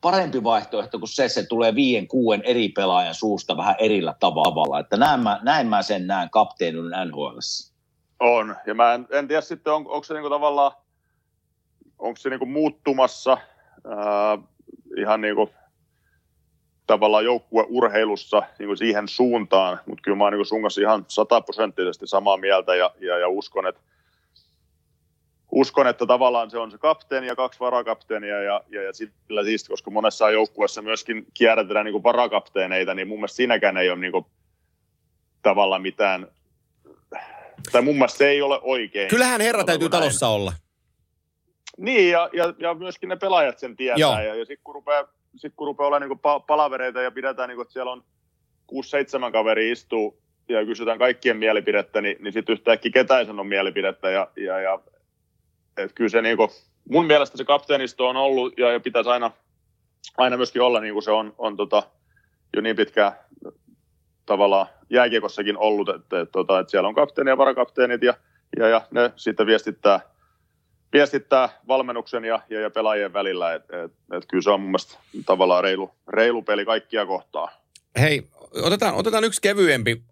parempi 0.00 0.44
vaihtoehto 0.44 0.98
kuin 0.98 1.08
se, 1.08 1.28
se 1.28 1.46
tulee 1.46 1.74
viien, 1.74 2.08
kuuden 2.08 2.42
eri 2.44 2.68
pelaajan 2.68 3.14
suusta 3.14 3.56
vähän 3.56 3.76
erillä 3.78 4.14
tavalla. 4.20 4.78
Että 4.78 4.96
näin 4.96 5.20
mä, 5.20 5.40
näin 5.42 5.66
mä 5.66 5.82
sen 5.82 6.06
näen 6.06 6.30
kapteenin 6.30 6.82
NHL. 7.04 7.38
On, 8.20 8.56
ja 8.66 8.74
mä 8.74 8.94
en, 8.94 9.06
en 9.10 9.28
tiedä 9.28 9.40
sitten, 9.40 9.72
on, 9.72 9.80
onko 9.80 10.04
se 10.04 10.14
niinku 10.14 10.30
tavallaan, 10.30 10.72
onko 11.98 12.16
se 12.16 12.30
niinku 12.30 12.46
muuttumassa 12.46 13.38
ää, 13.84 14.38
ihan 14.96 15.20
niinku 15.20 15.50
tavallaan 16.86 17.24
joukkueurheilussa 17.24 18.42
niin 18.58 18.76
siihen 18.76 19.08
suuntaan, 19.08 19.80
mutta 19.86 20.02
kyllä 20.02 20.16
mä 20.16 20.24
oon 20.24 20.32
niin 20.32 20.46
sun 20.46 20.62
kanssa 20.62 20.80
ihan 20.80 21.04
sataprosenttisesti 21.08 22.06
samaa 22.06 22.36
mieltä 22.36 22.74
ja, 22.74 22.90
ja, 23.00 23.18
ja 23.18 23.28
uskon, 23.28 23.66
että 23.66 23.80
uskon, 25.52 25.86
että 25.86 26.06
tavallaan 26.06 26.50
se 26.50 26.58
on 26.58 26.70
se 26.70 26.78
kapteeni 26.78 27.26
ja 27.26 27.36
kaksi 27.36 27.60
varakapteenia 27.60 28.42
ja, 28.42 28.60
ja, 28.68 28.82
ja 28.82 28.92
sillä 28.92 29.44
siis, 29.44 29.68
koska 29.68 29.90
monessa 29.90 30.30
joukkueessa 30.30 30.82
myöskin 30.82 31.26
kierrätetään 31.34 31.86
niin 31.86 32.02
varakapteeneita, 32.02 32.94
niin 32.94 33.08
mun 33.08 33.18
mielestä 33.18 33.36
siinäkään 33.36 33.76
ei 33.76 33.90
ole 33.90 33.98
niin 33.98 34.12
kuin, 34.12 34.26
tavallaan 35.42 35.82
mitään, 35.82 36.28
tai 37.72 37.82
mun 37.82 37.94
mielestä 37.94 38.18
se 38.18 38.28
ei 38.28 38.42
ole 38.42 38.60
oikein. 38.62 39.08
Kyllähän 39.08 39.40
herra 39.40 39.64
täytyy 39.64 39.88
näin. 39.88 40.02
talossa 40.02 40.28
olla. 40.28 40.52
Niin, 41.78 42.10
ja, 42.10 42.30
ja, 42.32 42.54
ja 42.58 42.74
myöskin 42.74 43.08
ne 43.08 43.16
pelaajat 43.16 43.58
sen 43.58 43.76
tietää, 43.76 43.98
Joo. 43.98 44.20
ja, 44.20 44.34
ja 44.34 44.44
sitten 44.44 44.64
kun 44.64 44.74
rupeaa, 44.74 45.08
sit 45.36 45.52
kun 45.56 45.66
rupeaa 45.66 45.88
olemaan 45.88 46.10
niin 46.10 46.18
pa- 46.18 46.44
palavereita 46.46 47.02
ja 47.02 47.10
pidetään, 47.10 47.48
niin 47.48 47.56
kuin, 47.56 47.64
että 47.64 47.72
siellä 47.72 47.92
on 47.92 48.04
6-7 49.28 49.32
kaveri 49.32 49.70
istuu 49.70 50.22
ja 50.48 50.66
kysytään 50.66 50.98
kaikkien 50.98 51.36
mielipidettä, 51.36 52.00
niin, 52.00 52.16
niin 52.20 52.32
sitten 52.32 52.52
yhtäkkiä 52.52 52.92
ketään 52.92 53.26
sanon 53.26 53.46
mielipidettä, 53.46 54.10
ja, 54.10 54.30
ja, 54.36 54.60
ja 54.60 54.80
että 55.82 55.94
kyllä 55.94 56.10
se 56.10 56.22
niinku, 56.22 56.50
mun 56.90 57.06
mielestä 57.06 57.36
se 57.36 57.44
kapteenisto 57.44 58.08
on 58.08 58.16
ollut 58.16 58.58
ja, 58.58 58.72
ja 58.72 58.80
pitäisi 58.80 59.10
aina, 59.10 59.30
aina 60.16 60.36
myöskin 60.36 60.62
olla 60.62 60.80
niin 60.80 60.92
kuin 60.92 61.02
se 61.02 61.10
on, 61.10 61.34
on 61.38 61.56
tota, 61.56 61.82
jo 62.56 62.62
niin 62.62 62.76
pitkään 62.76 63.12
tavallaan 64.26 64.66
jääkiekossakin 64.90 65.56
ollut, 65.56 65.88
että, 65.88 66.20
että, 66.20 66.40
että, 66.40 66.58
että 66.60 66.70
siellä 66.70 66.88
on 66.88 66.94
kapteeni 66.94 67.30
ja 67.30 67.38
varakapteenit 67.38 68.02
ja, 68.02 68.14
ja, 68.58 68.68
ja 68.68 68.86
ne 68.90 69.12
sitten 69.16 69.46
viestittää, 69.46 70.00
viestittää 70.92 71.48
valmennuksen 71.68 72.24
ja, 72.24 72.40
ja, 72.50 72.60
ja 72.60 72.70
pelaajien 72.70 73.12
välillä, 73.12 73.54
että 73.54 73.82
et, 73.82 73.92
et 74.12 74.24
kyllä 74.28 74.42
se 74.42 74.50
on 74.50 74.60
mun 74.60 74.70
mielestä 74.70 74.98
tavallaan 75.26 75.64
reilu, 75.64 75.90
reilu 76.08 76.42
peli 76.42 76.64
kaikkia 76.64 77.06
kohtaa. 77.06 77.50
Hei, 78.00 78.22
otetaan, 78.62 78.94
otetaan 78.94 79.24
yksi 79.24 79.40
kevyempi, 79.40 80.02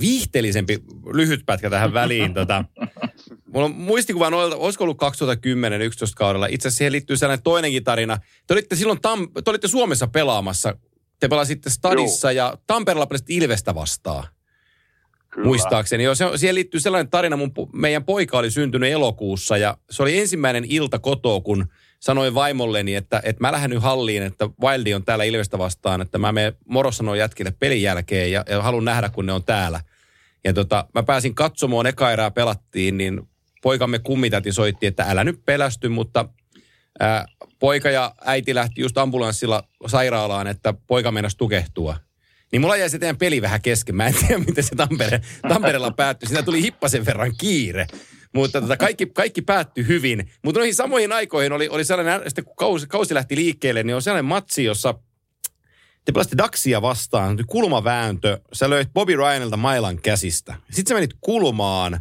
viihteellisempi 0.00 0.78
lyhyt 1.12 1.40
pätkä 1.46 1.70
tähän 1.70 1.94
väliin. 1.94 2.34
tota, 2.34 2.64
mulla 3.54 3.66
on 3.66 3.74
muistikuva 3.74 4.30
noilta, 4.30 4.56
olisiko 4.56 4.84
ollut 4.84 5.02
2010-2011 5.02 5.06
kaudella. 6.16 6.46
Itse 6.46 6.68
asiassa 6.68 6.78
siihen 6.78 6.92
liittyy 6.92 7.16
sellainen 7.16 7.42
toinenkin 7.42 7.84
tarina. 7.84 8.18
Te 8.46 8.54
olitte 8.54 8.76
silloin 8.76 9.00
Tam, 9.00 9.28
te 9.44 9.50
olitte 9.50 9.68
Suomessa 9.68 10.06
pelaamassa. 10.06 10.76
Te 11.20 11.28
pelasitte 11.28 11.70
Stadissa 11.70 12.32
Joo. 12.32 12.46
ja 12.46 12.58
Tampereella 12.66 13.06
pelasit 13.06 13.30
Ilvestä 13.30 13.74
vastaan. 13.74 14.26
Kyllä. 15.30 15.46
Muistaakseni. 15.46 16.04
Joo, 16.04 16.14
se, 16.14 16.24
siihen 16.36 16.54
liittyy 16.54 16.80
sellainen 16.80 17.10
tarina. 17.10 17.36
Mun, 17.36 17.52
meidän 17.72 18.04
poika 18.04 18.38
oli 18.38 18.50
syntynyt 18.50 18.92
elokuussa 18.92 19.56
ja 19.56 19.76
se 19.90 20.02
oli 20.02 20.18
ensimmäinen 20.18 20.64
ilta 20.68 20.98
kotoa, 20.98 21.40
kun 21.40 21.66
sanoin 22.00 22.34
vaimolleni, 22.34 22.94
että, 22.94 23.20
että 23.24 23.40
mä 23.40 23.52
lähden 23.52 23.70
nyt 23.70 23.82
halliin, 23.82 24.22
että 24.22 24.48
Wildi 24.62 24.94
on 24.94 25.04
täällä 25.04 25.24
Ilvestä 25.24 25.58
vastaan, 25.58 26.00
että 26.00 26.18
mä 26.18 26.32
menen 26.32 26.52
Moro 26.68 26.92
sanoo 26.92 27.14
jätkille 27.14 27.52
pelin 27.58 27.82
jälkeen 27.82 28.32
ja, 28.32 28.44
ja 28.48 28.62
haluan 28.62 28.84
nähdä, 28.84 29.08
kun 29.08 29.26
ne 29.26 29.32
on 29.32 29.44
täällä. 29.44 29.80
Ja 30.44 30.52
tota, 30.52 30.86
mä 30.94 31.02
pääsin 31.02 31.34
katsomaan, 31.34 31.86
eka 31.86 32.12
erää 32.12 32.30
pelattiin, 32.30 32.98
niin 32.98 33.28
poikamme 33.64 33.98
kummitäti 33.98 34.52
soitti, 34.52 34.86
että 34.86 35.04
älä 35.04 35.24
nyt 35.24 35.40
pelästy, 35.44 35.88
mutta 35.88 36.28
ää, 37.00 37.26
poika 37.58 37.90
ja 37.90 38.14
äiti 38.24 38.54
lähti 38.54 38.80
just 38.80 38.98
ambulanssilla 38.98 39.62
sairaalaan, 39.86 40.46
että 40.46 40.74
poika 40.86 41.12
meinasi 41.12 41.36
tukehtua. 41.36 41.96
Niin 42.52 42.60
mulla 42.60 42.76
jäi 42.76 42.90
se 42.90 42.98
teidän 42.98 43.16
peli 43.16 43.42
vähän 43.42 43.62
kesken. 43.62 43.96
Mä 43.96 44.06
en 44.06 44.14
tiedä, 44.14 44.38
miten 44.38 44.64
se 44.64 44.76
Tampere, 44.76 45.20
Tampereella 45.48 45.90
päättyi. 45.90 46.28
Siinä 46.28 46.42
tuli 46.42 46.62
hippasen 46.62 47.06
verran 47.06 47.32
kiire. 47.38 47.86
Mutta 48.34 48.60
tota, 48.60 48.76
kaikki, 48.76 49.06
kaikki 49.06 49.42
päättyi 49.42 49.86
hyvin. 49.86 50.30
Mutta 50.44 50.60
noihin 50.60 50.74
samoihin 50.74 51.12
aikoihin 51.12 51.52
oli, 51.52 51.68
oli 51.68 51.84
sellainen, 51.84 52.20
sitten 52.26 52.44
kun 52.44 52.56
kausi, 52.56 52.86
kausi 52.86 53.14
lähti 53.14 53.36
liikkeelle, 53.36 53.82
niin 53.82 53.94
on 53.94 54.02
sellainen 54.02 54.24
matsi, 54.24 54.64
jossa 54.64 54.94
te 56.04 56.12
pelasitte 56.12 56.38
Daxia 56.38 56.82
vastaan, 56.82 57.38
kulmavääntö. 57.46 58.40
Sä 58.52 58.70
löit 58.70 58.92
Bobby 58.92 59.16
Ryanilta 59.16 59.56
mailan 59.56 59.98
käsistä. 60.02 60.54
Sitten 60.70 60.88
sä 60.88 60.94
menit 60.94 61.14
kulmaan 61.20 62.00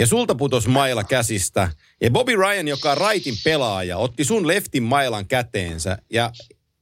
ja 0.00 0.06
sulta 0.06 0.34
putos 0.34 0.68
maila 0.68 1.04
käsistä. 1.04 1.70
Ja 2.00 2.10
Bobby 2.10 2.36
Ryan, 2.36 2.68
joka 2.68 2.90
on 2.90 2.98
raitin 2.98 3.34
pelaaja, 3.44 3.96
otti 3.96 4.24
sun 4.24 4.46
leftin 4.46 4.82
mailan 4.82 5.26
käteensä 5.26 5.98
ja 6.10 6.30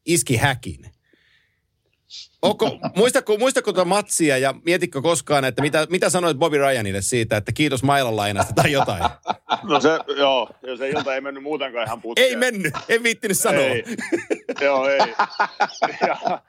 iski 0.06 0.36
häkin. 0.36 0.90
Onko, 2.42 2.78
muistako, 2.96 3.38
muistako 3.38 3.72
tuota 3.72 3.84
matsia 3.84 4.38
ja 4.38 4.54
mietitkö 4.64 5.02
koskaan, 5.02 5.44
että 5.44 5.62
mitä, 5.62 5.86
mitä 5.90 6.10
sanoit 6.10 6.36
Bobby 6.36 6.58
Ryanille 6.58 7.02
siitä, 7.02 7.36
että 7.36 7.52
kiitos 7.52 7.82
mailan 7.82 8.16
lainasta 8.16 8.52
tai 8.54 8.72
jotain? 8.72 9.02
No 9.62 9.80
se, 9.80 9.88
joo, 10.16 10.50
ja 10.66 10.76
se 10.76 10.88
ilta 10.88 11.14
ei 11.14 11.20
mennyt 11.20 11.42
muutenkaan 11.42 11.86
ihan 11.86 12.02
putkeen. 12.02 12.28
Ei 12.28 12.36
mennyt, 12.36 12.74
en 12.88 13.02
viittinyt 13.02 13.38
sanoa. 13.38 13.64
Ei. 13.64 13.84
joo, 14.60 14.88
ei. 14.88 14.98
Ja, 16.06 16.42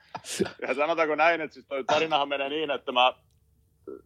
ja 0.67 0.76
sanotaanko 0.76 1.15
näin, 1.15 1.41
että 1.41 1.53
siis 1.53 1.65
toi 1.65 1.84
tarinahan 1.84 2.30
menee 2.30 2.49
niin, 2.49 2.72
että 2.72 2.91
mä, 2.91 3.13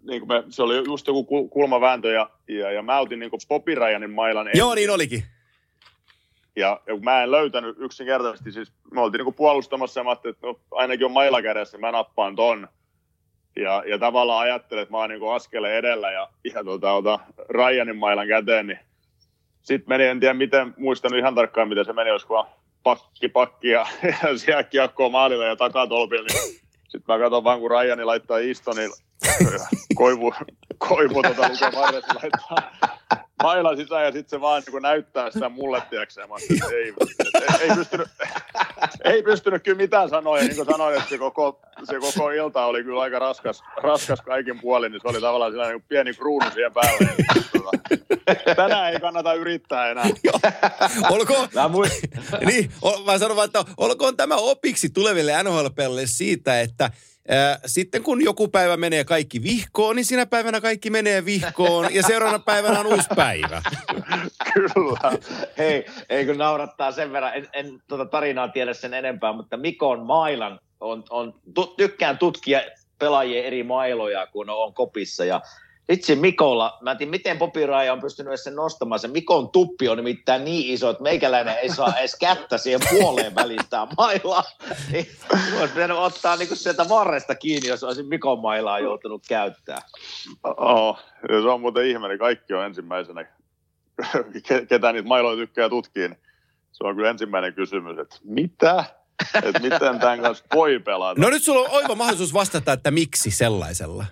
niin 0.03 0.21
kuin 0.21 0.27
me, 0.27 0.43
se 0.49 0.63
oli 0.63 0.83
just 0.85 1.07
joku 1.07 1.47
kulmavääntö 1.47 2.11
ja, 2.11 2.29
ja, 2.47 2.71
ja 2.71 2.81
mä 2.81 2.99
otin 2.99 3.19
niin 3.19 3.29
kuin 3.29 3.39
Bobby 3.47 3.75
Ryanin 3.75 4.11
mailan. 4.11 4.49
Joo, 4.53 4.75
niin 4.75 4.89
olikin. 4.89 5.23
Ja, 6.55 6.81
ja 6.87 6.93
kun 6.93 7.03
mä 7.03 7.23
en 7.23 7.31
löytänyt 7.31 7.75
yksinkertaisesti, 7.79 8.51
siis 8.51 8.71
me 8.91 9.01
oltiin 9.01 9.19
niinku 9.19 9.31
puolustamassa 9.31 9.99
ja 9.99 10.03
mä 10.03 10.11
että 10.11 10.47
no, 10.47 10.59
ainakin 10.71 11.05
on 11.05 11.11
maila 11.11 11.41
kädessä, 11.41 11.77
mä 11.77 11.91
nappaan 11.91 12.35
ton. 12.35 12.67
Ja, 13.55 13.83
ja 13.87 13.99
tavallaan 13.99 14.41
ajattelin, 14.41 14.81
että 14.81 14.91
mä 14.91 14.97
oon 14.97 15.09
niinku 15.09 15.29
askeleen 15.29 15.75
edellä 15.75 16.11
ja, 16.11 16.29
ja 16.53 16.63
tota, 16.63 16.91
ota 16.91 17.19
Ryanin 17.49 17.97
mailan 17.97 18.27
käteen, 18.27 18.67
niin 18.67 18.79
sitten 19.61 19.89
meni, 19.89 20.03
en 20.03 20.19
tiedä 20.19 20.33
miten, 20.33 20.73
muistanut 20.77 21.19
ihan 21.19 21.35
tarkkaan 21.35 21.69
miten 21.69 21.85
se 21.85 21.93
meni, 21.93 22.11
olisiko 22.11 22.47
pakki 22.83 23.29
pakki 23.29 23.69
ja, 23.69 23.87
ja 24.23 24.37
siellä 24.37 24.63
kiekkoa 24.63 25.09
maalilla 25.09 25.45
ja 25.45 25.55
takatolpilla, 25.55 26.27
niin 26.27 26.62
sitten 26.93 27.15
mä 27.15 27.19
katson 27.19 27.43
vaan, 27.43 27.59
kun 27.59 27.71
Ryani 27.71 28.03
laittaa 28.03 28.37
Istonin 28.37 28.91
koivu, 29.95 30.33
koivu 30.77 31.21
varressa 31.75 32.13
laittaa 32.15 32.71
maila 33.43 33.75
sisään 33.75 34.05
ja 34.05 34.11
sitten 34.11 34.29
se 34.29 34.41
vaan 34.41 34.63
niin 34.67 34.81
näyttää 34.81 35.31
sitä 35.31 35.49
mulle, 35.49 35.81
tiedätkö 35.89 36.21
että 36.23 36.75
ei, 36.75 36.93
et, 36.93 37.61
ei, 37.61 37.75
pystynyt, 37.75 38.07
ei 39.03 39.23
pystynyt 39.23 39.63
kyllä 39.63 39.77
mitään 39.77 40.09
sanoa, 40.09 40.37
ja 40.37 40.43
niin 40.43 40.55
kuin 40.55 40.71
sanoin, 40.71 40.97
että 40.97 41.09
se 41.09 41.17
koko, 41.17 41.61
se 41.83 41.99
koko 41.99 42.29
ilta 42.29 42.65
oli 42.65 42.83
kyllä 42.83 43.01
aika 43.01 43.19
raskas, 43.19 43.63
raskas 43.83 44.21
kaikin 44.21 44.59
puolin, 44.61 44.91
niin 44.91 45.01
se 45.01 45.07
oli 45.07 45.21
tavallaan 45.21 45.51
sellainen 45.51 45.77
niin 45.77 45.85
pieni 45.89 46.13
kruunu 46.13 46.51
siihen 46.51 46.73
päälle. 46.73 47.09
Tänään 48.55 48.93
ei 48.93 48.99
kannata 48.99 49.33
yrittää 49.33 49.91
enää. 49.91 50.05
olkoon, 51.09 51.49
niin, 52.45 52.71
mä 53.05 53.17
sanon 53.17 53.37
vaan, 53.37 53.45
että 53.45 53.65
olkoon 53.77 54.17
tämä 54.17 54.35
opiksi 54.35 54.89
tuleville 54.89 55.43
nhl 55.43 55.67
siitä, 56.05 56.61
että 56.61 56.91
sitten 57.65 58.03
kun 58.03 58.23
joku 58.23 58.47
päivä 58.47 58.77
menee 58.77 59.03
kaikki 59.03 59.43
vihkoon, 59.43 59.95
niin 59.95 60.05
sinä 60.05 60.25
päivänä 60.25 60.61
kaikki 60.61 60.89
menee 60.89 61.25
vihkoon 61.25 61.93
ja 61.93 62.03
seuraavana 62.03 62.43
päivänä 62.43 62.79
on 62.79 62.85
uusi 62.87 63.07
päivä. 63.15 63.61
Kyllä. 64.53 65.19
Hei, 65.57 65.85
ei 66.09 66.25
kun 66.25 66.37
naurattaa 66.37 66.91
sen 66.91 67.11
verran, 67.11 67.35
en, 67.35 67.47
en 67.53 67.81
tuota 67.87 68.05
tarinaa 68.05 68.47
tiedä 68.47 68.73
sen 68.73 68.93
enempää, 68.93 69.33
mutta 69.33 69.57
Mikon 69.57 70.05
mailan 70.05 70.59
on, 70.79 71.03
on 71.09 71.33
tykkään 71.77 72.17
tutkia 72.17 72.61
pelaajien 72.99 73.45
eri 73.45 73.63
mailoja, 73.63 74.27
kun 74.27 74.49
on 74.49 74.73
kopissa 74.73 75.25
ja 75.25 75.41
itse 75.89 76.15
Mikolla, 76.15 76.77
mä 76.81 76.91
en 76.91 76.97
tiedä, 76.97 77.09
miten 77.09 77.37
Popi 77.37 77.65
Raija 77.65 77.93
on 77.93 78.01
pystynyt 78.01 78.41
sen 78.41 78.55
nostamaan. 78.55 78.99
Se 78.99 79.07
Mikon 79.07 79.49
tuppi 79.49 79.89
on 79.89 79.97
nimittäin 79.97 80.43
niin 80.45 80.73
iso, 80.73 80.89
että 80.89 81.03
meikäläinen 81.03 81.57
ei 81.57 81.69
saa 81.69 81.97
edes 81.99 82.15
kättä 82.15 82.57
siihen 82.57 82.79
puoleen 82.89 83.35
välistään 83.35 83.87
mailaa. 83.97 84.43
Niin, 84.91 85.07
olisi 85.59 85.73
pitänyt 85.73 85.97
ottaa 85.97 86.35
niin 86.35 86.57
sieltä 86.57 86.89
varresta 86.89 87.35
kiinni, 87.35 87.69
jos 87.69 87.83
olisin 87.83 88.07
Mikon 88.07 88.39
mailaa 88.39 88.79
joutunut 88.79 89.23
käyttää. 89.27 89.81
Oh, 90.43 90.99
se 91.27 91.49
on 91.49 91.61
muuten 91.61 91.85
ihme, 91.85 92.07
niin 92.07 92.19
kaikki 92.19 92.53
on 92.53 92.65
ensimmäisenä, 92.65 93.27
ketä 94.69 94.93
niitä 94.93 95.07
mailoja 95.07 95.37
tykkää 95.37 95.69
tutkia. 95.69 96.07
Niin 96.07 96.19
se 96.71 96.83
on 96.87 96.95
kyllä 96.95 97.09
ensimmäinen 97.09 97.53
kysymys, 97.53 97.99
että 97.99 98.15
mitä? 98.23 98.85
Että 99.43 99.59
miten 99.59 99.99
tämän 99.99 100.21
kanssa 100.21 100.45
voi 100.55 100.79
pelata? 100.79 101.21
No 101.21 101.29
nyt 101.29 101.43
sulla 101.43 101.61
on 101.61 101.71
oiva 101.71 101.95
mahdollisuus 101.95 102.33
vastata, 102.33 102.73
että 102.73 102.91
miksi 102.91 103.31
sellaisella? 103.31 104.05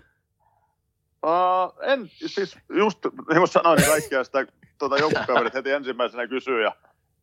Uh, 1.25 1.73
en, 1.81 2.11
siis 2.25 2.57
just 2.69 2.99
niin 3.05 3.37
kuin 3.37 3.47
sanoin, 3.47 3.77
niin 3.77 3.89
kaikkia 3.89 4.23
sitä 4.23 4.45
tuota, 4.79 4.97
joukkukaverit 4.97 5.53
heti 5.53 5.71
ensimmäisenä 5.71 6.27
kysyy 6.27 6.63
ja, 6.63 6.75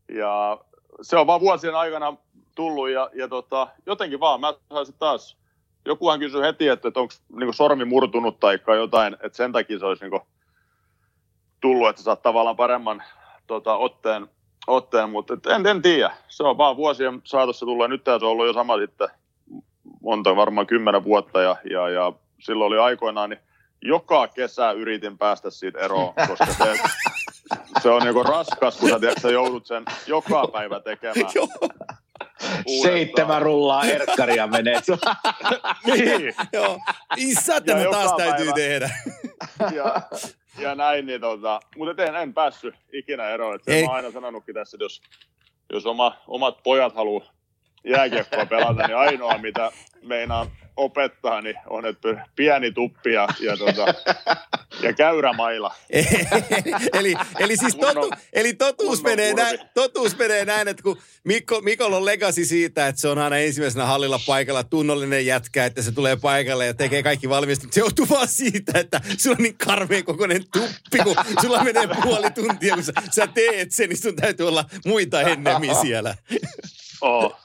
ja, 0.09 0.59
se 1.03 1.17
on 1.17 1.27
vaan 1.27 1.41
vuosien 1.41 1.75
aikana 1.75 2.17
tullut 2.55 2.91
ja, 2.91 3.11
ja 3.15 3.29
tota, 3.29 3.69
jotenkin 3.87 4.21
vaan 4.21 4.41
mä 4.41 4.55
saisin 4.73 4.95
taas, 4.99 5.37
jokuhan 5.85 6.19
kysyi 6.19 6.43
heti, 6.43 6.69
että, 6.69 6.89
että 6.89 7.01
onko 7.01 7.15
niin 7.33 7.55
sormi 7.55 7.85
murtunut 7.85 8.41
tai 8.41 8.59
jotain, 8.77 9.15
että 9.15 9.37
sen 9.37 9.53
takia 9.53 9.79
se 9.79 9.87
olisi 9.87 10.05
niin 10.05 10.11
kuin, 10.11 10.23
tullut, 11.61 11.89
että 11.89 12.03
saat 12.03 12.23
tavallaan 12.23 12.57
paremman 12.57 13.03
tota, 13.47 13.77
otteen, 13.77 14.29
otteen 14.67 15.11
mutta 15.11 15.35
et 15.35 15.47
en, 15.47 15.67
en 15.67 15.83
tiedä. 15.83 16.11
Se 16.29 16.43
on 16.43 16.59
vaan 16.59 16.77
vuosien 16.77 17.21
saatossa 17.25 17.67
tullut 17.67 17.85
ja 17.85 17.89
nyt 17.89 18.05
se 18.05 18.13
on 18.13 18.23
ollut 18.23 18.47
jo 18.47 18.53
sama 18.53 18.79
sitten 18.79 19.09
monta, 20.01 20.37
varmaan 20.37 20.67
kymmenen 20.67 21.05
vuotta 21.05 21.43
ja, 21.43 21.57
ja, 21.71 21.89
ja 21.89 22.13
silloin 22.41 22.69
oli 22.69 22.79
aikoinaan, 22.79 23.31
niin 23.31 23.41
joka 23.83 24.29
kesä 24.29 24.73
yritin 24.73 25.19
päästä 25.19 25.51
siitä 25.51 25.79
eroon, 25.79 26.15
koska 26.29 26.47
se, 26.47 26.79
se 27.83 27.89
on 27.89 28.03
niinku 28.03 28.23
raskas, 28.23 28.77
kun 28.77 28.91
sä, 28.91 29.01
tiedät, 29.01 29.19
sä 29.23 29.31
joudut 29.31 29.67
sen 29.67 29.85
joka 30.07 30.49
päivä 30.53 30.81
tekemään. 30.81 31.33
Seitsemän 32.83 33.43
rullaa 33.43 33.85
erkkaria 33.85 34.47
menee. 34.47 34.81
niin. 35.87 36.35
Joo. 36.53 36.79
Isä, 37.17 37.61
tämä 37.61 37.85
taas 37.91 38.13
päivä. 38.17 38.33
täytyy 38.33 38.53
tehdä. 38.53 38.91
ja, 39.75 40.03
ja 40.59 40.75
näin, 40.75 41.07
niin 41.07 41.21
tota, 41.21 41.61
mutta 41.77 42.05
en, 42.05 42.17
en 42.17 42.35
päässyt 42.35 42.75
ikinä 42.93 43.29
eroon. 43.29 43.55
Että 43.55 43.73
Ei. 43.73 43.87
mä 43.87 43.93
aina 43.93 44.11
sanonutkin 44.11 44.55
tässä, 44.55 44.77
että 44.77 44.85
jos, 44.85 45.03
jos 45.73 45.87
oma, 45.87 46.17
omat 46.27 46.63
pojat 46.63 46.95
haluaa 46.95 47.33
jääkiekkoa 47.85 48.47
pelata, 48.47 48.87
niin 48.87 48.97
ainoa 48.97 49.39
mitä 49.39 49.73
meinaan 50.03 50.47
opettaa, 50.79 51.41
niin 51.41 51.57
on, 51.67 51.87
että 51.87 52.27
pieni 52.37 52.73
tuppi 52.73 53.13
ja, 53.13 53.29
ja, 53.41 53.57
tuota, 53.57 53.95
ja 54.87 54.93
käyrämaila. 54.93 55.75
eli, 56.99 57.15
eli 57.39 57.57
siis 57.57 57.77
totu, 57.77 58.11
eli 58.33 58.55
totuus, 58.55 59.03
menee 59.03 59.35
näin, 59.35 59.59
totuus 59.75 60.19
menee 60.19 60.45
näin, 60.45 60.69
että 60.69 60.83
kun 60.83 60.99
Mikko, 61.25 61.61
Mikolla 61.61 61.97
on 61.97 62.05
legasi 62.05 62.45
siitä, 62.45 62.87
että 62.89 63.01
se 63.01 63.09
on 63.09 63.19
aina 63.19 63.37
ensimmäisenä 63.37 63.87
hallilla 63.87 64.21
paikalla 64.27 64.65
tunnollinen 64.65 65.27
jätkä, 65.27 65.65
että 65.65 65.83
se 65.83 65.93
tulee 65.93 66.17
paikalle 66.17 66.67
ja 66.67 66.75
tekee 66.75 67.03
kaikki 67.03 67.29
valmiista. 67.29 67.67
Se 67.71 67.81
johtuu 67.81 68.07
vaan 68.11 68.29
siitä, 68.29 68.79
että 68.79 69.01
sulla 69.19 69.37
on 69.39 69.43
niin 69.43 69.59
karmeen 69.59 70.05
kokoinen 70.05 70.45
tuppi, 70.53 70.99
kun 71.05 71.17
sulla 71.41 71.65
menee 71.65 71.89
puoli 72.03 72.31
tuntia, 72.31 72.75
kun 72.75 72.85
sä, 72.85 72.93
sä 73.11 73.27
teet 73.27 73.73
sen, 73.73 73.89
niin 73.89 74.03
sun 74.03 74.17
täytyy 74.17 74.49
olla 74.49 74.65
muita 74.87 75.21
ennemmin 75.21 75.75
siellä. 75.83 76.15
Oh. 77.01 77.41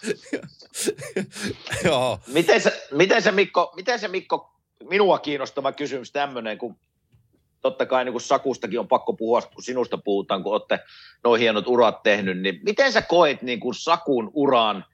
Joo. 1.86 2.20
Miten 2.28 2.62
se, 2.62 2.88
miten 2.92 3.22
se, 3.22 3.32
Mikko, 3.32 3.74
miten 3.76 4.00
se 4.00 4.08
Mikko, 4.08 4.54
minua 4.90 5.20
kiinnostava 5.20 5.72
kysymys 5.72 6.12
tämmöinen, 6.12 6.58
kun 6.58 6.76
totta 7.62 7.86
kai 7.86 8.06
niin 8.06 8.14
kuin 8.14 8.22
Sakustakin 8.22 8.80
on 8.80 8.88
pakko 8.88 9.14
puhua, 9.14 9.42
kun 9.42 9.64
sinusta 9.64 9.98
puhutaan, 9.98 10.44
kun 10.44 10.54
olette 10.54 10.80
noin 11.24 11.42
hienot 11.42 11.68
urat 11.68 12.04
tehnyt, 12.04 12.42
niin 12.42 12.60
miten 12.64 12.92
sä 12.92 13.02
koet 13.02 13.42
niin 13.42 13.60
kuin 13.60 13.76
Sakun 13.76 14.32
uraan, 14.34 14.86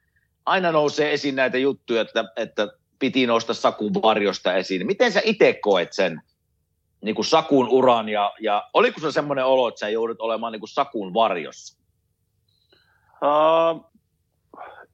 aina 0.45 0.71
nousee 0.71 1.13
esiin 1.13 1.35
näitä 1.35 1.57
juttuja, 1.57 2.01
että, 2.01 2.25
että 2.35 2.67
piti 2.99 3.27
nousta 3.27 3.53
Sakun 3.53 3.93
varjosta 3.93 4.55
esiin. 4.55 4.87
Miten 4.87 5.11
sä 5.11 5.21
itse 5.23 5.53
koet 5.53 5.93
sen 5.93 6.21
niin 7.01 7.15
kuin 7.15 7.25
Sakun 7.25 7.67
uran 7.69 8.09
ja, 8.09 8.33
ja 8.39 8.69
oliko 8.73 9.01
se 9.01 9.11
semmoinen 9.11 9.45
olo, 9.45 9.67
että 9.67 9.79
sä 9.79 9.89
joudut 9.89 10.21
olemaan 10.21 10.51
niin 10.51 10.59
kuin 10.59 10.69
Sakun 10.69 11.13
varjossa? 11.13 11.77
Uh, 13.21 13.89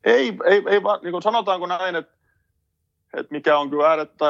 ei, 0.05 0.37
ei, 0.45 0.63
ei 0.69 0.83
vaan, 0.83 0.99
niin 1.03 1.11
kuin 1.11 1.21
sanotaanko 1.21 1.67
näin, 1.67 1.95
että, 1.95 2.13
että 3.13 3.31
mikä 3.31 3.57
on 3.57 3.69
kyllä 3.69 3.89
äärettä 3.89 4.25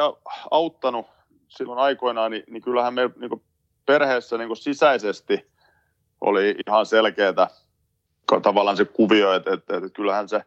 auttanut 0.52 1.06
silloin 1.48 1.80
aikoinaan, 1.80 2.32
niin, 2.32 2.44
niin 2.48 2.62
kyllähän 2.62 2.94
me 2.94 3.10
niin 3.16 3.30
kuin 3.30 3.44
perheessä 3.86 4.38
niin 4.38 4.48
kuin 4.48 4.58
sisäisesti 4.58 5.52
oli 6.22 6.56
ihan 6.68 6.86
selkeää, 6.86 7.48
tavallaan 8.42 8.78
se 8.78 8.86
kuvio, 8.86 9.34
että, 9.34 9.54
että, 9.54 9.78
että 9.78 9.90
kyllähän 9.90 10.30
se 10.30 10.42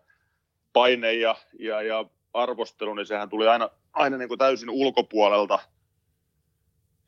paine 0.73 1.13
ja, 1.13 1.37
ja, 1.59 1.83
ja 1.83 2.05
arvostelu, 2.35 2.95
niin 2.95 3.07
sehän 3.07 3.29
tuli 3.29 3.49
aina, 3.49 3.71
aina 3.93 4.17
niin 4.17 4.29
kuin 4.29 4.39
täysin 4.39 4.71
ulkopuolelta. 4.71 5.59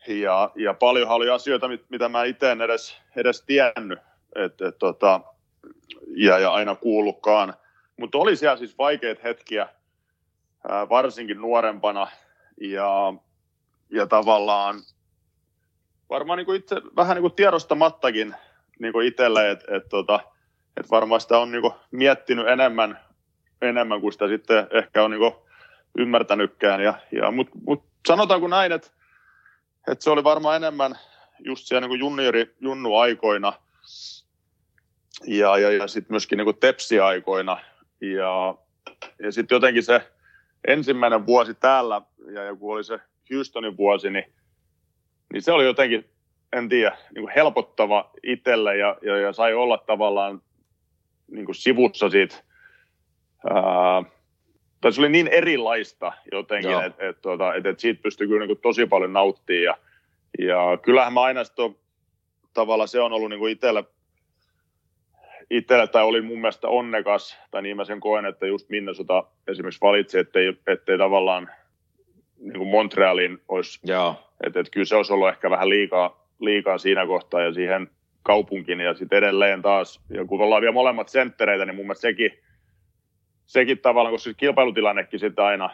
Ja, 0.08 0.50
ja 0.54 0.74
paljonhan 0.74 1.16
oli 1.16 1.30
asioita, 1.30 1.68
mitä 1.88 2.08
mä 2.08 2.24
itse 2.24 2.50
en 2.50 2.60
edes, 2.60 2.96
edes 3.16 3.42
tiennyt, 3.42 3.98
et, 4.34 4.60
et, 4.60 4.78
tota, 4.78 5.20
ja, 6.16 6.38
ja 6.38 6.52
aina 6.52 6.74
kuullutkaan. 6.74 7.54
Mutta 8.00 8.18
oli 8.18 8.36
siellä 8.36 8.56
siis 8.56 8.78
vaikeita 8.78 9.20
hetkiä, 9.24 9.68
varsinkin 10.88 11.40
nuorempana, 11.40 12.06
ja, 12.60 13.14
ja 13.90 14.06
tavallaan 14.06 14.80
varmaan 16.10 16.36
niin 16.36 16.46
kuin 16.46 16.60
itse 16.60 16.76
vähän 16.96 17.14
niin 17.14 17.22
kuin 17.22 17.34
tiedostamattakin 17.34 18.34
niin 18.78 18.92
kuin 18.92 19.06
itselle, 19.06 19.50
että 19.50 19.76
et, 19.76 19.88
tota, 19.88 20.20
et 20.76 20.90
varmaan 20.90 21.20
sitä 21.20 21.38
on 21.38 21.52
niin 21.52 21.62
kuin 21.62 21.74
miettinyt 21.90 22.48
enemmän, 22.48 23.00
enemmän 23.62 24.00
kuin 24.00 24.12
sitä 24.12 24.28
sitten 24.28 24.66
ehkä 24.70 25.04
on 25.04 25.10
niin 25.10 25.20
kuin 25.20 25.34
ymmärtänytkään. 25.98 26.82
Ja, 26.82 26.94
ja, 27.12 27.30
Mutta 27.30 27.52
mut 27.66 27.84
sanotaanko 28.08 28.48
näin, 28.48 28.72
että 28.72 28.90
et 29.88 30.02
se 30.02 30.10
oli 30.10 30.24
varmaan 30.24 30.56
enemmän 30.56 30.98
just 31.38 31.66
siellä 31.66 31.88
niin 31.88 31.98
juniori, 31.98 32.56
junnu-aikoina 32.60 33.52
ja, 35.26 35.58
ja, 35.58 35.70
ja 35.70 35.88
sitten 35.88 36.12
myöskin 36.12 36.38
niin 36.38 36.56
tepsi-aikoina. 36.60 37.60
Ja, 38.00 38.54
ja 39.18 39.32
sitten 39.32 39.56
jotenkin 39.56 39.82
se 39.82 40.02
ensimmäinen 40.68 41.26
vuosi 41.26 41.54
täällä, 41.54 42.02
ja, 42.32 42.56
kun 42.56 42.74
oli 42.74 42.84
se 42.84 42.98
Houstonin 43.34 43.76
vuosi, 43.76 44.10
niin, 44.10 44.32
niin 45.32 45.42
se 45.42 45.52
oli 45.52 45.64
jotenkin, 45.64 46.04
en 46.52 46.68
tiedä, 46.68 46.96
niin 47.14 47.22
kuin 47.22 47.34
helpottava 47.34 48.10
itselle 48.22 48.76
ja, 48.76 48.96
ja, 49.02 49.16
ja 49.16 49.32
sai 49.32 49.54
olla 49.54 49.78
tavallaan 49.78 50.42
niin 51.30 51.44
kuin 51.44 51.54
sivussa 51.54 52.10
siitä, 52.10 52.36
ää, 53.50 54.02
tai 54.80 54.92
se 54.92 55.00
oli 55.00 55.08
niin 55.08 55.28
erilaista 55.28 56.12
jotenkin, 56.32 56.84
että 56.84 57.08
et, 57.08 57.20
tuota, 57.20 57.54
et, 57.54 57.66
et 57.66 57.80
siitä 57.80 58.02
pystyi 58.02 58.26
kyllä 58.26 58.40
niin 58.40 58.56
kuin 58.56 58.62
tosi 58.62 58.86
paljon 58.86 59.12
nauttimaan. 59.12 59.62
Ja, 59.62 59.76
ja 60.38 60.78
kyllähän 60.82 61.12
mä 61.12 61.22
aina 61.22 61.44
sitten 61.44 61.76
tavallaan 62.54 62.88
se 62.88 63.00
on 63.00 63.12
ollut 63.12 63.30
niin 63.30 63.38
kuin 63.38 63.52
itselle, 63.52 63.84
itselle, 65.50 65.86
tai 65.86 66.04
oli 66.04 66.20
mun 66.20 66.40
mielestä 66.40 66.68
onnekas, 66.68 67.38
tai 67.50 67.62
niin 67.62 67.76
mä 67.76 67.84
sen 67.84 68.00
koen, 68.00 68.26
että 68.26 68.46
just 68.46 68.68
Minnesota 68.68 69.24
esimerkiksi 69.48 69.80
valitsi, 69.80 70.18
ettei, 70.18 70.58
ettei 70.66 70.98
tavallaan 70.98 71.50
niin 72.38 72.58
kuin 72.58 72.68
Montrealin 72.68 73.38
olisi, 73.48 73.80
että, 74.46 74.60
että 74.60 74.70
kyllä 74.70 74.84
se 74.84 74.96
olisi 74.96 75.12
ollut 75.12 75.28
ehkä 75.28 75.50
vähän 75.50 75.68
liikaa, 75.68 76.26
liikaa 76.40 76.78
siinä 76.78 77.06
kohtaa 77.06 77.40
ja 77.40 77.52
siihen 77.52 77.90
kaupunkiin 78.22 78.80
ja 78.80 78.94
sitten 78.94 79.18
edelleen 79.18 79.62
taas, 79.62 80.00
ja 80.14 80.24
kun 80.24 80.40
ollaan 80.40 80.60
vielä 80.60 80.72
molemmat 80.72 81.08
senttereitä, 81.08 81.64
niin 81.64 81.76
mun 81.76 81.84
mielestä 81.84 82.02
sekin, 82.02 82.30
sekin 83.46 83.78
tavallaan, 83.78 84.14
koska 84.14 84.30
se 84.30 84.34
kilpailutilannekin 84.34 85.20
sitten 85.20 85.44
aina 85.44 85.70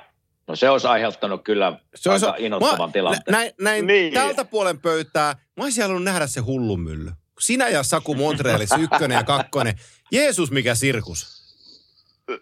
No 0.48 0.56
se 0.56 0.70
olisi 0.70 0.86
aiheuttanut 0.86 1.44
kyllä 1.44 1.78
se 1.94 2.10
olisi, 2.10 2.26
aika 2.26 2.38
innoittavan 2.38 2.92
tilanteen. 2.92 3.32
Näin, 3.32 3.52
näin 3.60 3.86
niin. 3.86 4.14
tältä 4.14 4.44
puolen 4.44 4.80
pöytää, 4.80 5.34
mä 5.56 5.64
olisin 5.64 5.82
halunnut 5.82 6.04
nähdä 6.04 6.26
se 6.26 6.40
hullumylly. 6.40 7.10
Sinä 7.38 7.68
ja 7.68 7.82
Saku 7.82 8.14
Montrealissa 8.14 8.76
ykkönen 8.76 9.16
ja 9.16 9.24
kakkonen. 9.24 9.74
Jeesus, 10.12 10.50
mikä 10.50 10.74
sirkus. 10.74 11.46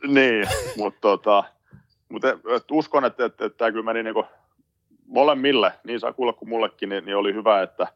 Niin, 0.06 0.48
mutta 0.76 1.00
tota, 1.00 1.44
mutta 2.08 2.28
et, 2.28 2.70
uskon, 2.70 3.04
että, 3.04 3.24
että, 3.24 3.44
että 3.44 3.58
tämä 3.58 3.70
kyllä 3.70 3.84
meni 3.84 4.02
niinku 4.02 4.24
molemmille, 5.06 5.72
niin 5.84 6.00
Sakulle 6.00 6.32
kuin 6.32 6.48
mullekin, 6.48 6.88
niin, 6.88 7.04
niin 7.04 7.16
oli 7.16 7.34
hyvä, 7.34 7.62
että, 7.62 7.86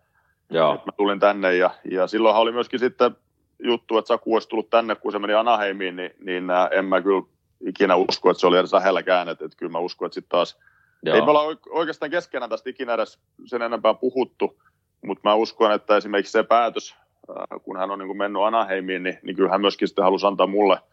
Joo. 0.50 0.74
että 0.74 0.86
mä 0.86 0.92
tulin 0.96 1.20
tänne. 1.20 1.56
Ja, 1.56 1.70
ja 1.90 2.06
silloinhan 2.06 2.42
oli 2.42 2.52
myöskin 2.52 2.80
sitten 2.80 3.16
juttu, 3.62 3.98
että 3.98 4.08
Saku 4.08 4.34
olisi 4.34 4.48
tullut 4.48 4.70
tänne, 4.70 4.94
kun 4.94 5.12
se 5.12 5.18
meni 5.18 5.34
Anaheimiin, 5.34 5.96
niin, 5.96 6.10
niin 6.20 6.50
äh, 6.50 6.68
en 6.70 6.84
mä 6.84 7.02
kyllä 7.02 7.22
ikinä 7.66 7.96
usko, 7.96 8.30
että 8.30 8.40
se 8.40 8.46
oli 8.46 8.58
edes 8.58 8.72
lähelläkään. 8.72 9.28
Että, 9.28 9.44
että 9.44 9.56
kyllä 9.56 9.72
mä 9.72 9.78
uskon, 9.78 10.06
että 10.06 10.14
sitten 10.14 10.30
taas, 10.30 10.58
Joo. 11.02 11.16
ei 11.16 11.22
me 11.22 11.30
olla 11.30 11.56
oikeastaan 11.70 12.10
keskenään 12.10 12.50
tästä 12.50 12.70
ikinä 12.70 12.94
edes 12.94 13.18
sen 13.46 13.62
enempää 13.62 13.94
puhuttu, 13.94 14.62
mutta 15.06 15.28
mä 15.28 15.34
uskon, 15.34 15.72
että 15.72 15.96
esimerkiksi 15.96 16.32
se 16.32 16.42
päätös, 16.42 16.96
äh, 17.30 17.60
kun 17.62 17.76
hän 17.76 17.90
on 17.90 17.98
niin 17.98 18.06
kuin 18.06 18.18
mennyt 18.18 18.42
Anaheimiin, 18.42 19.02
niin, 19.02 19.18
niin 19.22 19.36
kyllä 19.36 19.50
hän 19.50 19.60
myöskin 19.60 19.88
sitten 19.88 20.04
halusi 20.04 20.26
antaa 20.26 20.46
mulle– 20.46 20.78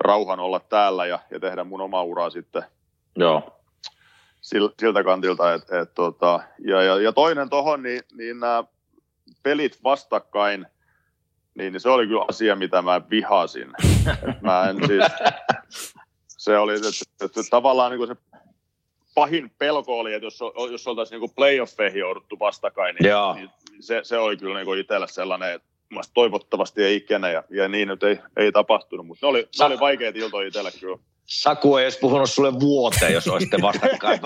rauhan 0.00 0.40
olla 0.40 0.60
täällä 0.60 1.06
ja, 1.06 1.18
ja 1.30 1.40
tehdä 1.40 1.64
mun 1.64 1.80
omaa 1.80 2.02
uraa 2.02 2.30
sitten 2.30 2.62
Joo. 3.16 3.60
siltä 4.40 5.04
kantilta. 5.04 5.54
Et, 5.54 5.62
et, 5.72 5.94
tota, 5.94 6.40
ja, 6.58 6.82
ja, 6.82 7.00
ja, 7.00 7.12
toinen 7.12 7.50
tuohon, 7.50 7.82
niin, 7.82 8.00
niin 8.12 8.40
nämä 8.40 8.64
pelit 9.42 9.78
vastakkain, 9.84 10.66
niin, 11.54 11.72
niin 11.72 11.80
se 11.80 11.88
oli 11.88 12.06
kyllä 12.06 12.24
asia, 12.28 12.56
mitä 12.56 12.82
mä 12.82 13.00
vihasin. 13.10 13.72
Et 14.28 14.42
mä 14.42 14.68
en 14.68 14.76
siis, 14.86 15.04
se 16.26 16.58
oli, 16.58 16.74
että, 16.74 17.24
että 17.24 17.40
tavallaan 17.50 17.90
niin 17.90 17.98
kuin 17.98 18.08
se 18.08 18.35
pahin 19.16 19.50
pelko 19.58 19.98
oli, 19.98 20.14
että 20.14 20.26
jos, 20.26 20.40
jos 20.70 20.86
oltaisiin 20.86 21.20
niin 21.20 21.30
playoffeihin 21.36 22.00
jouduttu 22.00 22.38
vastakkain, 22.38 22.96
niin, 23.00 23.12
niin 23.34 23.50
se, 23.80 24.00
se 24.02 24.18
oli 24.18 24.36
kyllä 24.36 24.62
niin 24.62 24.78
itselle 24.78 25.08
sellainen, 25.08 25.54
että 25.54 25.68
toivottavasti 26.14 26.84
ei 26.84 26.96
ikinä, 26.96 27.30
ja, 27.30 27.44
ja 27.50 27.68
niin 27.68 27.88
nyt 27.88 28.02
ei, 28.02 28.18
ei 28.36 28.52
tapahtunut, 28.52 29.06
mutta 29.06 29.26
ne 29.26 29.30
oli, 29.30 29.48
ne 29.58 29.64
oli 29.64 29.80
vaikeita 29.80 30.18
iltoja 30.18 30.48
itsellä 30.48 30.70
kyllä. 30.80 30.98
Saku 31.26 31.76
ei 31.76 31.84
edes 31.84 31.98
puhunut 31.98 32.30
sulle 32.30 32.60
vuoteen, 32.60 33.12
jos 33.12 33.28
olisitte 33.28 33.62
vastakkain. 33.62 34.20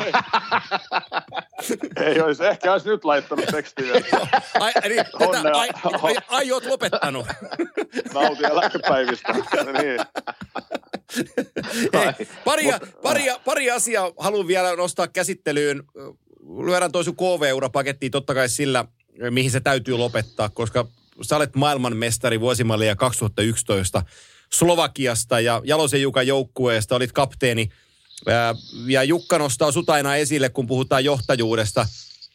ei 2.06 2.20
olisi, 2.20 2.44
ehkä 2.46 2.72
olisi 2.72 2.88
nyt 2.88 3.04
laittanut 3.04 3.44
tekstiä. 3.46 3.92
ai, 4.60 4.72
niin, 4.88 5.04
tätä, 5.18 5.52
ai, 5.52 5.68
ai, 6.02 6.14
ai, 6.28 6.52
oot 6.52 6.64
lopettanut. 6.64 7.26
Nauti 8.14 8.44
eläkepäivistä. 8.44 9.32
niin. 9.82 10.00
Hei, 11.94 12.26
pari, 12.44 12.64
pari, 13.02 13.24
pari 13.44 13.70
asiaa 13.70 14.12
haluan 14.18 14.46
vielä 14.46 14.76
nostaa 14.76 15.08
käsittelyyn. 15.08 15.82
Lyödään 16.64 16.92
toisu 16.92 17.12
KV-urapakettiin 17.12 18.10
totta 18.10 18.34
kai 18.34 18.48
sillä, 18.48 18.84
mihin 19.30 19.50
se 19.50 19.60
täytyy 19.60 19.94
lopettaa, 19.94 20.48
koska 20.48 20.86
sä 21.22 21.36
olet 21.36 21.54
maailmanmestari 21.54 22.40
vuosimallia 22.40 22.96
2011 22.96 24.02
Slovakiasta 24.52 25.40
ja 25.40 25.62
Jalosen 25.64 26.02
Jukan 26.02 26.26
joukkueesta, 26.26 26.96
olit 26.96 27.12
kapteeni. 27.12 27.68
Ja 28.86 29.02
Jukka 29.02 29.38
nostaa 29.38 29.72
sut 29.72 29.90
aina 29.90 30.16
esille, 30.16 30.48
kun 30.48 30.66
puhutaan 30.66 31.04
johtajuudesta. 31.04 31.86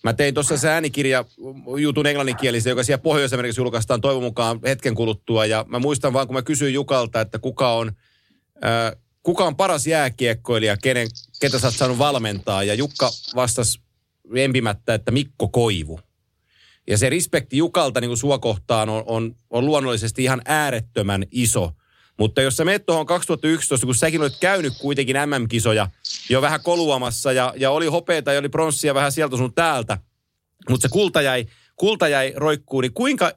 Mä 0.04 0.14
tein 0.14 0.34
tuossa 0.34 0.58
se 0.58 0.70
äänikirja 0.70 1.26
jutun 1.78 2.08
englanninkielisen, 2.08 2.72
joka 2.72 2.84
siellä 2.84 3.02
Pohjois-Amerikassa 3.02 3.62
julkaistaan 3.62 4.02
toivon 4.02 4.24
mukaan 4.24 4.60
hetken 4.66 4.96
kuluttua. 4.96 5.46
Ja 5.46 5.66
mä 5.68 5.80
muistan 5.80 6.14
vaan, 6.14 6.28
kun 6.28 6.36
mä 6.36 6.42
kysyin 6.42 6.74
Jukalta, 6.74 7.22
että 7.22 7.40
kuka 7.40 7.74
on, 7.74 7.92
kuka 9.24 9.46
on 9.46 9.56
paras 9.56 9.88
jääkiekkoilija, 9.88 10.78
kenen, 10.78 11.08
ketä 11.42 11.60
sä 11.60 11.68
oot 11.68 11.76
saanut 11.76 11.98
valmentaa. 11.98 12.64
Ja 12.64 12.74
Jukka 12.74 13.10
vastasi 13.36 13.80
empimättä, 14.36 14.94
että 14.94 15.12
Mikko 15.12 15.48
Koivu. 15.48 16.00
Ja 16.88 16.98
se 16.98 17.10
respekti 17.10 17.58
Jukalta 17.58 18.02
niin 18.02 18.10
kuin 18.10 18.18
sua 18.18 18.40
kohtaan 18.40 18.90
on, 18.90 19.04
on, 19.06 19.36
on 19.50 19.66
luonnollisesti 19.66 20.24
ihan 20.24 20.42
äärettömän 20.46 21.26
iso. 21.32 21.72
Mutta 22.20 22.42
jos 22.42 22.58
sä 22.58 22.66
menet 22.66 22.86
tuohon 22.86 23.06
2011, 23.06 23.86
kun 23.86 23.96
säkin 23.96 24.22
olet 24.22 24.38
käynyt 24.40 24.74
kuitenkin 24.80 25.16
MM-kisoja 25.16 25.88
jo 26.30 26.42
vähän 26.42 26.64
koluamassa 26.64 27.32
ja, 27.32 27.54
ja 27.58 27.72
oli 27.72 27.88
hopeita 27.88 28.34
ja 28.34 28.40
oli 28.40 28.50
pronssia 28.50 28.94
vähän 28.94 29.12
sieltä 29.12 29.38
sun 29.38 29.54
täältä, 29.54 29.98
mutta 30.70 30.88
se 30.88 30.92
kulta 30.92 31.22
jäi, 31.22 31.46
kulta 31.76 32.08
jäi 32.08 32.34
roikkuun, 32.36 32.82
niin 32.82 32.94
kuinka, 32.94 33.32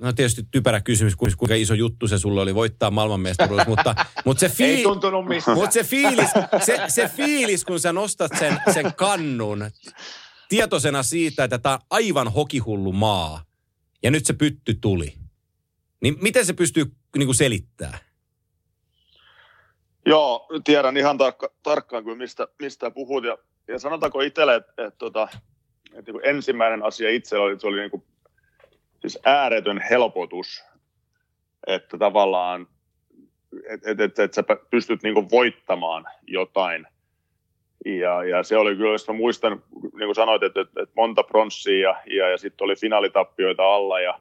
no 0.00 0.12
tietysti 0.12 0.42
typerä 0.50 0.80
kysymys, 0.80 1.16
kuinka 1.16 1.54
iso 1.54 1.74
juttu 1.74 2.08
se 2.08 2.18
sulle 2.18 2.40
oli 2.40 2.54
voittaa 2.54 2.90
maailmanmestaruus, 2.90 3.66
mutta, 3.66 3.94
mutta, 4.24 4.40
se, 4.40 4.48
fiil, 4.48 4.76
Ei 4.76 4.82
tuntunut 4.82 5.24
mutta 5.54 5.70
se, 5.70 5.84
fiilis, 5.84 6.30
se, 6.64 6.78
se 6.88 7.08
fiilis, 7.08 7.64
kun 7.64 7.80
sä 7.80 7.92
nostat 7.92 8.32
sen, 8.38 8.60
sen 8.72 8.94
kannun, 8.94 9.70
tietoisena 10.48 11.02
siitä, 11.02 11.44
että 11.44 11.58
tämä 11.58 11.74
on 11.74 11.80
aivan 11.90 12.32
hokihullu 12.32 12.92
maa 12.92 13.44
ja 14.02 14.10
nyt 14.10 14.26
se 14.26 14.32
pytty 14.32 14.74
tuli. 14.74 15.14
Niin 16.00 16.16
miten 16.20 16.46
se 16.46 16.52
pystyy 16.52 16.84
niin 17.16 17.26
kuin 17.26 17.36
selittämään? 17.36 17.98
Joo, 20.06 20.48
tiedän 20.64 20.96
ihan 20.96 21.18
tarkka, 21.18 21.52
tarkkaan 21.62 22.04
kuin 22.04 22.18
mistä, 22.18 22.48
mistä 22.62 22.90
puhut. 22.90 23.24
Ja, 23.24 23.38
ja 23.68 23.78
sanotaanko 23.78 24.20
itselle, 24.20 24.54
että, 24.54 24.72
että, 24.86 25.06
että, 25.06 25.28
että 25.94 26.12
niin 26.12 26.20
ensimmäinen 26.24 26.82
asia 26.82 27.10
itsellä 27.10 27.44
oli, 27.44 27.52
että 27.52 27.60
se 27.60 27.66
oli 27.66 27.80
niin 27.80 27.90
kuin, 27.90 28.04
siis 29.00 29.18
ääretön 29.24 29.80
helpotus, 29.90 30.64
että 31.66 31.98
tavallaan, 31.98 32.66
että, 33.68 33.90
että, 33.90 34.04
että, 34.04 34.24
että 34.24 34.34
sä 34.34 34.44
pystyt 34.70 35.02
niin 35.02 35.14
kuin 35.14 35.30
voittamaan 35.30 36.04
jotain– 36.26 36.86
ja, 37.84 38.24
ja 38.24 38.42
se 38.42 38.56
oli 38.56 38.76
kyllä, 38.76 38.92
jos 38.92 39.08
mä 39.08 39.14
muistan, 39.14 39.62
niin 39.72 40.06
kuin 40.06 40.14
sanoit, 40.14 40.42
että, 40.42 40.60
että, 40.60 40.82
että 40.82 40.92
monta 40.96 41.22
pronssia 41.22 41.78
ja, 41.78 41.96
ja, 42.06 42.28
ja 42.28 42.38
sitten 42.38 42.64
oli 42.64 42.76
finaalitappioita 42.76 43.74
alla 43.74 44.00
ja, 44.00 44.20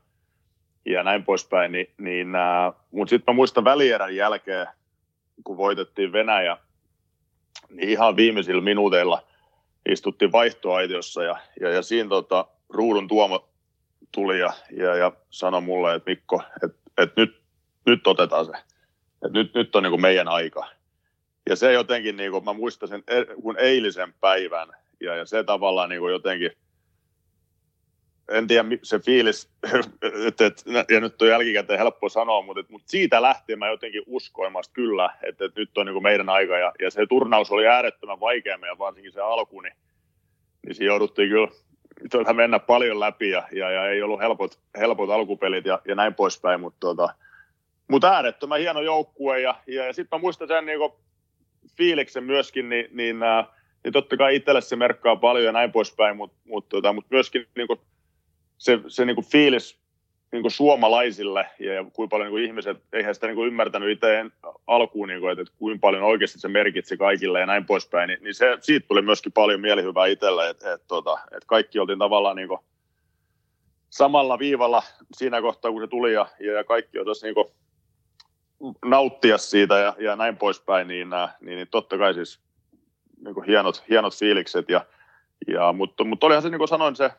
ja 0.85 1.03
näin 1.03 1.23
poispäin. 1.23 1.71
Niin, 1.71 1.87
niin, 1.97 2.35
äh, 2.35 2.73
Mutta 2.91 3.09
sitten 3.09 3.33
mä 3.33 3.35
muistan 3.35 3.63
välierän 3.63 4.15
jälkeen, 4.15 4.67
kun 5.43 5.57
voitettiin 5.57 6.13
Venäjä, 6.13 6.57
niin 7.69 7.89
ihan 7.89 8.15
viimeisillä 8.15 8.61
minuuteilla 8.61 9.23
istuttiin 9.89 10.31
vaihtoaitiossa 10.31 11.23
ja, 11.23 11.37
ja, 11.61 11.69
ja 11.69 11.81
siinä 11.81 12.09
tota, 12.09 12.45
ruudun 12.69 13.07
tuomo 13.07 13.48
tuli 14.11 14.39
ja, 14.39 14.53
ja, 14.71 14.95
ja 14.95 15.11
sanoi 15.29 15.61
mulle, 15.61 15.95
että 15.95 16.09
Mikko, 16.09 16.41
että, 16.63 16.77
että 16.97 17.21
nyt 17.21 17.39
nyt 17.89 18.07
otetaan 18.07 18.45
se. 18.45 18.51
Et 19.25 19.31
nyt, 19.31 19.53
nyt 19.53 19.75
on 19.75 19.83
niin 19.83 19.91
kuin 19.91 20.01
meidän 20.01 20.27
aika. 20.27 20.67
Ja 21.49 21.55
se 21.55 21.73
jotenkin, 21.73 22.17
niin 22.17 22.31
kuin, 22.31 22.43
mä 22.43 22.53
muistan 22.53 22.89
sen 22.89 23.03
kun 23.41 23.55
eilisen 23.59 24.13
päivän, 24.13 24.69
ja, 24.99 25.15
ja 25.15 25.25
se 25.25 25.43
tavallaan 25.43 25.89
niin 25.89 25.99
kuin 25.99 26.11
jotenkin, 26.11 26.51
en 28.29 28.47
tiedä 28.47 28.69
se 28.83 28.99
fiilis, 28.99 29.49
että, 30.27 30.45
että, 30.45 30.85
ja 30.89 30.99
nyt 30.99 31.21
on 31.21 31.27
jälkikäteen 31.27 31.79
helppo 31.79 32.09
sanoa, 32.09 32.41
mutta, 32.41 32.59
että, 32.59 32.71
mutta 32.71 32.89
siitä 32.89 33.21
lähtien 33.21 33.59
mä 33.59 33.67
jotenkin 33.67 34.03
uskoimasta 34.05 34.73
kyllä, 34.73 35.09
että, 35.23 35.45
että 35.45 35.59
nyt 35.59 35.77
on 35.77 35.85
niin 35.85 35.93
kuin 35.93 36.03
meidän 36.03 36.29
aika, 36.29 36.57
ja, 36.57 36.73
ja 36.79 36.91
se 36.91 37.05
turnaus 37.09 37.51
oli 37.51 37.67
äärettömän 37.67 38.19
vaikea 38.19 38.57
meidän, 38.57 38.77
varsinkin 38.77 39.11
se 39.11 39.21
alku, 39.21 39.61
niin, 39.61 39.73
niin 40.65 40.75
siinä 40.75 40.93
jouduttiin 40.93 41.29
kyllä 41.29 41.47
tuota 42.11 42.33
mennä 42.33 42.59
paljon 42.59 42.99
läpi, 42.99 43.29
ja, 43.29 43.47
ja, 43.51 43.71
ja 43.71 43.89
ei 43.89 44.01
ollut 44.01 44.19
helpot, 44.19 44.59
helpot 44.77 45.09
alkupelit 45.09 45.65
ja, 45.65 45.81
ja 45.87 45.95
näin 45.95 46.15
poispäin, 46.15 46.61
mutta 46.61 46.79
tota, 46.79 47.09
mutta 47.87 48.11
äärettömän 48.11 48.59
hieno 48.59 48.81
joukkue 48.81 49.39
ja, 49.39 49.55
ja, 49.67 49.85
ja 49.85 49.93
sitten 49.93 50.19
mä 50.19 50.21
muistan 50.21 50.47
sen 50.47 50.65
niin 50.65 50.79
fiiliksen 51.77 52.23
myöskin, 52.23 52.69
niin, 52.69 52.85
niin, 52.91 53.23
äh, 53.23 53.47
niin 53.83 53.93
totta 53.93 54.17
kai 54.17 54.35
itselle 54.35 54.61
se 54.61 54.75
merkkaa 54.75 55.15
paljon 55.15 55.45
ja 55.45 55.51
näin 55.51 55.71
poispäin, 55.71 56.17
mutta 56.17 56.37
mut, 56.45 56.69
tota, 56.69 56.93
mut 56.93 57.05
myöskin 57.09 57.47
niin 57.55 57.67
kuin, 57.67 57.79
se, 58.57 58.79
se 58.87 59.05
niin 59.05 59.15
kuin 59.15 59.25
fiilis 59.25 59.79
niin 60.31 60.41
kuin 60.41 60.51
suomalaisille 60.51 61.49
ja, 61.59 61.85
kuinka 61.93 62.09
paljon 62.11 62.25
niin 62.25 62.33
kuin 62.33 62.43
ihmiset, 62.43 62.77
eihän 62.93 63.15
sitä 63.15 63.27
niin 63.27 63.35
kuin 63.35 63.47
ymmärtänyt 63.47 63.89
itse 63.89 64.25
alkuun, 64.67 65.07
niin 65.07 65.19
kuin, 65.19 65.31
että, 65.31 65.41
että 65.41 65.53
kuinka 65.57 65.81
paljon 65.81 66.03
oikeasti 66.03 66.39
se 66.39 66.47
merkitsi 66.47 66.97
kaikille 66.97 67.39
ja 67.39 67.45
näin 67.45 67.65
poispäin, 67.65 68.07
niin, 68.07 68.23
niin 68.23 68.33
se, 68.33 68.57
siitä 68.61 68.87
tuli 68.87 69.01
myöskin 69.01 69.31
paljon 69.31 69.61
mielihyvää 69.61 70.05
itselle, 70.05 70.49
että, 70.49 70.73
että, 70.73 70.87
tota, 70.87 71.13
että, 71.13 71.37
että 71.37 71.47
kaikki 71.47 71.79
oltiin 71.79 71.99
tavallaan 71.99 72.35
niin 72.35 72.47
kuin 72.47 72.59
samalla 73.89 74.39
viivalla 74.39 74.83
siinä 75.13 75.41
kohtaa, 75.41 75.71
kun 75.71 75.81
se 75.81 75.87
tuli 75.87 76.13
ja, 76.13 76.27
ja 76.39 76.63
kaikki 76.63 76.99
oltaisiin 76.99 77.33
niin 77.35 77.53
nauttia 78.85 79.37
siitä 79.37 79.77
ja, 79.77 79.95
ja 79.99 80.15
näin 80.15 80.37
poispäin, 80.37 80.87
niin, 80.87 81.13
äh, 81.13 81.35
niin, 81.41 81.55
niin 81.55 81.67
totta 81.71 81.97
kai 81.97 82.13
siis 82.13 82.39
niin 83.25 83.33
kuin 83.33 83.45
hienot, 83.45 83.83
hienot 83.89 84.19
fiilikset. 84.19 84.69
Ja, 84.69 84.85
ja, 85.47 85.73
mutta, 85.73 86.03
mutta 86.03 86.25
olihan 86.25 86.41
se, 86.41 86.49
niin 86.49 86.59
kuin 86.59 86.67
sanoin, 86.67 86.95
se, 86.95 87.11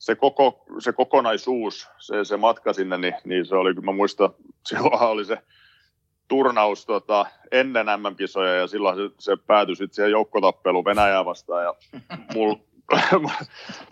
se, 0.00 0.14
koko, 0.14 0.64
se 0.78 0.92
kokonaisuus, 0.92 1.88
se, 1.98 2.24
se 2.24 2.36
matka 2.36 2.72
sinne, 2.72 2.98
niin, 2.98 3.14
niin 3.24 3.46
se 3.46 3.54
oli, 3.54 3.74
mä 3.74 3.92
muistan, 3.92 4.30
silloin 4.68 5.02
oli 5.02 5.24
se 5.24 5.38
turnaus 6.28 6.86
tota, 6.86 7.26
ennen 7.52 7.86
MM-kisoja 7.86 8.54
ja 8.54 8.66
silloin 8.66 8.96
se, 8.96 9.14
se 9.18 9.36
päätyi 9.46 9.76
sitten 9.76 9.94
siihen 9.94 10.10
joukkotappeluun 10.10 10.84
Venäjää 10.84 11.24
vastaan 11.24 11.64
ja 11.64 11.74
mulla 12.34 12.58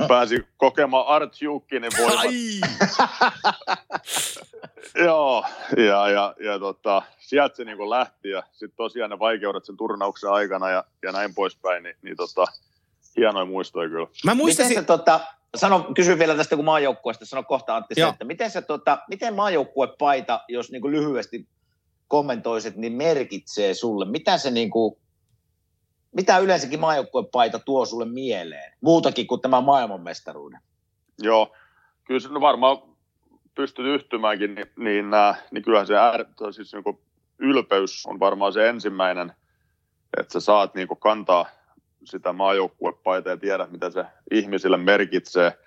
pääsi 0.09 0.47
kokemaan 0.57 1.07
Art 1.07 1.41
Jukkinin 1.41 1.93
voimat. 1.99 2.25
Joo, 5.05 5.45
ja, 5.77 6.09
ja, 6.09 6.35
ja 6.41 6.59
tota, 6.59 7.03
sieltä 7.19 7.57
se 7.57 7.65
niin 7.65 7.91
lähti 7.91 8.31
ja 8.31 8.43
sitten 8.53 8.77
tosiaan 8.77 9.11
ne 9.11 9.19
vaikeudet 9.19 9.65
sen 9.65 9.77
turnauksen 9.77 10.31
aikana 10.31 10.71
ja, 10.71 10.85
ja 11.03 11.13
näin 11.13 11.35
poispäin, 11.35 11.83
niin, 11.83 11.97
niin 12.03 12.17
tota, 12.17 12.45
hienoja 13.17 13.45
muistoja 13.45 13.89
kyllä. 13.89 14.07
Mä 14.25 14.35
muistasin... 14.35 14.69
Miten 14.69 14.83
se, 14.83 14.87
tota, 14.87 15.21
sano, 15.57 15.87
kysy 15.95 16.19
vielä 16.19 16.35
tästä 16.35 16.57
kun 16.57 16.65
maajoukkueesta, 16.65 17.27
sano 17.27 17.43
kohta 17.43 17.77
Antti 17.77 17.95
se, 17.95 18.09
että 18.09 18.25
miten, 18.25 18.51
se, 18.51 18.63
tota, 18.63 18.99
miten 19.09 19.35
maajoukkuepaita, 19.35 20.41
jos 20.49 20.71
niin 20.71 20.91
lyhyesti 20.91 21.49
kommentoisit, 22.09 22.77
niin 22.77 22.93
merkitsee 22.93 23.75
sulle? 23.75 24.05
Mitä 24.05 24.39
se 24.39 24.51
niin 24.51 24.71
kuin, 24.71 24.95
mitä 26.13 26.39
yleensäkin 26.39 26.81
maajoukkuepaita 26.81 27.59
tuo 27.59 27.87
sulle 27.87 28.05
mieleen, 28.05 28.73
muutakin 28.81 29.27
kuin 29.27 29.41
tämä 29.41 29.61
maailmanmestaruuden? 29.61 30.61
Joo, 31.19 31.53
kyllä 32.05 32.21
se 32.21 32.29
varmaan 32.29 32.79
pystyt 33.55 33.87
yhtymäänkin, 33.87 34.55
niin, 34.55 34.67
niin, 34.79 35.15
äh, 35.15 35.45
niin 35.51 35.63
kyllähän 35.63 35.87
se 35.87 35.97
äär, 35.97 36.25
siis 36.51 36.73
niin 36.73 36.85
kuin 36.85 36.99
ylpeys 37.39 38.07
on 38.07 38.21
varmaan 38.21 38.53
se 38.53 38.69
ensimmäinen, 38.69 39.33
että 40.17 40.33
sä 40.33 40.41
saat 40.41 40.75
niin 40.75 40.89
kuin 40.89 41.01
kantaa 41.01 41.47
sitä 42.05 42.33
maajoukkuepaita 42.33 43.29
ja 43.29 43.37
tiedä, 43.37 43.67
mitä 43.71 43.91
se 43.91 44.05
ihmisille 44.31 44.77
merkitsee. 44.77 45.59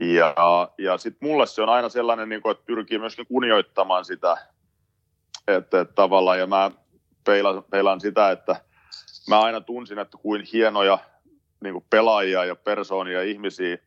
Ja, 0.00 0.34
ja 0.78 0.98
sitten 0.98 1.28
mulle 1.28 1.46
se 1.46 1.62
on 1.62 1.68
aina 1.68 1.88
sellainen, 1.88 2.28
niin 2.28 2.42
kuin, 2.42 2.50
että 2.50 2.66
pyrkii 2.66 2.98
myöskin 2.98 3.26
kunnioittamaan 3.26 4.04
sitä, 4.04 4.36
että, 5.48 5.80
että 5.80 5.94
tavallaan, 5.94 6.38
ja 6.38 6.46
mä 6.46 6.70
peilan, 7.24 7.64
peilan 7.70 8.00
sitä, 8.00 8.30
että 8.30 8.56
mä 9.28 9.40
aina 9.40 9.60
tunsin, 9.60 9.98
että 9.98 10.18
kuin 10.18 10.42
hienoja 10.52 10.98
niin 11.60 11.72
kuin 11.72 11.84
pelaajia 11.90 12.44
ja 12.44 12.56
persoonia 12.56 13.22
ihmisiä 13.22 13.78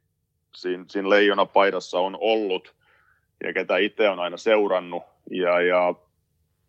siinä, 0.56 0.86
siinä 0.88 1.10
leijonapaidassa 1.10 2.00
on 2.00 2.18
ollut 2.20 2.76
ja 3.44 3.54
ketä 3.54 3.78
itse 3.78 4.10
on 4.10 4.20
aina 4.20 4.38
seurannut. 4.38 5.04
Ja, 5.32 5.62
ja, 5.62 5.96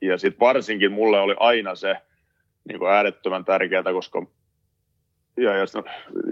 ja 0.03 0.19
sitten 0.19 0.41
varsinkin 0.41 0.93
mulle 0.93 1.21
oli 1.21 1.35
aina 1.39 1.75
se 1.75 1.97
niin 2.69 2.87
äärettömän 2.87 3.45
tärkeää, 3.45 3.83
koska 3.83 4.27
ja, 5.37 5.57
ja, 5.57 5.67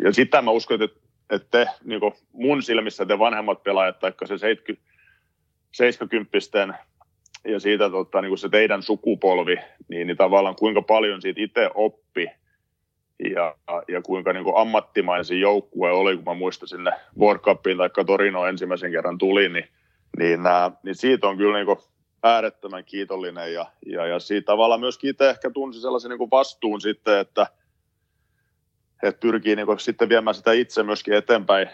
ja 0.05 0.13
sitä 0.13 0.43
mä 0.43 0.51
uskon, 0.51 0.83
että, 0.83 1.01
että 1.31 1.49
te, 1.51 1.71
niin 1.85 2.01
mun 2.33 2.63
silmissä 2.63 3.07
te 3.07 3.19
vanhemmat 3.19 3.63
pelaajat, 3.63 3.99
tai 3.99 4.13
se 4.25 4.39
70, 4.39 4.89
70 5.73 6.39
ja 7.45 7.61
siitä 7.61 7.91
tota, 7.91 8.21
niin 8.21 8.31
kuin 8.31 8.39
se 8.39 8.49
teidän 8.49 8.83
sukupolvi, 8.83 9.57
niin, 9.89 10.07
niin 10.07 10.17
tavallaan 10.17 10.57
kuinka 10.57 10.83
paljon 10.83 11.23
siitä 11.23 11.41
itse 11.41 11.71
oppi 11.75 12.31
ja, 13.35 13.55
ja 13.89 14.03
kuinka 14.03 14.33
niin 14.33 14.45
kuin 14.45 14.57
ammattimaisin 14.57 15.41
joukkue 15.41 15.91
oli, 15.91 16.17
kun 16.17 16.25
mä 16.25 16.35
muistan 16.35 16.69
sinne 16.69 16.93
World 17.19 17.41
Cupiin 17.41 17.79
tai 17.79 17.91
Torino 18.07 18.47
ensimmäisen 18.47 18.93
kerran 18.93 19.19
tuli, 19.19 19.49
niin, 19.49 19.69
niin, 20.19 20.47
ää, 20.47 20.71
niin 20.83 20.95
siitä 20.95 21.29
on 21.29 21.37
kyllä 21.37 21.57
niin 21.57 21.67
kuin 21.67 21.79
äärettömän 22.23 22.85
kiitollinen 22.85 23.55
ja, 23.55 23.67
ja, 23.87 24.07
ja 24.07 24.19
siitä 24.19 24.47
tavallaan 24.47 24.81
myöskin 24.81 25.11
itse 25.11 25.31
ehkä 25.31 25.51
tunsi 25.51 25.81
sellaisen 25.81 26.09
niin 26.09 26.19
kuin 26.19 26.31
vastuun 26.31 26.81
sitten, 26.81 27.19
että, 27.19 27.47
että 29.03 29.21
pyrkii 29.21 29.57
niin 29.57 29.67
kuin 29.67 29.81
sitten 29.81 30.09
viemään 30.09 30.35
sitä 30.35 30.53
itse 30.53 30.83
myöskin 30.83 31.15
eteenpäin 31.15 31.69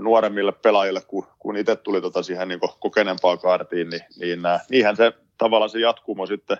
nuoremmille 0.00 0.52
pelaajille, 0.52 1.00
kun, 1.00 1.26
kun 1.38 1.56
itse 1.56 1.76
tuli 1.76 2.00
tota 2.00 2.22
siihen 2.22 2.48
niin 2.48 2.60
kokeneempaan 2.80 3.38
kaartiin, 3.38 3.90
niin, 3.90 4.02
niin 4.20 4.46
äh, 4.46 4.60
niinhän 4.70 4.96
se 4.96 5.12
tavallaan 5.38 5.70
se 5.70 5.80
jatkumo 5.80 6.26
sitten 6.26 6.56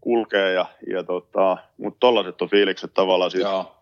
kulkee, 0.00 0.52
ja, 0.52 0.66
ja 0.92 1.04
tota, 1.04 1.56
mutta 1.76 2.00
tollaiset 2.00 2.42
on 2.42 2.50
fiilikset 2.50 2.94
tavallaan 2.94 3.30
siitä 3.30 3.48
Joo. 3.48 3.76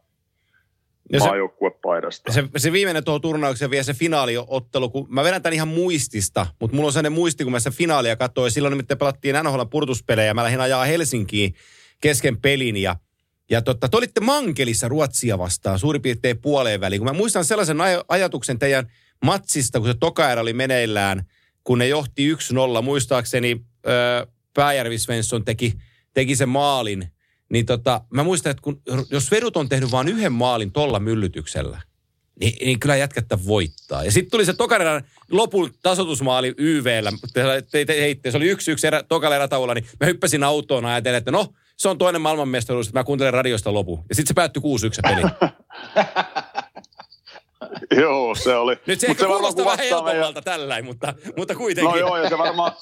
maajoukkuepaidasta. 1.18 2.32
Se, 2.32 2.44
se 2.56 2.72
viimeinen 2.72 3.04
tuo 3.04 3.18
turnauksen 3.18 3.70
vielä 3.70 3.82
se 3.82 3.94
finaaliottelu, 3.94 4.90
kun 4.90 5.06
mä 5.08 5.24
vedän 5.24 5.42
tämän 5.42 5.54
ihan 5.54 5.68
muistista, 5.68 6.46
mutta 6.60 6.76
mulla 6.76 6.86
on 6.86 6.92
sellainen 6.92 7.12
muisti, 7.12 7.44
kun 7.44 7.52
mä 7.52 7.58
sitä 7.58 7.76
finaalia 7.76 8.16
katsoin, 8.16 8.50
silloin 8.50 8.72
nimittäin 8.72 8.98
pelattiin 8.98 9.36
NHL 9.42 9.62
purtuspelejä, 9.70 10.34
mä 10.34 10.44
lähdin 10.44 10.60
ajaa 10.60 10.84
Helsinkiin 10.84 11.54
kesken 12.00 12.40
pelin, 12.40 12.76
ja 12.76 12.96
ja 13.50 13.62
totta, 13.62 13.88
te 13.88 13.96
olitte 13.96 14.20
Mankelissa 14.20 14.88
Ruotsia 14.88 15.38
vastaan 15.38 15.78
suurin 15.78 16.02
piirtein 16.02 16.38
puoleen 16.38 16.80
väliin. 16.80 17.00
Kun 17.00 17.08
mä 17.08 17.12
muistan 17.12 17.44
sellaisen 17.44 17.76
aj- 17.76 18.04
ajatuksen 18.08 18.58
teidän 18.58 18.90
matsista, 19.24 19.80
kun 19.80 19.88
se 19.88 19.94
toka 19.94 20.26
oli 20.40 20.52
meneillään, 20.52 21.24
kun 21.64 21.78
ne 21.78 21.88
johti 21.88 22.34
1-0. 22.34 22.82
Muistaakseni 22.82 23.60
öö, 23.86 24.26
Pääjärvi 24.54 24.98
Svensson 24.98 25.44
teki, 25.44 25.74
teki 26.14 26.36
sen 26.36 26.48
maalin. 26.48 27.12
Niin 27.48 27.66
tota, 27.66 28.00
mä 28.10 28.22
muistan, 28.22 28.50
että 28.50 28.62
kun, 28.62 28.82
jos 29.10 29.30
vedut 29.30 29.56
on 29.56 29.68
tehnyt 29.68 29.90
vain 29.90 30.08
yhden 30.08 30.32
maalin 30.32 30.72
tolla 30.72 31.00
myllytyksellä, 31.00 31.82
niin, 32.40 32.66
niin 32.66 32.80
kyllä 32.80 32.96
jätkättä 32.96 33.38
voittaa. 33.46 34.04
Ja 34.04 34.12
sitten 34.12 34.30
tuli 34.30 34.44
se 34.44 34.52
tokareran 34.52 35.04
lopun 35.30 35.70
tasotusmaali 35.82 36.54
YVllä. 36.58 37.12
Te, 37.32 37.42
te, 37.70 38.16
te, 38.22 38.30
se 38.30 38.36
oli 38.36 38.48
yksi 38.48 38.72
yksi 38.72 38.86
erä, 38.86 39.02
tokalla 39.02 39.74
niin 39.74 39.86
mä 40.00 40.06
hyppäsin 40.06 40.44
autoon 40.44 40.84
ajatellen, 40.84 41.18
että 41.18 41.30
no, 41.30 41.54
se 41.84 41.88
on 41.88 41.98
toinen 41.98 42.20
maailmanmestaruus, 42.20 42.86
että 42.86 43.00
mä 43.00 43.04
kuuntelen 43.04 43.32
radiosta 43.32 43.72
lopu. 43.72 44.04
Ja 44.08 44.14
sitten 44.14 44.28
se 44.28 44.34
päättyi 44.34 44.62
6-1 44.62 44.64
peli. 45.02 45.22
joo, 48.02 48.34
se 48.34 48.56
oli. 48.56 48.76
Nyt 48.86 49.00
se 49.00 49.08
Mut 49.08 49.18
se 49.18 49.26
kuulostaa 49.26 49.64
vähän 49.64 49.78
helpommalta 49.78 50.38
ja... 50.38 50.42
tällä, 50.42 50.82
mutta, 50.82 51.14
mutta 51.36 51.54
kuitenkin. 51.54 51.90
No 51.90 51.96
joo, 51.96 52.16
ja 52.16 52.28
se 52.28 52.38
varmaan, 52.38 52.72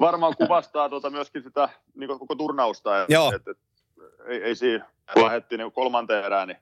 varmaan 0.00 0.36
kuvastaa 0.36 0.88
tuota 0.88 1.10
myöskin 1.10 1.42
sitä 1.42 1.68
niin 1.94 2.08
koko 2.18 2.34
turnausta. 2.34 3.02
Et, 3.02 3.10
joo. 3.10 3.32
Et, 3.34 3.48
et, 3.48 3.58
ei, 4.26 4.42
ei 4.42 4.54
siinä, 4.54 4.86
kun 5.12 5.24
lähdettiin 5.24 5.58
niin 5.58 5.72
kolmanteen 5.72 6.24
erään, 6.24 6.48
niin, 6.48 6.58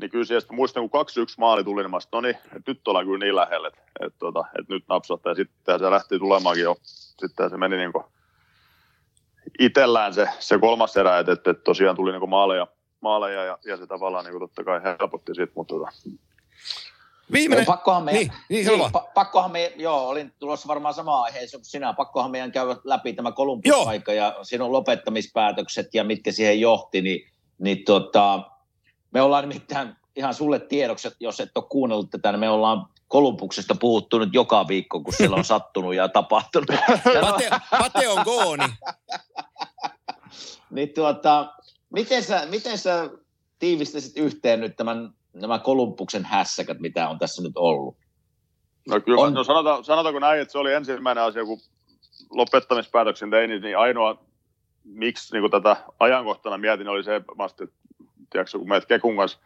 niin 0.00 0.10
kyllä 0.10 0.24
sieltä 0.24 0.52
muistan, 0.52 0.90
kun 0.90 1.06
2-1 1.06 1.34
maali 1.38 1.64
tuli, 1.64 1.82
niin 1.82 1.90
mä 1.90 1.98
no 2.12 2.20
niin, 2.20 2.36
että 2.36 2.70
nyt 2.70 2.88
ollaan 2.88 3.06
kyllä 3.06 3.24
niin 3.24 3.36
lähellä, 3.36 3.68
että, 3.68 3.82
että, 4.00 4.18
tota, 4.18 4.44
että 4.58 4.74
nyt 4.74 4.84
napsattaa. 4.88 5.30
Ja 5.30 5.36
sitten 5.36 5.78
se 5.78 5.90
lähti 5.90 6.18
tulemaankin 6.18 6.64
jo. 6.64 6.76
Sitten 6.82 7.50
se 7.50 7.56
meni 7.56 7.76
niin 7.76 7.92
kuin 7.92 8.04
itsellään 9.58 10.14
se, 10.14 10.28
se 10.38 10.58
kolmas 10.58 10.96
erä, 10.96 11.18
että, 11.18 11.32
että, 11.32 11.54
tosiaan 11.54 11.96
tuli 11.96 12.12
niin 12.12 12.30
maaleja, 12.30 12.66
maaleja 13.00 13.44
ja, 13.44 13.58
ja 13.64 13.76
se 13.76 13.86
tavallaan 13.86 14.24
niin 14.24 14.38
totta 14.38 14.64
kai 14.64 14.80
helpotti 14.82 15.34
siitä, 15.34 15.52
mutta 15.56 15.74
tota, 15.74 15.92
Viimeinen. 17.32 17.66
Pakkohan 17.66 18.04
meidän, 18.04 18.20
niin, 18.20 18.32
niin, 18.48 18.66
niin 18.66 18.92
pa, 18.92 19.08
pakkohan 19.14 19.52
me, 19.52 19.72
joo, 19.76 20.08
olin 20.08 20.32
tulossa 20.38 20.68
varmaan 20.68 20.94
sama 20.94 21.22
aiheeseen 21.22 21.60
kuin 21.60 21.64
sinä. 21.64 21.92
Pakkohan 21.92 22.30
meidän 22.30 22.52
käydä 22.52 22.76
läpi 22.84 23.12
tämä 23.12 23.32
Kolumbus-aika 23.32 24.12
ja 24.12 24.36
sinun 24.42 24.72
lopettamispäätökset 24.72 25.94
ja 25.94 26.04
mitkä 26.04 26.32
siihen 26.32 26.60
johti, 26.60 27.02
niin, 27.02 27.30
niin 27.58 27.84
tota, 27.84 28.50
me 29.10 29.22
ollaan 29.22 29.48
nimittäin 29.48 29.96
ihan 30.16 30.34
sulle 30.34 30.58
tiedokset, 30.58 31.14
jos 31.20 31.40
et 31.40 31.56
ole 31.56 31.64
kuunnellut 31.70 32.10
tätä, 32.10 32.32
niin 32.32 32.40
me 32.40 32.50
ollaan 32.50 32.86
Kolumbuksesta 33.08 33.74
puhuttu 33.74 34.18
nyt 34.18 34.28
joka 34.34 34.68
viikko, 34.68 35.00
kun 35.00 35.12
siellä 35.12 35.36
on 35.36 35.44
sattunut 35.54 35.94
ja 35.94 36.08
tapahtunut. 36.08 36.68
Pate, 37.20 37.50
Pate 37.70 38.08
on 38.08 38.24
gooni. 38.24 38.64
niin 40.70 40.88
tuota, 40.94 41.54
miten 41.90 42.22
sä, 42.22 42.46
miten 42.50 42.78
sä 42.78 43.10
tiivistäisit 43.58 44.16
yhteen 44.16 44.60
nyt 44.60 44.76
tämän, 44.76 45.10
nämä 45.32 45.58
Kolumbuksen 45.58 46.24
hässäkät, 46.24 46.78
mitä 46.80 47.08
on 47.08 47.18
tässä 47.18 47.42
nyt 47.42 47.56
ollut? 47.56 47.96
No 48.88 49.00
kyllä, 49.00 49.22
On. 49.22 49.34
no 49.34 49.44
sanotaan, 49.44 49.84
sanotaanko 49.84 50.18
näin, 50.18 50.40
että 50.40 50.52
se 50.52 50.58
oli 50.58 50.72
ensimmäinen 50.72 51.24
asia, 51.24 51.44
kun 51.44 51.60
lopettamispäätöksen 52.30 53.30
tein, 53.30 53.50
niin 53.50 53.78
ainoa, 53.78 54.18
miksi 54.84 55.40
niin 55.40 55.50
tätä 55.50 55.76
ajankohtana 56.00 56.58
mietin, 56.58 56.88
oli 56.88 57.04
se, 57.04 57.16
että 57.16 57.32
tiedätkö, 58.30 58.58
kun 58.58 58.68
meet 58.68 58.86
Kekun 58.86 59.16
kanssa 59.16 59.38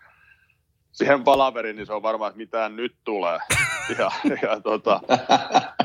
siihen 0.92 1.24
palaveriin, 1.24 1.76
niin 1.76 1.86
se 1.86 1.92
on 1.92 2.02
varmaan, 2.02 2.28
että 2.28 2.38
mitään 2.38 2.76
nyt 2.76 2.94
tulee. 3.04 3.38
Ja, 3.98 4.10
ja 4.42 4.60
tota, 4.60 5.00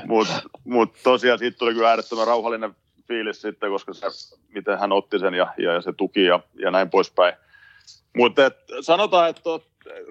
Mutta 0.08 0.34
mut 0.64 0.94
tosiaan 1.04 1.40
siitä 1.40 1.58
tuli 1.58 1.74
kyllä 1.74 1.90
äärettömän 1.90 2.28
rauhallinen 2.28 2.76
fiilis 3.08 3.42
sitten, 3.42 3.70
koska 3.70 3.94
se, 3.94 4.08
miten 4.54 4.80
hän 4.80 4.92
otti 4.92 5.20
sen 5.20 5.34
ja, 5.34 5.54
ja, 5.58 5.74
ja 5.74 5.82
se 5.82 5.94
tuki 5.94 6.24
ja, 6.24 6.40
ja 6.60 6.72
näin 6.72 6.90
poispäin. 6.90 7.34
Mutta 8.18 8.42
sanotaan, 8.82 9.30
että 9.30 9.42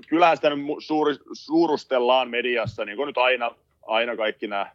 kyllähän 0.09 0.37
sitä 0.37 0.51
nyt 0.51 0.67
suuri, 0.79 1.15
suurustellaan 1.33 2.31
mediassa, 2.31 2.85
niin 2.85 2.97
kuin 2.97 3.07
nyt 3.07 3.19
aina, 3.19 3.51
aina 3.87 4.17
kaikki 4.17 4.47
nämä, 4.47 4.71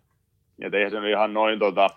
että 0.61 0.77
eihän 0.77 0.91
se 0.91 0.99
nyt 0.99 1.09
ihan 1.09 1.33
noin, 1.33 1.59
tota, 1.59 1.89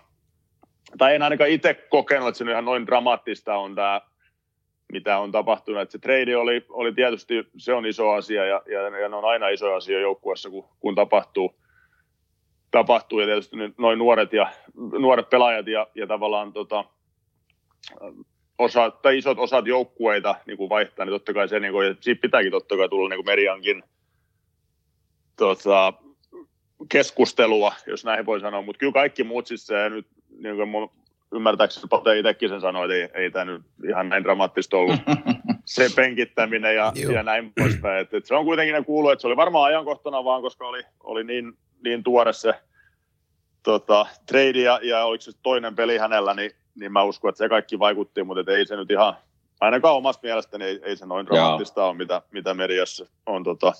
tai 0.97 1.15
en 1.15 1.21
ainakaan 1.21 1.49
itse 1.49 1.73
kokenut, 1.73 2.27
että 2.27 2.37
se 2.37 2.43
nyt 2.43 2.51
ihan 2.51 2.65
noin 2.65 2.87
dramaattista 2.87 3.55
on 3.55 3.75
tämä, 3.75 4.01
mitä 4.93 5.19
on 5.19 5.31
tapahtunut. 5.31 5.81
Että 5.81 5.91
se 5.91 5.99
trade 5.99 6.37
oli, 6.37 6.65
oli 6.69 6.93
tietysti, 6.93 7.47
se 7.57 7.73
on 7.73 7.85
iso 7.85 8.09
asia 8.09 8.45
ja, 8.45 8.61
ja, 8.71 8.81
ja 8.81 9.09
ne 9.09 9.15
on 9.15 9.25
aina 9.25 9.49
iso 9.49 9.73
asia 9.73 9.99
joukkueessa, 9.99 10.49
kun, 10.49 10.65
kun 10.79 10.95
tapahtuu, 10.95 11.55
tapahtuu 12.71 13.19
ja 13.19 13.25
tietysti 13.25 13.55
noin 13.77 13.99
nuoret, 13.99 14.33
ja, 14.33 14.51
nuoret 14.99 15.29
pelaajat 15.29 15.67
ja, 15.67 15.87
ja 15.95 16.07
tavallaan 16.07 16.53
tota, 16.53 16.85
osa, 18.57 18.91
tai 18.91 19.17
isot 19.17 19.39
osat 19.39 19.67
joukkueita 19.67 20.35
niin 20.47 20.57
kuin 20.57 20.69
vaihtaa, 20.69 21.05
niin 21.05 21.13
totta 21.13 21.33
kai 21.33 21.49
se, 21.49 21.59
niin 21.59 21.73
kuin, 21.73 21.97
siitä 22.01 22.21
pitääkin 22.21 22.51
totta 22.51 22.77
kai 22.77 22.89
tulla 22.89 23.09
niin 23.09 23.17
kuin 23.17 23.25
mediankin 23.25 23.83
tota, 25.35 25.93
keskustelua, 26.89 27.73
jos 27.87 28.05
näin 28.05 28.25
voi 28.25 28.39
sanoa, 28.39 28.61
mutta 28.61 28.79
kyllä 28.79 28.93
kaikki 28.93 29.23
muut 29.23 29.47
siis 29.47 29.67
se 29.67 29.89
nyt, 29.89 30.07
niin 30.37 30.55
kuin 30.55 30.89
ymmärtääkseni 31.33 31.87
Pate 31.89 32.19
itsekin 32.19 32.49
sen 32.49 32.61
sanoi, 32.61 32.85
että 32.85 33.17
ei, 33.17 33.23
ei 33.23 33.31
tämä 33.31 33.45
nyt 33.45 33.61
ihan 33.89 34.09
näin 34.09 34.23
dramaattista 34.23 34.77
ollut 34.77 34.99
se 35.65 35.89
penkittäminen 35.95 36.75
ja, 36.75 36.91
Joo. 36.95 37.11
ja 37.11 37.23
näin 37.23 37.53
poispäin. 37.59 38.01
Et, 38.01 38.13
et 38.13 38.25
se 38.25 38.35
on 38.35 38.45
kuitenkin 38.45 38.73
ne 38.73 38.83
kuuluu, 38.83 39.09
että 39.09 39.21
se 39.21 39.27
oli 39.27 39.35
varmaan 39.35 39.65
ajankohtana 39.65 40.23
vaan, 40.23 40.41
koska 40.41 40.67
oli, 40.67 40.83
oli 41.03 41.23
niin, 41.23 41.53
niin 41.83 42.03
tuore 42.03 42.33
se 42.33 42.53
tota, 43.63 44.05
trade 44.25 44.61
ja, 44.61 44.79
ja 44.83 45.05
oliko 45.05 45.21
se 45.21 45.31
toinen 45.43 45.75
peli 45.75 45.97
hänellä, 45.97 46.33
niin, 46.33 46.51
niin 46.75 46.91
mä 46.91 47.03
uskon, 47.03 47.29
että 47.29 47.37
se 47.37 47.49
kaikki 47.49 47.79
vaikutti, 47.79 48.23
mutta 48.23 48.41
et 48.41 48.49
ei 48.49 48.65
se 48.65 48.75
nyt 48.75 48.91
ihan, 48.91 49.13
ainakaan 49.61 49.95
omasta 49.95 50.27
mielestäni 50.27 50.65
ei, 50.65 50.79
ei 50.83 50.97
se 50.97 51.05
noin 51.05 51.25
dramaattista 51.25 51.85
ole, 51.85 51.97
mitä, 51.97 52.21
mitä 52.31 52.53
mediassa 52.53 53.05
on, 53.25 53.43
tota, 53.43 53.73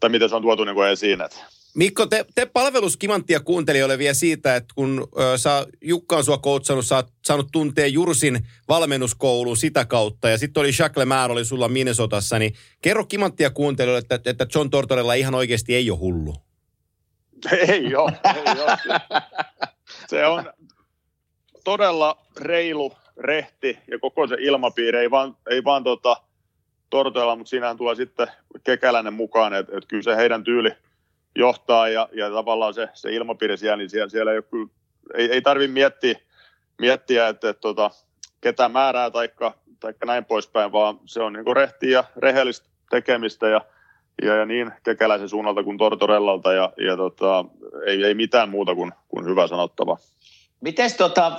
tai 0.00 0.10
miten 0.10 0.28
se 0.28 0.36
on 0.36 0.42
tuotu 0.42 0.64
niin 0.64 0.74
kuin 0.74 0.88
esiin. 0.88 1.20
Et. 1.20 1.44
Mikko, 1.74 2.06
te, 2.06 2.24
te 2.34 2.46
palveluskimanttia 2.46 3.40
kuuntelijoille 3.40 3.98
vielä 3.98 4.14
siitä, 4.14 4.56
että 4.56 4.74
kun 4.74 5.08
ö, 5.20 5.38
sä, 5.38 5.66
Jukka 5.80 6.16
on 6.16 6.24
sua 6.24 6.38
koutsannut, 6.38 6.86
sä 6.86 6.96
oot 6.96 7.08
saanut 7.24 7.48
tuntea 7.52 7.86
Jursin 7.86 8.46
valmennuskouluun 8.68 9.56
sitä 9.56 9.84
kautta, 9.84 10.28
ja 10.28 10.38
sitten 10.38 10.60
oli 10.60 10.68
Jacques 10.68 10.96
Lemaire 10.96 11.32
oli 11.32 11.44
sulla 11.44 11.68
Minnesotassa, 11.68 12.38
niin 12.38 12.54
kerro 12.82 13.04
kimanttia 13.04 13.50
kuuntelijoille, 13.50 14.06
että, 14.10 14.30
että 14.30 14.46
John 14.54 14.70
Tortorella 14.70 15.14
ihan 15.14 15.34
oikeasti 15.34 15.74
ei 15.74 15.90
ole 15.90 15.98
hullu. 15.98 16.34
Ei 17.52 17.94
ole, 17.94 18.12
ei 18.24 18.62
ole. 18.62 18.76
Se 20.08 20.26
on 20.26 20.52
todella 21.64 22.26
reilu, 22.40 22.92
rehti 23.20 23.78
ja 23.90 23.98
koko 23.98 24.26
se 24.26 24.36
ilmapiiri, 24.38 24.98
ei 24.98 25.10
vaan, 25.10 25.36
ei 25.50 25.64
vaan 25.64 25.84
tota, 25.84 26.16
Tortoilla, 26.90 27.36
mutta 27.36 27.50
siinähän 27.50 27.76
tulee 27.76 27.94
sitten 27.94 28.26
Kekäläinen 28.64 29.14
mukaan, 29.14 29.54
että 29.54 29.72
et 29.76 29.84
kyllä 29.88 30.02
se 30.02 30.16
heidän 30.16 30.44
tyyli 30.44 30.70
johtaa 31.36 31.88
ja, 31.88 32.08
ja 32.12 32.30
tavallaan 32.30 32.74
se, 32.74 32.88
se 32.94 33.12
ilmapiiri 33.12 33.56
siellä, 33.56 33.76
niin 33.76 33.90
siellä, 33.90 34.08
siellä 34.08 34.32
ei, 34.32 34.38
ole 34.38 34.44
kyllä, 34.50 34.68
ei, 35.14 35.32
ei 35.32 35.42
tarvitse 35.42 35.72
miettiä, 35.72 36.14
miettiä 36.78 37.28
että, 37.28 37.48
että 37.48 37.60
tota, 37.60 37.90
ketä 38.40 38.68
määrää 38.68 39.10
taikka, 39.10 39.54
taikka 39.80 40.06
näin 40.06 40.24
poispäin, 40.24 40.72
vaan 40.72 40.98
se 41.04 41.22
on 41.22 41.32
niin 41.32 41.56
rehtiä 41.56 41.90
ja 41.90 42.04
rehellistä 42.16 42.68
tekemistä 42.90 43.48
ja, 43.48 43.60
ja, 44.22 44.36
ja 44.36 44.46
niin 44.46 44.72
kekäläisen 44.82 45.28
suunnalta 45.28 45.62
kuin 45.62 45.78
Tortorellalta 45.78 46.52
ja, 46.52 46.72
ja 46.86 46.96
tota, 46.96 47.44
ei, 47.86 48.04
ei 48.04 48.14
mitään 48.14 48.48
muuta 48.48 48.74
kuin, 48.74 48.92
kuin 49.08 49.24
hyvä 49.24 49.46
sanottava. 49.46 49.96
Miten 50.60 50.90
tota, 50.98 51.32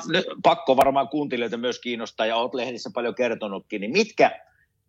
pakko 0.44 0.78
varmaan 0.78 1.10
kuuntelijoita 1.10 1.58
myös 1.58 1.80
kiinnostaa 1.80 2.26
ja 2.26 2.36
olet 2.36 2.54
lehdissä 2.54 2.90
paljon 2.94 3.16
kertonutkin, 3.16 3.82
niin 3.82 3.92
mitkä, 3.92 4.32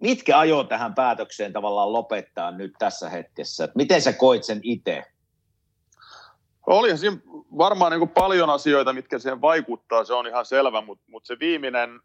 mitkä 0.03 0.39
ajoi 0.39 0.65
tähän 0.65 0.95
päätökseen 0.95 1.53
tavallaan 1.53 1.93
lopettaa 1.93 2.51
nyt 2.51 2.73
tässä 2.79 3.09
hetkessä? 3.09 3.65
Et 3.65 3.75
miten 3.75 4.03
sä 4.03 4.13
koit 4.13 4.45
sen 4.45 4.61
itse? 4.63 5.05
Oli 6.67 6.99
siinä 6.99 7.17
varmaan 7.59 7.93
niin 7.93 8.01
kuin 8.01 8.11
paljon 8.11 8.51
asioita, 8.51 8.93
mitkä 8.93 9.19
siihen 9.19 9.41
vaikuttaa, 9.41 10.05
se 10.05 10.15
on 10.15 10.27
ihan 10.27 10.47
selvä, 10.47 10.81
mutta, 10.81 11.05
mutta 11.09 11.27
se 11.27 11.39
viimeinen 11.39 12.01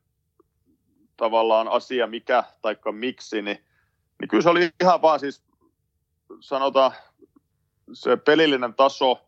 tavallaan 1.17 1.67
asia, 1.67 2.07
mikä 2.07 2.43
taikka 2.61 2.91
miksi, 2.91 3.41
niin, 3.41 3.65
niin 4.19 4.29
kyllä 4.29 4.43
se 4.43 4.49
oli 4.49 4.69
ihan 4.81 5.01
vaan 5.01 5.19
siis 5.19 5.43
sanotaan 6.39 6.91
se 7.93 8.17
pelillinen 8.17 8.73
taso 8.73 9.21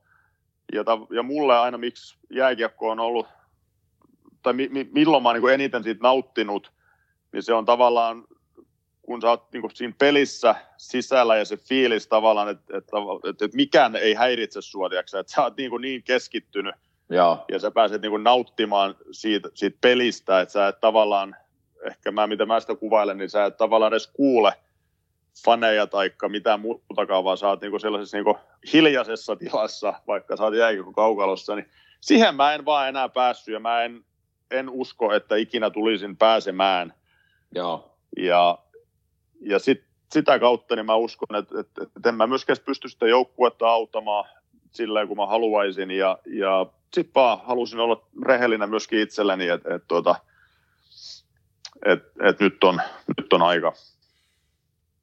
ja, 0.74 0.84
ja 1.16 1.24
mulle 1.24 1.60
aina 1.60 1.78
miksi 1.78 2.18
jääkiekko 2.30 2.90
on 2.90 3.00
ollut, 3.00 3.28
tai 4.44 4.54
mi, 4.54 4.70
mi, 4.72 4.90
milloin 4.91 5.24
mä 5.24 5.30
oon 5.30 5.41
niin 5.41 5.54
eniten 5.54 5.84
siitä 5.84 6.04
nauttinut, 6.04 6.72
niin 7.34 7.44
se 7.44 7.54
on 7.54 7.66
tavallaan 7.66 8.24
kun 9.10 9.22
sä 9.22 9.30
oot 9.30 9.52
niin 9.53 9.61
kuin 9.61 9.76
siinä 9.76 9.94
pelissä 9.98 10.56
sisällä 10.77 11.38
ja 11.38 11.45
se 11.45 11.57
fiilis 11.57 12.07
tavallaan, 12.07 12.49
että, 12.49 12.77
että, 12.77 12.98
että, 13.30 13.45
että 13.45 13.56
mikään 13.56 13.95
ei 13.95 14.14
häiritse 14.14 14.61
sua, 14.61 14.90
tiiäksä, 14.90 15.19
että 15.19 15.34
sä 15.34 15.44
oot 15.44 15.57
niin, 15.57 15.69
kuin 15.69 15.81
niin 15.81 16.03
keskittynyt 16.03 16.76
Joo. 17.10 17.45
ja 17.52 17.60
sä 17.60 17.72
pääset 17.72 18.02
niin 18.02 18.10
kuin 18.10 18.23
nauttimaan 18.23 18.95
siitä, 19.11 19.49
siitä 19.53 19.77
pelistä, 19.81 20.41
että 20.41 20.52
sä 20.52 20.68
et 20.68 20.80
tavallaan, 20.80 21.36
ehkä 21.84 22.11
mä 22.11 22.27
mitä 22.27 22.45
mä 22.45 22.60
sitä 22.60 22.76
kuvailen, 22.76 23.18
niin 23.18 23.30
sä 23.30 23.45
et 23.45 23.57
tavallaan 23.57 23.94
edes 23.94 24.07
kuule 24.07 24.53
faneja 25.45 25.88
tai 25.88 26.11
mitään 26.27 26.60
muutakaan, 26.60 27.23
vaan 27.23 27.38
sä 27.38 27.48
oot 27.48 27.61
niin 27.61 27.72
kuin 27.72 27.81
sellaisessa 27.81 28.18
niin 28.18 28.26
kuin 28.26 28.38
hiljaisessa 28.73 29.36
tilassa, 29.36 29.94
vaikka 30.07 30.38
sä 30.38 30.44
oot 30.44 30.53
kaukalossa, 30.95 31.56
niin 31.56 31.69
siihen 32.02 32.36
mä 32.36 32.53
en 32.53 32.65
vaan 32.65 32.90
enää 32.90 33.10
päässyt 33.10 33.53
ja 33.53 33.60
mä 33.60 33.84
en, 33.84 34.06
en 34.52 34.69
usko, 34.69 35.14
että 35.14 35.36
ikinä 35.36 35.69
tulisin 35.69 36.18
pääsemään. 36.18 36.94
Joo. 37.56 37.95
Ja, 38.18 38.57
ja 39.41 39.60
sit, 39.60 39.84
sitä 40.11 40.40
kautta 40.40 40.76
niin 40.76 40.86
mä 40.86 40.95
uskon, 40.95 41.40
että, 41.40 41.60
että, 41.60 41.84
että 41.84 42.10
en 42.10 42.16
mä 42.16 42.28
myöskään 42.28 42.57
pysty 42.66 42.90
sitä 42.90 43.07
joukkuetta 43.07 43.70
auttamaan 43.70 44.26
silleen, 44.72 45.07
kun 45.07 45.18
mä 45.18 45.26
haluaisin. 45.26 45.91
Ja, 45.91 46.18
ja 46.26 46.66
sitten 46.94 47.14
vaan 47.16 47.40
halusin 47.44 47.80
olla 47.80 48.07
rehellinen 48.26 48.70
myöskin 48.70 48.99
itselleni, 48.99 49.48
että 49.48 49.76
et, 49.76 49.84
tuota, 49.88 50.16
et, 51.86 52.03
et 52.24 52.40
nyt, 52.40 52.64
on, 52.64 52.82
nyt 53.18 53.34
on 53.34 53.41
aika. 53.41 53.74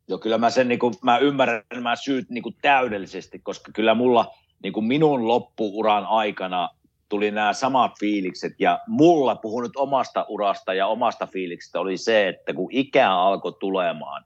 Joo, 0.08 0.18
kyllä 0.18 0.38
mä 0.38 0.50
sen 0.50 0.68
niin 0.68 0.78
kuin, 0.78 0.94
mä 1.02 1.18
ymmärrän 1.18 1.62
nämä 1.74 1.96
syyt 1.96 2.30
niin 2.30 2.42
kuin 2.42 2.56
täydellisesti, 2.62 3.38
koska 3.38 3.72
kyllä 3.72 3.94
mulla 3.94 4.34
niin 4.62 4.72
kuin 4.72 4.86
minun 4.86 5.28
loppuuran 5.28 6.06
aikana 6.06 6.68
tuli 7.08 7.30
nämä 7.30 7.52
samat 7.52 7.92
fiilikset. 8.00 8.52
Ja 8.58 8.80
mulla 8.86 9.34
puhun 9.34 9.62
nyt 9.62 9.76
omasta 9.76 10.26
urasta 10.28 10.74
ja 10.74 10.86
omasta 10.86 11.26
fiiliksestä 11.26 11.80
oli 11.80 11.96
se, 11.96 12.28
että 12.28 12.52
kun 12.52 12.68
ikää 12.72 13.20
alkoi 13.20 13.52
tulemaan, 13.60 14.24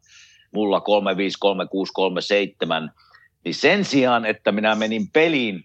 mulla 0.53 0.81
35, 0.81 1.37
36, 1.41 1.93
37, 1.93 2.91
niin 3.45 3.55
sen 3.55 3.85
sijaan, 3.85 4.27
että 4.27 4.53
minä 4.53 4.75
menin 4.75 5.11
peliin 5.13 5.65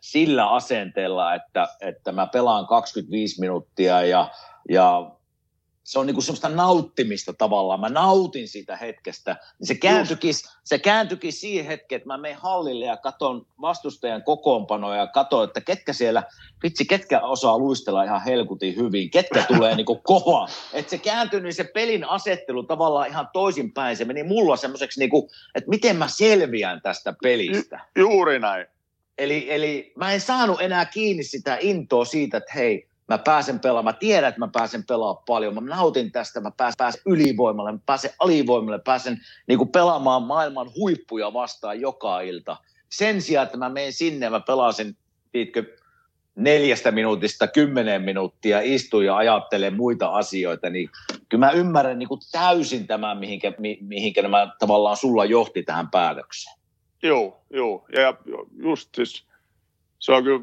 sillä 0.00 0.50
asenteella, 0.50 1.34
että, 1.34 1.68
että 1.80 2.12
mä 2.12 2.26
pelaan 2.26 2.66
25 2.66 3.40
minuuttia 3.40 4.02
ja, 4.02 4.30
ja 4.70 5.10
se 5.84 5.98
on 5.98 6.06
niinku 6.06 6.20
semmoista 6.20 6.48
nauttimista 6.48 7.32
tavallaan. 7.32 7.80
Mä 7.80 7.88
nautin 7.88 8.48
siitä 8.48 8.76
hetkestä. 8.76 9.36
Niin 9.58 9.66
se, 9.66 9.74
kääntyikin, 9.74 10.34
se 10.64 10.78
kääntyikin 10.78 11.32
siihen 11.32 11.66
hetkeen, 11.66 11.96
että 11.96 12.06
mä 12.06 12.18
menen 12.18 12.38
hallille 12.38 12.84
ja 12.84 12.96
katon 12.96 13.46
vastustajan 13.60 14.22
kokoonpanoja 14.22 15.00
ja 15.00 15.06
katon, 15.06 15.44
että 15.44 15.60
ketkä 15.60 15.92
siellä, 15.92 16.22
vitsi, 16.62 16.84
ketkä 16.84 17.20
osaa 17.20 17.58
luistella 17.58 18.04
ihan 18.04 18.24
helkutin 18.24 18.76
hyvin, 18.76 19.10
ketkä 19.10 19.44
tulee 19.56 19.76
niinku 19.76 19.96
kohoa. 19.96 20.48
Että 20.72 20.90
se 20.90 20.98
kääntyi, 20.98 21.40
niin 21.40 21.54
se 21.54 21.64
pelin 21.64 22.08
asettelu 22.08 22.62
tavallaan 22.62 23.08
ihan 23.08 23.28
toisinpäin. 23.32 23.96
Se 23.96 24.04
meni 24.04 24.22
mulla 24.22 24.56
semmoiseksi, 24.56 25.00
niinku, 25.00 25.30
että 25.54 25.70
miten 25.70 25.96
mä 25.96 26.08
selviän 26.08 26.80
tästä 26.82 27.14
pelistä. 27.22 27.80
Juuri 27.96 28.38
näin. 28.38 28.66
Eli, 29.18 29.52
eli 29.52 29.92
mä 29.96 30.12
en 30.12 30.20
saanut 30.20 30.60
enää 30.60 30.84
kiinni 30.84 31.22
sitä 31.22 31.58
intoa 31.60 32.04
siitä, 32.04 32.36
että 32.36 32.52
hei, 32.54 32.88
mä 33.12 33.18
pääsen 33.18 33.60
pelaamaan, 33.60 33.94
mä 33.94 33.98
tiedän, 33.98 34.28
että 34.28 34.38
mä 34.38 34.48
pääsen 34.52 34.84
pelaamaan 34.84 35.24
paljon, 35.26 35.54
mä 35.54 35.60
nautin 35.60 36.12
tästä, 36.12 36.40
mä 36.40 36.50
pääsen, 36.56 36.76
pääsen 36.78 37.02
ylivoimalle, 37.06 37.72
mä 37.72 37.78
pääsen 37.86 38.10
alivoimalle, 38.18 38.78
pääsen 38.78 39.20
niin 39.46 39.58
kuin 39.58 39.72
pelaamaan 39.72 40.22
maailman 40.22 40.70
huippuja 40.76 41.32
vastaan 41.32 41.80
joka 41.80 42.20
ilta. 42.20 42.56
Sen 42.88 43.22
sijaan, 43.22 43.44
että 43.44 43.58
mä 43.58 43.68
menen 43.68 43.92
sinne 43.92 44.30
mä 44.30 44.40
pelasin, 44.40 44.96
tiitkö, 45.32 45.64
neljästä 46.34 46.90
minuutista 46.90 47.48
kymmeneen 47.48 48.02
minuuttia 48.02 48.60
istun 48.62 49.04
ja 49.04 49.16
ajattelen 49.16 49.76
muita 49.76 50.08
asioita, 50.08 50.70
niin 50.70 50.90
kyllä 51.28 51.46
mä 51.46 51.52
ymmärrän 51.52 51.98
niin 51.98 52.08
kuin 52.08 52.20
täysin 52.32 52.86
tämän, 52.86 53.18
mihinkä, 53.18 53.52
mihinkä 53.80 54.22
nämä 54.22 54.54
tavallaan 54.58 54.96
sulla 54.96 55.24
johti 55.24 55.62
tähän 55.62 55.90
päätökseen. 55.90 56.58
Joo, 57.02 57.42
joo. 57.50 57.86
Ja 57.94 58.14
just 58.62 58.88
siis 58.94 59.26
se 59.98 60.12
on 60.12 60.24
kyllä 60.24 60.40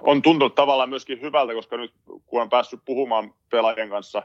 on 0.00 0.22
tuntunut 0.22 0.54
tavallaan 0.54 0.88
myöskin 0.88 1.20
hyvältä, 1.20 1.54
koska 1.54 1.76
nyt 1.76 1.92
kun 2.26 2.42
on 2.42 2.50
päässyt 2.50 2.80
puhumaan 2.84 3.34
pelaajien 3.50 3.88
kanssa, 3.88 4.22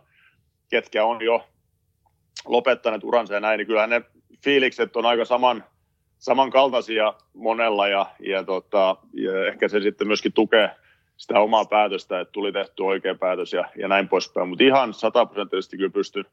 ketkä 0.70 1.06
on 1.06 1.22
jo 1.22 1.48
lopettaneet 2.46 3.04
uransa 3.04 3.34
ja 3.34 3.40
näin, 3.40 3.58
niin 3.58 3.68
kyllähän 3.68 3.90
ne 3.90 4.02
fiilikset 4.44 4.96
on 4.96 5.06
aika 5.06 5.26
saman, 5.26 5.64
samankaltaisia 6.18 7.14
monella 7.34 7.88
ja, 7.88 8.06
ja, 8.20 8.44
tota, 8.44 8.96
ja 9.14 9.48
ehkä 9.48 9.68
se 9.68 9.80
sitten 9.80 10.08
myöskin 10.08 10.34
tukee 10.34 10.70
sitä 11.18 11.40
omaa 11.40 11.66
päätöstä, 11.66 12.20
että 12.20 12.32
tuli 12.32 12.52
tehty 12.52 12.84
oikea 12.84 13.16
päätös 13.16 13.54
ja, 13.54 13.70
ja 13.76 13.88
näin 13.88 14.08
poispäin. 14.10 14.50
Mutta 14.50 14.64
ihan 14.64 14.94
sataprosenttisesti 14.94 15.78
kyllä 15.78 15.90
pystyn 15.90 16.26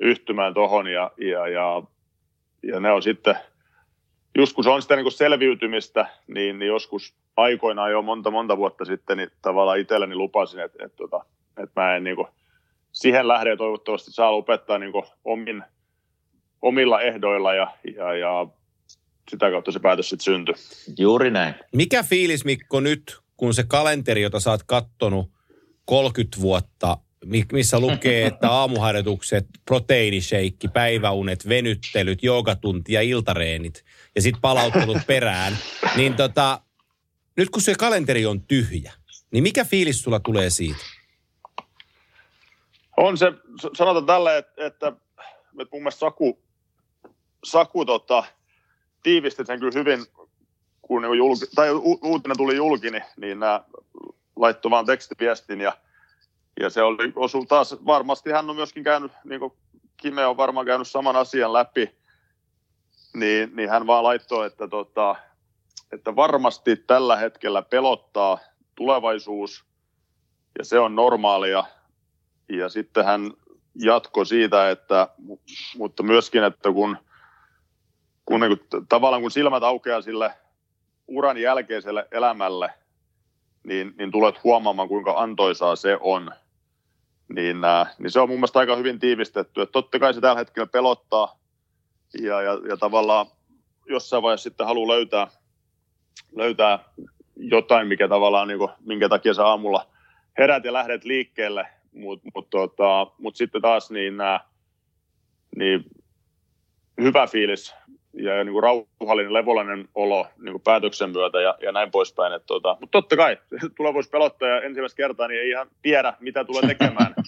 yhtymään 0.00 0.54
tuohon 0.54 0.86
ja, 0.86 1.10
ja, 1.16 1.48
ja, 1.48 1.82
ja 2.62 2.80
ne 2.80 2.92
on 2.92 3.02
sitten, 3.02 3.36
just 4.38 4.52
kun 4.52 4.64
se 4.64 4.70
on 4.70 4.82
sitä 4.82 4.96
niin 4.96 5.04
kuin 5.04 5.12
selviytymistä, 5.12 6.06
niin, 6.26 6.58
niin 6.58 6.66
joskus 6.68 7.14
aikoinaan 7.36 7.90
jo 7.90 8.02
monta 8.02 8.30
monta 8.30 8.56
vuotta 8.56 8.84
sitten 8.84 9.16
niin 9.16 9.30
tavallaan 9.42 9.78
itselleni 9.78 10.14
lupasin, 10.14 10.60
että, 10.60 10.84
että, 10.84 11.04
että, 11.04 11.20
että 11.62 11.80
mä 11.80 11.96
en 11.96 12.04
niin 12.04 12.16
kuin, 12.16 12.28
siihen 12.92 13.28
lähde 13.28 13.50
ja 13.50 13.56
toivottavasti 13.56 14.12
saa 14.12 14.32
lopettaa 14.32 14.78
niin 14.78 14.92
kuin 14.92 15.04
omin, 15.24 15.62
omilla 16.62 17.00
ehdoilla 17.00 17.54
ja, 17.54 17.76
ja, 17.96 18.14
ja 18.14 18.46
sitä 19.30 19.50
kautta 19.50 19.72
se 19.72 19.78
päätös 19.78 20.08
sitten 20.08 20.24
syntyi. 20.24 20.54
Juuri 20.98 21.30
näin. 21.30 21.54
Mikä 21.74 22.02
fiilis 22.02 22.44
Mikko 22.44 22.80
nyt, 22.80 23.18
kun 23.36 23.54
se 23.54 23.64
kalenteri, 23.68 24.22
jota 24.22 24.40
sä 24.40 24.50
oot 24.50 24.62
kattonut 24.66 25.30
30 25.84 26.40
vuotta, 26.40 26.98
missä 27.52 27.80
lukee, 27.80 28.26
että 28.26 28.50
aamuharjoitukset, 28.60 29.46
proteiinisheikki, 29.64 30.68
päiväunet, 30.68 31.48
venyttelyt, 31.48 32.22
joogatunti 32.22 32.92
ja 32.92 33.02
iltareenit 33.02 33.83
ja 34.14 34.22
sitten 34.22 34.40
palauttelut 34.40 35.06
perään, 35.06 35.58
niin 35.96 36.14
tota, 36.14 36.60
nyt 37.36 37.50
kun 37.50 37.62
se 37.62 37.74
kalenteri 37.74 38.26
on 38.26 38.42
tyhjä, 38.42 38.92
niin 39.30 39.42
mikä 39.42 39.64
fiilis 39.64 40.02
sulla 40.02 40.20
tulee 40.20 40.50
siitä? 40.50 40.84
On 42.96 43.18
se, 43.18 43.32
sanotaan 43.74 44.06
tälle, 44.06 44.38
että, 44.38 44.66
että, 44.66 44.88
että 45.60 45.72
mun 45.72 45.82
mielestä 45.82 46.00
Saku, 46.00 46.42
Saku 47.44 47.84
tota, 47.84 48.24
tiivisti 49.02 49.46
sen 49.46 49.60
kyllä 49.60 49.72
hyvin, 49.74 50.06
kun 50.82 51.02
niin 51.02 51.18
julki, 51.18 51.46
tai 51.54 51.70
u, 51.72 51.98
uutinen 52.02 52.36
tuli 52.36 52.56
julki, 52.56 52.90
niin, 52.90 53.04
niin 53.16 53.40
nämä 53.40 53.64
laittoi 54.36 54.70
vaan 54.70 54.86
tekstiviestin 54.86 55.60
ja, 55.60 55.78
ja 56.60 56.70
se 56.70 56.82
oli, 56.82 57.12
osu 57.16 57.46
taas, 57.46 57.76
varmasti 57.86 58.30
hän 58.30 58.50
on 58.50 58.56
myöskin 58.56 58.84
käynyt, 58.84 59.12
niin 59.24 59.40
kuin 59.40 59.52
Kime 59.96 60.26
on 60.26 60.36
varmaan 60.36 60.66
käynyt 60.66 60.88
saman 60.88 61.16
asian 61.16 61.52
läpi, 61.52 61.94
niin, 63.14 63.56
niin 63.56 63.70
hän 63.70 63.86
vaan 63.86 64.04
laittoi, 64.04 64.46
että, 64.46 64.68
tota, 64.68 65.16
että 65.92 66.16
varmasti 66.16 66.76
tällä 66.76 67.16
hetkellä 67.16 67.62
pelottaa 67.62 68.38
tulevaisuus 68.74 69.64
ja 70.58 70.64
se 70.64 70.78
on 70.78 70.96
normaalia. 70.96 71.64
Ja 72.48 72.68
sitten 72.68 73.04
hän 73.04 73.30
jatko 73.74 74.24
siitä, 74.24 74.70
että, 74.70 75.08
mutta 75.76 76.02
myöskin, 76.02 76.44
että 76.44 76.72
kun, 76.72 76.96
kun 78.24 78.40
niin 78.40 78.58
kuin, 78.58 78.86
tavallaan 78.88 79.22
kun 79.22 79.30
silmät 79.30 79.62
aukeaa 79.62 80.00
sille 80.00 80.34
uran 81.06 81.38
jälkeiselle 81.38 82.08
elämälle, 82.12 82.70
niin, 83.64 83.94
niin 83.98 84.12
tulet 84.12 84.44
huomaamaan, 84.44 84.88
kuinka 84.88 85.14
antoisaa 85.16 85.76
se 85.76 85.98
on. 86.00 86.30
Niin, 87.28 87.64
äh, 87.64 87.94
niin 87.98 88.10
se 88.10 88.20
on 88.20 88.28
mun 88.28 88.38
mielestä 88.38 88.58
aika 88.58 88.76
hyvin 88.76 88.98
tiivistetty. 88.98 89.62
Että 89.62 89.72
totta 89.72 89.98
kai 89.98 90.14
se 90.14 90.20
tällä 90.20 90.38
hetkellä 90.38 90.66
pelottaa 90.66 91.38
ja, 92.22 92.42
ja, 92.42 92.60
ja 92.68 92.76
tavallaan 92.76 93.26
jossain 93.88 94.22
vaiheessa 94.22 94.42
sitten 94.42 94.66
haluaa 94.66 94.96
löytää, 94.96 95.26
löytää 96.36 96.78
jotain, 97.36 97.88
mikä 97.88 98.08
tavallaan, 98.08 98.48
niin 98.48 98.58
kuin, 98.58 98.70
minkä 98.80 99.08
takia 99.08 99.34
sä 99.34 99.46
aamulla 99.46 99.86
herät 100.38 100.64
ja 100.64 100.72
lähdet 100.72 101.04
liikkeelle, 101.04 101.66
mutta 101.92 102.30
mut, 102.34 102.50
tota, 102.50 103.06
mut 103.18 103.36
sitten 103.36 103.62
taas 103.62 103.90
niin, 103.90 104.16
nää, 104.16 104.40
niin 105.56 105.84
hyvä 107.00 107.26
fiilis 107.26 107.74
ja 108.12 108.44
niin 108.44 108.52
kuin 108.52 108.62
rauhallinen, 108.62 109.32
levollinen 109.32 109.88
olo 109.94 110.26
niin 110.38 110.52
kuin 110.52 110.62
päätöksen 110.62 111.10
myötä 111.10 111.40
ja, 111.40 111.58
ja 111.62 111.72
näin 111.72 111.90
poispäin. 111.90 112.40
tota, 112.46 112.76
mutta 112.80 112.98
totta 112.98 113.16
kai, 113.16 113.38
tulevuus 113.76 114.08
pelottaa 114.08 114.48
ja 114.48 114.60
ensimmäistä 114.60 114.96
kertaa 114.96 115.28
niin 115.28 115.40
ei 115.40 115.50
ihan 115.50 115.68
tiedä, 115.82 116.14
mitä 116.20 116.44
tulee 116.44 116.62
tekemään. 116.66 117.14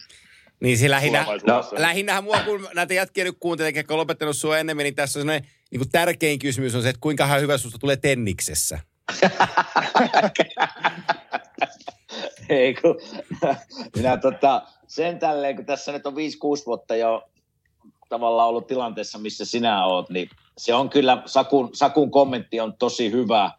Niin 0.61 0.78
se 0.78 0.91
lähinnä, 0.91 1.27
no, 1.47 1.65
lähinnähän 1.78 2.24
mua, 2.24 2.41
kun 2.45 2.69
näitä 2.74 2.95
jätkiä 2.95 3.24
nyt 3.24 3.37
kuuntelee, 3.41 3.73
jotka 3.77 3.95
on 3.95 3.99
lopettanut 3.99 4.37
sua 4.37 4.59
enemmän, 4.59 4.85
niin 4.85 4.95
tässä 4.95 5.19
on 5.19 5.23
sellainen 5.23 5.51
niin 5.70 5.78
kuin 5.78 5.91
tärkein 5.91 6.39
kysymys 6.39 6.74
on 6.74 6.83
se, 6.83 6.89
että 6.89 7.01
kuinka 7.01 7.27
hyvä 7.27 7.59
susta 7.59 7.78
tulee 7.78 7.97
tenniksessä. 7.97 8.78
Ei 12.49 12.74
kun, 12.74 13.01
minä 13.97 14.16
tota, 14.16 14.62
sen 14.87 15.19
tälleen, 15.19 15.57
kun 15.57 15.65
tässä 15.65 15.93
nyt 15.93 16.07
on 16.07 16.15
5-6 16.15 16.16
vuotta 16.66 16.97
jo 16.97 17.31
tavallaan 18.09 18.49
ollut 18.49 18.66
tilanteessa, 18.66 19.19
missä 19.19 19.45
sinä 19.45 19.87
oot, 19.87 20.11
niin 20.11 20.31
se 20.59 20.74
on 20.74 20.91
kyllä, 20.91 21.23
Sakun, 21.27 21.70
Sakun 21.73 22.11
kommentti 22.11 22.61
on 22.61 22.74
tosi 22.78 23.12
hyvä 23.12 23.51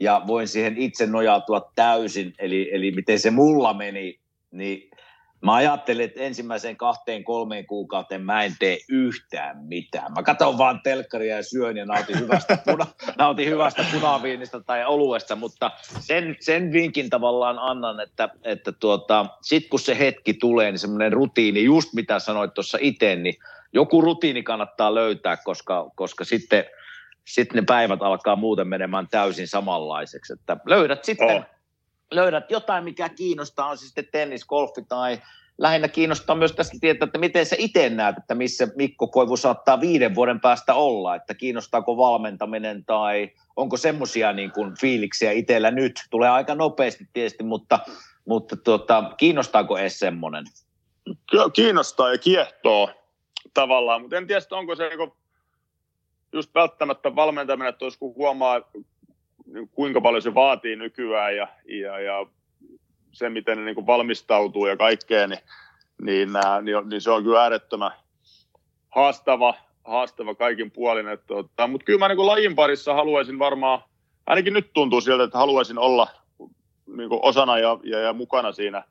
ja 0.00 0.22
voin 0.26 0.48
siihen 0.48 0.76
itse 0.76 1.06
nojautua 1.06 1.72
täysin, 1.74 2.34
eli, 2.38 2.70
eli 2.72 2.90
miten 2.90 3.18
se 3.18 3.30
mulla 3.30 3.74
meni, 3.74 4.18
niin 4.50 4.90
Mä 5.42 5.54
ajattelin, 5.54 6.04
että 6.04 6.20
ensimmäiseen 6.20 6.76
kahteen, 6.76 7.24
kolmeen 7.24 7.66
kuukauteen 7.66 8.22
mä 8.22 8.44
en 8.44 8.52
tee 8.58 8.78
yhtään 8.88 9.58
mitään. 9.64 10.12
Mä 10.12 10.22
katson 10.22 10.58
vaan 10.58 10.80
telkkaria 10.82 11.36
ja 11.36 11.42
syön 11.42 11.76
ja 11.76 11.84
nautin 11.86 12.20
hyvästä, 12.20 12.58
puna, 12.64 12.86
nautin 13.18 13.48
hyvästä 13.48 13.84
punaviinista 13.92 14.60
tai 14.60 14.84
oluesta, 14.84 15.36
mutta 15.36 15.70
sen, 16.00 16.36
sen 16.40 16.72
vinkin 16.72 17.10
tavallaan 17.10 17.58
annan, 17.58 18.00
että, 18.00 18.28
että 18.44 18.72
tuota, 18.72 19.26
sit 19.42 19.68
kun 19.68 19.80
se 19.80 19.98
hetki 19.98 20.34
tulee, 20.34 20.70
niin 20.70 20.78
semmoinen 20.78 21.12
rutiini, 21.12 21.64
just 21.64 21.92
mitä 21.94 22.18
sanoit 22.18 22.54
tuossa 22.54 22.78
itse, 22.80 23.16
niin 23.16 23.34
joku 23.72 24.00
rutiini 24.00 24.42
kannattaa 24.42 24.94
löytää, 24.94 25.36
koska, 25.36 25.90
koska 25.94 26.24
sitten, 26.24 26.64
sitten 27.26 27.56
ne 27.56 27.64
päivät 27.66 28.02
alkaa 28.02 28.36
muuten 28.36 28.68
menemään 28.68 29.08
täysin 29.10 29.48
samanlaiseksi. 29.48 30.32
Että 30.32 30.56
löydät 30.66 31.04
sitten 31.04 31.36
oh 31.36 31.61
löydät 32.14 32.50
jotain, 32.50 32.84
mikä 32.84 33.08
kiinnostaa, 33.08 33.68
on 33.68 33.78
se 33.78 33.86
sitten 33.86 34.08
tennis, 34.12 34.46
golfi 34.46 34.82
tai 34.88 35.18
lähinnä 35.58 35.88
kiinnostaa 35.88 36.36
myös 36.36 36.52
tästä 36.52 36.76
tietää, 36.80 37.06
että 37.06 37.18
miten 37.18 37.46
sä 37.46 37.56
itse 37.58 37.90
näet, 37.90 38.18
että 38.18 38.34
missä 38.34 38.68
Mikko 38.76 39.08
Koivu 39.08 39.36
saattaa 39.36 39.80
viiden 39.80 40.14
vuoden 40.14 40.40
päästä 40.40 40.74
olla, 40.74 41.14
että 41.14 41.34
kiinnostaako 41.34 41.96
valmentaminen 41.96 42.84
tai 42.84 43.30
onko 43.56 43.76
semmoisia 43.76 44.32
niin 44.32 44.50
kuin 44.50 44.74
fiiliksiä 44.80 45.32
itsellä 45.32 45.70
nyt, 45.70 46.00
tulee 46.10 46.28
aika 46.28 46.54
nopeasti 46.54 47.08
tietysti, 47.12 47.44
mutta, 47.44 47.78
mutta 48.24 48.56
tuota, 48.56 49.12
kiinnostaako 49.16 49.78
edes 49.78 49.98
semmoinen? 49.98 50.44
Kiinnostaa 51.52 52.12
ja 52.12 52.18
kiehtoo 52.18 52.90
tavallaan, 53.54 54.00
mutta 54.00 54.16
en 54.16 54.26
tiedä, 54.26 54.42
onko 54.50 54.76
se 54.76 54.88
niin 54.88 55.12
just 56.32 56.54
välttämättä 56.54 57.16
valmentaminen, 57.16 57.68
että 57.68 57.84
kun 57.98 58.14
huomaa 58.14 58.60
kuinka 59.72 60.00
paljon 60.00 60.22
se 60.22 60.34
vaatii 60.34 60.76
nykyään 60.76 61.36
ja, 61.36 61.48
ja, 61.64 62.00
ja 62.00 62.26
se, 63.12 63.30
miten 63.30 63.58
ne 63.58 63.64
niin 63.64 63.74
kuin 63.74 63.86
valmistautuu 63.86 64.66
ja 64.66 64.76
kaikkea, 64.76 65.26
niin, 65.26 65.40
niin, 66.02 66.32
nää, 66.32 66.60
niin, 66.60 66.88
niin, 66.90 67.00
se 67.00 67.10
on 67.10 67.22
kyllä 67.22 67.42
äärettömän 67.42 67.92
haastava, 68.88 69.54
haastava 69.84 70.34
kaikin 70.34 70.70
puolin. 70.70 71.08
Että, 71.08 71.26
tota, 71.26 71.66
mutta 71.66 71.84
kyllä 71.84 71.98
mä 71.98 72.08
niin 72.08 72.16
kuin 72.16 72.26
lajin 72.26 72.54
parissa 72.54 72.94
haluaisin 72.94 73.38
varmaan, 73.38 73.82
ainakin 74.26 74.52
nyt 74.52 74.72
tuntuu 74.72 75.00
siltä, 75.00 75.24
että 75.24 75.38
haluaisin 75.38 75.78
olla 75.78 76.08
niin 76.96 77.08
kuin 77.08 77.20
osana 77.22 77.58
ja, 77.58 77.78
ja, 77.82 77.98
ja 77.98 78.12
mukana 78.12 78.52
siinä, 78.52 78.84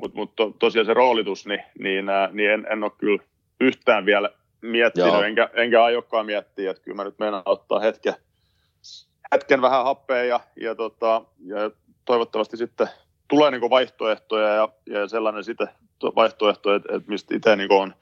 mutta 0.00 0.18
mut 0.18 0.36
to, 0.36 0.50
tosiaan 0.58 0.86
se 0.86 0.94
roolitus, 0.94 1.46
niin, 1.46 1.62
niin, 1.78 2.08
ää, 2.08 2.28
niin 2.32 2.50
en, 2.50 2.66
en 2.70 2.84
ole 2.84 2.92
kyllä 2.98 3.22
yhtään 3.60 4.06
vielä 4.06 4.30
miettinyt, 4.60 5.24
enkä, 5.24 5.50
enkä 5.54 5.84
aiokkaan 5.84 6.26
miettiä, 6.26 6.70
että 6.70 6.82
kyllä 6.82 6.96
mä 6.96 7.04
nyt 7.04 7.18
meinaan 7.18 7.42
ottaa 7.46 7.80
hetken, 7.80 8.14
hetken 9.32 9.62
vähän 9.62 9.84
happea 9.84 10.24
ja, 10.24 10.40
ja, 10.60 10.74
tota, 10.74 11.24
ja 11.46 11.70
toivottavasti 12.04 12.56
sitten 12.56 12.88
tulee 13.28 13.50
niin 13.50 13.70
vaihtoehtoja 13.70 14.48
ja, 14.48 14.68
ja 14.86 15.08
sellainen 15.08 15.44
sitten 15.44 15.68
vaihtoehto, 16.16 16.74
että, 16.74 16.96
että 16.96 17.10
mistä 17.10 17.36
itse 17.36 17.56
niin 17.56 17.72
on 17.72 17.94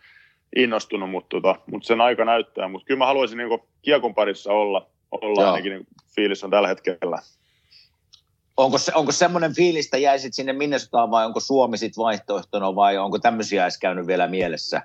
innostunut, 0.57 1.11
mutta, 1.11 1.29
tota, 1.31 1.61
mutta 1.71 1.87
sen 1.87 2.01
aika 2.01 2.25
näyttää. 2.25 2.69
Mutta 2.69 2.87
kyllä 2.87 2.99
mä 2.99 3.07
haluaisin 3.07 3.39
niin 3.39 3.61
kiekon 3.83 4.15
parissa 4.15 4.53
olla, 4.53 4.87
olla 5.11 5.47
ainakin 5.47 5.73
niin 5.73 5.87
fiilis 6.15 6.45
on 6.45 6.51
tällä 6.51 6.69
hetkellä. 6.69 7.19
Onko, 8.57 8.79
se, 8.79 8.93
onko 8.95 9.13
semmoinen 9.13 9.55
fiilis, 9.55 9.87
että 9.87 9.99
jäisit 9.99 10.35
sinne 10.35 10.53
Minnesotaan 10.53 11.11
vai 11.11 11.27
onko 11.27 11.41
Suomi 11.41 11.79
sitten 11.79 12.03
vaihtoehtona 12.03 12.75
vai 12.75 12.99
onko 12.99 13.19
tämmöisiä 13.19 13.63
edes 13.63 13.79
käynyt 13.79 14.07
vielä 14.07 14.29
mielessä? 14.29 14.83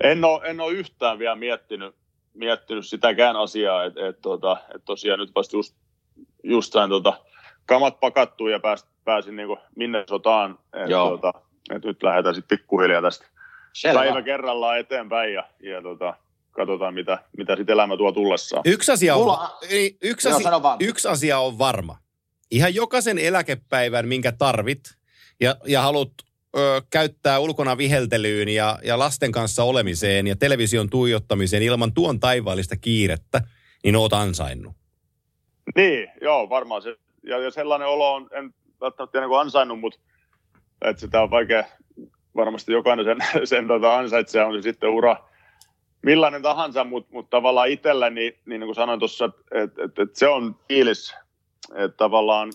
En 0.00 0.24
ole, 0.24 0.40
en 0.44 0.60
ole 0.60 0.72
yhtään 0.72 1.18
vielä 1.18 1.36
miettinyt, 1.36 1.94
miettinyt 2.34 2.86
sitäkään 2.86 3.36
asiaa, 3.36 3.84
että 3.84 4.08
et, 4.08 4.20
tota, 4.20 4.56
et 4.74 4.82
tosiaan 4.84 5.18
nyt 5.18 5.34
vasta 5.34 5.56
just, 5.56 5.76
just 6.42 6.72
sain 6.72 6.90
tota, 6.90 7.20
kamat 7.66 8.00
pakattua 8.00 8.50
ja 8.50 8.60
pääs, 8.60 8.86
pääsin 9.04 9.36
niin 9.36 9.48
Minnesotaan, 9.76 10.58
että 10.72 10.88
tota, 10.88 11.32
et 11.74 11.84
nyt 11.84 12.02
lähdetään 12.02 12.34
sitten 12.34 12.58
pikkuhiljaa 12.58 13.02
tästä 13.02 13.26
Selvä. 13.72 14.00
päivä 14.00 14.22
kerrallaan 14.22 14.78
eteenpäin 14.78 15.34
ja, 15.34 15.44
ja 15.62 15.82
tota, 15.82 16.14
katsotaan, 16.50 16.94
mitä, 16.94 17.18
mitä 17.36 17.56
sitten 17.56 17.72
elämä 17.72 17.96
tuo 17.96 18.12
tullessaan. 18.12 18.62
Yksi 18.66 18.92
asia 18.92 19.14
on, 19.14 19.20
Mulla... 19.20 19.58
yksi, 20.02 20.28
asia, 20.28 20.50
yksi 20.80 21.08
asia 21.08 21.38
on 21.38 21.58
varma. 21.58 21.98
Ihan 22.50 22.74
jokaisen 22.74 23.18
eläkepäivän, 23.18 24.08
minkä 24.08 24.32
tarvit 24.32 24.80
ja, 25.40 25.56
ja 25.66 25.82
haluat 25.82 26.12
ö, 26.56 26.82
käyttää 26.90 27.38
ulkona 27.38 27.76
viheltelyyn 27.76 28.48
ja, 28.48 28.78
ja 28.84 28.98
lasten 28.98 29.32
kanssa 29.32 29.64
olemiseen 29.64 30.26
ja 30.26 30.36
television 30.36 30.90
tuijottamiseen 30.90 31.62
ilman 31.62 31.94
tuon 31.94 32.20
taivaallista 32.20 32.76
kiirettä, 32.76 33.42
niin 33.84 33.96
oot 33.96 34.12
ansainnut. 34.12 34.76
Niin, 35.76 36.08
joo, 36.20 36.50
varmaan 36.50 36.82
se. 36.82 36.96
Ja, 37.22 37.38
ja 37.38 37.50
sellainen 37.50 37.88
olo 37.88 38.14
on, 38.14 38.28
en 38.32 38.54
välttämättä 38.80 39.20
niin 39.20 39.40
ansainnut, 39.40 39.80
mutta 39.80 40.00
että 40.84 41.00
sitä 41.00 41.22
on 41.22 41.30
vaikea, 41.30 41.64
varmasti 42.36 42.72
jokainen 42.72 43.04
sen, 43.04 43.18
sen 43.48 43.66
tota 43.66 43.96
ansaitsee, 43.96 44.44
on 44.44 44.54
se 44.54 44.62
sitten 44.62 44.90
ura 44.90 45.16
millainen 46.02 46.42
tahansa, 46.42 46.84
mutta 46.84 47.12
mut 47.12 47.30
tavallaan 47.30 47.68
itsellä, 47.68 48.10
niin, 48.10 48.32
niin, 48.46 48.60
niin 48.60 48.66
kuin 48.68 48.74
sanoin 48.74 48.98
tuossa, 48.98 49.24
että 49.50 49.84
et, 49.84 49.98
et 49.98 50.16
se 50.16 50.28
on 50.28 50.56
fiilis, 50.68 51.14
että 51.74 51.96
tavallaan 51.96 52.52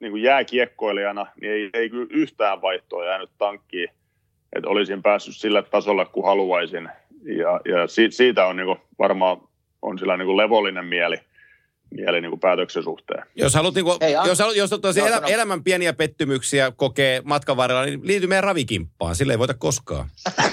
niin 0.00 0.10
kuin 0.10 0.22
jääkiekkoilijana, 0.22 1.26
niin 1.40 1.52
ei, 1.52 1.70
ei 1.74 1.90
kyllä 1.90 2.06
yhtään 2.10 2.62
vaihtoa 2.62 3.04
jäänyt 3.04 3.30
tankkiin, 3.38 3.88
että 4.52 4.68
olisin 4.68 5.02
päässyt 5.02 5.36
sille 5.36 5.62
tasolle, 5.62 6.06
kun 6.06 6.24
haluaisin. 6.24 6.88
Ja, 7.22 7.60
ja 7.64 7.86
si, 7.86 8.10
siitä 8.10 8.46
on 8.46 8.56
niin 8.56 8.66
kuin, 8.66 8.78
varmaan 8.98 9.40
on 9.82 9.98
sillä 9.98 10.16
niin 10.16 10.26
kuin 10.26 10.36
levollinen 10.36 10.84
mieli, 10.84 11.16
mieli 11.90 12.20
niin 12.20 12.30
kuin 12.30 12.40
päätöksen 12.40 12.82
suhteen. 12.82 13.22
Jos 13.34 13.54
haluat, 13.54 13.74
niin 13.74 13.84
kuin, 13.84 13.96
Ei, 14.00 14.12
jos, 14.12 14.38
haluat, 14.38 14.56
jos 14.56 14.72
elä, 14.72 15.14
sano. 15.14 15.26
elämän 15.26 15.64
pieniä 15.64 15.92
pettymyksiä 15.92 16.72
kokee 16.76 17.22
matkan 17.24 17.56
varrella, 17.56 17.84
niin 17.84 18.00
liity 18.02 18.26
meidän 18.26 18.44
ravikimppaan. 18.44 19.14
Sille 19.14 19.32
ei 19.32 19.38
voita 19.38 19.54
koskaan. 19.54 20.08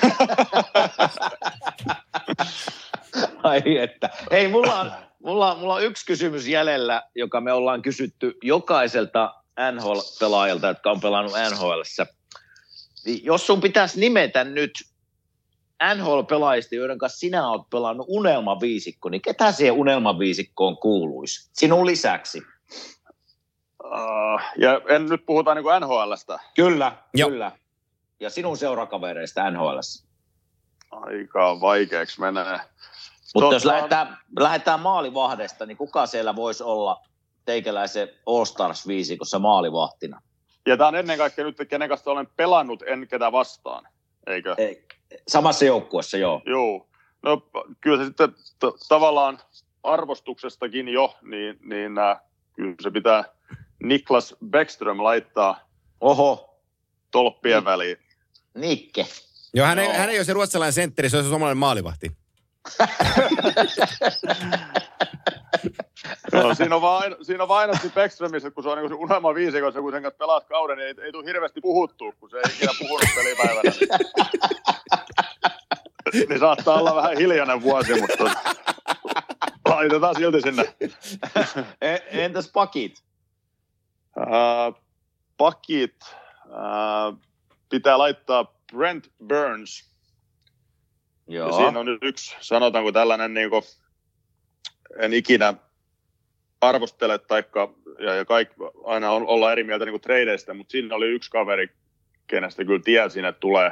Ai 3.43 3.77
että. 3.77 4.09
Hei, 4.31 4.47
mulla 4.47 4.79
on, 4.79 4.91
mulla, 5.23 5.55
mulla 5.55 5.73
on 5.73 5.83
yksi 5.83 6.05
kysymys 6.05 6.47
jäljellä, 6.47 7.03
joka 7.15 7.41
me 7.41 7.53
ollaan 7.53 7.81
kysytty 7.81 8.37
jokaiselta 8.41 9.35
NHL-pelaajalta, 9.71 10.67
jotka 10.67 10.91
on 10.91 11.01
pelannut 11.01 11.33
NHLssä. 11.51 12.05
Niin 13.05 13.25
jos 13.25 13.47
sun 13.47 13.61
pitäisi 13.61 13.99
nimetä 13.99 14.43
nyt 14.43 14.71
NHL-pelaajista, 15.95 16.75
joiden 16.75 16.97
kanssa 16.97 17.19
sinä 17.19 17.49
olet 17.49 17.69
pelannut 17.69 18.07
unelmaviisikko, 18.09 19.09
niin 19.09 19.21
ketä 19.21 19.51
siihen 19.51 19.73
unelmaviisikkoon 19.73 20.77
kuuluisi 20.77 21.49
sinun 21.53 21.85
lisäksi? 21.85 22.41
Uh, 23.83 24.41
ja 24.57 24.81
en 24.89 25.05
nyt 25.05 25.25
puhuta 25.25 25.55
niin 25.55 25.63
kuin 25.63 25.81
NHLstä. 25.81 26.39
Kyllä, 26.55 26.97
Joo. 27.13 27.29
kyllä. 27.29 27.51
Ja 28.19 28.29
sinun 28.29 28.57
seurakavereista 28.57 29.51
NHLssä. 29.51 30.07
Aika 30.91 31.61
vaikeaksi 31.61 32.19
menee. 32.21 32.59
Mutta 33.33 33.53
jos 33.53 33.65
lähdetään, 33.65 34.17
lähdetään 34.39 34.79
maalivahdesta, 34.79 35.65
niin 35.65 35.77
kuka 35.77 36.05
siellä 36.05 36.35
voisi 36.35 36.63
olla 36.63 37.01
teikäläisen 37.45 38.09
All 38.25 38.45
Stars 38.45 38.87
viisikossa 38.87 39.39
maalivahtina? 39.39 40.21
Ja 40.65 40.77
tämä 40.77 40.87
on 40.87 40.95
ennen 40.95 41.17
kaikkea 41.17 41.45
nyt, 41.45 41.57
kenen 41.69 41.89
kanssa 41.89 42.11
olen 42.11 42.27
pelannut, 42.35 42.83
en 42.87 43.07
ketä 43.07 43.31
vastaan, 43.31 43.87
eikö? 44.27 44.55
Ei, 44.57 44.87
samassa 45.27 45.65
joukkuessa, 45.65 46.17
joo. 46.17 46.41
Joo. 46.45 46.87
No 47.23 47.41
kyllä 47.81 47.97
se 47.97 48.05
sitten 48.05 48.33
t- 48.33 48.87
tavallaan 48.89 49.39
arvostuksestakin 49.83 50.87
jo, 50.87 51.15
niin, 51.21 51.59
niin 51.61 51.97
äh, 51.97 52.17
kyllä 52.53 52.75
se 52.81 52.91
pitää 52.91 53.23
Niklas 53.83 54.35
Bäckström 54.49 55.03
laittaa 55.03 55.59
Oho. 56.01 56.59
tolppien 57.11 57.59
Ni- 57.59 57.65
väliin. 57.65 57.97
Nikke. 58.53 59.07
Joo, 59.53 59.67
hän 59.67 59.79
ei, 59.79 59.87
no. 59.87 59.93
hän 59.93 60.09
ei 60.09 60.17
ole 60.17 60.25
se 60.25 60.33
ruotsalainen 60.33 60.73
sentteri, 60.73 61.09
se 61.09 61.17
on 61.17 61.23
se 61.23 61.29
suomalainen 61.29 61.57
maalivahti. 61.57 62.11
No, 66.33 66.55
siinä 66.55 66.75
on 66.75 66.81
vain, 66.81 67.15
siinä 67.21 67.43
on 67.43 67.49
vain 67.49 67.69
aina 67.69 67.91
Beckströmissä, 67.95 68.51
kun 68.51 68.63
se 68.63 68.69
on 68.69 68.77
niin 68.77 68.89
se 68.89 68.95
unelma 68.95 69.35
viisikossa, 69.35 69.81
kun 69.81 69.91
sen 69.91 70.03
kanssa 70.03 70.17
pelaat 70.17 70.47
kauden, 70.47 70.77
niin 70.77 70.87
ei, 70.87 70.95
ei 71.05 71.11
tule 71.11 71.25
hirveästi 71.25 71.61
puhuttua, 71.61 72.11
kun 72.19 72.29
se 72.29 72.37
ei 72.37 72.43
ikinä 72.55 72.71
puhunut 72.79 73.09
pelipäivänä. 73.15 73.71
Niin, 76.13 76.25
niin 76.29 76.39
saattaa 76.39 76.79
olla 76.79 76.95
vähän 76.95 77.17
hiljainen 77.17 77.61
vuosi, 77.61 78.01
mutta 78.01 78.23
laitetaan 79.69 80.15
silti 80.15 80.41
sinne. 80.41 80.75
E, 81.81 81.97
entäs 82.09 82.51
pakit? 82.53 83.03
Uh, 84.17 84.83
pakit 85.37 85.95
uh, 86.45 87.19
pitää 87.69 87.97
laittaa 87.97 88.55
Brent 88.73 89.11
Burns. 89.27 89.92
Joo. 91.27 91.47
Ja 91.47 91.53
siinä 91.53 91.79
on 91.79 91.85
nyt 91.85 92.03
yksi, 92.03 92.35
sanotaanko 92.41 92.91
tällainen, 92.91 93.33
niin 93.33 93.49
kuin, 93.49 93.63
en 94.99 95.13
ikinä 95.13 95.53
arvostele, 96.61 97.19
taikka, 97.19 97.73
ja, 97.99 98.15
ja 98.15 98.25
kaikki, 98.25 98.55
aina 98.85 99.11
on, 99.11 99.27
olla 99.27 99.51
eri 99.51 99.63
mieltä 99.63 99.85
niin 99.85 100.01
tradeista, 100.01 100.53
mutta 100.53 100.71
siinä 100.71 100.95
oli 100.95 101.07
yksi 101.07 101.31
kaveri, 101.31 101.69
kenestä 102.27 102.65
kyllä 102.65 102.81
tiesin, 102.83 103.25
että 103.25 103.39
tulee 103.39 103.71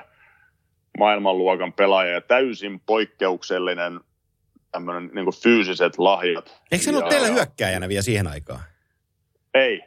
maailmanluokan 0.97 1.73
pelaaja 1.73 2.11
ja 2.11 2.21
täysin 2.21 2.79
poikkeuksellinen 2.79 3.99
tämmöinen 4.71 5.11
niin 5.13 5.41
fyysiset 5.43 5.97
lahjat. 5.97 6.61
Eikö 6.71 6.83
se 6.83 6.89
ollut 6.89 7.09
teillä 7.09 7.27
hyökkääjänä 7.27 7.89
vielä 7.89 8.01
siihen 8.01 8.27
aikaan? 8.27 8.59
Ei, 9.53 9.81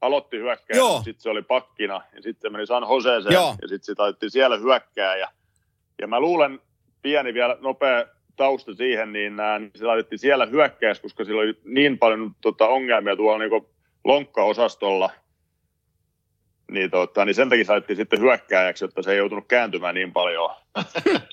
aloitti 0.00 0.36
hyökkää, 0.36 0.76
sitten 0.96 1.20
se 1.20 1.30
oli 1.30 1.42
pakkina 1.42 1.94
ja 1.94 2.22
sitten 2.22 2.50
se 2.50 2.52
meni 2.52 2.66
San 2.66 2.82
Joseeseen 2.82 3.32
Joo. 3.32 3.56
ja 3.62 3.68
sitten 3.68 3.84
se 3.84 3.94
taitti 3.94 4.30
siellä 4.30 4.58
hyökkää 4.58 5.16
ja, 5.16 5.28
ja 6.00 6.06
mä 6.06 6.20
luulen 6.20 6.60
pieni 7.02 7.34
vielä 7.34 7.56
nopea 7.60 8.06
tausta 8.36 8.74
siihen, 8.74 9.12
niin, 9.12 9.36
niin 9.58 9.70
se 9.74 9.84
laitettiin 9.84 10.18
siellä 10.18 10.46
hyökkäys, 10.46 11.00
koska 11.00 11.24
sillä 11.24 11.40
oli 11.40 11.54
niin 11.64 11.98
paljon 11.98 12.34
tota, 12.40 12.68
ongelmia 12.68 13.16
tuolla 13.16 13.38
niin 13.38 13.66
lonkkaosastolla, 14.04 15.10
niin, 16.70 16.90
tota, 16.90 17.24
niin 17.24 17.34
sen 17.34 17.48
takia 17.48 17.64
saitettiin 17.64 17.96
sitten 17.96 18.20
hyökkääjäksi, 18.20 18.84
jotta 18.84 19.02
se 19.02 19.12
ei 19.12 19.18
joutunut 19.18 19.44
kääntymään 19.48 19.94
niin 19.94 20.12
paljon. 20.12 20.50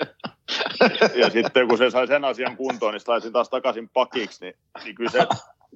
ja 1.22 1.30
sitten 1.30 1.68
kun 1.68 1.78
se 1.78 1.90
sai 1.90 2.08
sen 2.08 2.26
asian 2.26 2.58
kuntoon, 2.58 2.94
niin 2.94 3.02
saisin 3.02 3.34
taas 3.34 3.50
takaisin 3.50 3.90
pakiksi, 3.90 4.46
niin, 4.46 4.56
niin 4.84 4.96
kyllä 4.96 5.12
se 5.12 5.28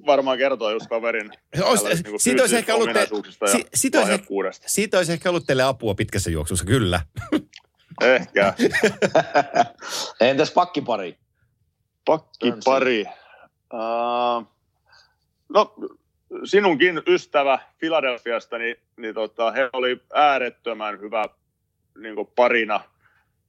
varmaan 0.06 0.38
kertoo 0.38 0.70
just 0.70 0.86
kaverin 0.86 1.30
Ois, 1.62 1.84
niin 1.84 2.20
siitä, 2.20 2.42
olisi 2.42 2.56
ehkä 2.56 2.74
ollut 2.74 2.92
te, 2.92 3.08
si, 3.52 3.64
siitä, 3.74 4.00
olisi, 4.00 4.60
siitä 4.66 4.96
olisi 4.96 5.12
ehkä 5.12 5.28
ollut 5.28 5.46
teille 5.46 5.62
apua 5.62 5.94
pitkässä 5.94 6.30
juoksussa, 6.30 6.64
kyllä. 6.64 7.00
Ehkä. 8.00 8.54
Entäs 10.20 10.50
pakkipari? 10.50 11.18
Pakkipari. 12.04 13.04
Uh, 13.72 14.46
no, 15.48 15.74
sinunkin 16.44 17.02
ystävä 17.06 17.58
Filadelfiasta, 17.80 18.58
niin, 18.58 18.76
niin 18.96 19.14
tota, 19.14 19.50
he 19.50 19.70
oli 19.72 20.00
äärettömän 20.14 21.00
hyvä 21.00 21.24
niin 21.98 22.16
parina 22.36 22.80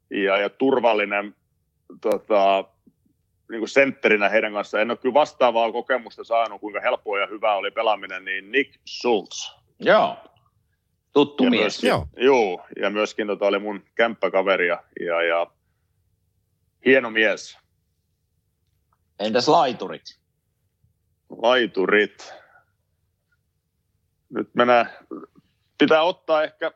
ja, 0.10 0.38
ja 0.38 0.50
turvallinen 0.50 1.36
tota, 2.02 2.64
niin 3.52 3.68
sentterinä 3.68 4.30
heidän 4.30 4.54
kanssaan. 4.54 4.82
En 4.82 4.92
ole 4.92 4.98
kyllä 4.98 5.14
vastaavaa 5.14 5.72
kokemusta 5.72 6.24
saanut, 6.24 6.62
kuinka 6.62 6.80
helppoa 6.80 7.20
ja 7.20 7.28
hyvää 7.28 7.56
oli 7.56 7.72
pelaaminen, 7.72 8.26
niin 8.26 8.52
Nick 8.52 8.80
Schultz. 8.90 9.52
Joo, 9.80 10.18
tuttu 11.14 11.44
ja 11.44 11.50
mies. 11.50 11.62
Myöskin, 11.62 11.88
joo. 11.88 12.08
joo. 12.18 12.66
ja 12.82 12.90
myöskin 12.90 13.28
tota, 13.28 13.46
oli 13.46 13.60
mun 13.60 13.84
kämppäkaveri 13.96 14.68
ja, 14.68 14.84
ja, 15.00 15.24
ja 15.24 15.48
hieno 16.86 17.10
mies. 17.10 17.58
Entäs 19.20 19.48
laiturit? 19.48 20.20
Laiturit. 21.30 22.34
Nyt 24.30 24.56
mennään, 24.56 24.90
pitää 25.78 26.04
ottaa 26.04 26.44
ehkä, 26.44 26.72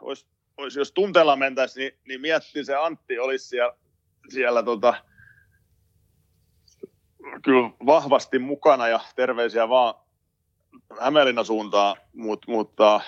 olisi, 0.00 0.26
olisi 0.56 0.78
jos 0.78 0.92
tunteella 0.92 1.36
mentäisiin, 1.36 1.82
niin, 1.84 1.98
niin 2.08 2.20
miettii 2.20 2.64
se 2.64 2.76
Antti 2.76 3.18
olisi 3.18 3.48
siellä, 3.48 3.74
siellä 4.28 4.62
tota, 4.62 4.94
kyllä 7.42 7.70
vahvasti 7.86 8.38
mukana 8.38 8.88
ja 8.88 9.00
terveisiä 9.16 9.68
vaan 9.68 9.94
Hämeenlinnan 11.00 11.44
suuntaan, 11.44 11.96
Mut, 12.12 12.46
mutta, 12.46 13.00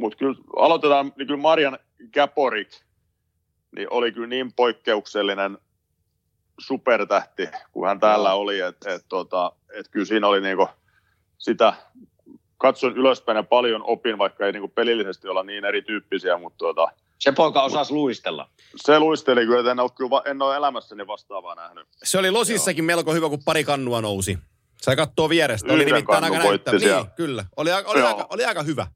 mutta 0.00 0.18
kyllä 0.18 0.34
aloitetaan, 0.56 1.12
niin 1.16 1.26
kyllä 1.26 1.40
Marian 1.40 1.78
Gaporik 2.14 2.68
niin 3.76 3.86
oli 3.90 4.12
kyllä 4.12 4.26
niin 4.26 4.52
poikkeuksellinen 4.52 5.58
supertähti, 6.60 7.48
kun 7.72 7.88
hän 7.88 8.00
täällä 8.00 8.34
oli, 8.34 8.60
että 8.60 8.94
et, 8.94 9.04
tota, 9.08 9.52
et 9.74 9.88
kyllä 9.88 10.06
siinä 10.06 10.26
oli 10.26 10.40
niinku 10.40 10.68
sitä 11.38 11.74
katson 12.58 12.96
ylöspäin 12.96 13.36
ja 13.36 13.42
paljon 13.42 13.82
opin, 13.84 14.18
vaikka 14.18 14.46
ei 14.46 14.52
niin 14.52 14.60
kuin 14.60 14.72
pelillisesti 14.72 15.28
olla 15.28 15.42
niin 15.42 15.64
erityyppisiä, 15.64 16.38
mutta 16.38 16.58
tuota, 16.58 16.88
Se 17.18 17.32
poika 17.32 17.62
osasi 17.62 17.92
luistella. 17.92 18.48
se 18.76 18.98
luisteli 18.98 19.46
kyllä, 19.46 19.60
että 19.60 19.70
en 19.70 19.80
ole, 19.80 19.90
kyllä, 19.96 20.22
en 20.24 20.42
ole 20.42 20.56
elämässäni 20.56 21.06
vastaavaa 21.06 21.54
nähnyt. 21.54 21.86
Se 22.02 22.18
oli 22.18 22.30
Losissakin 22.30 22.84
melko 22.84 23.14
hyvä, 23.14 23.28
kun 23.28 23.44
pari 23.44 23.64
kannua 23.64 24.00
nousi. 24.00 24.38
Sai 24.82 24.96
kattoo 24.96 25.28
vierestä. 25.28 25.72
Oli 25.72 25.82
Yhden 25.82 25.94
nimittäin 25.94 26.22
kannun 26.22 26.38
aika 26.38 26.48
näyttävä. 26.48 26.78
siellä. 26.78 27.02
Niin, 27.02 27.10
kyllä. 27.16 27.44
Oli, 27.56 27.70
oli, 27.84 27.98
Joo. 28.00 28.08
aika, 28.08 28.26
oli 28.30 28.44
aika 28.44 28.62
hyvä. 28.62 28.86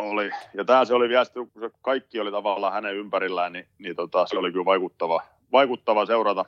Oli. 0.00 0.30
Ja 0.54 0.64
tämä 0.64 0.84
se 0.84 0.94
oli 0.94 1.08
vielä, 1.08 1.24
sitten, 1.24 1.50
kun 1.50 1.62
se 1.62 1.70
kaikki 1.82 2.20
oli 2.20 2.30
tavallaan 2.30 2.72
hänen 2.72 2.94
ympärillään, 2.96 3.52
niin, 3.52 3.68
niin 3.78 3.96
tota, 3.96 4.26
se 4.26 4.38
oli 4.38 4.52
kyllä 4.52 4.64
vaikuttava, 4.64 5.22
vaikuttava 5.52 6.06
seurata 6.06 6.44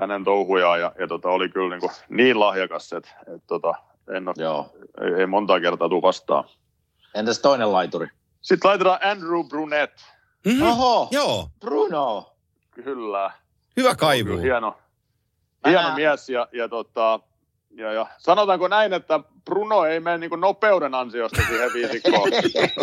hänen 0.00 0.24
touhujaan. 0.24 0.80
Ja, 0.80 0.92
ja 0.98 1.08
tota, 1.08 1.28
oli 1.28 1.48
kyllä 1.48 1.70
niin, 1.70 1.80
kuin 1.80 1.90
niin 2.08 2.40
lahjakas, 2.40 2.92
että, 2.92 3.10
että 3.20 3.46
tota, 3.46 3.74
en 4.16 4.28
ole, 4.28 4.34
Joo. 4.38 4.72
ei, 5.00 5.12
ei 5.20 5.26
monta 5.26 5.60
kertaa 5.60 5.88
tule 5.88 6.02
vastaan. 6.02 6.44
Entäs 7.14 7.38
toinen 7.38 7.72
laituri? 7.72 8.06
Sitten 8.40 8.68
laitetaan 8.68 8.98
Andrew 9.02 9.48
Brunet. 9.48 9.92
Mm-hmm. 10.46 10.62
Oho, 10.62 11.08
Joo, 11.10 11.48
Bruno. 11.60 12.32
Kyllä. 12.70 13.30
hyvä 13.76 13.94
kaivu. 13.94 14.28
Kyllä 14.28 14.42
hieno, 14.42 14.78
hieno 15.66 15.82
näen- 15.82 15.94
mies 15.94 16.28
ja, 16.28 16.48
ja, 16.52 16.68
tota, 16.68 17.20
ja, 17.70 17.92
ja, 17.92 18.06
sanotaanko 18.18 18.68
näin, 18.68 18.92
että 18.92 19.20
Bruno 19.44 19.84
ei 19.84 20.00
mene 20.00 20.18
niin 20.18 20.40
nopeuden 20.40 20.94
ansiosta 20.94 21.42
siihen 21.48 21.70
viisikkoon. 21.74 22.30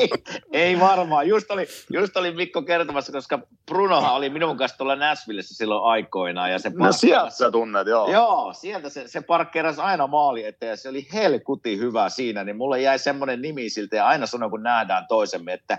Ei 0.54 0.80
varmaan. 0.80 1.28
Just 1.28 1.52
oli, 1.52 1.68
just 1.94 2.18
oli 2.18 2.32
Mikko 2.32 2.62
kertomassa, 2.62 3.12
koska 3.12 3.40
Brunohan 3.66 4.14
oli 4.14 4.30
minun 4.30 4.58
kanssa 4.58 4.78
tuolla 4.78 4.96
Nashvillessä 4.96 5.56
silloin 5.56 5.84
aikoinaan. 5.84 6.52
Ja 6.52 6.60
se 6.60 6.72
No 6.76 6.92
sieltä 6.92 7.30
sä 7.30 7.52
tunnet, 7.52 7.88
joo. 7.88 8.12
Joo, 8.12 8.54
sieltä 8.54 8.90
se, 8.90 9.08
se 9.08 9.22
parkkeerasi 9.22 9.82
aina 9.82 10.08
maali 10.08 10.46
eteen 10.46 10.70
ja 10.70 10.78
se 10.78 10.90
oli 10.90 11.08
helkuti 11.14 11.78
hyvä 11.78 12.10
siinä, 12.10 12.44
niin 12.44 12.58
mulle 12.58 12.82
jäi 12.82 13.00
semmoinen 13.00 13.42
nimi 13.42 13.70
siltä 13.70 13.96
ja 13.96 14.08
aina 14.08 14.26
sanon, 14.26 14.50
kun 14.50 14.64
nähdään 14.64 15.06
toisemme, 15.08 15.54
että 15.54 15.78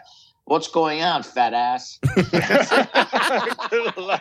what's 0.51 0.73
going 0.73 1.03
on, 1.15 1.23
fat 1.23 1.55
ass? 1.75 1.99
Kyllä. 3.71 4.19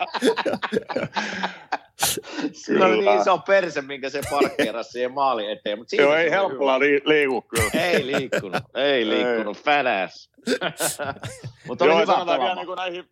Sillä 2.52 2.86
oli 2.86 2.98
Kyllä. 2.98 3.12
niin 3.12 3.22
iso 3.22 3.38
perse, 3.38 3.82
minkä 3.82 4.10
se 4.10 4.22
parkkeerasi 4.30 4.92
siihen 4.92 5.12
maali 5.12 5.52
eteen. 5.52 5.78
Mutta 5.78 5.96
Joo, 5.96 6.16
ei 6.16 6.32
helpolla 6.32 6.80
li- 6.80 7.02
liiku 7.06 7.42
kyllä. 7.42 7.70
Ei 7.84 8.08
liikkunut, 8.08 8.64
ei 8.76 9.10
liikkunut, 9.10 9.58
ass. 10.04 10.30
Mutta 11.68 11.86
oli 11.86 11.92
Joo, 11.92 12.02
hyvä 12.02 12.14
sanotaan 12.14 12.40
vielä 12.40 12.56
niin 12.56 12.76
näihin 12.76 13.10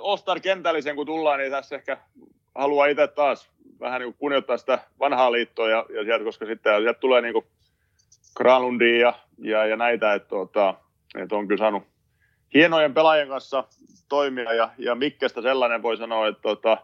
Ostar 0.00 0.40
kentällisen 0.40 0.96
kun 0.96 1.06
tullaan, 1.06 1.38
niin 1.38 1.52
tässä 1.52 1.76
ehkä 1.76 1.98
haluaa 2.54 2.86
itse 2.86 3.06
taas 3.06 3.50
vähän 3.80 4.00
niin 4.00 4.14
kunnioittaa 4.14 4.56
sitä 4.56 4.78
vanhaa 4.98 5.32
liittoa, 5.32 5.68
ja, 5.68 5.86
ja 5.94 6.04
sieltä, 6.04 6.24
koska 6.24 6.46
sitten 6.46 6.82
sieltä 6.82 7.00
tulee 7.00 7.20
niin 7.20 7.32
kuin 7.32 7.46
Granlundia 8.36 8.98
ja, 8.98 9.14
ja, 9.38 9.66
ja 9.66 9.76
näitä, 9.76 10.14
että, 10.14 10.28
tuota, 10.28 10.74
että 11.18 11.36
on 11.36 11.48
kyllä 11.48 11.58
saanut 11.58 11.82
hienojen 12.54 12.94
pelaajien 12.94 13.28
kanssa 13.28 13.64
toimia, 14.08 14.52
ja, 14.52 14.70
ja 14.78 14.94
Mikkestä 14.94 15.42
sellainen 15.42 15.82
voi 15.82 15.96
sanoa, 15.96 16.28
että 16.28 16.42
tuota, 16.42 16.78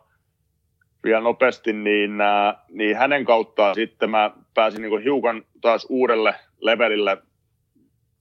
vielä 1.04 1.20
nopeasti, 1.20 1.72
niin, 1.72 2.20
ää, 2.20 2.64
niin 2.68 2.96
hänen 2.96 3.24
kauttaan 3.24 3.74
sitten 3.74 4.10
mä 4.10 4.30
pääsin 4.54 4.82
niin 4.82 5.02
hiukan 5.02 5.44
taas 5.60 5.86
uudelle 5.88 6.34
levelille, 6.60 7.18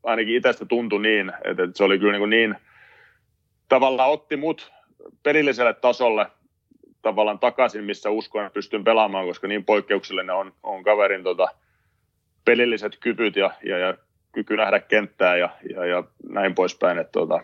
ainakin 0.03 0.35
itsestä 0.35 0.65
tuntui 0.65 1.01
niin, 1.01 1.31
että, 1.43 1.63
että 1.63 1.77
se 1.77 1.83
oli 1.83 1.99
kyllä 1.99 2.17
niin, 2.17 2.29
niin 2.29 2.55
tavallaan 3.69 4.11
otti 4.11 4.37
mut 4.37 4.71
pelilliselle 5.23 5.73
tasolle 5.73 6.25
tavallaan 7.01 7.39
takaisin, 7.39 7.83
missä 7.83 8.09
uskon, 8.09 8.45
että 8.45 8.53
pystyn 8.53 8.83
pelaamaan, 8.83 9.25
koska 9.25 9.47
niin 9.47 9.65
poikkeuksellinen 9.65 10.35
on, 10.35 10.53
on 10.63 10.83
kaverin 10.83 11.23
tota, 11.23 11.47
pelilliset 12.45 12.97
kyvyt 12.99 13.35
ja, 13.35 13.51
ja, 13.63 13.77
ja 13.77 13.97
kyky 14.31 14.57
nähdä 14.57 14.79
kenttää 14.79 15.37
ja, 15.37 15.49
ja, 15.73 15.85
ja 15.85 16.03
näin 16.29 16.55
poispäin. 16.55 16.97
Että, 16.97 17.11
tota, 17.11 17.43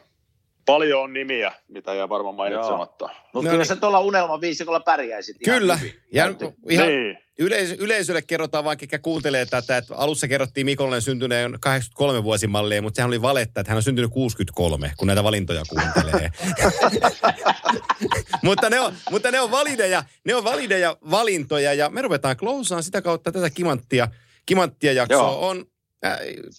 paljon 0.66 1.02
on 1.04 1.14
nimiä, 1.14 1.52
mitä 1.68 1.94
jää 1.94 2.10
varmaan 2.10 2.36
mainitsematta. 2.36 3.06
Mutta 3.06 3.30
No 3.34 3.42
kyllä 3.42 3.58
niin. 3.58 3.66
se 3.66 3.76
tuolla 3.76 4.00
unelman 4.00 4.42
viisikolla 4.42 4.80
pärjäisit 4.80 5.36
ihan 5.48 5.60
Kyllä. 5.60 5.78
hyvin. 5.78 5.94
Ja 6.14 6.34
ihan 6.70 6.88
Niin. 6.88 7.18
yleis- 7.40 7.76
yleisölle 7.80 8.22
kerrotaan 8.22 8.64
vaan, 8.64 8.78
ketkä 8.78 9.00
kuuntelee 9.00 9.46
tätä, 9.46 9.78
että 9.78 9.96
alussa 9.96 10.28
kerrottiin 10.28 10.66
Mikolle 10.66 11.02
syntyneen 11.02 11.58
83 11.60 12.24
vuosimallia, 12.24 12.82
mutta 12.82 12.96
sehän 12.96 13.08
oli 13.10 13.22
valetta, 13.22 13.60
että 13.62 13.72
hän 13.72 13.78
on 13.78 13.84
syntynyt 13.84 14.12
63, 14.12 14.92
kun 14.98 15.08
näitä 15.08 15.24
valintoja 15.24 15.64
kuuntelee. 15.70 16.32
mutta, 18.44 18.70
ne 18.70 18.80
on, 18.80 18.94
mutta 19.12 19.32
ne 19.32 19.40
on 19.42 19.52
valideja, 19.52 20.04
ne 20.26 20.36
on 20.36 20.44
valideja 20.44 20.98
valintoja 21.12 21.74
ja 21.74 21.90
me 21.90 22.02
ruvetaan 22.02 22.38
klousaan 22.38 22.84
sitä 22.84 23.02
kautta 23.02 23.32
tätä 23.32 23.50
kimanttia, 23.50 24.08
kimanttia 24.46 24.94
jaksoa. 24.94 25.18
Joo. 25.18 25.48
On 25.48 25.66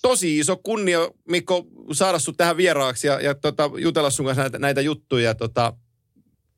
tosi 0.02 0.38
iso 0.38 0.56
kunnia, 0.56 1.10
Mikko, 1.28 1.66
saada 1.92 2.18
sut 2.18 2.36
tähän 2.36 2.56
vieraaksi 2.56 3.06
ja, 3.06 3.20
ja 3.20 3.34
tota, 3.34 3.70
jutella 3.78 4.10
sun 4.10 4.26
kanssa 4.26 4.42
näitä, 4.42 4.58
näitä 4.58 4.80
juttuja. 4.80 5.34
Tota, 5.34 5.72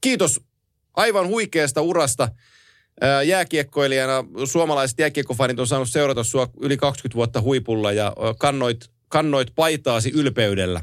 kiitos 0.00 0.40
aivan 0.96 1.26
huikeasta 1.26 1.80
urasta 1.80 2.28
ää, 3.00 3.22
jääkiekkoilijana. 3.22 4.24
Suomalaiset 4.44 4.98
jääkiekkofanit 4.98 5.60
on 5.60 5.66
saanut 5.66 5.90
seurata 5.90 6.24
sua 6.24 6.48
yli 6.60 6.76
20 6.76 7.14
vuotta 7.16 7.40
huipulla 7.40 7.92
ja 7.92 8.12
kannoit, 8.38 8.90
kannoit 9.08 9.48
paitaasi 9.54 10.10
ylpeydellä. 10.14 10.80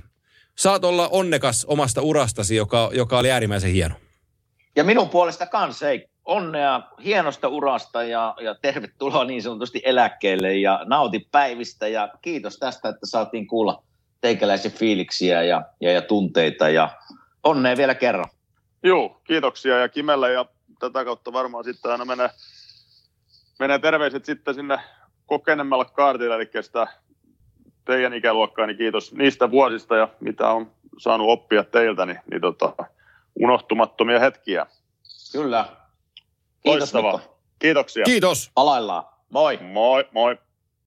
Saat 0.57 0.83
olla 0.83 1.07
onnekas 1.07 1.65
omasta 1.65 2.01
urastasi, 2.01 2.55
joka, 2.55 2.89
joka 2.93 3.19
oli 3.19 3.31
äärimmäisen 3.31 3.71
hieno. 3.71 3.95
Ja 4.75 4.83
minun 4.83 5.09
puolesta 5.09 5.45
kanssa, 5.45 5.89
ei 5.89 6.07
onnea 6.25 6.81
hienosta 7.03 7.47
urasta 7.47 8.03
ja, 8.03 8.35
ja 8.41 8.55
tervetuloa 8.55 9.25
niin 9.25 9.41
sanotusti 9.41 9.81
eläkkeelle 9.85 10.53
ja 10.53 10.81
nauti 10.85 11.27
päivistä 11.31 11.87
ja 11.87 12.09
kiitos 12.21 12.57
tästä, 12.57 12.89
että 12.89 13.05
saatiin 13.05 13.47
kuulla 13.47 13.83
teikäläisen 14.21 14.71
fiiliksiä 14.71 15.43
ja, 15.43 15.61
ja, 15.81 15.91
ja 15.91 16.01
tunteita 16.01 16.69
ja 16.69 16.89
onnea 17.43 17.77
vielä 17.77 17.95
kerran. 17.95 18.29
Joo, 18.83 19.21
kiitoksia 19.23 19.79
ja 19.79 19.89
Kimelle 19.89 20.31
ja 20.31 20.45
tätä 20.79 21.05
kautta 21.05 21.33
varmaan 21.33 21.63
sitten 21.63 21.91
aina 21.91 22.05
menee, 22.05 22.29
menee 23.59 23.79
terveiset 23.79 24.25
sitten 24.25 24.55
sinne 24.55 24.79
kokenemmalle 25.25 25.85
kaartille, 25.85 26.35
eli 26.35 26.49
sitä 26.61 26.87
teidän 27.85 28.13
ikäluokkaa, 28.13 28.67
niin 28.67 28.77
kiitos 28.77 29.13
niistä 29.13 29.51
vuosista 29.51 29.95
ja 29.95 30.07
mitä 30.19 30.49
on 30.49 30.71
saanut 30.97 31.29
oppia 31.29 31.63
teiltä, 31.63 32.05
niin, 32.05 32.19
niin 32.31 32.41
tota, 32.41 32.73
unohtumattomia 33.35 34.19
hetkiä. 34.19 34.65
Kyllä. 35.31 35.65
Kiitos 36.65 36.79
Loistavaa. 36.93 37.11
Mikko. 37.17 37.37
Kiitoksia. 37.59 38.03
Kiitos. 38.05 38.51
Palaillaan. 38.55 39.03
Moi. 39.29 39.57
Moi, 39.61 40.05
moi. 40.11 40.37